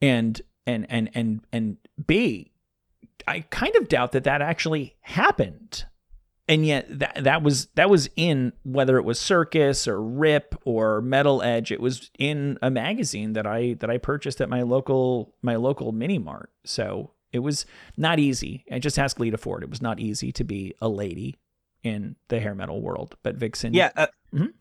and 0.02 0.40
and 0.68 0.86
and 0.90 1.10
and 1.16 1.42
and 1.52 1.78
B, 2.06 2.52
I 3.28 3.42
kind 3.50 3.76
of 3.78 3.88
doubt 3.88 4.12
that 4.12 4.26
that 4.26 4.42
actually 4.42 4.96
happened 5.02 5.86
and 6.48 6.66
yet 6.66 6.86
that 7.00 7.24
that 7.24 7.42
was 7.42 7.68
that 7.76 7.90
was 7.90 8.10
in 8.16 8.54
whether 8.64 8.98
it 8.98 9.04
was 9.04 9.20
circus 9.20 9.88
or 9.88 10.02
rip 10.02 10.56
or 10.66 11.02
metal 11.02 11.42
edge 11.42 11.72
it 11.72 11.80
was 11.82 12.12
in 12.20 12.58
a 12.62 12.70
magazine 12.70 13.34
that 13.34 13.48
i 13.48 13.74
that 13.80 13.90
i 13.90 13.98
purchased 13.98 14.40
at 14.42 14.50
my 14.50 14.62
local 14.62 15.34
my 15.42 15.56
local 15.56 15.92
mini 15.92 16.20
mart 16.20 16.52
so 16.64 17.12
it 17.32 17.40
was 17.40 17.66
not 17.98 18.20
easy 18.20 18.64
i 18.72 18.78
just 18.80 19.00
asked 19.00 19.20
lita 19.20 19.38
ford 19.38 19.64
it 19.64 19.70
was 19.70 19.82
not 19.82 20.00
easy 20.00 20.32
to 20.32 20.44
be 20.44 20.74
a 20.82 20.88
lady 20.90 21.36
in 21.84 22.16
the 22.30 22.40
hair 22.40 22.54
metal 22.56 22.82
world 22.82 23.16
but 23.24 23.36
vixen 23.36 23.74
Yeah. 23.74 23.92
Uh, 23.96 24.08
Mhm. 24.34 24.52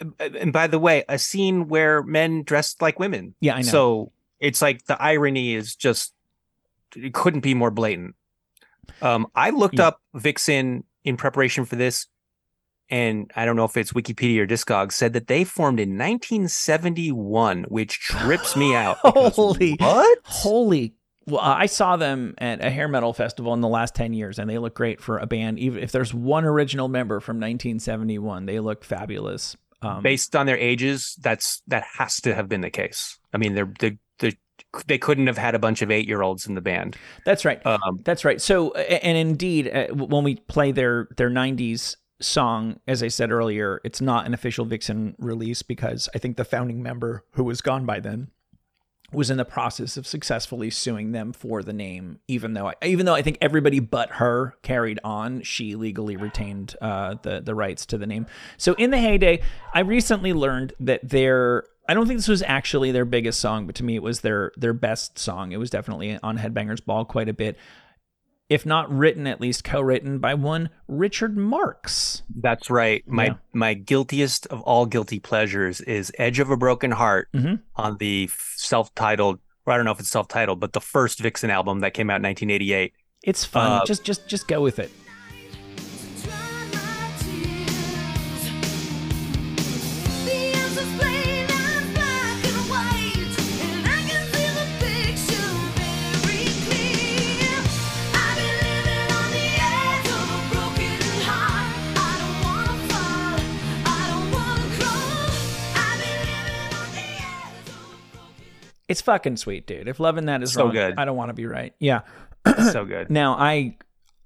And 0.41 0.53
by 0.53 0.69
the 0.69 0.79
way, 0.79 1.03
a 1.09 1.19
scene 1.19 1.67
where 1.67 2.01
men 2.05 2.45
dressed 2.45 2.81
like 2.81 3.01
women. 3.01 3.35
Yeah, 3.41 3.55
I 3.57 3.63
know. 3.63 3.69
So 3.69 4.13
it's 4.39 4.63
like 4.63 4.85
the 4.85 5.01
irony 5.03 5.55
is 5.55 5.75
just, 5.75 6.15
it 6.95 7.13
couldn't 7.13 7.41
be 7.41 7.55
more 7.55 7.73
blatant. 7.73 8.15
Um, 9.03 9.27
I 9.35 9.51
looked 9.51 9.79
Yeah. 9.81 9.89
up 9.89 10.01
Vixen 10.15 10.85
in 11.05 11.17
preparation 11.17 11.65
for 11.65 11.77
this, 11.77 12.07
and 12.91 13.31
I 13.37 13.45
don't 13.45 13.57
know 13.57 13.65
if 13.65 13.77
it's 13.77 13.93
Wikipedia 13.93 14.41
or 14.41 14.47
Discogs, 14.47 14.93
said 14.93 15.13
that 15.15 15.27
they 15.27 15.45
formed 15.45 15.81
in 15.81 15.91
1971, 15.97 17.65
which 17.65 17.99
trips 18.01 18.57
me 18.57 18.75
out. 18.75 18.99
because 19.05 19.35
Holy- 19.37 19.77
What? 19.79 20.19
Holy. 20.25 20.95
Well, 21.27 21.41
I 21.41 21.67
saw 21.67 21.97
them 21.97 22.35
at 22.37 22.63
a 22.63 22.69
hair 22.69 22.87
metal 22.87 23.15
festival 23.15 23.55
in 23.55 23.63
the 23.63 23.69
last 23.69 23.95
10 23.95 24.13
years, 24.13 24.39
and 24.39 24.49
they 24.49 24.59
look 24.59 24.75
great 24.75 25.01
for 25.01 25.19
a 25.19 25.27
band. 25.27 25.59
Even 25.59 25.83
if 25.83 25.91
there's 25.91 26.13
one 26.13 26.45
original 26.45 26.89
member 26.89 27.19
from 27.21 27.37
1971, 27.37 28.45
they 28.45 28.61
look 28.61 28.85
fabulous. 28.85 29.57
Um, 29.81 30.03
Based 30.03 30.37
on 30.37 30.45
their 30.45 30.59
ages, 30.59 31.17
that's 31.21 31.63
that 31.67 31.85
has 31.99 32.21
to 32.23 32.35
have 32.35 32.49
been 32.49 32.61
the 32.61 32.71
case. 32.71 33.19
I 33.33 33.39
mean, 33.39 33.55
they're 33.55 33.73
they 33.79 33.99
they 34.87 34.99
couldn't 34.99 35.27
have 35.27 35.39
had 35.39 35.55
a 35.55 35.59
bunch 35.59 35.83
of 35.83 35.91
eight 35.91 36.07
year 36.09 36.23
olds 36.23 36.47
in 36.47 36.55
the 36.55 36.61
band. 36.61 36.97
that's 37.25 37.45
right. 37.45 37.65
Um, 37.67 38.01
That's 38.05 38.25
right. 38.25 38.41
So, 38.41 38.73
and 38.73 39.17
indeed, 39.17 39.69
uh, 39.69 39.87
when 39.89 40.25
we 40.25 40.37
play 40.37 40.73
their 40.73 41.09
their 41.17 41.31
'90s 41.31 41.97
song, 42.21 42.81
as 42.87 43.03
I 43.03 43.09
said 43.09 43.31
earlier, 43.31 43.81
it's 43.85 44.01
not 44.01 44.27
an 44.27 44.35
official 44.35 44.65
Vixen 44.65 45.15
release 45.19 45.63
because 45.63 46.09
I 46.15 46.19
think 46.19 46.37
the 46.37 46.45
founding 46.45 46.83
member, 46.83 47.25
who 47.33 47.45
was 47.45 47.61
gone 47.61 47.87
by 47.87 48.01
then, 48.01 48.29
was 49.13 49.31
in 49.31 49.37
the 49.37 49.45
process 49.45 49.97
of 49.97 50.07
successfully 50.07 50.71
suing 50.71 51.13
them 51.13 51.33
for 51.33 51.63
the 51.63 51.73
name. 51.73 52.19
Even 52.29 52.55
though, 52.55 52.69
I, 52.69 52.75
even 52.83 53.07
though 53.07 53.15
I 53.15 53.23
think 53.23 53.39
everybody 53.41 53.81
but 53.81 54.13
her 54.13 54.57
carried 54.63 54.99
on, 55.05 55.43
she 55.43 55.75
legally 55.75 56.17
retained 56.17 56.77
uh, 56.81 57.17
the 57.23 57.41
the 57.41 57.55
rights 57.55 57.87
to 57.87 57.99
the 57.99 58.07
name. 58.07 58.27
So, 58.57 58.75
in 58.75 58.91
the 58.91 58.99
heyday, 58.99 59.43
I 59.73 59.81
recently 59.81 60.33
learned 60.33 60.73
that 60.81 61.09
their 61.09 61.65
I 61.89 61.95
don't 61.95 62.07
think 62.07 62.19
this 62.19 62.29
was 62.29 62.43
actually 62.43 62.93
their 62.93 63.05
biggest 63.05 63.41
song, 63.41 63.67
but 63.67 63.75
to 63.77 63.85
me, 63.85 63.95
it 63.97 64.03
was 64.03 64.21
their 64.21 64.53
their 64.57 64.73
best 64.73 65.19
song. 65.19 65.53
It 65.53 65.59
was 65.59 65.71
definitely 65.71 66.19
on 66.23 66.39
Headbangers 66.39 66.85
Ball 66.85 67.05
quite 67.05 67.29
a 67.29 67.35
bit 67.35 67.57
if 68.51 68.67
not 68.67 68.91
written, 68.95 69.27
at 69.27 69.41
least 69.41 69.65
co-written 69.65 70.19
by 70.19 70.35
one 70.35 70.69
Richard 70.87 71.35
Marx. 71.35 72.23
That's 72.43 72.69
right. 72.69 73.03
My 73.09 73.25
Yeah. 73.25 73.35
my 73.55 73.73
guiltiest 73.75 74.47
of 74.49 74.61
all 74.63 74.85
guilty 74.85 75.19
pleasures 75.19 75.81
is 75.81 76.13
Edge 76.19 76.39
of 76.41 76.51
a 76.51 76.57
Broken 76.57 76.91
Heart 76.91 77.29
Mhm. 77.35 77.61
on 77.75 77.97
the 77.97 78.29
self-titled, 78.57 79.39
or 79.67 79.73
I 79.73 79.77
don't 79.77 79.87
know 79.87 79.93
if 79.93 80.01
it's 80.01 80.11
self-titled, 80.11 80.61
but 80.61 80.75
the 80.75 80.81
first 80.81 81.21
Vixen 81.21 81.49
album 81.51 81.81
that 81.81 81.95
came 81.95 82.11
out 82.11 82.17
in 82.17 82.23
1988. 82.23 82.93
It's 83.23 83.47
fun. 83.47 83.73
Uh, 83.81 83.85
just 83.87 84.05
just 84.05 84.29
just 84.29 84.47
go 84.47 84.61
with 84.61 84.79
it. 84.79 84.91
It's 108.95 109.01
fucking 109.01 109.39
sweet, 109.39 109.67
dude. 109.67 109.89
If 109.89 109.99
loving 109.99 110.27
that 110.27 110.41
is 110.41 110.53
So 110.53 110.67
wrong, 110.67 110.73
good. 110.73 110.95
I 110.97 111.05
don't 111.05 111.17
want 111.17 111.31
to 111.31 111.35
be 111.35 111.47
right. 111.47 111.75
Yeah. 111.81 112.03
so 112.71 112.85
good. 112.85 113.11
Now 113.11 113.35
I 113.35 113.77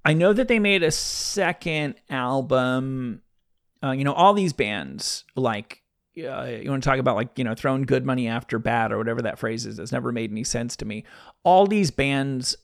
I 0.05 0.13
know 0.13 0.35
that 0.35 0.47
they 0.47 0.59
made 0.59 0.83
a 0.83 0.91
second 0.91 1.95
album. 2.11 3.23
Uh, 3.83 3.93
you 3.93 4.05
know, 4.05 4.13
all 4.13 4.35
these 4.35 4.53
bands 4.53 5.25
like 5.37 5.83
uh, 6.19 6.43
you 6.43 6.69
want 6.69 6.83
to 6.83 6.87
talk 6.87 6.99
about 6.99 7.17
like 7.17 7.31
you 7.39 7.45
know 7.45 7.55
throwing 7.55 7.85
good 7.85 8.05
money 8.05 8.29
after 8.29 8.59
bad 8.59 8.93
or 8.93 8.99
whatever 8.99 9.23
that 9.23 9.39
phrase 9.39 9.65
is. 9.65 9.79
It's 9.79 9.91
never 9.91 10.13
made 10.13 10.31
any 10.31 10.45
sense 10.45 10.77
to 10.77 10.85
me. 10.85 11.05
All 11.45 11.67
these 11.67 11.91
bands 11.91 12.55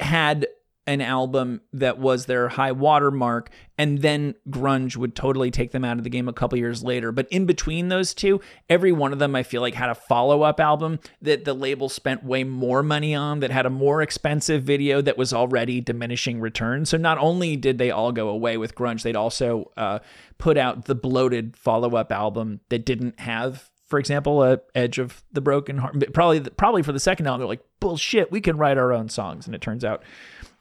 had 0.00 0.48
an 0.86 1.00
album 1.00 1.62
that 1.72 1.98
was 1.98 2.26
their 2.26 2.48
high 2.48 2.72
watermark, 2.72 3.50
and 3.78 4.02
then 4.02 4.34
grunge 4.50 4.96
would 4.96 5.16
totally 5.16 5.50
take 5.50 5.72
them 5.72 5.84
out 5.84 5.96
of 5.96 6.04
the 6.04 6.10
game 6.10 6.28
a 6.28 6.32
couple 6.32 6.58
years 6.58 6.82
later. 6.82 7.10
But 7.10 7.26
in 7.30 7.46
between 7.46 7.88
those 7.88 8.12
two, 8.12 8.40
every 8.68 8.92
one 8.92 9.12
of 9.12 9.18
them 9.18 9.34
I 9.34 9.42
feel 9.42 9.62
like 9.62 9.74
had 9.74 9.88
a 9.88 9.94
follow 9.94 10.42
up 10.42 10.60
album 10.60 11.00
that 11.22 11.44
the 11.44 11.54
label 11.54 11.88
spent 11.88 12.22
way 12.22 12.44
more 12.44 12.82
money 12.82 13.14
on, 13.14 13.40
that 13.40 13.50
had 13.50 13.66
a 13.66 13.70
more 13.70 14.02
expensive 14.02 14.62
video 14.62 15.00
that 15.00 15.16
was 15.16 15.32
already 15.32 15.80
diminishing 15.80 16.40
returns. 16.40 16.90
So 16.90 16.98
not 16.98 17.16
only 17.18 17.56
did 17.56 17.78
they 17.78 17.90
all 17.90 18.12
go 18.12 18.28
away 18.28 18.56
with 18.58 18.74
grunge, 18.74 19.02
they'd 19.02 19.16
also 19.16 19.70
uh, 19.76 20.00
put 20.38 20.58
out 20.58 20.84
the 20.84 20.94
bloated 20.94 21.56
follow 21.56 21.96
up 21.96 22.12
album 22.12 22.60
that 22.68 22.84
didn't 22.84 23.20
have. 23.20 23.70
For 23.86 23.98
example, 23.98 24.42
a 24.42 24.60
Edge 24.74 24.98
of 24.98 25.22
the 25.32 25.40
Broken 25.40 25.78
Heart. 25.78 26.12
Probably, 26.12 26.40
probably 26.40 26.82
for 26.82 26.92
the 26.92 26.98
second 26.98 27.26
album, 27.26 27.40
they're 27.40 27.48
like, 27.48 27.64
"Bullshit, 27.80 28.32
we 28.32 28.40
can 28.40 28.56
write 28.56 28.78
our 28.78 28.92
own 28.92 29.08
songs," 29.08 29.46
and 29.46 29.54
it 29.54 29.60
turns 29.60 29.84
out 29.84 30.02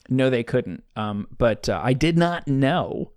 no, 0.10 0.30
they 0.30 0.44
couldn't. 0.44 0.84
Um, 0.96 1.28
but 1.38 1.70
uh, 1.70 1.80
I 1.84 1.94
did 1.94 2.18
not 2.18 2.48
know 2.48 3.12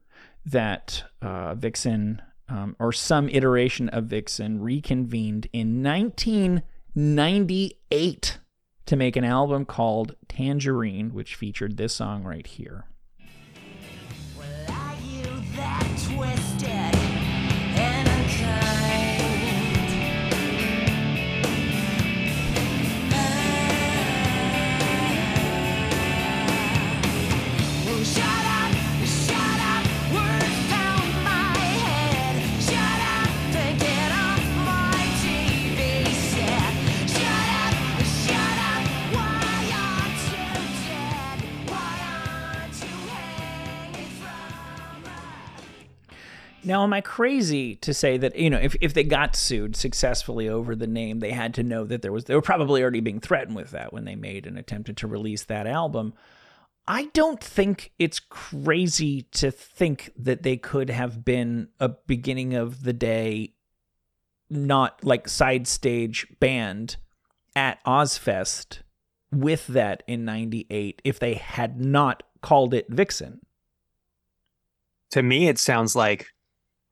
that 0.45 1.05
uh, 1.21 1.55
Vixen 1.55 2.23
um, 2.49 2.77
or 2.79 2.93
some 2.93 3.29
iteration 3.29 3.89
of 3.89 4.05
Vixen 4.05 4.61
reconvened 4.61 5.49
in 5.53 5.83
1998 5.83 8.39
to 8.87 8.97
make 8.97 9.17
an 9.17 9.25
album 9.25 9.65
called 9.65 10.15
Tangerine, 10.29 11.13
which 11.13 11.35
featured 11.35 11.77
this 11.77 11.95
song 11.95 12.23
right 12.23 12.47
here. 12.47 12.85
Are 14.69 14.95
am 46.87 46.93
I 46.93 47.01
crazy 47.01 47.75
to 47.77 47.93
say 47.93 48.17
that 48.17 48.37
you 48.37 48.49
know 48.49 48.59
if, 48.59 48.75
if 48.81 48.95
they 48.95 49.05
got 49.05 49.37
sued 49.37 49.77
successfully 49.77 50.49
over 50.49 50.75
the 50.75 50.87
name, 50.87 51.21
they 51.21 51.33
had 51.33 51.53
to 51.55 51.63
know 51.63 51.85
that 51.85 52.03
there 52.03 52.13
was 52.13 52.25
they 52.25 52.35
were 52.35 52.43
probably 52.43 52.83
already 52.83 53.01
being 53.01 53.21
threatened 53.21 53.57
with 53.57 53.73
that 53.73 53.93
when 53.93 54.05
they 54.05 54.17
made 54.17 54.47
and 54.47 54.59
attempted 54.59 54.97
to 54.99 55.07
release 55.07 55.45
that 55.45 55.67
album. 55.67 56.15
I 56.89 57.07
don't 57.07 57.43
think 57.43 57.93
it's 57.99 58.21
crazy 58.21 59.23
to 59.33 59.51
think 59.51 60.13
that 60.17 60.45
they 60.45 60.57
could 60.57 60.89
have 60.89 61.25
been 61.25 61.69
a 61.81 61.89
beginning 61.89 62.55
of 62.55 62.85
the 62.85 62.93
day, 62.93 63.55
not 64.49 65.05
like 65.05 65.29
side 65.29 65.67
stage 65.67 66.27
band 66.39 66.97
at 67.57 67.83
Ozzfest 67.85 68.83
with 69.33 69.67
that 69.67 70.05
in 70.07 70.25
'98 70.25 71.03
if 71.05 71.19
they 71.19 71.35
had 71.35 71.81
not 71.81 72.23
called 72.41 72.73
it 72.73 72.87
Vixen. 72.89 73.41
To 75.11 75.23
me, 75.23 75.49
it 75.49 75.59
sounds 75.59 75.97
like 75.97 76.27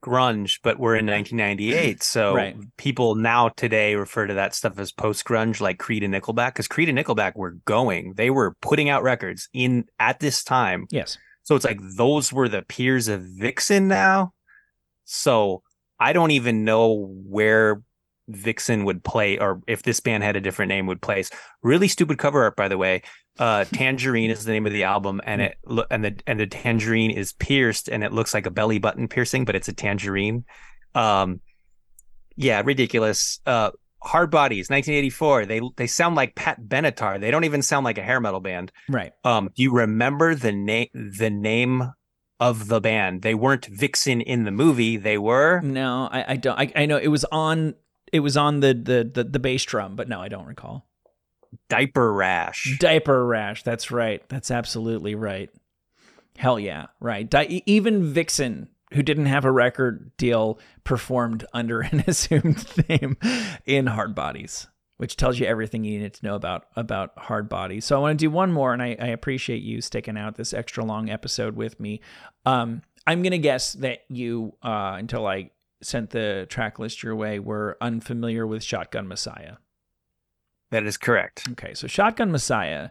grunge, 0.05 0.59
but 0.63 0.79
we're 0.79 0.95
in 0.95 1.05
1998. 1.05 2.03
So 2.03 2.35
Right. 2.35 2.55
people 2.77 3.15
now 3.15 3.49
today 3.49 3.95
refer 3.95 4.27
to 4.27 4.35
that 4.35 4.53
stuff 4.53 4.77
as 4.77 4.91
post 4.91 5.25
grunge, 5.25 5.59
like 5.59 5.79
Creed 5.79 6.03
and 6.03 6.13
Nickelback, 6.13 6.49
because 6.49 6.67
Creed 6.67 6.89
and 6.89 6.97
Nickelback 6.97 7.35
were 7.35 7.57
going. 7.65 8.13
They 8.15 8.29
were 8.29 8.55
putting 8.61 8.89
out 8.89 9.03
records 9.03 9.49
in 9.53 9.85
at 9.99 10.19
this 10.19 10.43
time. 10.43 10.85
Yes. 10.91 11.17
So 11.43 11.55
it's 11.55 11.65
like 11.65 11.79
those 11.81 12.31
were 12.31 12.47
the 12.49 12.61
peers 12.61 13.07
of 13.07 13.21
Vixen 13.21 13.87
now. 13.87 14.33
So 15.03 15.61
I 15.99 16.13
don't 16.13 16.31
even 16.31 16.63
know 16.63 17.07
where 17.25 17.81
Vixen 18.27 18.85
would 18.85 19.03
play 19.03 19.37
or 19.37 19.61
if 19.67 19.83
this 19.83 19.99
band 19.99 20.23
had 20.23 20.35
a 20.35 20.41
different 20.41 20.69
name 20.69 20.87
would 20.87 21.01
place. 21.01 21.29
Really 21.61 21.87
stupid 21.87 22.17
cover 22.17 22.43
art, 22.43 22.55
by 22.55 22.67
the 22.67 22.77
way. 22.77 23.03
Uh, 23.37 23.65
Tangerine 23.65 24.31
is 24.31 24.45
the 24.45 24.51
name 24.53 24.65
of 24.65 24.71
the 24.71 24.83
album, 24.83 25.19
and 25.25 25.41
it 25.41 25.57
lo- 25.65 25.85
and 25.91 26.05
the 26.05 26.15
and 26.25 26.39
the 26.39 26.47
tangerine 26.47 27.11
is 27.11 27.33
pierced, 27.33 27.89
and 27.89 28.03
it 28.03 28.13
looks 28.13 28.33
like 28.33 28.45
a 28.45 28.51
belly 28.51 28.79
button 28.79 29.09
piercing, 29.09 29.43
but 29.43 29.55
it's 29.55 29.67
a 29.67 29.73
tangerine. 29.73 30.45
Um, 30.93 31.41
yeah, 32.37 32.61
ridiculous. 32.63 33.39
Uh, 33.45 33.71
Hard 34.01 34.29
Bodies, 34.29 34.69
1984. 34.69 35.45
They 35.47 35.61
they 35.77 35.87
sound 35.87 36.15
like 36.15 36.35
Pat 36.35 36.61
Benatar. 36.61 37.19
They 37.19 37.31
don't 37.31 37.43
even 37.43 37.61
sound 37.61 37.83
like 37.83 37.97
a 37.97 38.03
hair 38.03 38.21
metal 38.21 38.39
band. 38.39 38.71
Right. 38.87 39.11
Um, 39.23 39.49
do 39.55 39.63
you 39.63 39.71
remember 39.73 40.35
the 40.35 40.51
name 40.51 40.87
the 40.93 41.29
name 41.29 41.91
of 42.39 42.67
the 42.67 42.79
band? 42.79 43.21
They 43.21 43.33
weren't 43.33 43.65
Vixen 43.65 44.21
in 44.21 44.43
the 44.43 44.51
movie. 44.51 44.97
They 44.97 45.17
were 45.17 45.59
No, 45.61 46.07
I, 46.11 46.33
I 46.33 46.35
don't. 46.35 46.57
I, 46.57 46.71
I 46.75 46.85
know 46.85 46.97
it 46.97 47.07
was 47.07 47.25
on. 47.25 47.73
It 48.13 48.19
was 48.19 48.37
on 48.37 48.59
the, 48.59 48.73
the 48.73 49.11
the 49.11 49.23
the 49.23 49.39
bass 49.39 49.63
drum, 49.65 49.95
but 49.95 50.07
no, 50.07 50.21
I 50.21 50.27
don't 50.27 50.45
recall. 50.45 50.87
Diaper 51.69 52.13
Rash. 52.13 52.77
Diaper 52.79 53.25
rash. 53.25 53.63
That's 53.63 53.91
right. 53.91 54.27
That's 54.29 54.51
absolutely 54.51 55.15
right. 55.15 55.49
Hell 56.37 56.59
yeah. 56.59 56.87
Right. 56.99 57.29
Di- 57.29 57.63
even 57.65 58.03
Vixen, 58.03 58.69
who 58.93 59.01
didn't 59.03 59.27
have 59.27 59.45
a 59.45 59.51
record 59.51 60.11
deal, 60.17 60.59
performed 60.83 61.45
under 61.53 61.81
an 61.91 62.03
assumed 62.07 62.65
name 62.89 63.17
in 63.65 63.87
Hard 63.87 64.13
Bodies, 64.15 64.67
which 64.97 65.15
tells 65.15 65.39
you 65.39 65.45
everything 65.45 65.83
you 65.83 65.99
need 65.99 66.13
to 66.13 66.25
know 66.25 66.35
about 66.35 66.65
about 66.75 67.17
Hard 67.17 67.47
Bodies. 67.49 67.85
So 67.85 67.95
I 67.95 67.99
want 67.99 68.19
to 68.19 68.25
do 68.25 68.29
one 68.29 68.51
more, 68.51 68.73
and 68.73 68.81
I, 68.81 68.95
I 68.99 69.07
appreciate 69.07 69.63
you 69.63 69.81
sticking 69.81 70.17
out 70.17 70.35
this 70.35 70.53
extra 70.53 70.83
long 70.83 71.09
episode 71.09 71.55
with 71.55 71.79
me. 71.79 72.01
Um, 72.45 72.81
I'm 73.07 73.21
gonna 73.21 73.37
guess 73.37 73.73
that 73.73 73.99
you, 74.09 74.53
uh, 74.63 74.95
until 74.97 75.27
I 75.27 75.51
sent 75.81 76.09
the 76.09 76.47
track 76.49 76.79
list 76.79 77.03
your 77.03 77.15
way, 77.15 77.39
were 77.39 77.77
unfamiliar 77.79 78.45
with 78.47 78.63
Shotgun 78.63 79.07
Messiah. 79.07 79.57
That 80.71 80.85
is 80.85 80.97
correct. 80.97 81.47
Okay, 81.51 81.73
so 81.73 81.87
Shotgun 81.87 82.31
Messiah 82.31 82.89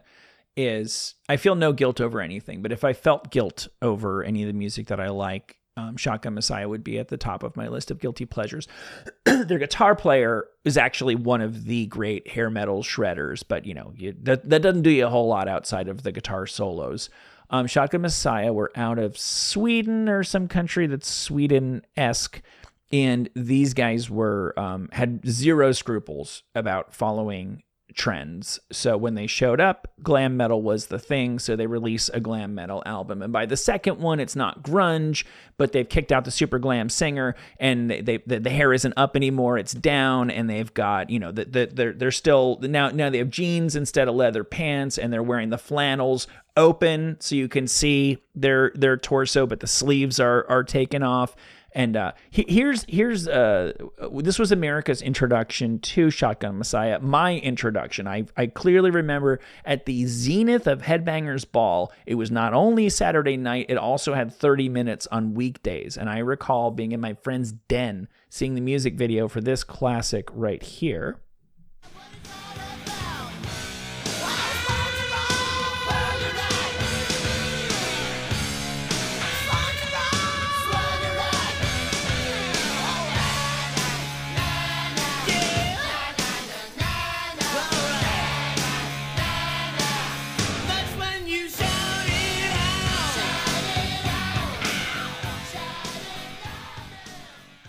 is 0.57 1.15
I 1.27 1.37
feel 1.37 1.55
no 1.55 1.73
guilt 1.73 1.99
over 1.99 2.21
anything, 2.21 2.61
but 2.61 2.71
if 2.71 2.83
I 2.83 2.93
felt 2.93 3.31
guilt 3.31 3.67
over 3.81 4.23
any 4.23 4.43
of 4.43 4.47
the 4.47 4.53
music 4.53 4.87
that 4.87 4.99
I 4.99 5.09
like, 5.09 5.57
um, 5.77 5.97
Shotgun 5.97 6.33
Messiah 6.33 6.69
would 6.69 6.83
be 6.83 6.97
at 6.99 7.09
the 7.09 7.17
top 7.17 7.43
of 7.43 7.57
my 7.57 7.67
list 7.67 7.91
of 7.91 7.99
guilty 7.99 8.25
pleasures. 8.25 8.67
Their 9.25 9.59
guitar 9.59 9.93
player 9.93 10.45
is 10.63 10.77
actually 10.77 11.15
one 11.15 11.41
of 11.41 11.65
the 11.65 11.87
great 11.87 12.29
hair 12.29 12.49
metal 12.49 12.81
shredders, 12.81 13.43
but 13.45 13.65
you 13.65 13.73
know 13.73 13.93
you, 13.95 14.15
that 14.23 14.49
that 14.49 14.61
doesn't 14.61 14.83
do 14.83 14.89
you 14.89 15.05
a 15.05 15.09
whole 15.09 15.27
lot 15.27 15.49
outside 15.49 15.89
of 15.89 16.03
the 16.03 16.13
guitar 16.13 16.47
solos. 16.47 17.09
Um, 17.49 17.67
Shotgun 17.67 18.01
Messiah 18.01 18.53
were 18.53 18.71
out 18.75 18.97
of 18.97 19.17
Sweden 19.17 20.09
or 20.09 20.23
some 20.23 20.47
country 20.47 20.87
that's 20.87 21.09
Sweden 21.09 21.85
esque, 21.95 22.41
and 22.91 23.29
these 23.35 23.73
guys 23.73 24.09
were 24.09 24.53
um, 24.57 24.89
had 24.91 25.27
zero 25.27 25.71
scruples 25.71 26.43
about 26.53 26.93
following 26.93 27.63
trends. 27.95 28.59
So 28.71 28.97
when 28.97 29.15
they 29.15 29.27
showed 29.27 29.61
up, 29.61 29.87
glam 30.03 30.37
metal 30.37 30.61
was 30.61 30.87
the 30.87 30.99
thing. 30.99 31.39
So 31.39 31.55
they 31.55 31.65
release 31.67 32.09
a 32.09 32.19
glam 32.19 32.53
metal 32.53 32.83
album. 32.85 33.21
And 33.21 33.31
by 33.31 33.45
the 33.45 33.57
second 33.57 33.99
one, 33.99 34.19
it's 34.19 34.35
not 34.35 34.63
grunge, 34.63 35.23
but 35.57 35.71
they've 35.71 35.87
kicked 35.87 36.11
out 36.11 36.25
the 36.25 36.31
super 36.31 36.59
glam 36.59 36.89
singer 36.89 37.35
and 37.59 37.89
they, 37.89 38.01
they 38.01 38.17
the, 38.25 38.39
the 38.39 38.49
hair 38.49 38.73
isn't 38.73 38.93
up 38.97 39.15
anymore. 39.15 39.57
It's 39.57 39.73
down 39.73 40.29
and 40.29 40.49
they've 40.49 40.73
got, 40.73 41.09
you 41.09 41.19
know, 41.19 41.31
the, 41.31 41.45
the, 41.45 41.69
they're, 41.71 41.93
they're 41.93 42.11
still 42.11 42.59
now, 42.61 42.89
now 42.89 43.09
they 43.09 43.19
have 43.19 43.29
jeans 43.29 43.75
instead 43.75 44.07
of 44.07 44.15
leather 44.15 44.43
pants 44.43 44.97
and 44.97 45.11
they're 45.11 45.23
wearing 45.23 45.49
the 45.49 45.57
flannels 45.57 46.27
open 46.57 47.17
so 47.19 47.35
you 47.35 47.47
can 47.47 47.67
see 47.67 48.17
their, 48.33 48.71
their 48.75 48.97
torso, 48.97 49.47
but 49.47 49.61
the 49.61 49.67
sleeves 49.67 50.19
are, 50.19 50.45
are 50.49 50.63
taken 50.63 51.01
off. 51.01 51.35
And 51.75 51.97
uh, 51.97 52.13
he- 52.31 52.45
here's 52.47 52.85
here's 52.87 53.27
uh, 53.27 53.73
this 54.21 54.39
was 54.39 54.53
America's 54.53 55.01
introduction 55.01 55.79
to 55.79 56.09
Shotgun 56.09 56.57
Messiah. 56.57 56.99
My 57.01 57.35
introduction. 57.35 58.07
I 58.07 58.25
I 58.37 58.47
clearly 58.47 58.91
remember 58.91 59.41
at 59.65 59.85
the 59.85 60.05
zenith 60.05 60.67
of 60.67 60.83
Headbangers 60.83 61.45
Ball. 61.51 61.91
It 62.05 62.15
was 62.15 62.31
not 62.31 62.53
only 62.53 62.87
Saturday 62.87 63.35
night. 63.35 63.65
It 63.67 63.77
also 63.77 64.13
had 64.13 64.33
30 64.33 64.69
minutes 64.69 65.05
on 65.07 65.33
weekdays. 65.33 65.97
And 65.97 66.09
I 66.09 66.19
recall 66.19 66.71
being 66.71 66.93
in 66.93 67.01
my 67.01 67.13
friend's 67.15 67.51
den, 67.51 68.07
seeing 68.29 68.55
the 68.55 68.61
music 68.61 68.95
video 68.95 69.27
for 69.27 69.41
this 69.41 69.65
classic 69.65 70.29
right 70.31 70.63
here. 70.63 71.17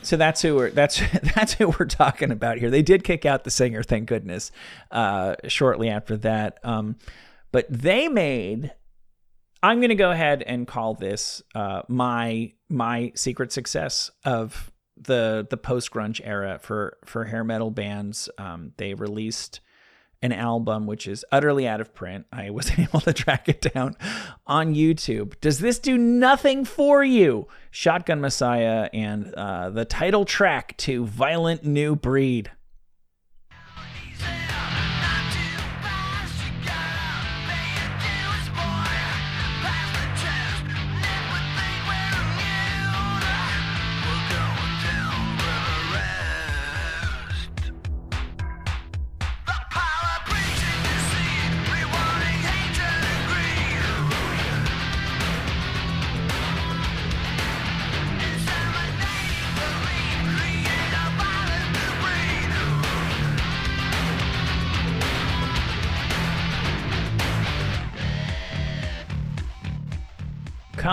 So 0.06 0.16
that's 0.16 0.40
who 0.40 0.54
we're 0.54 0.70
that's 0.70 1.00
that's 1.34 1.54
who 1.54 1.68
we're 1.68 1.86
talking 1.86 2.30
about 2.30 2.58
here. 2.58 2.70
They 2.70 2.82
did 2.82 3.02
kick 3.02 3.26
out 3.26 3.44
the 3.44 3.50
singer, 3.50 3.82
thank 3.82 4.08
goodness, 4.08 4.52
uh, 4.90 5.34
shortly 5.48 5.88
after 5.88 6.16
that. 6.18 6.58
Um, 6.62 6.96
but 7.52 7.66
they 7.68 8.08
made. 8.08 8.72
I'm 9.62 9.78
going 9.78 9.88
to 9.88 9.96
go 9.96 10.12
ahead 10.12 10.42
and 10.42 10.66
call 10.66 10.94
this 10.94 11.42
uh, 11.54 11.82
my 11.88 12.52
my 12.68 13.12
secret 13.16 13.50
success 13.50 14.10
of 14.24 14.70
the 14.96 15.46
the 15.50 15.56
post 15.56 15.90
grunge 15.90 16.20
era 16.22 16.60
for 16.62 16.98
for 17.04 17.24
hair 17.24 17.42
metal 17.42 17.72
bands. 17.72 18.28
Um, 18.38 18.72
they 18.76 18.94
released 18.94 19.60
an 20.22 20.32
album 20.32 20.86
which 20.86 21.06
is 21.06 21.24
utterly 21.30 21.66
out 21.68 21.80
of 21.80 21.94
print. 21.94 22.26
I 22.32 22.50
was 22.50 22.70
able 22.78 23.00
to 23.00 23.12
track 23.12 23.48
it 23.48 23.60
down 23.74 23.96
on 24.46 24.74
YouTube. 24.74 25.34
Does 25.40 25.58
this 25.58 25.78
do 25.78 25.96
nothing 25.96 26.64
for 26.64 27.04
you? 27.04 27.46
Shotgun 27.70 28.20
Messiah 28.20 28.88
and 28.92 29.34
uh, 29.34 29.70
the 29.70 29.84
title 29.84 30.24
track 30.24 30.76
to 30.78 31.06
Violent 31.06 31.64
New 31.64 31.94
Breed. 31.96 32.50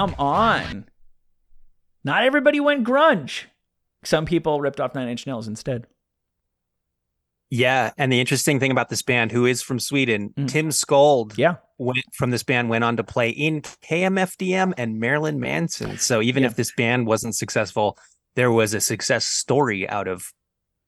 Come 0.05 0.15
on. 0.19 0.85
Not 2.03 2.23
everybody 2.23 2.59
went 2.59 2.85
grunge. 2.85 3.43
Some 4.03 4.25
people 4.25 4.59
ripped 4.59 4.81
off 4.81 4.93
Nine 4.95 5.07
Inch 5.07 5.25
Nails 5.25 5.47
instead. 5.47 5.88
Yeah, 7.49 7.91
and 7.97 8.11
the 8.11 8.19
interesting 8.19 8.59
thing 8.59 8.71
about 8.71 8.89
this 8.89 9.01
band, 9.01 9.31
who 9.31 9.45
is 9.45 9.61
from 9.61 9.80
Sweden, 9.80 10.34
Mm. 10.38 10.47
Tim 10.49 10.69
Skold, 10.69 11.38
Yeah. 11.38 11.55
went 11.77 12.03
from 12.13 12.31
this 12.31 12.43
band 12.43 12.69
went 12.69 12.84
on 12.84 12.97
to 12.97 13.03
play 13.03 13.30
in 13.30 13.61
KMFDM 13.81 14.73
and 14.77 14.99
Marilyn 14.99 15.39
Manson. 15.39 15.97
So 15.99 16.21
even 16.21 16.43
Yeah. 16.43 16.49
if 16.49 16.55
this 16.55 16.73
band 16.75 17.07
wasn't 17.07 17.35
successful, 17.35 17.97
there 18.35 18.51
was 18.51 18.73
a 18.73 18.81
success 18.81 19.25
story 19.25 19.88
out 19.88 20.07
of 20.09 20.34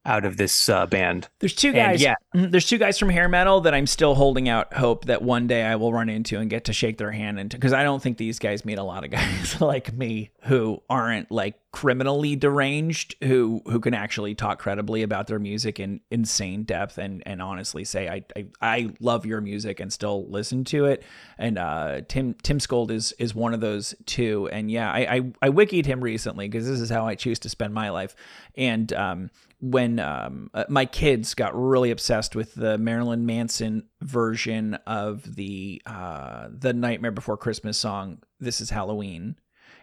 out 0.06 0.24
of 0.26 0.38
this 0.38 0.70
uh, 0.70 0.86
band. 0.86 1.28
There's 1.40 1.56
two 1.56 1.70
And 1.70 1.76
guys. 1.78 2.02
yeah. 2.02 2.16
Mhm, 2.36 2.52
there's 2.52 2.68
two 2.68 2.78
guys 2.78 2.98
from 3.00 3.10
hair 3.10 3.28
metal 3.28 3.62
that 3.62 3.74
I'm 3.74 3.88
still 3.88 4.16
holding 4.16 4.48
out 4.48 4.74
hope 4.74 5.06
that 5.06 5.22
one 5.22 5.48
day 5.48 5.64
I 5.64 5.76
will 5.78 5.92
run 5.92 6.10
into 6.10 6.38
and 6.40 6.50
get 6.50 6.66
to 6.66 6.74
shake 6.74 6.98
their 6.98 7.12
hand 7.12 7.40
into 7.40 7.58
because 7.58 7.74
I 7.74 7.84
don't 7.84 8.02
think 8.02 8.18
these 8.18 8.38
guys 8.40 8.66
meet 8.66 8.78
a 8.78 8.84
lot 8.84 9.04
of 9.04 9.10
guys 9.12 9.60
like 9.62 9.94
me 9.94 10.30
who 10.44 10.82
aren't 10.90 11.32
like 11.32 11.56
criminally 11.72 12.38
deranged 12.38 13.16
who 13.22 13.62
who 13.66 13.82
can 13.82 13.94
actually 13.94 14.34
talk 14.34 14.60
credibly 14.60 15.02
about 15.04 15.28
their 15.28 15.40
music 15.40 15.78
in 15.78 16.00
insane 16.10 16.64
depth 16.64 16.98
and 16.98 17.22
and 17.26 17.42
honestly 17.42 17.84
say 17.84 18.08
I 18.08 18.24
I, 18.36 18.46
I 18.62 18.90
love 19.02 19.26
your 19.26 19.42
music 19.42 19.82
and 19.82 19.92
still 19.92 20.26
listen 20.30 20.64
to 20.66 20.86
it. 20.86 21.04
And 21.38 21.58
uh, 21.58 22.02
Tim 22.08 22.34
Tim 22.44 22.60
Skold 22.60 22.92
is 22.92 23.12
is 23.20 23.36
one 23.36 23.54
of 23.54 23.60
those 23.60 23.94
two. 24.06 24.48
And 24.54 24.70
yeah, 24.72 24.90
I 24.92 25.00
I, 25.00 25.32
I 25.42 25.50
wikied 25.50 25.86
him 25.86 26.00
recently 26.02 26.48
because 26.48 26.66
this 26.68 26.80
is 26.80 26.90
how 26.90 27.06
I 27.08 27.16
choose 27.16 27.40
to 27.40 27.50
spend 27.50 27.74
my 27.74 27.90
life. 27.90 28.16
And 28.56 28.94
um, 28.94 29.30
when 29.72 30.00
um, 30.00 30.52
uh, 30.54 30.66
my 30.70 30.86
kids 30.86 31.34
got 31.34 31.60
really 31.60 31.90
obsessed 31.90 32.36
with 32.36 32.54
the 32.54 32.78
Marilyn 32.78 33.26
Manson 33.26 33.88
version 34.00 34.76
of 34.86 35.36
the 35.36 35.82
uh, 35.88 36.50
the 36.52 36.72
Nightmare 36.72 37.12
Before 37.12 37.36
Christmas 37.36 37.76
song, 37.76 38.20
"This 38.40 38.62
Is 38.62 38.70
Halloween," 38.70 39.38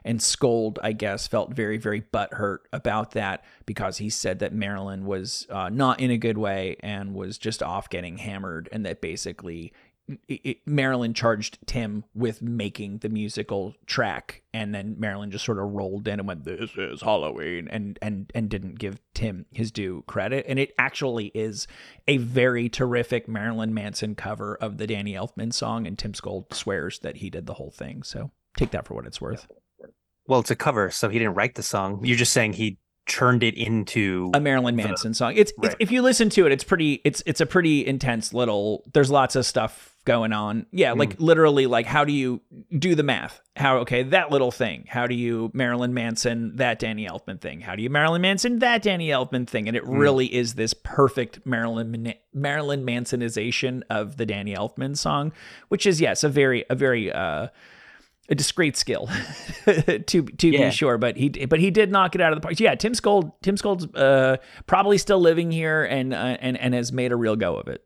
and 0.05 0.21
Skold, 0.21 0.79
I 0.85 0.93
guess, 0.93 1.27
felt 1.27 1.53
very 1.53 1.79
very 1.79 2.01
butthurt 2.01 2.59
about 2.73 3.11
that 3.13 3.45
because 3.67 3.99
he 3.99 4.09
said 4.09 4.39
that 4.39 4.55
Marilyn 4.55 5.05
was 5.05 5.49
uh, 5.51 5.69
not 5.69 5.99
in 5.99 6.13
a 6.13 6.19
good 6.19 6.39
way 6.39 6.77
and 6.81 7.13
was 7.13 7.37
just 7.37 7.61
off 7.61 7.91
getting 7.91 8.19
hammered, 8.19 8.69
and 8.71 8.87
that 8.87 9.01
basically 9.01 9.73
it, 10.29 10.59
Marilyn 10.67 11.15
charged 11.15 11.59
Tim 11.67 12.05
with 12.15 12.43
making 12.43 12.99
the 12.99 13.09
musical 13.09 13.75
track, 13.87 14.43
and 14.53 14.75
then 14.75 14.97
Marilyn 14.99 15.31
just 15.31 15.45
sort 15.45 15.59
of 15.59 15.71
rolled 15.73 16.09
in 16.09 16.19
and 16.19 16.29
went, 16.29 16.45
"This 16.45 16.71
is 16.77 17.03
Halloween," 17.03 17.69
and 17.69 17.99
and 18.03 18.31
and 18.35 18.49
didn't 18.49 18.79
give 18.79 19.01
Tim 19.15 19.47
his 19.53 19.71
due 19.71 20.03
credit. 20.07 20.45
And 20.49 20.59
it 20.59 20.73
actually 20.79 21.27
is 21.35 21.67
a 22.09 22.17
very 22.17 22.69
terrific 22.69 23.29
Marilyn 23.29 23.75
Manson 23.75 24.15
cover 24.15 24.57
of 24.57 24.79
the 24.79 24.87
Danny 24.87 25.15
Elfman 25.15 25.53
song, 25.53 25.87
and 25.87 25.99
Tim 25.99 26.13
Skold 26.13 26.53
swears 26.53 26.99
that 27.01 27.19
he 27.19 27.31
did 27.31 27.47
the 27.47 27.55
whole 27.55 27.71
thing. 27.71 28.03
So 28.03 28.31
take 28.57 28.71
that 28.73 28.87
for 28.87 28.95
what 28.95 29.07
it's 29.07 29.21
worth. 29.21 29.47
Well, 30.27 30.41
it's 30.41 30.51
a 30.51 30.57
cover, 30.57 30.91
so 30.91 31.09
he 31.09 31.19
didn't 31.19 31.35
write 31.35 31.55
the 31.55 31.63
song. 31.63 32.05
You're 32.05 32.17
just 32.17 32.33
saying 32.33 32.55
he 32.55 32.79
turned 33.07 33.43
it 33.43 33.55
into 33.55 34.31
a 34.35 34.41
Marilyn 34.41 34.77
Manson 34.77 35.15
song. 35.15 35.35
It's, 35.37 35.53
it's 35.63 35.75
if 35.81 35.91
you 35.91 36.03
listen 36.03 36.31
to 36.31 36.47
it, 36.47 36.53
it's 36.53 36.65
pretty. 36.65 37.01
It's 37.05 37.23
it's 37.27 37.41
a 37.41 37.47
pretty 37.47 37.87
intense 37.87 38.33
little. 38.33 38.85
There's 38.93 39.11
lots 39.11 39.37
of 39.37 39.45
stuff 39.45 39.92
going 40.05 40.33
on. 40.33 40.67
Yeah, 40.73 40.93
like 40.93 41.21
literally, 41.21 41.67
like 41.67 41.87
how 41.87 42.05
do 42.05 42.13
you 42.13 42.41
do 42.77 42.95
the 42.95 43.03
math? 43.03 43.41
How 43.57 43.79
okay 43.79 44.03
that 44.05 44.31
little 44.31 44.51
thing? 44.51 44.85
How 44.89 45.07
do 45.07 45.15
you 45.15 45.51
Marilyn 45.55 45.95
Manson 45.95 46.57
that 46.57 46.79
Danny 46.79 47.07
Elfman 47.07 47.41
thing? 47.41 47.61
How 47.61 47.77
do 47.77 47.83
you 47.83 47.91
Marilyn 47.91 48.21
Manson 48.23 48.59
that 48.61 48.83
Danny 48.83 49.09
Elfman 49.09 49.47
thing? 49.47 49.69
And 49.69 49.77
it 49.77 49.87
really 49.87 50.33
is 50.35 50.55
this 50.55 50.75
perfect 50.75 51.45
Marilyn 51.47 52.15
Marilyn 52.35 52.85
Mansonization 52.85 53.83
of 53.91 54.17
the 54.17 54.27
Danny 54.27 54.55
Elfman 54.55 54.97
song, 54.97 55.33
which 55.69 55.87
is 55.87 56.01
yes 56.01 56.25
a 56.25 56.29
very 56.29 56.65
a 56.71 56.75
very 56.75 57.13
uh 57.13 57.49
a 58.29 58.35
discreet 58.35 58.77
skill 58.77 59.09
to 59.67 60.23
to 60.23 60.49
Yeah. 60.49 60.67
be 60.67 60.71
sure 60.71 60.97
but 60.97 61.17
he 61.17 61.29
but 61.29 61.59
he 61.59 61.71
did 61.73 61.91
knock 61.91 62.15
it 62.15 62.21
out 62.21 62.33
of 62.33 62.37
the 62.37 62.41
park 62.41 62.59
yeah 62.61 62.77
tim 62.77 62.93
skold 62.93 63.33
tim 63.43 63.57
skold's 63.57 63.85
uh 63.97 64.37
probably 64.67 64.97
still 64.97 65.21
living 65.21 65.51
here 65.51 65.83
and 65.83 66.15
uh, 66.15 66.37
and 66.41 66.57
and 66.57 66.73
has 66.73 66.93
made 66.93 67.11
a 67.11 67.17
real 67.17 67.35
go 67.35 67.57
of 67.57 67.67
it 67.67 67.83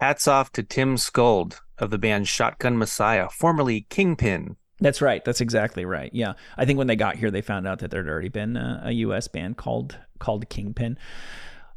hats 0.00 0.28
off 0.28 0.52
to 0.52 0.62
Tim 0.62 0.96
Skold 0.96 1.60
of 1.78 1.90
the 1.90 1.98
band 1.98 2.28
Shotgun 2.28 2.78
Messiah, 2.78 3.28
formerly 3.28 3.82
Kingpin. 3.88 4.56
that's 4.80 5.02
right. 5.02 5.24
That's 5.24 5.40
exactly 5.40 5.84
right. 5.84 6.10
Yeah. 6.12 6.34
I 6.56 6.64
think 6.64 6.78
when 6.78 6.86
they 6.86 6.96
got 6.96 7.16
here 7.16 7.30
they 7.30 7.42
found 7.42 7.66
out 7.66 7.80
that 7.80 7.90
there'd 7.90 8.08
already 8.08 8.28
been 8.28 8.56
a, 8.56 8.82
a 8.86 8.92
us 8.92 9.28
band 9.28 9.56
called 9.56 9.98
called 10.18 10.48
kingpin. 10.48 10.98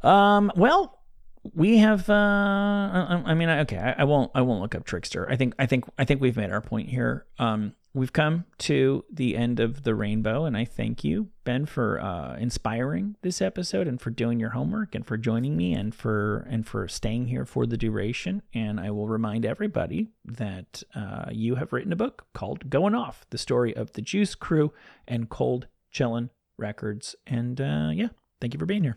Um 0.02 0.52
well 0.56 1.01
we 1.54 1.78
have 1.78 2.08
uh 2.08 2.12
I, 2.12 3.22
I 3.26 3.34
mean 3.34 3.48
okay 3.48 3.78
I, 3.78 4.02
I 4.02 4.04
won't 4.04 4.30
i 4.34 4.42
won't 4.42 4.62
look 4.62 4.74
up 4.74 4.84
Trixter. 4.84 5.30
I 5.30 5.36
think 5.36 5.54
i 5.58 5.66
think 5.66 5.84
i 5.98 6.04
think 6.04 6.20
we've 6.20 6.36
made 6.36 6.50
our 6.50 6.60
point 6.60 6.88
here. 6.88 7.26
Um 7.38 7.74
we've 7.94 8.12
come 8.12 8.44
to 8.56 9.04
the 9.12 9.36
end 9.36 9.60
of 9.60 9.82
the 9.82 9.94
rainbow 9.94 10.46
and 10.46 10.56
i 10.56 10.64
thank 10.64 11.04
you 11.04 11.28
ben 11.44 11.66
for 11.66 12.00
uh 12.00 12.34
inspiring 12.36 13.16
this 13.20 13.42
episode 13.42 13.86
and 13.86 14.00
for 14.00 14.08
doing 14.08 14.40
your 14.40 14.50
homework 14.50 14.94
and 14.94 15.06
for 15.06 15.18
joining 15.18 15.56
me 15.56 15.74
and 15.74 15.94
for 15.94 16.46
and 16.48 16.66
for 16.66 16.88
staying 16.88 17.26
here 17.26 17.44
for 17.44 17.66
the 17.66 17.76
duration. 17.76 18.40
And 18.54 18.78
i 18.80 18.90
will 18.90 19.08
remind 19.08 19.44
everybody 19.44 20.08
that 20.24 20.82
uh 20.94 21.26
you 21.32 21.56
have 21.56 21.72
written 21.72 21.92
a 21.92 21.96
book 21.96 22.26
called 22.32 22.70
going 22.70 22.94
off 22.94 23.26
the 23.30 23.38
story 23.38 23.74
of 23.76 23.92
the 23.92 24.02
juice 24.02 24.34
crew 24.34 24.72
and 25.08 25.28
cold 25.28 25.66
chillin 25.92 26.30
records. 26.56 27.16
And 27.26 27.60
uh 27.60 27.90
yeah 27.92 28.08
thank 28.40 28.54
you 28.54 28.58
for 28.60 28.66
being 28.66 28.84
here 28.84 28.96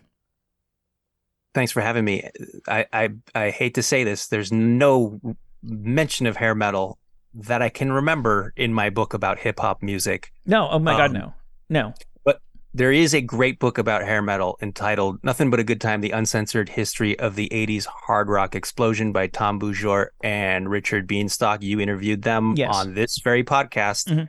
Thanks 1.56 1.72
for 1.72 1.80
having 1.80 2.04
me. 2.04 2.28
I, 2.68 2.84
I 2.92 3.08
I 3.34 3.48
hate 3.50 3.74
to 3.76 3.82
say 3.82 4.04
this, 4.04 4.26
there's 4.28 4.52
no 4.52 5.18
mention 5.62 6.26
of 6.26 6.36
hair 6.36 6.54
metal 6.54 6.98
that 7.32 7.62
I 7.62 7.70
can 7.70 7.90
remember 7.90 8.52
in 8.56 8.74
my 8.74 8.90
book 8.90 9.14
about 9.14 9.38
hip 9.38 9.58
hop 9.58 9.82
music. 9.82 10.32
no 10.44 10.68
oh 10.70 10.78
my 10.78 10.96
god 10.98 11.12
no, 11.12 11.32
no 11.70 11.94
But 12.24 12.40
There 12.74 12.92
is 12.92 13.14
a 13.14 13.22
great 13.22 13.58
book 13.58 13.78
about 13.78 14.02
hair 14.02 14.20
metal 14.20 14.58
entitled 14.60 15.18
Nothing 15.24 15.48
But 15.50 15.60
a 15.60 15.64
Good 15.64 15.80
Time 15.80 16.02
The 16.02 16.10
Uncensored 16.10 16.68
History 16.68 17.18
of 17.18 17.34
the 17.36 17.48
80s 17.48 17.86
Hard 17.86 18.28
Rock 18.28 18.54
Explosion 18.54 19.12
by 19.12 19.26
Tom 19.28 19.58
Beaujour 19.58 20.08
and 20.22 20.68
Richard 20.70 21.08
Bienstock. 21.08 21.62
You 21.62 21.80
interviewed 21.80 22.20
them 22.22 22.54
Yes. 22.56 22.74
on 22.74 22.92
this 22.94 23.18
very 23.24 23.42
podcast. 23.44 24.08
Mhm. 24.12 24.28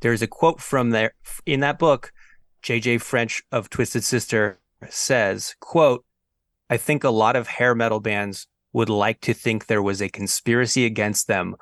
There's 0.00 0.22
a 0.22 0.28
quote 0.28 0.60
from 0.60 0.90
there 0.90 1.12
in 1.44 1.58
that 1.60 1.78
book. 1.80 2.12
Jay 2.62 2.78
Jay 2.78 2.98
French 2.98 3.42
of 3.50 3.68
Twisted 3.68 4.04
Sister 4.04 4.58
says, 4.88 5.54
quote, 5.60 6.04
I 6.72 6.78
think 6.78 7.04
a 7.04 7.10
lot 7.10 7.36
of 7.36 7.48
hair 7.48 7.74
metal 7.74 8.00
bands 8.00 8.46
would 8.72 8.88
like 8.88 9.20
to 9.20 9.34
think 9.34 9.66
there 9.66 9.82
was 9.82 10.00
a 10.00 10.08
conspiracy 10.08 10.86
against 10.86 11.26
them. 11.26 11.54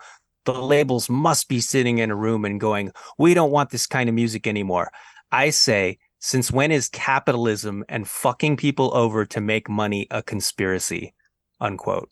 The 0.44 0.52
labels 0.52 1.10
must 1.10 1.48
be 1.48 1.60
sitting 1.60 1.98
in 1.98 2.12
a 2.12 2.14
room 2.14 2.44
and 2.44 2.60
going, 2.60 2.92
we 3.18 3.34
don't 3.34 3.50
want 3.50 3.70
this 3.70 3.88
kind 3.88 4.08
of 4.08 4.14
music 4.14 4.46
anymore. 4.46 4.92
I 5.32 5.50
say, 5.50 5.98
since 6.20 6.52
when 6.52 6.70
is 6.70 6.88
capitalism 6.88 7.84
and 7.88 8.06
fucking 8.06 8.56
people 8.56 8.96
over 8.96 9.26
to 9.26 9.40
make 9.40 9.68
money 9.68 10.06
a 10.12 10.22
conspiracy? 10.22 11.12
Unquote. 11.60 12.08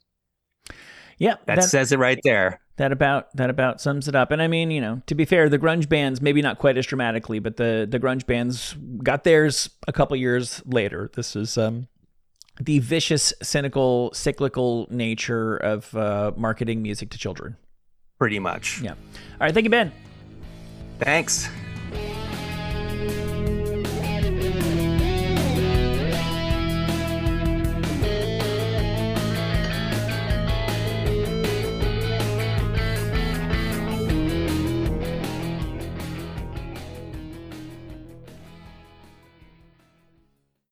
yeah 1.19 1.37
That, 1.47 1.62
says 1.62 1.93
it 1.93 2.01
right 2.01 2.19
there. 2.25 2.61
that 2.79 2.91
about 2.91 3.33
that 3.37 3.49
about 3.49 3.81
sums 3.81 4.09
it 4.09 4.16
up. 4.16 4.33
And 4.33 4.43
I 4.43 4.49
mean, 4.49 4.73
you 4.73 4.81
know, 4.81 5.03
to 5.07 5.15
be 5.15 5.25
fair, 5.25 5.49
the 5.49 5.57
grunge 5.57 5.89
bands 5.89 6.20
maybe 6.20 6.43
not 6.43 6.59
quite 6.59 6.77
as 6.77 6.87
dramatically, 6.87 7.39
but 7.39 7.59
the 7.59 7.87
the 7.89 8.01
grunge 8.01 8.27
bands 8.27 8.75
got 9.05 9.23
theirs 9.23 9.70
a 9.87 9.93
couple 9.93 10.16
years 10.16 10.62
later. 10.66 11.12
This 11.15 11.37
is 11.37 11.57
um 11.57 11.87
the 12.61 12.79
vicious, 12.81 13.33
cynical, 13.43 14.11
cyclical 14.13 14.87
nature 14.91 15.57
of 15.57 15.95
uh, 15.95 16.33
marketing 16.37 16.83
music 16.83 17.11
to 17.11 17.19
children. 17.19 17.57
Pretty 18.19 18.39
much. 18.39 18.81
Yeah. 18.81 18.93
All 18.93 18.97
right, 19.41 19.55
thank 19.55 19.65
you, 19.65 19.71
Ben. 19.71 19.93
Thanks. 20.99 21.49